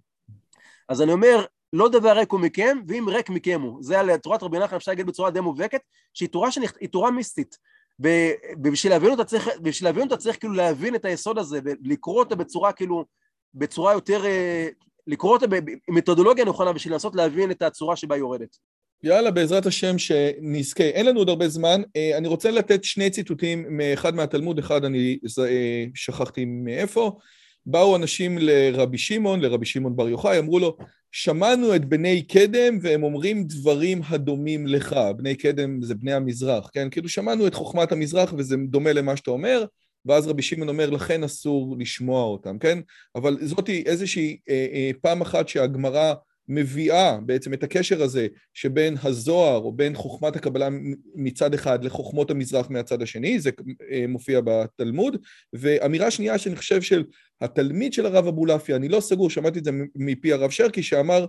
אז 0.89 1.01
אני 1.01 1.13
אומר, 1.13 1.45
לא 1.73 1.89
דבר 1.89 2.11
ריק 2.11 2.31
הוא 2.31 2.39
מכם, 2.39 2.77
ואם 2.87 3.05
ריק 3.09 3.29
מכם 3.29 3.61
הוא. 3.61 3.83
זה 3.83 3.99
על 3.99 4.17
תורת 4.17 4.43
רבי 4.43 4.59
נחמן, 4.59 4.75
אפשר 4.75 4.91
להגיד 4.91 5.05
בצורה 5.05 5.31
די 5.31 5.39
מובהקת, 5.39 5.81
שהיא 6.13 6.29
תורה, 6.29 6.51
שנכ... 6.51 6.73
תורה 6.91 7.11
מיסטית. 7.11 7.57
ובשביל 7.99 8.93
להבין 8.93 9.11
אותה 9.11 9.23
צריך, 9.23 9.49
בשביל 9.61 9.89
להבין 9.89 10.03
אותה 10.03 10.17
צריך 10.17 10.39
כאילו 10.39 10.53
להבין 10.53 10.95
את 10.95 11.05
היסוד 11.05 11.37
הזה 11.37 11.59
ולקרוא 11.63 12.19
אותה 12.19 12.35
בצורה 12.35 12.71
כאילו, 12.71 13.05
בצורה 13.53 13.93
יותר, 13.93 14.25
אה, 14.25 14.67
לקרוא 15.07 15.31
אותה 15.31 15.45
במתודולוגיה 15.87 16.45
נכונה 16.45 16.73
בשביל 16.73 16.93
לנסות 16.93 17.15
להבין 17.15 17.51
את 17.51 17.61
הצורה 17.61 17.95
שבה 17.95 18.15
היא 18.15 18.19
יורדת. 18.19 18.57
יאללה, 19.03 19.31
בעזרת 19.31 19.65
השם 19.65 19.97
שנזכה. 19.97 20.83
אין 20.83 21.05
לנו 21.05 21.19
עוד 21.19 21.29
הרבה 21.29 21.47
זמן. 21.47 21.81
אה, 21.95 22.17
אני 22.17 22.27
רוצה 22.27 22.51
לתת 22.51 22.83
שני 22.83 23.09
ציטוטים 23.09 23.65
מאחד 23.69 24.15
מהתלמוד, 24.15 24.59
אחד 24.59 24.85
אני 24.85 25.17
אה, 25.39 25.85
שכחתי 25.95 26.45
מאיפה. 26.45 27.17
באו 27.65 27.95
אנשים 27.95 28.37
לרבי 28.37 28.97
שמעון, 28.97 29.39
לרבי 29.39 29.65
שמעון 29.65 29.95
בר 29.95 30.09
יוחאי, 30.09 30.39
אמרו 30.39 30.59
לו, 30.59 30.77
שמענו 31.11 31.75
את 31.75 31.85
בני 31.85 32.21
קדם 32.21 32.77
והם 32.81 33.03
אומרים 33.03 33.43
דברים 33.43 34.01
הדומים 34.07 34.67
לך. 34.67 34.95
בני 35.17 35.35
קדם 35.35 35.81
זה 35.81 35.95
בני 35.95 36.13
המזרח, 36.13 36.69
כן? 36.73 36.89
כאילו 36.89 37.09
שמענו 37.09 37.47
את 37.47 37.53
חוכמת 37.53 37.91
המזרח 37.91 38.33
וזה 38.37 38.55
דומה 38.69 38.93
למה 38.93 39.17
שאתה 39.17 39.31
אומר, 39.31 39.65
ואז 40.05 40.27
רבי 40.27 40.41
שמעון 40.41 40.69
אומר, 40.69 40.89
לכן 40.89 41.23
אסור 41.23 41.75
לשמוע 41.79 42.23
אותם, 42.23 42.59
כן? 42.59 42.79
אבל 43.15 43.37
זאתי 43.41 43.83
איזושהי 43.85 44.37
אה, 44.49 44.67
אה, 44.73 44.91
פעם 45.01 45.21
אחת 45.21 45.47
שהגמרא 45.47 46.13
מביאה 46.49 47.17
בעצם 47.17 47.53
את 47.53 47.63
הקשר 47.63 48.03
הזה 48.03 48.27
שבין 48.53 48.95
הזוהר 49.03 49.57
או 49.57 49.71
בין 49.71 49.95
חוכמת 49.95 50.35
הקבלה 50.35 50.69
מצד 51.15 51.53
אחד 51.53 51.83
לחוכמות 51.83 52.31
המזרח 52.31 52.69
מהצד 52.69 53.01
השני, 53.01 53.39
זה 53.39 53.49
אה, 53.91 54.05
מופיע 54.07 54.41
בתלמוד, 54.43 55.17
ואמירה 55.53 56.11
שנייה 56.11 56.37
שאני 56.37 56.55
חושב 56.55 56.81
של 56.81 57.03
התלמיד 57.41 57.93
של 57.93 58.05
הרב 58.05 58.27
אבולעפיה, 58.27 58.75
אני 58.75 58.89
לא 58.89 58.99
סגור, 58.99 59.29
שמעתי 59.29 59.59
את 59.59 59.63
זה 59.63 59.71
מפי 59.95 60.33
הרב 60.33 60.49
שרקי 60.49 60.83
שאמר, 60.83 61.25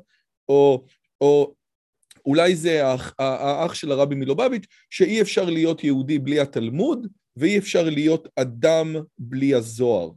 או, 0.48 0.84
או 1.20 1.54
אולי 2.26 2.56
זה 2.56 2.86
האח, 2.86 3.14
האח 3.18 3.74
של 3.74 3.92
הרבי 3.92 4.14
מלובביץ', 4.14 4.66
שאי 4.90 5.20
אפשר 5.20 5.44
להיות 5.44 5.84
יהודי 5.84 6.18
בלי 6.18 6.40
התלמוד 6.40 7.06
ואי 7.36 7.58
אפשר 7.58 7.82
להיות 7.82 8.28
אדם 8.36 8.96
בלי 9.18 9.54
הזוהר. 9.54 10.10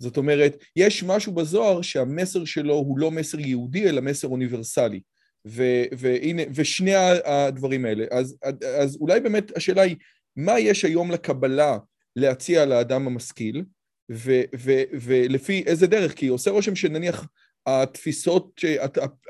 זאת 0.00 0.16
אומרת, 0.16 0.56
יש 0.76 1.02
משהו 1.02 1.32
בזוהר 1.32 1.82
שהמסר 1.82 2.44
שלו 2.44 2.74
הוא 2.74 2.98
לא 2.98 3.10
מסר 3.10 3.40
יהודי, 3.40 3.88
אלא 3.88 4.00
מסר 4.00 4.28
אוניברסלי. 4.28 5.00
ו, 5.46 5.62
והנה, 5.98 6.42
ושני 6.54 6.94
הדברים 7.24 7.84
האלה. 7.84 8.04
אז, 8.10 8.36
אז 8.80 8.96
אולי 9.00 9.20
באמת 9.20 9.56
השאלה 9.56 9.82
היא, 9.82 9.96
מה 10.36 10.60
יש 10.60 10.84
היום 10.84 11.10
לקבלה 11.10 11.78
להציע 12.16 12.66
לאדם 12.66 13.06
המשכיל, 13.06 13.64
ו, 14.12 14.42
ו, 14.56 14.72
ולפי 14.92 15.62
איזה 15.66 15.86
דרך? 15.86 16.14
כי 16.14 16.26
עושה 16.26 16.50
רושם 16.50 16.76
שנניח 16.76 17.26
התפיסות, 17.66 18.60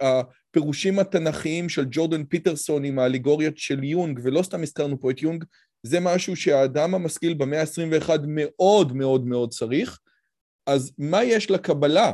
הפירושים 0.01 0.99
התנכיים 0.99 1.69
של 1.69 1.85
ג'ורדן 1.91 2.25
פיטרסון 2.25 2.85
עם 2.85 2.99
האליגוריות 2.99 3.59
של 3.59 3.85
יונג, 3.85 4.21
ולא 4.23 4.43
סתם 4.43 4.63
הזכרנו 4.63 5.01
פה 5.01 5.11
את 5.11 5.23
יונג, 5.23 5.45
זה 5.83 6.01
משהו 6.01 6.37
שהאדם 6.37 6.95
המשכיל 6.95 7.35
במאה 7.35 7.61
ה-21 7.61 8.11
מאוד 8.27 8.97
מאוד 8.97 9.27
מאוד 9.27 9.51
צריך. 9.51 9.99
אז 10.71 10.93
מה 10.99 11.25
יש 11.25 11.51
לקבלה 11.51 12.13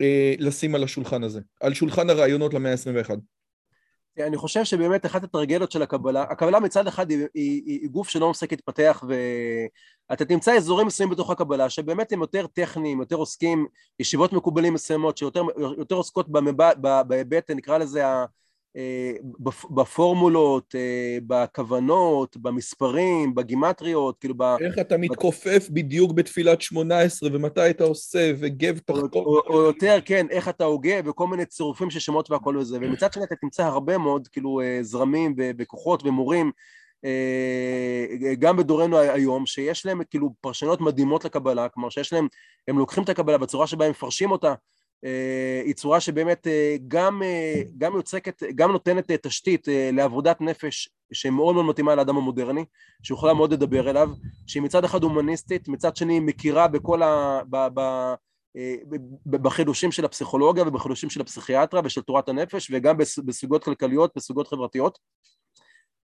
אה, 0.00 0.34
לשים 0.38 0.74
על 0.74 0.84
השולחן 0.84 1.22
הזה, 1.24 1.40
על 1.60 1.74
שולחן 1.74 2.10
הרעיונות 2.10 2.54
למאה 2.54 2.72
ה-21? 2.72 3.10
אני 4.18 4.36
חושב 4.36 4.64
שבאמת 4.64 5.06
אחת 5.06 5.24
הטרגדיות 5.24 5.72
של 5.72 5.82
הקבלה, 5.82 6.22
הקבלה 6.22 6.60
מצד 6.60 6.86
אחד 6.86 7.10
היא, 7.10 7.18
היא, 7.34 7.62
היא, 7.66 7.80
היא 7.80 7.88
גוף 7.88 8.08
שלא 8.08 8.30
מפסיק 8.30 8.52
להתפתח 8.52 9.04
ואתה 10.08 10.24
תמצא 10.24 10.56
אזורים 10.56 10.86
מסוימים 10.86 11.14
בתוך 11.14 11.30
הקבלה 11.30 11.70
שבאמת 11.70 12.12
הם 12.12 12.20
יותר 12.20 12.46
טכניים, 12.46 13.00
יותר 13.00 13.16
עוסקים, 13.16 13.66
ישיבות 13.98 14.32
מקובלים 14.32 14.74
מסוימות 14.74 15.18
שיותר 15.18 15.94
עוסקות 15.94 16.26
בהיבט, 17.06 17.50
נקרא 17.50 17.78
לזה 17.78 18.02
בפורמולות, 19.70 20.74
אה, 20.74 21.18
בכוונות, 21.26 22.36
במספרים, 22.36 23.34
בגימטריות, 23.34 24.18
כאילו 24.18 24.34
ב... 24.36 24.42
איך 24.42 24.78
אתה 24.78 24.96
מתכופף 24.96 25.68
בדיוק 25.70 26.12
בתפילת 26.12 26.62
שמונה 26.62 26.98
עשרה, 26.98 27.30
ומתי 27.32 27.70
אתה 27.70 27.84
עושה, 27.84 28.32
וגב 28.38 28.78
תחתום. 28.78 29.24
או, 29.24 29.60
יותר, 29.60 29.98
כן, 30.04 30.26
איך 30.30 30.48
אתה 30.48 30.64
הוגה, 30.64 30.94
וכל 31.04 31.26
מיני 31.26 31.46
צירופים 31.46 31.90
של 31.90 31.98
שמות 31.98 32.30
והכל 32.30 32.56
וזה. 32.56 32.78
ומצד 32.80 33.12
שני 33.12 33.24
אתה 33.24 33.36
תמצא 33.36 33.64
הרבה 33.64 33.98
מאוד, 33.98 34.28
כאילו, 34.28 34.60
אה, 34.60 34.78
זרמים 34.82 35.34
וכוחות 35.58 36.04
ומורים, 36.04 36.50
גם 38.38 38.56
בדורנו 38.56 38.98
היום, 38.98 39.46
שיש 39.46 39.86
להם 39.86 40.00
כאילו 40.10 40.34
פרשנות 40.40 40.80
מדהימות 40.80 41.24
לקבלה, 41.24 41.68
כלומר 41.68 41.88
שיש 41.88 42.12
להם, 42.12 42.28
הם 42.68 42.78
לוקחים 42.78 43.04
את 43.04 43.08
הקבלה 43.08 43.38
בצורה 43.38 43.66
שבה 43.66 43.84
הם 43.84 43.90
מפרשים 43.90 44.30
אותה, 44.30 44.48
אה, 44.48 44.54
היא 45.64 45.74
צורה 45.74 46.00
שבאמת 46.00 46.46
אה, 46.46 46.76
גם, 46.88 47.22
אה, 47.22 47.62
גם 47.78 47.96
יוצקת, 47.96 48.42
גם 48.54 48.72
נותנת 48.72 49.10
תשתית 49.10 49.68
לעבודת 49.92 50.40
נפש 50.40 50.88
שמאוד 51.12 51.54
מאוד 51.54 51.66
מתאימה 51.66 51.94
לאדם 51.94 52.16
המודרני, 52.16 52.64
שיכולה 53.02 53.34
מאוד 53.34 53.52
לדבר 53.52 53.90
אליו, 53.90 54.10
שהיא 54.46 54.62
מצד 54.62 54.84
אחד 54.84 55.02
הומניסטית, 55.02 55.68
מצד 55.68 55.96
שני 55.96 56.20
מכירה 56.20 56.68
בכל 56.68 57.02
ה... 57.02 57.40
ב, 57.50 57.56
ב, 57.80 57.80
בחידושים 59.26 59.92
של 59.92 60.04
הפסיכולוגיה 60.04 60.64
ובחידושים 60.66 61.10
של 61.10 61.20
הפסיכיאטריה 61.20 61.82
ושל 61.84 62.00
תורת 62.02 62.28
הנפש 62.28 62.70
וגם 62.72 62.96
בסוגיות 63.24 63.64
כלכליות, 63.64 64.12
בסוגיות 64.16 64.48
חברתיות. 64.48 64.98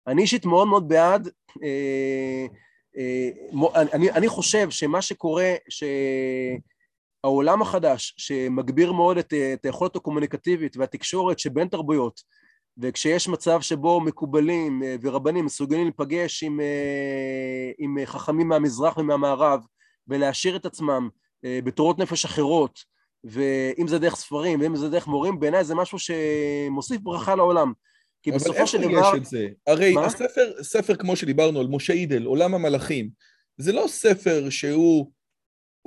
אני 0.08 0.22
אישית 0.22 0.46
מאוד 0.46 0.68
מאוד 0.68 0.88
בעד, 0.88 1.30
אני, 3.94 4.12
אני 4.12 4.28
חושב 4.28 4.70
שמה 4.70 5.02
שקורה, 5.02 5.54
ש... 5.70 5.84
העולם 7.24 7.62
החדש 7.62 8.14
שמגביר 8.18 8.92
מאוד 8.92 9.18
את, 9.18 9.34
את 9.54 9.66
היכולת 9.66 9.96
הקומוניקטיבית 9.96 10.78
והתקשורת 10.78 11.40
שבין 11.40 11.68
תרבויות 11.68 12.22
וכשיש 12.78 13.28
מצב 13.28 13.62
שבו 13.62 14.02
מקובלים 14.02 14.84
אה, 14.84 14.96
ורבנים 15.02 15.46
מסוגלים 15.46 15.84
להיפגש 15.84 16.44
עם, 16.44 16.62
אה, 16.62 17.72
עם 17.78 17.98
חכמים 18.06 18.48
מהמזרח 18.48 18.98
ומהמערב 18.98 19.66
ולהעשיר 20.08 20.56
את 20.56 20.66
עצמם 20.66 21.10
אה, 21.46 21.60
בתורות 21.64 22.00
נפש 22.00 22.26
אחרות 22.26 22.80
ואם 23.24 23.88
זה 23.88 24.00
דרך 24.00 24.16
ספרים 24.16 24.62
ואם 24.62 24.76
זה 24.76 24.90
דרך 24.90 25.08
מורים 25.08 25.40
בעיניי 25.40 25.64
זה 25.64 25.76
משהו 25.76 25.98
שמוסיף 26.00 27.02
ברכה 27.02 27.36
לעולם 27.36 27.74
כי 28.24 28.32
בסופו 28.32 28.68
של 28.68 28.78
דבר... 28.78 28.88
אבל 28.88 28.98
איפה 28.98 29.18
יש 29.18 29.22
את 29.22 29.26
זה? 29.26 29.48
הרי 29.68 29.94
מה? 29.94 30.06
הספר, 30.06 30.64
ספר 30.64 30.96
כמו 30.96 31.16
שדיברנו 31.16 31.60
על 31.60 31.68
משה 31.68 31.94
אידל, 31.94 32.26
עולם 32.26 32.56
המלאכים, 32.56 33.10
זה 33.58 33.72
לא 33.72 33.86
ספר 33.88 34.50
שהוא 34.50 35.12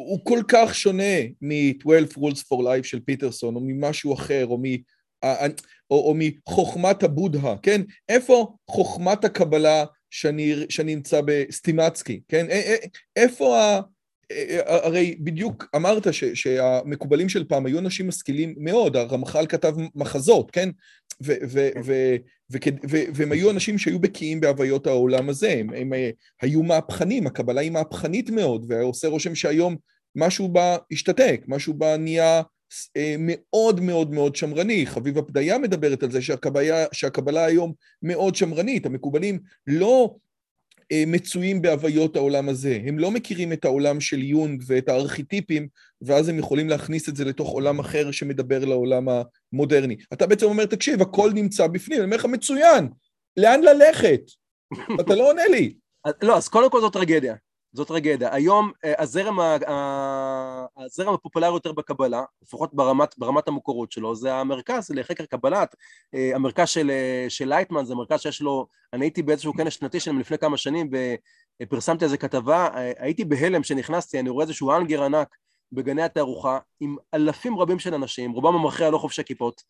הוא 0.07 0.21
כל 0.25 0.43
כך 0.49 0.75
שונה 0.75 1.19
מ-12 1.41 2.19
Rules 2.19 2.39
for 2.39 2.63
Life 2.63 2.83
של 2.83 3.01
פיטרסון, 3.01 3.55
או 3.55 3.61
ממשהו 3.65 4.15
אחר, 4.15 4.47
או, 4.47 4.59
מ, 4.59 4.65
או, 5.91 5.97
או 5.97 6.15
מחוכמת 6.17 7.03
הבודהה, 7.03 7.57
כן? 7.63 7.83
איפה 8.09 8.55
חוכמת 8.71 9.25
הקבלה 9.25 9.85
שאני, 10.11 10.55
שאני 10.69 10.95
נמצא 10.95 11.21
בסטימצקי, 11.25 12.21
כן? 12.29 12.47
איפה 13.17 13.61
ה... 13.61 13.81
הרי 14.67 15.17
בדיוק 15.21 15.67
אמרת 15.77 16.15
ש, 16.15 16.25
שהמקובלים 16.25 17.29
של 17.29 17.45
פעם 17.45 17.67
היו 17.67 17.79
אנשים 17.79 18.09
משכילים 18.09 18.55
מאוד, 18.59 18.97
הרמח"ל 18.97 19.47
כתב 19.47 19.75
מחזות, 19.95 20.51
כן? 20.51 20.69
והם 23.15 23.33
היו 23.33 23.51
אנשים 23.51 23.79
שהיו 23.79 23.99
בקיאים 23.99 24.41
בהוויות 24.41 24.87
העולם 24.87 25.29
הזה, 25.29 25.53
הם, 25.53 25.73
הם 25.73 25.93
היו 26.43 26.63
מהפכנים, 26.63 27.27
הקבלה 27.27 27.61
היא 27.61 27.71
מהפכנית 27.71 28.31
מאוד, 28.31 28.65
ועושה 28.69 29.09
רושם 29.09 29.35
שהיום 29.35 29.77
משהו 30.17 30.49
בה 30.49 30.77
השתתק, 30.93 31.45
משהו 31.49 31.75
בה 31.75 31.97
נהיה 31.97 32.43
אה, 32.97 33.15
מאוד 33.19 33.81
מאוד 33.81 34.11
מאוד 34.11 34.37
שמרני. 34.37 34.87
חביבה 34.87 35.23
פדיה 35.23 35.59
מדברת 35.59 36.03
על 36.03 36.11
זה 36.11 36.23
שהקבלה, 36.23 36.85
שהקבלה 36.93 37.45
היום 37.45 37.73
מאוד 38.03 38.35
שמרנית, 38.35 38.87
המקובלים 38.87 39.39
לא 39.67 40.15
אה, 40.93 41.05
מצויים 41.07 41.63
בהוויות 41.63 42.17
העולם 42.17 42.49
הזה, 42.49 42.79
הם 42.87 42.99
לא 42.99 43.11
מכירים 43.11 43.53
את 43.53 43.65
העולם 43.65 44.01
של 44.01 44.23
יונג 44.23 44.63
ואת 44.67 44.89
הארכיטיפים, 44.89 45.69
ואז 46.03 46.29
הם 46.29 46.39
יכולים 46.39 46.69
להכניס 46.69 47.09
את 47.09 47.17
זה 47.17 47.25
לתוך 47.25 47.49
עולם 47.49 47.79
אחר 47.79 48.11
שמדבר 48.11 48.65
לעולם 48.65 49.07
המודרני. 49.53 49.97
אתה 50.13 50.27
בעצם 50.27 50.47
אומר, 50.47 50.67
תקשיב, 50.67 51.03
הכל 51.03 51.31
נמצא 51.35 51.67
בפנים, 51.67 51.99
אני 51.99 52.05
אומר 52.05 52.17
לך, 52.17 52.25
מצוין, 52.25 52.89
לאן 53.37 53.61
ללכת? 53.61 54.21
אתה 55.01 55.15
לא 55.15 55.31
עונה 55.31 55.47
לי. 55.51 55.75
לא, 56.23 56.37
אז 56.37 56.49
קודם 56.49 56.71
כל 56.71 56.81
זו 56.81 56.91
טרגדיה. 56.91 57.35
זאת 57.73 57.89
טרגדיה. 57.89 58.35
היום 58.35 58.73
אה, 58.85 58.93
הזרם, 58.99 59.39
הזרם 60.77 61.15
הפופולרי 61.15 61.55
יותר 61.55 61.73
בקבלה, 61.73 62.23
לפחות 62.43 62.75
ברמת, 62.75 63.19
ברמת 63.19 63.49
המקורות 63.49 63.93
שלו, 63.93 64.15
זה 64.15 64.35
המרכז 64.35 64.91
לחקר 64.91 65.25
קבלת, 65.25 65.75
אה, 66.15 66.31
המרכז 66.35 66.69
של, 66.69 66.91
אה, 66.91 67.27
של 67.29 67.49
לייטמן, 67.49 67.85
זה 67.85 67.95
מרכז 67.95 68.21
שיש 68.21 68.43
לו, 68.43 68.67
אני 68.93 69.05
הייתי 69.05 69.23
באיזשהו 69.23 69.55
כנס 69.55 69.73
שנתי 69.73 70.01
שלהם 70.01 70.21
לפני 70.21 70.39
כמה 70.39 70.57
שנים 70.57 70.91
ופרסמתי 71.63 72.05
איזה 72.05 72.17
כתבה, 72.17 72.69
הייתי 72.99 73.25
בהלם 73.25 73.63
שנכנסתי, 73.63 74.21
אני 74.21 74.31
רואה 74.31 74.45
איזשהו 74.45 74.73
אנגר 74.73 75.05
ענק 75.05 75.37
בגני 75.73 76.03
התערוכה 76.03 76.59
עם 76.81 76.97
אלפים 77.15 77.59
רבים 77.59 77.79
של 77.79 77.95
אנשים, 77.95 78.33
רובם 78.33 78.55
המכריע 78.55 78.91
לא 78.91 78.99
חובשי 78.99 79.25
כיפות, 79.25 79.63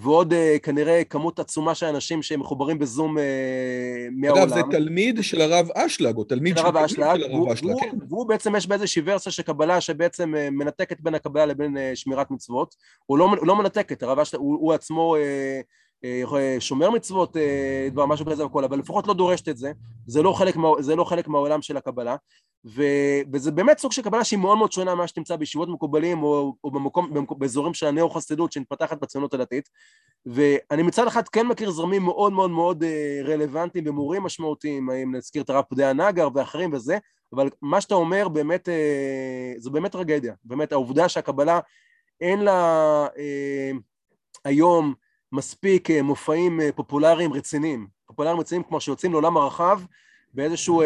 ועוד 0.00 0.32
אה, 0.32 0.56
כנראה 0.62 1.04
כמות 1.04 1.38
עצומה 1.38 1.74
של 1.74 1.86
אנשים 1.86 2.22
שמחוברים 2.22 2.78
בזום 2.78 3.18
אה, 3.18 3.24
מהעולם. 4.12 4.42
אגב, 4.42 4.54
זה 4.54 4.60
תלמיד 4.70 5.18
של 5.22 5.40
הרב 5.40 5.68
אשלג, 5.74 6.16
או 6.16 6.24
תלמיד 6.24 6.56
של 6.58 6.66
הרב 6.66 6.76
אשלג, 6.76 7.20
כן. 7.80 7.96
והוא 8.08 8.28
בעצם, 8.28 8.56
יש 8.56 8.66
באיזושהי 8.66 9.02
ורסיה 9.04 9.32
של 9.32 9.42
קבלה 9.42 9.80
שבעצם 9.80 10.34
מנתקת 10.52 11.00
בין 11.00 11.14
הקבלה 11.14 11.46
לבין 11.46 11.76
שמירת 11.94 12.30
מצוות. 12.30 12.74
הוא 13.06 13.18
לא, 13.18 13.28
לא 13.42 13.56
מנתקת, 13.56 14.02
הרב 14.02 14.18
אשלג, 14.18 14.40
הוא 14.40 14.72
עצמו 14.72 15.16
שומר 16.58 16.90
מצוות, 16.90 17.36
דבר, 17.92 18.06
משהו 18.06 18.26
כזה 18.26 18.46
וכל, 18.46 18.64
אבל 18.64 18.78
לפחות 18.78 19.06
לא 19.06 19.14
דורשת 19.14 19.48
את 19.48 19.56
זה, 19.56 19.72
זה 20.06 20.22
לא 20.22 20.32
חלק, 20.32 20.54
זה 20.80 20.96
לא 20.96 21.04
חלק 21.04 21.28
מהעולם 21.28 21.62
של 21.62 21.76
הקבלה. 21.76 22.16
ו, 22.66 22.82
וזה 23.32 23.50
באמת 23.50 23.78
סוג 23.78 23.92
של 23.92 24.02
קבלה 24.02 24.24
שהיא 24.24 24.38
מאוד 24.38 24.58
מאוד 24.58 24.72
שונה 24.72 24.94
ממה 24.94 25.08
שתמצא 25.08 25.36
בישיבות 25.36 25.68
מקובלים 25.68 26.22
או, 26.22 26.54
או 26.64 26.70
במקום, 26.70 27.14
במקום, 27.14 27.38
באזורים 27.38 27.74
של 27.74 27.86
הנאו-חסידות 27.86 28.52
שמתפתחת 28.52 29.00
בציונות 29.00 29.34
הדתית. 29.34 29.68
ואני 30.26 30.82
מצד 30.82 31.06
אחד 31.06 31.28
כן 31.28 31.46
מכיר 31.46 31.70
זרמים 31.70 32.02
מאוד 32.02 32.32
מאוד 32.32 32.50
מאוד 32.50 32.82
אה, 32.82 33.20
רלוונטיים 33.24 33.88
ומורים 33.88 34.22
משמעותיים, 34.22 34.90
אם 34.90 35.14
נזכיר 35.14 35.42
את 35.42 35.50
הרב 35.50 35.64
פדיה 35.68 35.92
נגר 35.92 36.28
ואחרים 36.34 36.72
וזה, 36.72 36.98
אבל 37.34 37.48
מה 37.62 37.80
שאתה 37.80 37.94
אומר 37.94 38.28
באמת, 38.28 38.68
אה, 38.68 39.52
זו 39.58 39.70
באמת 39.70 39.92
טרגדיה, 39.92 40.34
באמת 40.44 40.72
העובדה 40.72 41.08
שהקבלה 41.08 41.60
אין 42.20 42.40
לה 42.40 42.60
אה, 43.18 43.70
היום 44.44 44.94
מספיק 45.32 45.90
מופעים 45.90 46.60
פופולריים 46.76 47.32
רציניים, 47.32 47.86
פופולריים 48.06 48.40
רציניים 48.40 48.62
כמו 48.62 48.80
שיוצאים 48.80 49.12
לעולם 49.12 49.36
הרחב 49.36 49.80
באיזשהו 50.34 50.82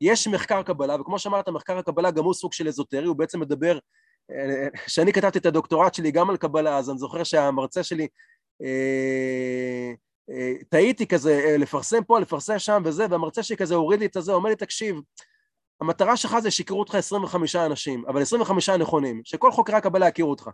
יש 0.00 0.28
מחקר 0.28 0.62
קבלה, 0.62 1.00
וכמו 1.00 1.18
שאמרת, 1.18 1.48
מחקר 1.48 1.78
הקבלה 1.78 2.10
גם 2.10 2.24
הוא 2.24 2.34
סוג 2.34 2.52
של 2.52 2.68
אזוטרי, 2.68 3.06
הוא 3.06 3.16
בעצם 3.16 3.40
מדבר, 3.40 3.78
כשאני 4.84 5.12
כתבתי 5.12 5.38
את 5.38 5.46
הדוקטורט 5.46 5.94
שלי 5.94 6.10
גם 6.10 6.30
על 6.30 6.36
קבלה, 6.36 6.78
אז 6.78 6.90
אני 6.90 6.98
זוכר 6.98 7.24
שהמרצה 7.24 7.82
שלי, 7.82 8.08
אה, 8.62 9.92
אה, 10.30 10.52
טעיתי 10.68 11.06
כזה, 11.06 11.42
אה, 11.44 11.56
לפרסם 11.56 12.04
פה, 12.04 12.20
לפרסם 12.20 12.58
שם 12.58 12.82
וזה, 12.84 13.06
והמרצה 13.10 13.42
שלי 13.42 13.56
כזה 13.56 13.74
הוריד 13.74 14.00
לי 14.00 14.06
את 14.06 14.16
הזה, 14.16 14.32
אומר 14.32 14.50
לי, 14.50 14.56
תקשיב, 14.56 15.00
המטרה 15.80 16.16
שלך 16.16 16.38
זה 16.38 16.50
שיקראו 16.50 16.78
אותך 16.78 16.94
25 16.94 17.56
אנשים, 17.56 18.04
אבל 18.08 18.22
25 18.22 18.68
נכונים, 18.68 19.20
שכל 19.24 19.52
חוקרי 19.52 19.76
הקבלה 19.76 20.08
יכירו 20.08 20.30
אותך. 20.30 20.50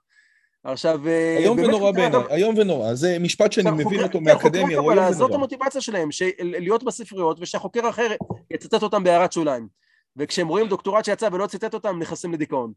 עכשיו... 0.64 1.08
אה, 1.08 1.38
איום 1.38 1.58
ונורא 1.58 1.90
בעיניי, 1.90 2.20
איום 2.30 2.54
ונורא. 2.58 2.94
זה 2.94 3.16
משפט 3.20 3.52
שאני 3.52 3.70
מבין 3.70 4.02
אותו 4.02 4.20
מהאקדמיה, 4.20 4.78
הוא 4.78 4.92
איום 4.92 4.98
ונורא. 4.98 5.12
זאת 5.12 5.34
המוטיבציה 5.34 5.80
שלהם, 5.80 6.08
להיות 6.38 6.84
בספריות 6.84 7.38
ושהחוקר 7.40 7.88
אחר 7.88 8.08
יצטט 8.50 8.82
אותם 8.82 9.04
בהערת 9.04 9.32
שוליים. 9.32 9.68
וכשהם 10.16 10.48
רואים 10.48 10.68
דוקטורט 10.68 11.04
שיצא 11.04 11.28
ולא 11.32 11.46
ציטט 11.46 11.74
אותם, 11.74 11.98
נכנסים 11.98 12.32
לדיכאון. 12.32 12.72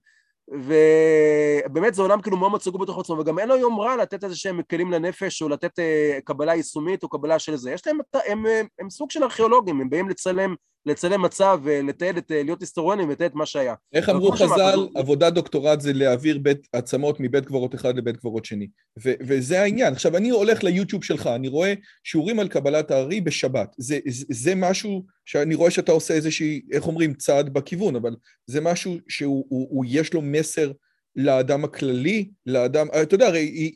ובאמת 0.48 1.94
זה 1.94 2.02
עולם 2.02 2.22
כאילו 2.22 2.38
מאוד 2.38 2.50
מאוד 2.50 2.62
סגור 2.62 2.82
בתוך 2.82 3.00
עצמו, 3.00 3.20
וגם 3.20 3.40
אין 3.40 3.48
לו 3.48 3.58
יומרה 3.58 3.96
לתת 3.96 4.24
איזה 4.24 4.36
שהם 4.36 4.62
כלים 4.70 4.92
לנפש, 4.92 5.42
או 5.42 5.50
לתת 5.50 5.80
אה, 5.80 6.20
קבלה 6.24 6.56
יישומית 6.56 7.04
או 7.04 7.10
קבלה 7.10 7.40
של 7.40 7.56
זה. 7.56 7.72
יש 7.72 7.88
להם, 7.88 7.98
הם, 8.14 8.46
הם, 8.46 8.68
הם 8.80 8.90
סוג 8.90 9.12
של 9.12 9.24
ארכיאולוגים, 9.24 9.82
הם 9.82 9.90
באים 9.90 10.10
לצלם 10.10 10.56
לצלם 10.86 11.22
מצב 11.22 11.60
ולתעד 11.64 12.18
את, 12.18 12.32
להיות 12.36 12.62
היסטוריונים 12.62 13.08
ולתעד 13.08 13.30
את 13.30 13.36
מה 13.36 13.46
שהיה. 13.46 13.74
איך 13.94 14.10
אמרו 14.10 14.32
חז"ל, 14.32 14.88
עבודת 14.96 15.34
דוקטורט 15.34 15.82
זה 15.82 15.94
להעביר 15.94 16.38
בית 16.38 16.68
עצמות 16.74 17.20
מבית 17.20 17.46
קברות 17.46 17.76
אחד 17.76 17.98
לבית 17.98 18.18
קברות 18.18 18.46
שני. 18.46 18.68
ו- 19.06 19.14
וזה 19.22 19.62
העניין. 19.62 19.94
עכשיו, 19.94 20.18
אני 20.18 20.30
הולך 20.30 20.64
ליוטיוב 20.64 21.04
שלך, 21.04 21.28
אני 21.28 21.48
רואה 21.48 21.74
שיעורים 22.04 22.40
על 22.40 22.48
קבלת 22.48 22.92
הארי 22.92 23.22
בשבת. 23.22 23.76
זה, 23.78 24.00
זה, 24.08 24.26
זה 24.30 24.56
משהו 24.56 25.06
שאני 25.26 25.56
רואה 25.56 25.72
שאתה 25.72 25.92
עושה 25.92 26.14
איזושהי, 26.14 26.62
איך 26.72 26.88
אומרים, 26.88 27.14
צעד 27.14 27.54
בכיוון, 27.54 27.96
אבל 27.96 28.16
זה 28.48 28.62
משהו 28.62 28.98
שהוא, 29.08 29.46
הוא, 29.50 29.68
הוא, 29.70 29.86
יש 29.88 30.14
לו 30.14 30.22
מסר 30.22 30.72
לאדם 31.16 31.64
הכללי, 31.64 32.30
לאדם, 32.46 32.88
אתה 33.02 33.16
יודע, 33.16 33.28
הרי 33.28 33.76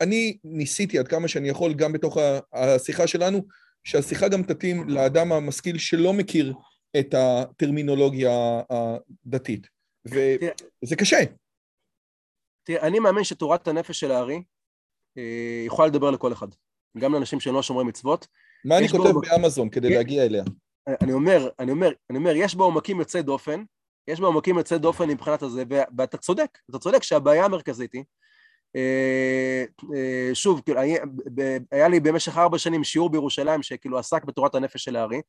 אני 0.00 0.36
ניסיתי 0.44 0.98
עד 0.98 1.08
כמה 1.08 1.28
שאני 1.28 1.48
יכול, 1.48 1.74
גם 1.74 1.92
בתוך 1.92 2.18
השיחה 2.52 3.06
שלנו, 3.06 3.42
שהשיחה 3.84 4.28
גם 4.28 4.42
תתאים 4.42 4.88
לאדם 4.88 5.32
המשכיל 5.32 5.78
שלא 5.78 6.12
מכיר 6.12 6.54
את 7.00 7.14
הטרמינולוגיה 7.14 8.60
הדתית. 8.70 9.66
וזה 10.04 10.96
קשה. 10.98 11.16
תראה, 12.64 12.86
אני 12.86 12.98
מאמין 12.98 13.24
שתורת 13.24 13.68
הנפש 13.68 14.00
של 14.00 14.12
הארי 14.12 14.42
אה, 15.18 15.62
יכולה 15.66 15.88
לדבר 15.88 16.10
לכל 16.10 16.32
אחד, 16.32 16.48
גם 16.98 17.12
לאנשים 17.12 17.40
שהם 17.40 17.54
לא 17.54 17.62
שומרי 17.62 17.84
מצוות. 17.84 18.26
מה 18.64 18.78
אני 18.78 18.88
כותב 18.88 19.10
בו... 19.10 19.20
באמזון 19.20 19.70
כדי 19.70 19.94
להגיע 19.94 20.24
אליה? 20.24 20.44
אני 21.02 21.12
אומר, 21.12 21.48
אני 21.58 21.70
אומר, 21.70 21.90
אני 22.10 22.18
אומר, 22.18 22.32
יש 22.36 22.54
בה 22.54 22.64
עומקים 22.64 22.98
יוצאי 22.98 23.22
דופן, 23.22 23.64
יש 24.08 24.20
בה 24.20 24.26
עומקים 24.26 24.58
יוצאי 24.58 24.78
דופן 24.78 25.08
מבחינת 25.08 25.42
הזה, 25.42 25.64
ואתה 25.98 26.16
צודק, 26.16 26.58
אתה 26.70 26.78
צודק 26.78 27.02
שהבעיה 27.02 27.44
המרכזית 27.44 27.92
היא, 27.92 28.04
שוב, 30.34 30.60
כאילו, 30.64 30.80
היה 31.72 31.88
לי 31.88 32.00
במשך 32.00 32.38
ארבע 32.38 32.58
שנים 32.58 32.84
שיעור 32.84 33.10
בירושלים 33.10 33.62
שכאילו 33.62 33.98
עסק 33.98 34.24
בתורת 34.24 34.54
הנפש 34.54 34.84
של 34.84 34.96
הארי, 34.96 35.20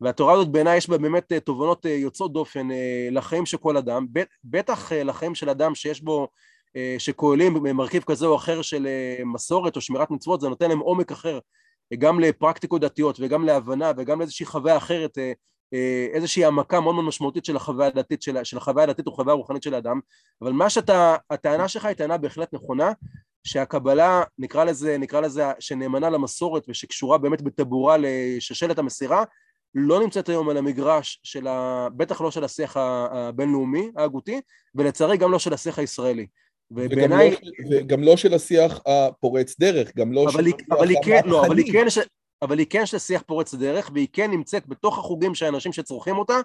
והתורה 0.00 0.32
הזאת 0.34 0.48
בעיניי 0.48 0.76
יש 0.76 0.88
בה 0.88 0.98
באמת 0.98 1.32
תובנות 1.44 1.84
יוצאות 1.84 2.32
דופן 2.32 2.68
לחיים 3.10 3.46
של 3.46 3.56
כל 3.56 3.76
אדם, 3.76 4.06
בטח 4.44 4.92
לחיים 4.92 5.34
של 5.34 5.50
אדם 5.50 5.74
שיש 5.74 6.02
בו 6.02 6.28
אה, 6.76 6.94
שכוללים 6.98 7.52
מרכיב 7.52 8.02
כזה 8.02 8.26
או 8.26 8.36
אחר 8.36 8.62
של 8.62 8.86
אה, 8.86 9.24
מסורת 9.24 9.76
או 9.76 9.80
שמירת 9.80 10.10
מצוות, 10.10 10.40
זה 10.40 10.48
נותן 10.48 10.68
להם 10.68 10.78
עומק 10.78 11.12
אחר, 11.12 11.38
גם 11.98 12.20
לפרקטיקות 12.20 12.80
דתיות 12.80 13.20
וגם 13.20 13.44
להבנה 13.44 13.92
וגם 13.96 14.18
לאיזושהי 14.18 14.46
חוויה 14.46 14.76
אחרת, 14.76 15.18
אה, 15.18 15.32
איזושהי 16.12 16.44
העמקה 16.44 16.80
מאוד 16.80 16.94
מאוד 16.94 17.04
משמעותית 17.06 17.44
של 17.44 17.56
החוויה 17.56 17.88
הדתית, 17.88 18.22
של, 18.22 18.44
של 18.44 18.56
החוויה 18.56 18.84
הדתית 18.84 19.06
או 19.06 19.12
חוויה 19.12 19.32
הרוחנית 19.32 19.62
של 19.62 19.74
האדם, 19.74 20.00
אבל 20.42 20.52
מה 20.52 20.70
שאתה, 20.70 21.16
הטענה 21.30 21.68
שלך 21.68 21.84
היא 21.84 21.96
טענה 21.96 22.18
בהחלט 22.18 22.54
נכונה, 22.54 22.92
שהקבלה, 23.44 24.22
נקרא 24.38 24.64
לזה, 24.64 24.98
נקרא 24.98 25.20
לזה, 25.20 25.44
שנאמנה 25.58 26.10
למסורת 26.10 26.64
ושקשורה 26.68 27.18
באמת 27.18 27.42
בטבורה 27.42 27.96
לשושלת 27.98 28.78
המסירה, 28.78 29.24
לא 29.74 30.00
נמצאת 30.00 30.28
היום 30.28 30.48
על 30.48 30.56
המגרש 30.56 31.20
של 31.22 31.46
ה... 31.46 31.88
בטח 31.96 32.20
לא 32.20 32.30
של 32.30 32.44
השיח 32.44 32.76
הבינלאומי, 32.76 33.90
ההגותי, 33.96 34.40
ולצערי 34.74 35.16
גם 35.16 35.32
לא 35.32 35.38
של 35.38 35.54
השיח 35.54 35.78
הישראלי. 35.78 36.26
ובעיניי... 36.70 37.28
וגם, 37.28 37.70
לא, 37.70 37.80
וגם 37.80 38.02
לא 38.02 38.16
של 38.16 38.34
השיח 38.34 38.80
הפורץ 38.86 39.58
דרך, 39.60 39.96
גם 39.96 40.12
לא 40.12 40.24
אבל 40.24 40.30
של 40.44 40.50
אבל 40.70 40.88
כן, 41.04 41.20
לא, 41.26 41.46
אבל 41.46 41.58
היא 41.58 41.72
כן. 41.72 41.86
אבל 42.42 42.58
היא 42.58 42.66
כן 42.70 42.86
של 42.86 42.98
שיח 42.98 43.22
פורץ 43.26 43.54
דרך, 43.54 43.90
והיא 43.94 44.08
כן 44.12 44.30
נמצאת 44.30 44.66
בתוך 44.66 44.98
החוגים 44.98 45.34
של 45.34 45.46
האנשים 45.46 45.72
שצורכים 45.72 46.18
אותה. 46.18 46.40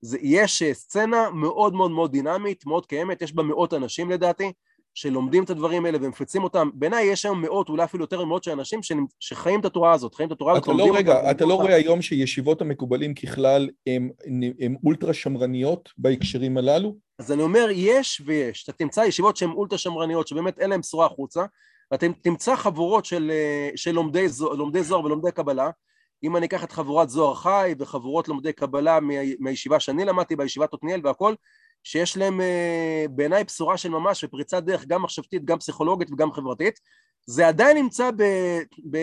זה, 0.00 0.18
יש 0.22 0.62
סצנה 0.72 1.30
מאוד 1.30 1.74
מאוד 1.74 1.90
מאוד 1.90 2.12
דינמית, 2.12 2.66
מאוד 2.66 2.86
קיימת, 2.86 3.22
יש 3.22 3.34
בה 3.34 3.42
מאות 3.42 3.74
אנשים 3.74 4.10
לדעתי, 4.10 4.52
שלומדים 4.94 5.44
את 5.44 5.50
הדברים 5.50 5.86
האלה 5.86 5.98
ומפיצים 6.00 6.44
אותם. 6.44 6.70
בעיניי 6.74 7.04
יש 7.04 7.24
היום 7.24 7.42
מאות, 7.42 7.68
אולי 7.68 7.84
אפילו 7.84 8.04
יותר 8.04 8.24
מאות 8.24 8.44
של 8.44 8.50
אנשים 8.50 8.80
שחיים 9.20 9.60
את 9.60 9.64
התורה 9.64 9.92
הזאת, 9.92 10.14
חיים 10.14 10.26
את 10.26 10.32
התורה 10.32 10.52
הזאת. 10.52 10.64
אתה 10.64 10.72
לא, 10.72 10.96
רגע, 10.96 11.16
אותה, 11.16 11.30
אתה 11.30 11.44
לא 11.44 11.54
רואה 11.54 11.74
היום 11.74 12.02
שישיבות 12.02 12.60
המקובלים 12.60 13.14
ככלל 13.14 13.68
הן 14.60 14.76
אולטרה 14.84 15.14
שמרניות 15.14 15.88
בהקשרים 15.98 16.58
הללו? 16.58 16.96
אז 17.18 17.32
אני 17.32 17.42
אומר, 17.42 17.68
יש 17.72 18.22
ויש. 18.26 18.64
אתה 18.64 18.72
תמצא 18.72 19.00
ישיבות 19.00 19.36
שהן 19.36 19.50
אולטרה 19.50 19.78
שמרניות, 19.78 20.28
שבאמת 20.28 20.58
אין 20.58 20.70
להן 20.70 20.80
בשורה 20.80 21.06
החוצה, 21.06 21.44
ואתה 21.92 22.06
תמצא 22.22 22.56
חבורות 22.56 23.04
של, 23.04 23.30
אה, 23.34 23.70
של 23.76 23.90
לומדי, 23.90 24.28
זוהר, 24.28 24.52
לומדי 24.54 24.82
זוהר 24.82 25.04
ולומדי 25.04 25.32
קבלה. 25.32 25.70
אם 26.22 26.36
אני 26.36 26.46
אקח 26.46 26.64
את 26.64 26.72
חבורת 26.72 27.08
זוהר 27.08 27.34
חי 27.34 27.74
וחבורות 27.78 28.28
לומדי 28.28 28.52
קבלה 28.52 29.00
מה, 29.00 29.14
מהישיבה 29.38 29.80
שאני 29.80 30.04
למדתי, 30.04 30.36
בישיבת 30.36 30.74
עתניאל 30.74 31.00
והכל, 31.04 31.34
שיש 31.84 32.16
להם 32.16 32.40
אה, 32.40 33.04
בעיניי 33.10 33.44
בשורה 33.44 33.76
של 33.76 33.88
ממש 33.88 34.24
ופריצת 34.24 34.62
דרך 34.62 34.84
גם 34.86 35.02
מחשבתית, 35.02 35.44
גם 35.44 35.58
פסיכולוגית 35.58 36.10
וגם 36.10 36.32
חברתית. 36.32 36.80
זה 37.26 37.48
עדיין 37.48 37.76
נמצא 37.76 38.10
ב... 38.16 38.22
ב 38.90 38.96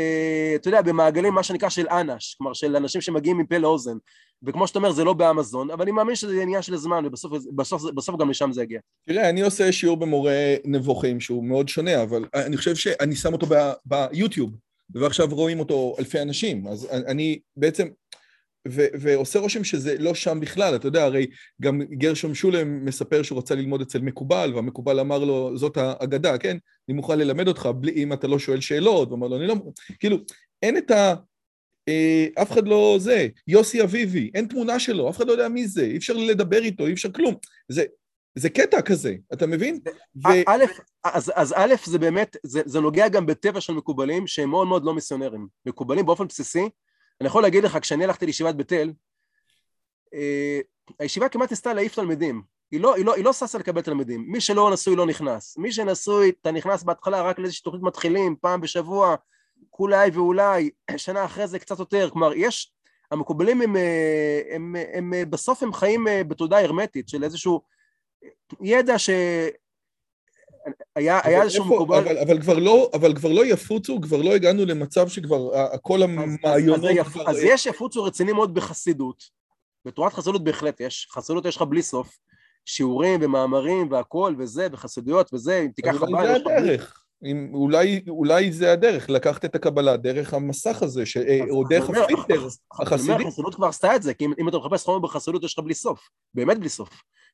אתה 0.55 0.67
יודע, 0.67 0.81
במעגלים 0.81 1.33
מה 1.33 1.43
שנקרא 1.43 1.69
של 1.69 1.87
אנש, 1.89 2.35
כלומר 2.37 2.53
של 2.53 2.75
אנשים 2.75 3.01
שמגיעים 3.01 3.37
מפה 3.37 3.57
לאוזן. 3.57 3.97
וכמו 4.43 4.67
שאתה 4.67 4.79
אומר, 4.79 4.91
זה 4.91 5.03
לא 5.03 5.13
באמזון, 5.13 5.71
אבל 5.71 5.81
אני 5.81 5.91
מאמין 5.91 6.15
שזה 6.15 6.41
עניין 6.41 6.61
של 6.61 6.77
זמן, 6.77 7.05
ובסוף 7.05 7.31
בסוף, 7.55 7.83
בסוף 7.83 8.19
גם 8.19 8.29
לשם 8.29 8.51
זה 8.51 8.63
יגיע. 8.63 8.79
תראה, 9.07 9.29
אני 9.29 9.41
עושה 9.41 9.71
שיעור 9.71 9.97
במורה 9.97 10.55
נבוכים, 10.65 11.19
שהוא 11.19 11.43
מאוד 11.43 11.69
שונה, 11.69 12.03
אבל 12.03 12.25
אני 12.35 12.57
חושב 12.57 12.75
שאני 12.75 13.15
שם 13.15 13.33
אותו 13.33 13.47
ביוטיוב, 13.85 14.51
ועכשיו 14.95 15.27
רואים 15.31 15.59
אותו 15.59 15.95
אלפי 15.99 16.21
אנשים, 16.21 16.67
אז 16.67 16.87
אני 16.91 17.39
בעצם... 17.57 17.87
ו- 18.71 18.87
ועושה 18.93 19.39
רושם 19.39 19.63
שזה 19.63 19.95
לא 19.99 20.13
שם 20.13 20.39
בכלל, 20.39 20.75
אתה 20.75 20.87
יודע, 20.87 21.03
הרי 21.03 21.27
גם 21.61 21.81
גרשום 21.81 22.35
שולם 22.35 22.85
מספר 22.85 23.23
שהוא 23.23 23.39
רצה 23.39 23.55
ללמוד 23.55 23.81
אצל 23.81 23.99
מקובל, 23.99 24.51
והמקובל 24.55 24.99
אמר 24.99 25.19
לו, 25.19 25.57
זאת 25.57 25.77
האגדה, 25.77 26.37
כן? 26.37 26.57
אני 26.89 26.95
מוכן 26.95 27.19
ללמד 27.19 27.47
אותך 27.47 27.69
בלי 27.79 27.91
אם 27.91 28.13
אתה 28.13 28.27
לא 28.27 28.39
שואל 28.39 28.61
שאלות, 28.61 29.09
הוא 29.09 29.17
אמר 29.17 29.27
לו, 29.27 29.37
אני 29.37 29.47
לא... 29.47 29.55
כאילו, 29.99 30.17
אין 30.61 30.77
את 30.77 30.91
ה... 30.91 31.13
אה, 31.89 32.27
אף 32.41 32.51
אחד 32.51 32.67
לא 32.67 32.97
זה, 32.99 33.27
יוסי 33.47 33.83
אביבי, 33.83 34.31
אין 34.35 34.47
תמונה 34.47 34.79
שלו, 34.79 35.09
אף 35.09 35.17
אחד 35.17 35.27
לא 35.27 35.31
יודע 35.31 35.47
מי 35.47 35.67
זה, 35.67 35.83
אי 35.83 35.97
אפשר 35.97 36.13
לדבר 36.13 36.63
איתו, 36.63 36.87
אי 36.87 36.93
אפשר 36.93 37.11
כלום. 37.11 37.35
זה, 37.67 37.83
זה 38.35 38.49
קטע 38.49 38.81
כזה, 38.81 39.15
אתה 39.33 39.47
מבין? 39.47 39.79
ו... 40.15 40.27
א', 40.47 40.63
אז, 41.03 41.31
אז 41.35 41.53
א', 41.57 41.73
זה 41.85 41.99
באמת, 41.99 42.37
זה, 42.43 42.61
זה 42.65 42.79
נוגע 42.79 43.07
גם 43.07 43.25
בטבע 43.25 43.61
של 43.61 43.73
מקובלים 43.73 44.27
שהם 44.27 44.49
מאוד 44.49 44.67
מאוד 44.67 44.83
לא 44.83 44.93
מיסיונרים. 44.93 45.47
מקובלים 45.65 46.05
באופן 46.05 46.27
בסיסי, 46.27 46.69
אני 47.21 47.27
יכול 47.27 47.43
להגיד 47.43 47.63
לך, 47.63 47.77
כשאני 47.81 48.03
הלכתי 48.03 48.25
לישיבת 48.25 48.55
בית 48.55 48.73
אל, 48.73 48.93
אה, 50.13 50.59
הישיבה 50.99 51.29
כמעט 51.29 51.49
ניסתה 51.51 51.73
להעיף 51.73 51.95
תלמידים. 51.95 52.41
היא 52.71 52.81
לא, 52.81 52.95
היא, 52.95 53.05
לא, 53.05 53.15
היא 53.15 53.25
לא 53.25 53.33
ששה 53.33 53.57
לקבל 53.57 53.81
תלמידים. 53.81 54.25
מי 54.27 54.41
שלא 54.41 54.71
נשוי 54.73 54.95
לא 54.95 55.05
נכנס. 55.05 55.57
מי 55.57 55.71
שנשוי, 55.71 56.31
אתה 56.41 56.51
נכנס 56.51 56.83
בהתחלה 56.83 57.21
רק 57.21 57.39
לאיזושהי 57.39 57.63
תוכנית 57.63 57.83
מתחילים, 57.83 58.35
פעם 58.41 58.61
בשבוע, 58.61 59.15
כולי 59.69 60.09
ואולי, 60.13 60.69
שנה 60.97 61.25
אחרי 61.25 61.47
זה 61.47 61.59
קצת 61.59 61.79
יותר. 61.79 62.09
כלומר, 62.09 62.33
יש, 62.35 62.73
המקובלים 63.11 63.61
הם, 63.61 63.75
אה, 63.75 64.41
הם, 64.51 64.75
הם, 64.93 65.13
הם 65.13 65.29
בסוף 65.29 65.63
הם 65.63 65.73
חיים 65.73 66.07
אה, 66.07 66.23
בתודעה 66.23 66.63
הרמטית 66.63 67.09
של 67.09 67.23
איזשהו 67.23 67.61
ידע 68.61 68.99
ש... 68.99 69.09
היה, 70.95 71.19
היה 71.23 71.43
איזשהו 71.43 71.65
מקובל... 71.65 71.97
אבל, 71.97 72.17
אבל, 72.17 72.41
כבר 72.41 72.59
לא, 72.59 72.89
אבל 72.93 73.15
כבר 73.15 73.31
לא 73.31 73.45
יפוצו, 73.45 74.01
כבר 74.01 74.21
לא 74.21 74.33
הגענו 74.35 74.65
למצב 74.65 75.07
שכבר 75.07 75.49
כל 75.81 76.03
המעיונות... 76.03 76.79
אז, 76.89 77.07
אז, 77.07 77.13
כבר... 77.13 77.29
אז 77.29 77.37
יש 77.43 77.65
יפוצו 77.65 78.03
רציני 78.03 78.33
מאוד 78.33 78.53
בחסידות. 78.53 79.23
בתורת 79.85 80.13
חסידות 80.13 80.43
בהחלט 80.43 80.81
יש. 80.81 81.07
חסידות 81.11 81.45
יש 81.45 81.55
לך 81.55 81.61
בלי 81.61 81.81
סוף. 81.81 82.17
שיעורים 82.65 83.19
ומאמרים 83.23 83.91
והכל 83.91 84.35
וזה, 84.37 84.67
וחסידויות 84.71 85.33
וזה, 85.33 85.59
אם 85.59 85.71
תיקח 85.75 85.95
אבל 85.95 86.27
זה 86.27 86.35
הדרך. 86.35 87.03
אם, 87.23 87.51
אולי, 87.53 88.01
אולי 88.09 88.51
זה 88.51 88.71
הדרך, 88.71 89.09
לקחת 89.09 89.45
את 89.45 89.55
הקבלה 89.55 89.97
דרך 89.97 90.33
המסך 90.33 90.83
הזה, 90.83 91.05
ש... 91.05 91.17
או 91.49 91.63
דרך 91.63 91.89
הפילטר 91.89 92.47
החסידי. 92.71 93.11
אני 93.11 93.19
אומר, 93.19 93.27
החסידות 93.27 93.55
כבר 93.55 93.67
עשתה 93.67 93.95
את 93.95 94.03
זה, 94.03 94.13
כי 94.13 94.25
אם, 94.25 94.33
אם 94.39 94.49
אתה 94.49 94.57
מחפש 94.57 94.83
חומר 94.83 94.99
בחסידות 94.99 95.43
יש 95.43 95.53
לך 95.59 95.65
בלי 95.65 95.73
סוף, 95.73 96.09
באמת 96.33 96.59
בלי 96.59 96.69
סוף. 96.69 96.89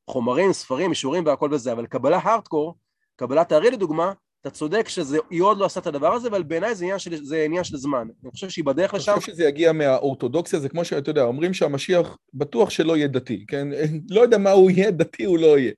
חומרים, 0.09 0.53
ספרים, 0.53 0.89
אישורים 0.89 1.25
והכל 1.25 1.49
וזה, 1.51 1.71
אבל 1.71 1.85
קבלה 1.85 2.19
הארדקור, 2.23 2.75
קבלת 3.15 3.51
הארי 3.51 3.71
לדוגמה, 3.71 4.13
אתה 4.41 4.53
צודק 4.53 4.87
שהיא 4.89 5.41
עוד 5.41 5.57
לא 5.57 5.65
עשה 5.65 5.79
את 5.79 5.87
הדבר 5.87 6.13
הזה, 6.13 6.27
אבל 6.27 6.43
בעיניי 6.43 6.75
זה, 6.75 6.85
זה 7.23 7.43
עניין 7.43 7.63
של 7.63 7.77
זמן. 7.77 8.07
אני 8.23 8.31
חושב 8.31 8.49
שהיא 8.49 8.65
בדרך 8.65 8.93
לשם. 8.93 9.11
אני 9.11 9.19
חושב 9.19 9.31
שזה 9.31 9.43
יגיע 9.43 9.71
מהאורתודוקסיה, 9.71 10.59
זה 10.59 10.69
כמו 10.69 10.85
שאתה 10.85 11.09
יודע, 11.09 11.23
אומרים 11.23 11.53
שהמשיח 11.53 12.17
בטוח 12.33 12.69
שלא 12.69 12.97
יהיה 12.97 13.07
דתי, 13.07 13.45
כן? 13.47 13.67
לא 14.15 14.21
יודע 14.21 14.37
מה 14.37 14.51
הוא 14.51 14.71
יהיה, 14.71 14.91
דתי 14.91 15.23
הוא 15.23 15.39
לא 15.39 15.59
יהיה. 15.59 15.71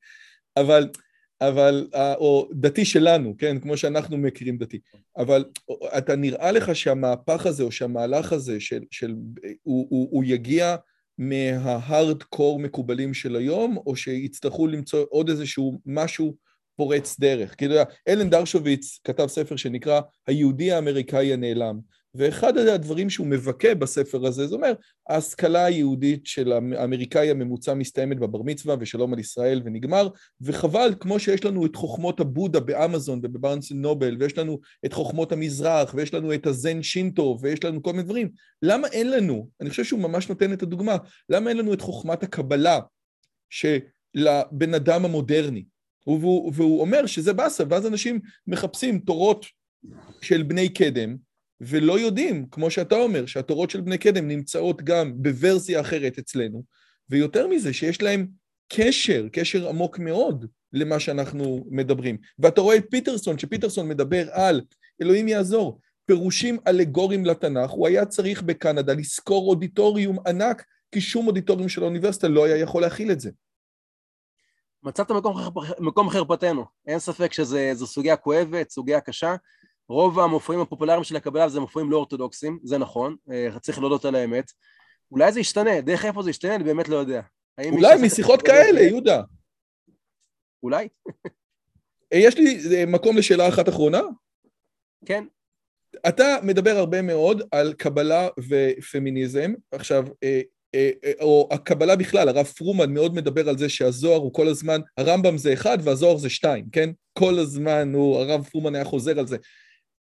אבל, 0.57 0.89
אבל, 1.41 1.87
או 1.93 2.49
דתי 2.53 2.85
שלנו, 2.85 3.35
כן? 3.37 3.59
כמו 3.59 3.77
שאנחנו 3.77 4.17
מכירים 4.17 4.57
דתי. 4.57 4.79
אבל 5.17 5.45
אתה 5.97 6.15
נראה 6.15 6.51
לך 6.51 6.75
שהמהפך 6.75 7.45
הזה, 7.45 7.63
או 7.63 7.71
שהמהלך 7.71 8.33
הזה, 8.33 8.59
של, 8.59 8.83
של, 8.91 9.15
הוא, 9.63 9.87
הוא, 9.89 10.07
הוא 10.11 10.23
יגיע 10.23 10.75
מההארד 11.17 12.23
קור 12.23 12.59
מקובלים 12.59 13.13
של 13.13 13.35
היום, 13.35 13.77
או 13.77 13.95
שיצטרכו 13.95 14.67
למצוא 14.67 15.05
עוד 15.09 15.29
איזשהו 15.29 15.79
משהו 15.85 16.46
פורץ 16.77 17.19
דרך. 17.19 17.57
כאילו, 17.57 17.75
אלן 18.07 18.29
דרשוביץ 18.29 18.99
כתב 19.03 19.27
ספר 19.27 19.55
שנקרא 19.55 20.01
היהודי 20.27 20.71
האמריקאי 20.71 21.33
הנעלם, 21.33 21.79
ואחד 22.15 22.57
הדברים 22.57 23.09
שהוא 23.09 23.27
מבכה 23.27 23.75
בספר 23.75 24.25
הזה, 24.25 24.47
זה 24.47 24.55
אומר, 24.55 24.73
ההשכלה 25.09 25.65
היהודית 25.65 26.25
של 26.25 26.51
האמריקאי 26.51 27.29
הממוצע 27.29 27.73
מסתיימת 27.73 28.19
בבר 28.19 28.41
מצווה 28.41 28.75
ושלום 28.79 29.13
על 29.13 29.19
ישראל 29.19 29.61
ונגמר, 29.65 30.07
וחבל, 30.41 30.93
כמו 30.99 31.19
שיש 31.19 31.45
לנו 31.45 31.65
את 31.65 31.75
חוכמות 31.75 32.19
הבודה 32.19 32.59
באמזון 32.59 33.19
ובברנס 33.23 33.71
נובל, 33.71 34.17
ויש 34.19 34.37
לנו 34.37 34.59
את 34.85 34.93
חוכמות 34.93 35.31
המזרח, 35.31 35.93
ויש 35.93 36.13
לנו 36.13 36.33
את 36.33 36.47
הזן 36.47 36.83
שינטו, 36.83 37.37
ויש 37.41 37.63
לנו 37.63 37.83
כל 37.83 37.91
מיני 37.91 38.03
דברים, 38.03 38.29
למה 38.61 38.87
אין 38.87 39.11
לנו, 39.11 39.49
אני 39.61 39.69
חושב 39.69 39.83
שהוא 39.83 39.99
ממש 39.99 40.29
נותן 40.29 40.53
את 40.53 40.63
הדוגמה, 40.63 40.97
למה 41.29 41.49
אין 41.49 41.57
לנו 41.57 41.73
את 41.73 41.81
חוכמת 41.81 42.23
הקבלה 42.23 42.79
שלבן 43.49 44.73
אדם 44.73 45.05
המודרני? 45.05 45.63
והוא, 46.07 46.51
והוא 46.55 46.81
אומר 46.81 47.05
שזה 47.05 47.33
באסה, 47.33 47.63
ואז 47.69 47.87
אנשים 47.87 48.19
מחפשים 48.47 48.99
תורות 48.99 49.45
של 50.21 50.43
בני 50.43 50.69
קדם, 50.69 51.15
ולא 51.61 51.99
יודעים, 51.99 52.45
כמו 52.51 52.71
שאתה 52.71 52.95
אומר, 52.95 53.25
שהתורות 53.25 53.69
של 53.69 53.81
בני 53.81 53.97
קדם 53.97 54.27
נמצאות 54.27 54.81
גם 54.81 55.13
בוורסיה 55.15 55.81
אחרת 55.81 56.17
אצלנו, 56.19 56.63
ויותר 57.09 57.47
מזה, 57.47 57.73
שיש 57.73 58.01
להם 58.01 58.27
קשר, 58.73 59.27
קשר 59.31 59.69
עמוק 59.69 59.99
מאוד 59.99 60.45
למה 60.73 60.99
שאנחנו 60.99 61.65
מדברים. 61.69 62.17
ואתה 62.39 62.61
רואה 62.61 62.75
את 62.75 62.85
פיטרסון, 62.91 63.39
שפיטרסון 63.39 63.87
מדבר 63.89 64.27
על, 64.31 64.61
אלוהים 65.01 65.27
יעזור, 65.27 65.79
פירושים 66.05 66.57
אלגוריים 66.67 67.25
לתנ"ך, 67.25 67.69
הוא 67.69 67.87
היה 67.87 68.05
צריך 68.05 68.41
בקנדה 68.41 68.93
לשכור 68.93 69.49
אודיטוריום 69.49 70.17
ענק, 70.27 70.63
כי 70.91 71.01
שום 71.01 71.27
אודיטוריום 71.27 71.69
של 71.69 71.83
האוניברסיטה 71.83 72.27
לא 72.27 72.45
היה 72.45 72.57
יכול 72.57 72.81
להכיל 72.81 73.11
את 73.11 73.19
זה. 73.19 73.31
מצאת 74.87 75.11
מקום, 75.11 75.37
מקום 75.79 76.09
חרפתנו, 76.09 76.65
אין 76.87 76.99
ספק 76.99 77.33
שזו 77.33 77.87
סוגיה 77.87 78.15
כואבת, 78.15 78.69
סוגיה 78.69 79.01
קשה. 79.01 79.35
רוב 79.89 80.19
המופעים 80.19 80.59
הפופולריים 80.59 81.03
של 81.03 81.15
הקבלה 81.15 81.49
זה 81.49 81.59
מופעים 81.59 81.91
לא 81.91 81.97
אורתודוקסים, 81.97 82.59
זה 82.63 82.77
נכון, 82.77 83.15
אה, 83.31 83.59
צריך 83.59 83.79
להודות 83.79 84.05
על 84.05 84.15
האמת. 84.15 84.51
אולי 85.11 85.31
זה 85.31 85.39
ישתנה, 85.39 85.81
דרך 85.81 86.05
איפה 86.05 86.23
זה 86.23 86.29
ישתנה, 86.29 86.55
אני 86.55 86.63
באמת 86.63 86.87
לא 86.87 86.95
יודע. 86.95 87.21
אולי 87.71 87.95
משיחות 88.05 88.41
כאלה, 88.41 88.81
יהודה. 88.81 89.21
אולי. 90.63 90.87
אה, 92.13 92.17
יש 92.17 92.37
לי 92.37 92.59
אה, 92.75 92.85
מקום 92.85 93.17
לשאלה 93.17 93.49
אחת 93.49 93.69
אחרונה? 93.69 94.01
כן. 95.05 95.23
אתה 96.07 96.37
מדבר 96.43 96.71
הרבה 96.77 97.01
מאוד 97.01 97.43
על 97.51 97.73
קבלה 97.73 98.27
ופמיניזם. 98.49 99.53
עכשיו, 99.71 100.05
או 101.19 101.49
הקבלה 101.51 101.95
בכלל, 101.95 102.29
הרב 102.29 102.45
פרומן 102.45 102.93
מאוד 102.93 103.15
מדבר 103.15 103.49
על 103.49 103.57
זה 103.57 103.69
שהזוהר 103.69 104.21
הוא 104.21 104.33
כל 104.33 104.47
הזמן, 104.47 104.81
הרמב"ם 104.97 105.37
זה 105.37 105.53
אחד 105.53 105.77
והזוהר 105.83 106.17
זה 106.17 106.29
שתיים, 106.29 106.65
כן? 106.71 106.89
כל 107.13 107.39
הזמן 107.39 107.93
הוא, 107.93 108.17
הרב 108.17 108.43
פרומן 108.43 108.75
היה 108.75 108.85
חוזר 108.85 109.19
על 109.19 109.27
זה. 109.27 109.37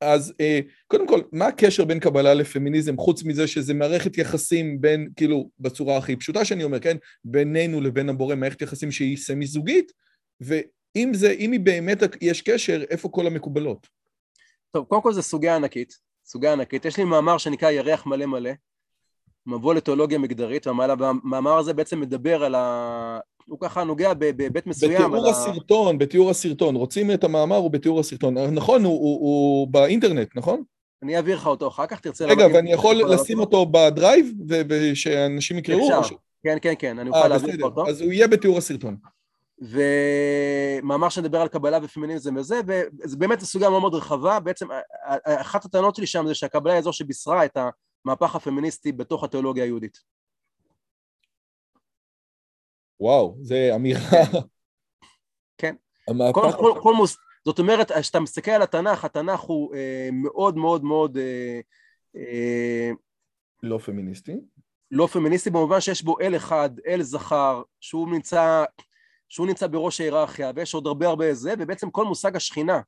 אז 0.01 0.35
אה, 0.41 0.61
קודם 0.87 1.09
כל, 1.09 1.21
מה 1.33 1.47
הקשר 1.47 1.85
בין 1.85 2.01
קבלה 2.01 2.35
לפמיניזם, 2.35 2.97
חוץ 2.97 3.25
מזה 3.25 3.47
שזה 3.47 3.75
מערכת 3.75 4.19
יחסים 4.19 4.81
בין, 4.81 5.11
כאילו, 5.17 5.51
בצורה 5.59 5.97
הכי 5.97 6.17
פשוטה 6.17 6.45
שאני 6.45 6.65
אומר, 6.65 6.81
כן? 6.81 6.97
בינינו 7.25 7.81
לבין 7.81 8.09
הבורא, 8.09 8.35
מערכת 8.35 8.63
יחסים 8.63 8.91
שהיא 8.91 9.17
סמי-זוגית, 9.17 9.93
ואם 10.41 11.11
זה, 11.15 11.31
אם 11.31 11.53
היא 11.53 11.61
באמת 11.61 11.99
יש 12.21 12.41
קשר, 12.41 12.83
איפה 12.91 13.09
כל 13.09 13.27
המקובלות? 13.27 13.87
טוב, 14.71 14.85
קודם 14.85 15.03
כל 15.03 15.13
זו 15.13 15.23
סוגיה 15.23 15.57
ענקית, 15.57 15.99
סוגיה 16.25 16.53
ענקית. 16.53 16.85
יש 16.85 16.97
לי 16.97 17.05
מאמר 17.05 17.39
שנקרא 17.39 17.71
ירח 17.71 18.07
מלא 18.07 18.27
מלא, 18.27 18.51
מבוא 19.47 19.75
לתיאולוגיה 19.75 20.19
מגדרית, 20.19 20.67
והמאמר 20.67 21.59
הזה 21.59 21.73
בעצם 21.73 22.01
מדבר 22.01 22.45
על 22.45 22.55
ה... 22.55 23.19
הוא 23.47 23.59
ככה 23.61 23.85
נוגע 23.85 24.15
בהיבט 24.15 24.67
מסוים. 24.67 25.03
בתיאור 25.03 25.29
הסרטון, 25.29 25.95
ה... 25.95 25.99
בתיאור 25.99 26.31
הסרטון. 26.31 26.77
רוצים 26.77 27.11
את 27.11 27.25
המאמר, 27.25 27.57
הוא 27.57 27.71
בתיאור 27.71 28.01
הסרטון. 28.01 28.39
נכון, 28.39 28.85
הוא, 28.85 28.93
הוא, 28.93 29.21
הוא 29.21 29.69
באינטרנט, 29.69 30.29
נכון? 30.37 30.63
אני 31.03 31.17
אעביר 31.17 31.37
לך 31.37 31.47
אותו 31.47 31.69
אחר 31.69 31.87
כך, 31.87 32.01
תרצה... 32.01 32.27
רגע, 32.27 32.47
ואני 32.55 32.73
יכול 32.73 32.97
לשים 32.97 33.41
אותו 33.41 33.67
בדרייב, 33.67 34.33
ושאנשים 34.49 35.59
יקראו? 35.59 36.01
אפשר, 36.01 36.17
כן, 36.45 36.59
כן, 36.63 36.75
כן, 36.79 36.99
אני 36.99 37.11
אוכל 37.11 37.29
להעביר 37.29 37.57
לך 37.57 37.63
אותו. 37.63 37.89
אז 37.89 38.01
הוא 38.01 38.13
יהיה 38.13 38.29
בתיאור 38.29 38.59
הסרטון. 38.59 38.97
ומאמר 40.83 41.09
שמדבר 41.09 41.41
על 41.41 41.49
קבלה 41.49 41.79
ופמיניזם 41.83 42.37
וזה, 42.37 42.61
וזה 42.67 43.17
באמת 43.17 43.41
סוגיה 43.41 43.71
מאוד 43.71 43.81
מאוד 43.81 43.95
רחבה, 43.95 44.41
בעצם 44.41 44.67
אחת 45.25 45.65
הטענות 45.65 45.97
שלי 45.97 46.07
שם 46.07 46.27
זה 46.27 46.35
שהקבלה 46.35 46.73
היא 46.73 46.81
זו 46.81 46.93
שבישרה 46.93 47.45
את 47.45 47.57
המהפך 48.05 48.37
הפמיניסטי 48.37 48.93
בתוך 48.93 49.25
התיאולוגיה 49.25 49.65
היהודית. 49.65 49.99
וואו, 53.01 53.37
זה 53.41 53.71
אמירה. 53.75 54.01
כן. 55.59 55.75
המהפך... 56.09 56.35
כל, 56.35 56.51
כל, 56.59 56.81
כל 56.83 56.95
מוס... 56.95 57.17
זאת 57.45 57.59
אומרת, 57.59 57.93
כשאתה 57.93 58.21
מסתכל 58.21 58.51
על 58.51 58.63
התנ"ך, 58.63 59.05
התנ"ך 59.05 59.41
הוא 59.41 59.75
אה, 59.75 60.09
מאוד 60.13 60.57
מאוד 60.57 60.85
מאוד... 60.85 61.17
אה, 61.17 61.61
אה, 62.17 62.91
לא 63.63 63.79
פמיניסטי. 63.79 64.33
לא 64.91 65.07
פמיניסטי 65.07 65.51
במובן 65.51 65.81
שיש 65.81 66.03
בו 66.03 66.21
אל 66.21 66.37
אחד, 66.37 66.71
אל 66.87 67.03
זכר, 67.03 67.63
שהוא 67.81 68.09
נמצא, 68.09 68.65
שהוא 69.29 69.47
נמצא 69.47 69.67
בראש 69.67 70.01
ההיררכיה, 70.01 70.53
ויש 70.57 70.75
עוד 70.75 70.87
הרבה 70.87 71.09
הרבה 71.09 71.35
זה, 71.35 71.55
ובעצם 71.59 71.91
כל 71.91 72.05
מושג 72.05 72.37
השכינה, 72.37 72.81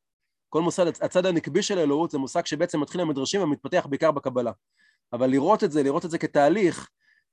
כל 0.49 0.63
מושג, 0.63 0.87
הצד 1.01 1.27
הנקבי 1.27 1.63
של 1.63 1.79
האלוהות 1.79 2.11
זה 2.11 2.19
מושג 2.19 2.47
שבעצם 2.47 2.81
מתחיל 2.81 3.01
במדרשים 3.01 3.43
ומתפתח 3.43 3.87
בעיקר 3.91 4.11
בקבלה. 4.11 4.53
אבל 5.13 5.31
לראות 5.31 5.65
את 5.65 5.73
זה, 5.73 5.83
לראות 5.83 6.05
את 6.05 6.11
זה 6.11 6.19
כתהליך, 6.19 6.89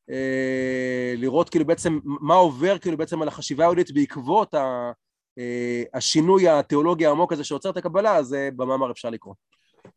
אה, 0.09 1.13
לראות 1.17 1.49
כאילו 1.49 1.65
בעצם 1.65 1.99
מה 2.03 2.35
עובר 2.35 2.77
כאילו 2.77 2.97
בעצם 2.97 3.21
על 3.21 3.27
החשיבה 3.27 3.63
היהודית 3.63 3.91
בעקבות 3.91 4.53
ה, 4.53 4.91
אה, 5.39 5.83
השינוי 5.93 6.49
התיאולוגי 6.49 7.05
העמוק 7.05 7.33
הזה 7.33 7.43
שעוצר 7.43 7.69
את 7.69 7.77
הקבלה, 7.77 8.15
אז 8.15 8.25
זה 8.25 8.49
במאמר 8.55 8.91
אפשר 8.91 9.09
לקרוא. 9.09 9.33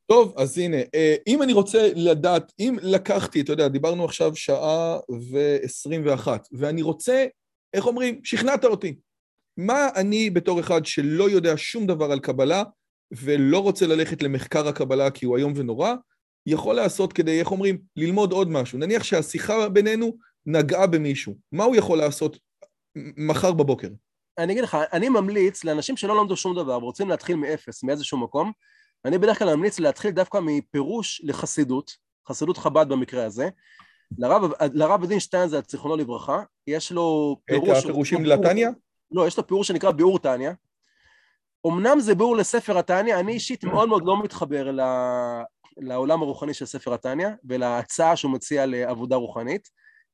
טוב, 0.06 0.34
אז 0.36 0.58
הנה, 0.58 0.76
אה, 0.94 1.16
אם 1.26 1.42
אני 1.42 1.52
רוצה 1.52 1.90
לדעת, 1.94 2.52
אם 2.58 2.76
לקחתי, 2.82 3.40
אתה 3.40 3.52
יודע, 3.52 3.68
דיברנו 3.68 4.04
עכשיו 4.04 4.36
שעה 4.36 4.98
ועשרים 5.30 6.02
ואחת, 6.06 6.48
ואני 6.52 6.82
רוצה, 6.82 7.26
איך 7.74 7.86
אומרים, 7.86 8.20
שכנעת 8.24 8.64
אותי. 8.64 8.96
מה 9.56 9.88
אני 9.96 10.30
בתור 10.30 10.60
אחד 10.60 10.86
שלא 10.86 11.30
יודע 11.30 11.52
שום 11.56 11.86
דבר 11.86 12.12
על 12.12 12.20
קבלה 12.20 12.62
ולא 13.12 13.58
רוצה 13.58 13.86
ללכת 13.86 14.22
למחקר 14.22 14.68
הקבלה 14.68 15.10
כי 15.10 15.26
הוא 15.26 15.36
איום 15.36 15.52
ונורא, 15.56 15.94
יכול 16.46 16.74
לעשות 16.74 17.12
כדי, 17.12 17.40
איך 17.40 17.50
אומרים, 17.50 17.78
ללמוד 17.96 18.32
עוד 18.32 18.50
משהו. 18.50 18.78
נניח 18.78 19.02
שהשיחה 19.02 19.68
בינינו 19.68 20.16
נגעה 20.46 20.86
במישהו, 20.86 21.34
מה 21.52 21.64
הוא 21.64 21.76
יכול 21.76 21.98
לעשות 21.98 22.38
מחר 23.16 23.52
בבוקר? 23.52 23.88
אני 24.38 24.52
אגיד 24.52 24.64
לך, 24.64 24.76
אני 24.92 25.08
ממליץ 25.08 25.64
לאנשים 25.64 25.96
שלא 25.96 26.16
למדו 26.16 26.36
שום 26.36 26.54
דבר 26.56 26.78
ורוצים 26.78 27.08
להתחיל 27.08 27.36
מאפס, 27.36 27.82
מאיזשהו 27.82 28.18
מקום, 28.18 28.52
אני 29.04 29.18
בדרך 29.18 29.38
כלל 29.38 29.54
ממליץ 29.54 29.78
להתחיל 29.78 30.10
דווקא 30.10 30.38
מפירוש 30.42 31.20
לחסידות, 31.24 31.96
חסידות 32.28 32.56
חב"ד 32.56 32.88
במקרה 32.88 33.24
הזה. 33.24 33.48
לרב, 34.18 34.52
לרב 34.72 35.04
הדין 35.04 35.20
שטיינזלד, 35.20 35.68
זיכרונו 35.68 35.96
לברכה, 35.96 36.42
יש 36.66 36.92
לו 36.92 37.36
פירוש... 37.44 37.78
את 37.78 37.84
הפירושים 37.84 38.24
לטניה? 38.24 38.70
לא, 39.10 39.26
יש 39.26 39.36
לו 39.36 39.46
פירוש 39.46 39.68
שנקרא 39.68 39.90
ביאור 39.90 40.18
טניה. 40.18 40.52
אמנם 41.66 42.00
זה 42.00 42.14
ביאור 42.14 42.36
לספר 42.36 42.78
התניא, 42.78 43.20
אני 43.20 43.32
אישית 43.32 43.64
מאוד 43.64 43.88
מאוד 43.88 44.02
לא 44.06 44.22
מתחבר 44.22 44.70
לעולם 45.76 46.22
הרוחני 46.22 46.54
של 46.54 46.66
ספר 46.66 46.94
התניא 46.94 47.28
ולהצעה 47.44 48.16
שהוא 48.16 48.32
מציע 48.32 48.66
לעבודה 48.66 49.16
רוחנית. 49.16 49.68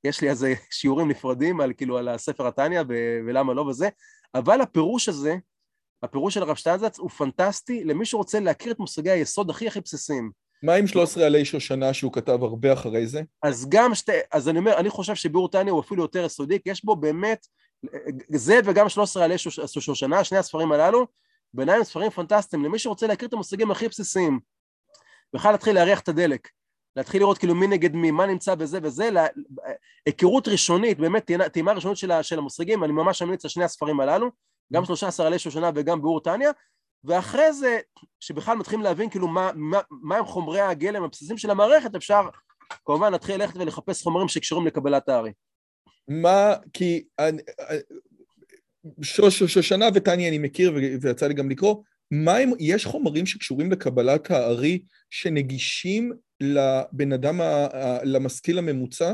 יש 0.04 0.20
לי 0.20 0.30
איזה 0.30 0.54
שיעורים 0.70 1.08
נפרדים 1.08 1.60
על 1.60 1.72
כאילו 1.76 1.98
על 1.98 2.08
הספר 2.08 2.46
התניא 2.46 2.82
ולמה 3.26 3.54
לא 3.54 3.62
וזה, 3.62 3.88
אבל 4.34 4.60
הפירוש 4.60 5.08
הזה, 5.08 5.36
הפירוש 6.02 6.34
של 6.34 6.42
הרב 6.42 6.56
שטיינזץ 6.56 6.98
הוא 6.98 7.10
פנטסטי 7.10 7.84
למי 7.84 8.06
שרוצה 8.06 8.40
להכיר 8.40 8.72
את 8.72 8.78
מושגי 8.78 9.10
היסוד 9.10 9.50
הכי 9.50 9.66
הכי 9.66 9.80
בסיסיים. 9.80 10.30
מה 10.62 10.74
עם 10.74 10.86
13 10.86 11.26
עלי 11.26 11.44
שושנה 11.44 11.94
שהוא 11.94 12.12
כתב 12.12 12.38
הרבה 12.42 12.72
אחרי 12.72 13.06
זה? 13.06 13.22
אז 13.42 13.66
גם 13.68 13.94
שתי, 13.94 14.12
אז 14.32 14.48
אני 14.48 14.58
אומר, 14.58 14.76
אני 14.76 14.90
חושב 14.90 15.14
שביאור 15.14 15.50
תניא 15.50 15.72
הוא 15.72 15.80
אפילו 15.80 16.02
יותר 16.02 16.24
יסודי, 16.24 16.60
כי 16.62 16.70
יש 16.70 16.84
בו 16.84 16.96
באמת, 16.96 17.46
זה 18.28 18.60
וגם 18.64 18.88
13 18.88 19.24
עלי 19.24 19.34
שושנה, 19.78 20.24
שני 20.24 20.38
הספרים 20.38 20.72
הללו, 20.72 21.06
בעיניי 21.54 21.76
הם 21.76 21.84
ספרים 21.84 22.10
פנטסטיים 22.10 22.64
למי 22.64 22.78
שרוצה 22.78 23.06
להכיר 23.06 23.28
את 23.28 23.32
המושגים 23.32 23.70
הכי 23.70 23.88
בסיסיים. 23.88 24.40
בכלל 25.34 25.52
להתחיל 25.52 25.74
להריח 25.74 26.00
את 26.00 26.08
הדלק, 26.08 26.48
להתחיל 26.96 27.20
לראות 27.20 27.38
כאילו 27.38 27.54
מי 27.54 27.66
נגד 27.66 27.94
מי, 27.94 28.10
מה 28.10 28.26
נמצא 28.26 28.54
בזה 28.54 28.78
וזה, 28.82 29.10
לה... 29.10 29.26
היכרות 30.06 30.48
ראשונית, 30.48 30.98
באמת 30.98 31.30
טעימה 31.52 31.72
ראשונית 31.72 31.98
של, 31.98 32.22
של 32.22 32.38
המושגים, 32.38 32.84
אני 32.84 32.92
ממש 32.92 33.22
ממליץ 33.22 33.44
על 33.44 33.50
שני 33.50 33.64
הספרים 33.64 34.00
הללו, 34.00 34.30
גם 34.72 34.84
13 34.84 35.26
עלי 35.26 35.38
שושנה 35.38 35.70
וגם 35.74 36.02
ביאור 36.02 36.20
טניה, 36.20 36.50
ואחרי 37.04 37.52
זה, 37.52 37.80
שבכלל 38.20 38.56
מתחילים 38.56 38.82
להבין 38.82 39.10
כאילו 39.10 39.28
מה, 39.28 39.50
מה, 39.54 39.80
מה 39.90 40.16
הם 40.16 40.24
חומרי 40.24 40.60
הגלם 40.60 41.02
הבסיסיים 41.04 41.38
של 41.38 41.50
המערכת, 41.50 41.94
אפשר 41.94 42.28
כמובן 42.84 43.12
להתחיל 43.12 43.36
ללכת 43.36 43.56
ולחפש 43.56 44.02
חומרים 44.02 44.28
שקשורים 44.28 44.66
לקבלת 44.66 45.08
הארי. 45.08 45.32
מה, 46.08 46.54
כי 46.72 47.04
שושנה 49.02 49.86
וטניה 49.94 50.28
אני 50.28 50.38
מכיר 50.38 50.72
ויצא 51.02 51.26
לי 51.26 51.34
גם 51.34 51.50
לקרוא, 51.50 51.82
מה 52.14 52.36
הם, 52.36 52.50
יש 52.58 52.86
חומרים 52.86 53.26
שקשורים 53.26 53.72
לקבלת 53.72 54.30
הארי 54.30 54.82
שנגישים 55.10 56.12
לבן 56.40 57.12
אדם, 57.12 57.40
למשכיל 58.04 58.58
הממוצע? 58.58 59.12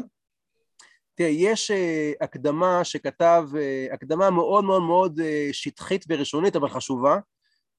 תראה, 1.15 1.29
יש 1.29 1.71
uh, 1.71 2.25
הקדמה 2.25 2.85
שכתב, 2.85 3.49
uh, 3.53 3.95
הקדמה 3.95 4.31
מאוד 4.31 4.65
מאוד 4.65 4.83
מאוד 4.83 5.21
uh, 5.21 5.23
שטחית 5.53 6.05
וראשונית, 6.09 6.57
אבל 6.57 6.69
חשובה, 6.69 7.19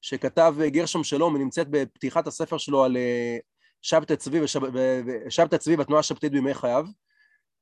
שכתב 0.01 0.55
uh, 0.59 0.69
גרשום 0.69 1.03
שלום, 1.03 1.35
היא 1.35 1.43
נמצאת 1.43 1.67
בפתיחת 1.69 2.27
הספר 2.27 2.57
שלו 2.57 2.83
על 2.83 2.95
uh, 2.95 3.41
שבתא 3.81 4.15
צבי, 4.15 4.41
ושב, 4.41 4.59
שבתא 5.29 5.57
צבי 5.57 5.75
והתנועה 5.75 5.99
השבתית 5.99 6.31
בימי 6.31 6.53
חייו. 6.53 6.85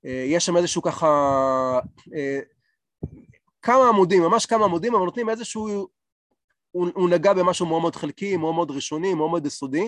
Uh, 0.06 0.10
יש 0.10 0.46
שם 0.46 0.58
איזשהו 0.58 0.82
ככה, 0.82 1.80
uh, 2.00 3.06
כמה 3.62 3.90
עמודים, 3.90 4.22
ממש 4.22 4.46
כמה 4.46 4.66
עמודים, 4.66 4.96
אבל 4.96 5.06
נותנים 5.06 5.30
איזשהו 5.30 5.97
הוא, 6.78 6.88
הוא 6.94 7.10
נגע 7.10 7.34
במשהו 7.34 7.66
מאוד 7.66 7.82
מאוד 7.82 7.96
חלקי, 7.96 8.38
מאוד 8.38 8.56
מאוד 8.56 8.72
ראשוני, 8.72 9.14
מאוד 9.14 9.30
מאוד 9.30 9.46
יסודי, 9.46 9.88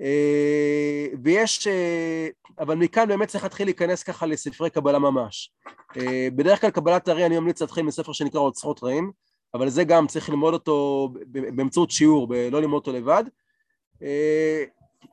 אה, 0.00 1.06
ויש, 1.22 1.66
אה, 1.66 2.28
אבל 2.58 2.74
מכאן 2.74 3.08
באמת 3.08 3.28
צריך 3.28 3.44
להתחיל 3.44 3.66
להיכנס 3.66 4.02
ככה 4.02 4.26
לספרי 4.26 4.70
קבלה 4.70 4.98
ממש. 4.98 5.52
אה, 5.96 6.28
בדרך 6.36 6.60
כלל 6.60 6.70
קבלת 6.70 7.08
הארי 7.08 7.26
אני 7.26 7.38
ממליץ 7.38 7.60
להתחיל 7.60 7.84
מספר 7.84 8.12
שנקרא 8.12 8.40
אוצרות 8.40 8.82
רעים, 8.82 9.12
אבל 9.54 9.68
זה 9.68 9.84
גם 9.84 10.06
צריך 10.06 10.28
ללמוד 10.28 10.54
אותו 10.54 11.08
באמצעות 11.26 11.90
שיעור, 11.90 12.34
לא 12.50 12.60
ללמוד 12.60 12.80
אותו 12.80 12.92
לבד. 12.92 13.24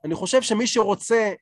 אני 0.05 0.15
חושב 0.15 0.41
שמי 0.41 0.67
שרוצה... 0.67 1.33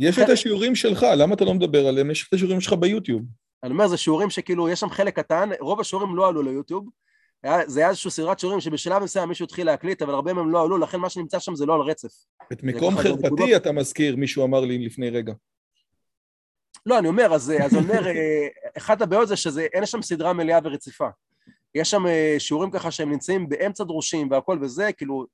יש 0.00 0.18
את 0.18 0.28
השיעורים 0.28 0.74
שלך, 0.74 1.06
למה 1.16 1.34
אתה 1.34 1.44
לא 1.44 1.54
מדבר 1.54 1.86
עליהם? 1.86 2.10
יש 2.10 2.28
את 2.28 2.34
השיעורים 2.34 2.60
שלך 2.60 2.72
ביוטיוב. 2.72 3.22
אני 3.62 3.72
אומר, 3.72 3.88
זה 3.88 3.96
שיעורים 3.96 4.30
שכאילו, 4.30 4.68
יש 4.68 4.80
שם 4.80 4.90
חלק 4.90 5.16
קטן, 5.16 5.50
רוב 5.60 5.80
השיעורים 5.80 6.16
לא 6.16 6.28
עלו 6.28 6.42
ליוטיוב. 6.42 6.88
היה, 7.44 7.68
זה 7.68 7.80
היה 7.80 7.88
איזושהי 7.88 8.10
סדרת 8.10 8.38
שיעורים 8.38 8.60
שבשלב 8.60 9.02
מסוים 9.02 9.28
מישהו 9.28 9.44
התחיל 9.44 9.66
להקליט, 9.66 10.02
אבל 10.02 10.14
הרבה 10.14 10.32
מהם 10.32 10.50
לא 10.50 10.62
עלו, 10.62 10.78
לכן 10.78 10.98
מה 10.98 11.08
שנמצא 11.08 11.38
שם 11.38 11.56
זה 11.56 11.66
לא 11.66 11.74
על 11.74 11.80
רצף. 11.80 12.12
את 12.52 12.62
מקום 12.62 12.98
חרפתי 12.98 13.56
אתה 13.56 13.72
מזכיר, 13.72 14.16
מישהו 14.16 14.44
אמר 14.44 14.60
לי 14.60 14.78
לפני 14.78 15.10
רגע. 15.10 15.32
לא, 16.86 16.98
אני 16.98 17.08
אומר, 17.08 17.34
אז, 17.34 17.52
אז 17.64 17.76
אומר, 17.76 18.06
אה, 18.08 18.48
אחת 18.78 19.02
הבעיות 19.02 19.28
זה 19.28 19.36
שאין 19.36 19.86
שם 19.86 20.02
סדרה 20.02 20.32
מלאה 20.32 20.58
ורציפה. 20.64 21.08
יש 21.74 21.90
שם 21.90 22.06
אה, 22.06 22.36
שיעורים 22.38 22.70
ככה 22.70 22.90
שהם 22.90 23.10
נמצאים 23.10 23.48
באמצע 23.48 23.84
דרושים 23.84 24.30
והכל 24.30 24.58
וזה, 24.60 24.92
כאילו, 24.92 25.26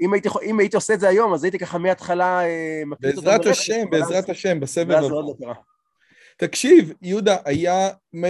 אם 0.00 0.12
הייתי, 0.12 0.28
אם 0.42 0.58
הייתי 0.58 0.76
עושה 0.76 0.94
את 0.94 1.00
זה 1.00 1.08
היום, 1.08 1.34
אז 1.34 1.44
הייתי 1.44 1.58
ככה 1.58 1.78
מההתחלה 1.78 2.44
אה, 2.44 2.82
מקליט 2.86 3.16
אותם. 3.16 3.26
בעזרת 3.26 3.46
השם, 3.46 3.90
בעזרת 3.90 4.28
השם, 4.28 4.60
בסבב 4.60 4.90
הבא. 4.90 5.52
תקשיב, 6.36 6.92
יהודה, 7.02 7.36
היה, 7.44 7.88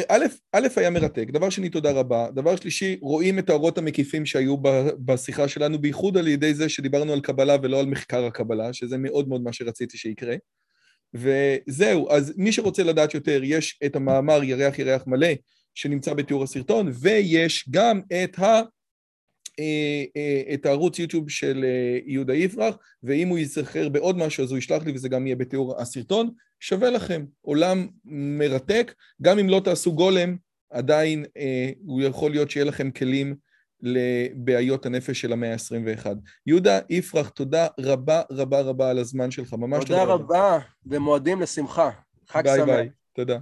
א', 0.09 0.25
א', 0.53 0.69
היה 0.77 0.91
מרתק, 0.91 1.29
דבר 1.31 1.51
שני, 1.51 1.69
תודה 1.69 1.91
רבה, 1.93 2.31
דבר 2.35 2.57
שלישי, 2.57 2.99
רואים 3.01 3.39
את 3.39 3.51
האורות 3.51 3.79
המקיפים 3.79 4.27
שהיו 4.27 4.57
בשיחה 5.05 5.49
שלנו, 5.49 5.79
בייחוד 5.79 6.17
על 6.17 6.29
ידי 6.29 6.55
זה 6.55 6.69
שדיברנו 6.69 7.13
על 7.13 7.21
קבלה 7.21 7.57
ולא 7.63 7.81
על 7.81 7.87
מחקר 7.87 8.25
הקבלה, 8.25 8.73
שזה 8.73 8.99
מאוד 8.99 9.29
מאוד 9.29 9.43
מה 9.43 9.53
שרציתי 9.53 9.99
שיקרה. 9.99 10.37
וזהו, 11.15 12.11
אז 12.11 12.35
מי 12.37 12.53
שרוצה 12.53 12.83
לדעת 12.83 13.15
יותר, 13.15 13.41
יש 13.45 13.79
את 13.87 13.97
המאמר 13.97 14.45
ירח 14.45 14.79
ירח 14.79 15.07
מלא, 15.07 15.33
שנמצא 15.75 16.15
בתיאור 16.15 16.43
הסרטון, 16.43 16.91
ויש 17.01 17.69
גם 17.71 18.01
את 18.25 18.39
ה... 18.39 18.61
אה, 19.59 20.05
אה, 20.17 20.55
את 20.55 20.67
הערוץ 20.67 20.99
יוטיוב 20.99 21.31
של 21.31 21.65
אה, 21.65 21.99
יהודה 22.07 22.35
יפרח, 22.35 22.77
ואם 23.03 23.29
הוא 23.29 23.39
ייזכר 23.39 23.89
בעוד 23.89 24.17
משהו 24.17 24.45
אז 24.45 24.51
הוא 24.51 24.59
ישלח 24.59 24.83
לי 24.83 24.93
וזה 24.93 25.09
גם 25.09 25.27
יהיה 25.27 25.37
בתיאור 25.37 25.81
הסרטון. 25.81 26.31
שווה 26.63 26.91
לכם, 26.91 27.25
עולם 27.41 27.87
מרתק, 28.05 28.95
גם 29.23 29.39
אם 29.39 29.49
לא 29.49 29.61
תעשו 29.65 29.95
גולם, 29.95 30.37
עדיין 30.71 31.25
הוא 31.85 32.03
יכול 32.03 32.31
להיות 32.31 32.51
שיהיה 32.51 32.67
לכם 32.67 32.91
כלים 32.91 33.37
לבעיות 33.81 34.87
הנפש 34.87 35.21
של 35.21 35.33
המאה 35.33 35.53
ה-21. 35.53 36.07
יהודה 36.47 36.81
יפרח, 36.91 37.29
תודה 37.29 37.67
רבה 37.81 38.23
רבה 38.31 38.61
רבה 38.61 38.91
על 38.91 38.99
הזמן 38.99 39.31
שלך, 39.31 39.53
ממש 39.53 39.85
תודה 39.85 40.03
רבה. 40.03 40.19
תודה 40.25 40.47
רבה, 40.47 40.59
ומועדים 40.87 41.41
לשמחה. 41.41 41.91
חג 42.29 42.43
שמח. 42.47 42.55
ביי 42.55 42.65
ביי, 42.65 42.89
תודה. 43.13 43.39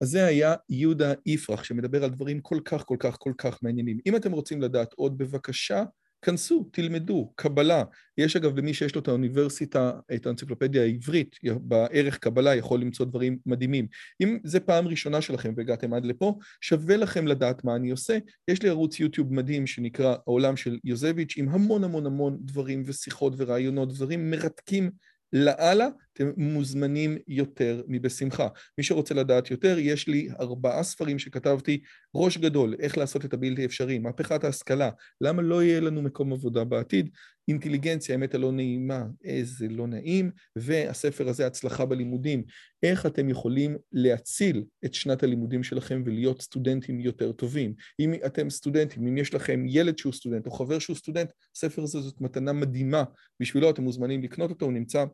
אז 0.00 0.08
זה 0.08 0.26
היה 0.26 0.54
יהודה 0.68 1.12
יפרח, 1.26 1.64
שמדבר 1.64 2.04
על 2.04 2.10
דברים 2.10 2.40
כל 2.40 2.60
כך, 2.64 2.84
כל 2.84 2.96
כך, 3.00 3.16
כל 3.18 3.32
כך 3.38 3.62
מעניינים. 3.62 3.98
אם 4.06 4.16
אתם 4.16 4.32
רוצים 4.32 4.62
לדעת 4.62 4.92
עוד, 4.92 5.18
בבקשה, 5.18 5.84
כנסו, 6.22 6.68
תלמדו, 6.72 7.32
קבלה. 7.36 7.82
יש 8.18 8.36
אגב, 8.36 8.58
למי 8.58 8.74
שיש 8.74 8.94
לו 8.94 9.00
את 9.00 9.08
האוניברסיטה, 9.08 9.92
את 10.14 10.26
האנציקלופדיה 10.26 10.82
העברית, 10.82 11.36
בערך 11.42 12.18
קבלה 12.18 12.54
יכול 12.54 12.80
למצוא 12.80 13.06
דברים 13.06 13.38
מדהימים. 13.46 13.86
אם 14.20 14.38
זה 14.44 14.60
פעם 14.60 14.88
ראשונה 14.88 15.20
שלכם 15.20 15.52
והגעתם 15.56 15.94
עד 15.94 16.04
לפה, 16.04 16.38
שווה 16.60 16.96
לכם 16.96 17.26
לדעת 17.26 17.64
מה 17.64 17.76
אני 17.76 17.90
עושה. 17.90 18.18
יש 18.48 18.62
לי 18.62 18.68
ערוץ 18.68 19.00
יוטיוב 19.00 19.34
מדהים 19.34 19.66
שנקרא 19.66 20.16
העולם 20.26 20.56
של 20.56 20.78
יוזביץ', 20.84 21.34
עם 21.36 21.48
המון 21.48 21.84
המון 21.84 22.06
המון 22.06 22.38
דברים 22.40 22.82
ושיחות 22.86 23.32
ורעיונות, 23.36 23.94
דברים 23.94 24.30
מרתקים 24.30 24.90
לאללה, 25.32 25.88
אתם 26.18 26.30
מוזמנים 26.36 27.18
יותר 27.28 27.82
מבשמחה. 27.88 28.48
מי 28.78 28.84
שרוצה 28.84 29.14
לדעת 29.14 29.50
יותר, 29.50 29.76
יש 29.78 30.08
לי 30.08 30.28
ארבעה 30.40 30.82
ספרים 30.82 31.18
שכתבתי, 31.18 31.80
ראש 32.14 32.38
גדול, 32.38 32.74
איך 32.78 32.98
לעשות 32.98 33.24
את 33.24 33.34
הבלתי 33.34 33.64
אפשרי, 33.64 33.98
מהפכת 33.98 34.44
ההשכלה, 34.44 34.90
למה 35.20 35.42
לא 35.42 35.62
יהיה 35.62 35.80
לנו 35.80 36.02
מקום 36.02 36.32
עבודה 36.32 36.64
בעתיד, 36.64 37.10
אינטליגנציה, 37.48 38.14
האמת 38.14 38.34
הלא 38.34 38.52
נעימה, 38.52 39.04
איזה 39.24 39.68
לא 39.68 39.86
נעים, 39.86 40.30
והספר 40.56 41.28
הזה, 41.28 41.46
הצלחה 41.46 41.86
בלימודים, 41.86 42.44
איך 42.82 43.06
אתם 43.06 43.28
יכולים 43.28 43.76
להציל 43.92 44.64
את 44.84 44.94
שנת 44.94 45.22
הלימודים 45.22 45.62
שלכם 45.62 46.02
ולהיות 46.06 46.42
סטודנטים 46.42 47.00
יותר 47.00 47.32
טובים. 47.32 47.74
אם 48.00 48.14
אתם 48.26 48.50
סטודנטים, 48.50 49.06
אם 49.06 49.18
יש 49.18 49.34
לכם 49.34 49.64
ילד 49.68 49.98
שהוא 49.98 50.12
סטודנט 50.12 50.46
או 50.46 50.50
חבר 50.50 50.78
שהוא 50.78 50.96
סטודנט, 50.96 51.30
הספר 51.56 51.82
הזה 51.82 52.00
זאת 52.00 52.20
מתנה 52.20 52.52
מדהימה 52.52 53.04
בשבילו, 53.40 53.70
אתם 53.70 53.82
מוזמנים 53.82 54.22
לקנות 54.22 54.50
אותו, 54.50 54.64
הוא 54.64 54.72
נמצא 54.72 55.04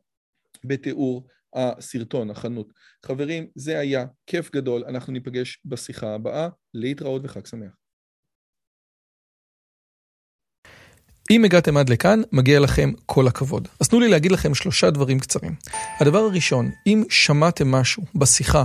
בתיאור 0.64 1.26
הסרטון, 1.54 2.30
החנות. 2.30 2.72
חברים, 3.04 3.46
זה 3.54 3.78
היה 3.78 4.06
כיף 4.26 4.50
גדול, 4.52 4.84
אנחנו 4.88 5.12
ניפגש 5.12 5.58
בשיחה 5.64 6.14
הבאה, 6.14 6.48
להתראות 6.74 7.22
וחג 7.24 7.46
שמח. 7.46 7.72
אם 11.30 11.44
הגעתם 11.44 11.76
עד 11.76 11.88
לכאן, 11.88 12.20
מגיע 12.32 12.60
לכם 12.60 12.92
כל 13.06 13.26
הכבוד. 13.26 13.68
אז 13.80 13.88
תנו 13.88 14.00
לי 14.00 14.08
להגיד 14.08 14.32
לכם 14.32 14.54
שלושה 14.54 14.90
דברים 14.90 15.18
קצרים. 15.20 15.54
הדבר 16.00 16.18
הראשון, 16.18 16.70
אם 16.86 17.02
שמעתם 17.10 17.70
משהו 17.70 18.02
בשיחה 18.14 18.64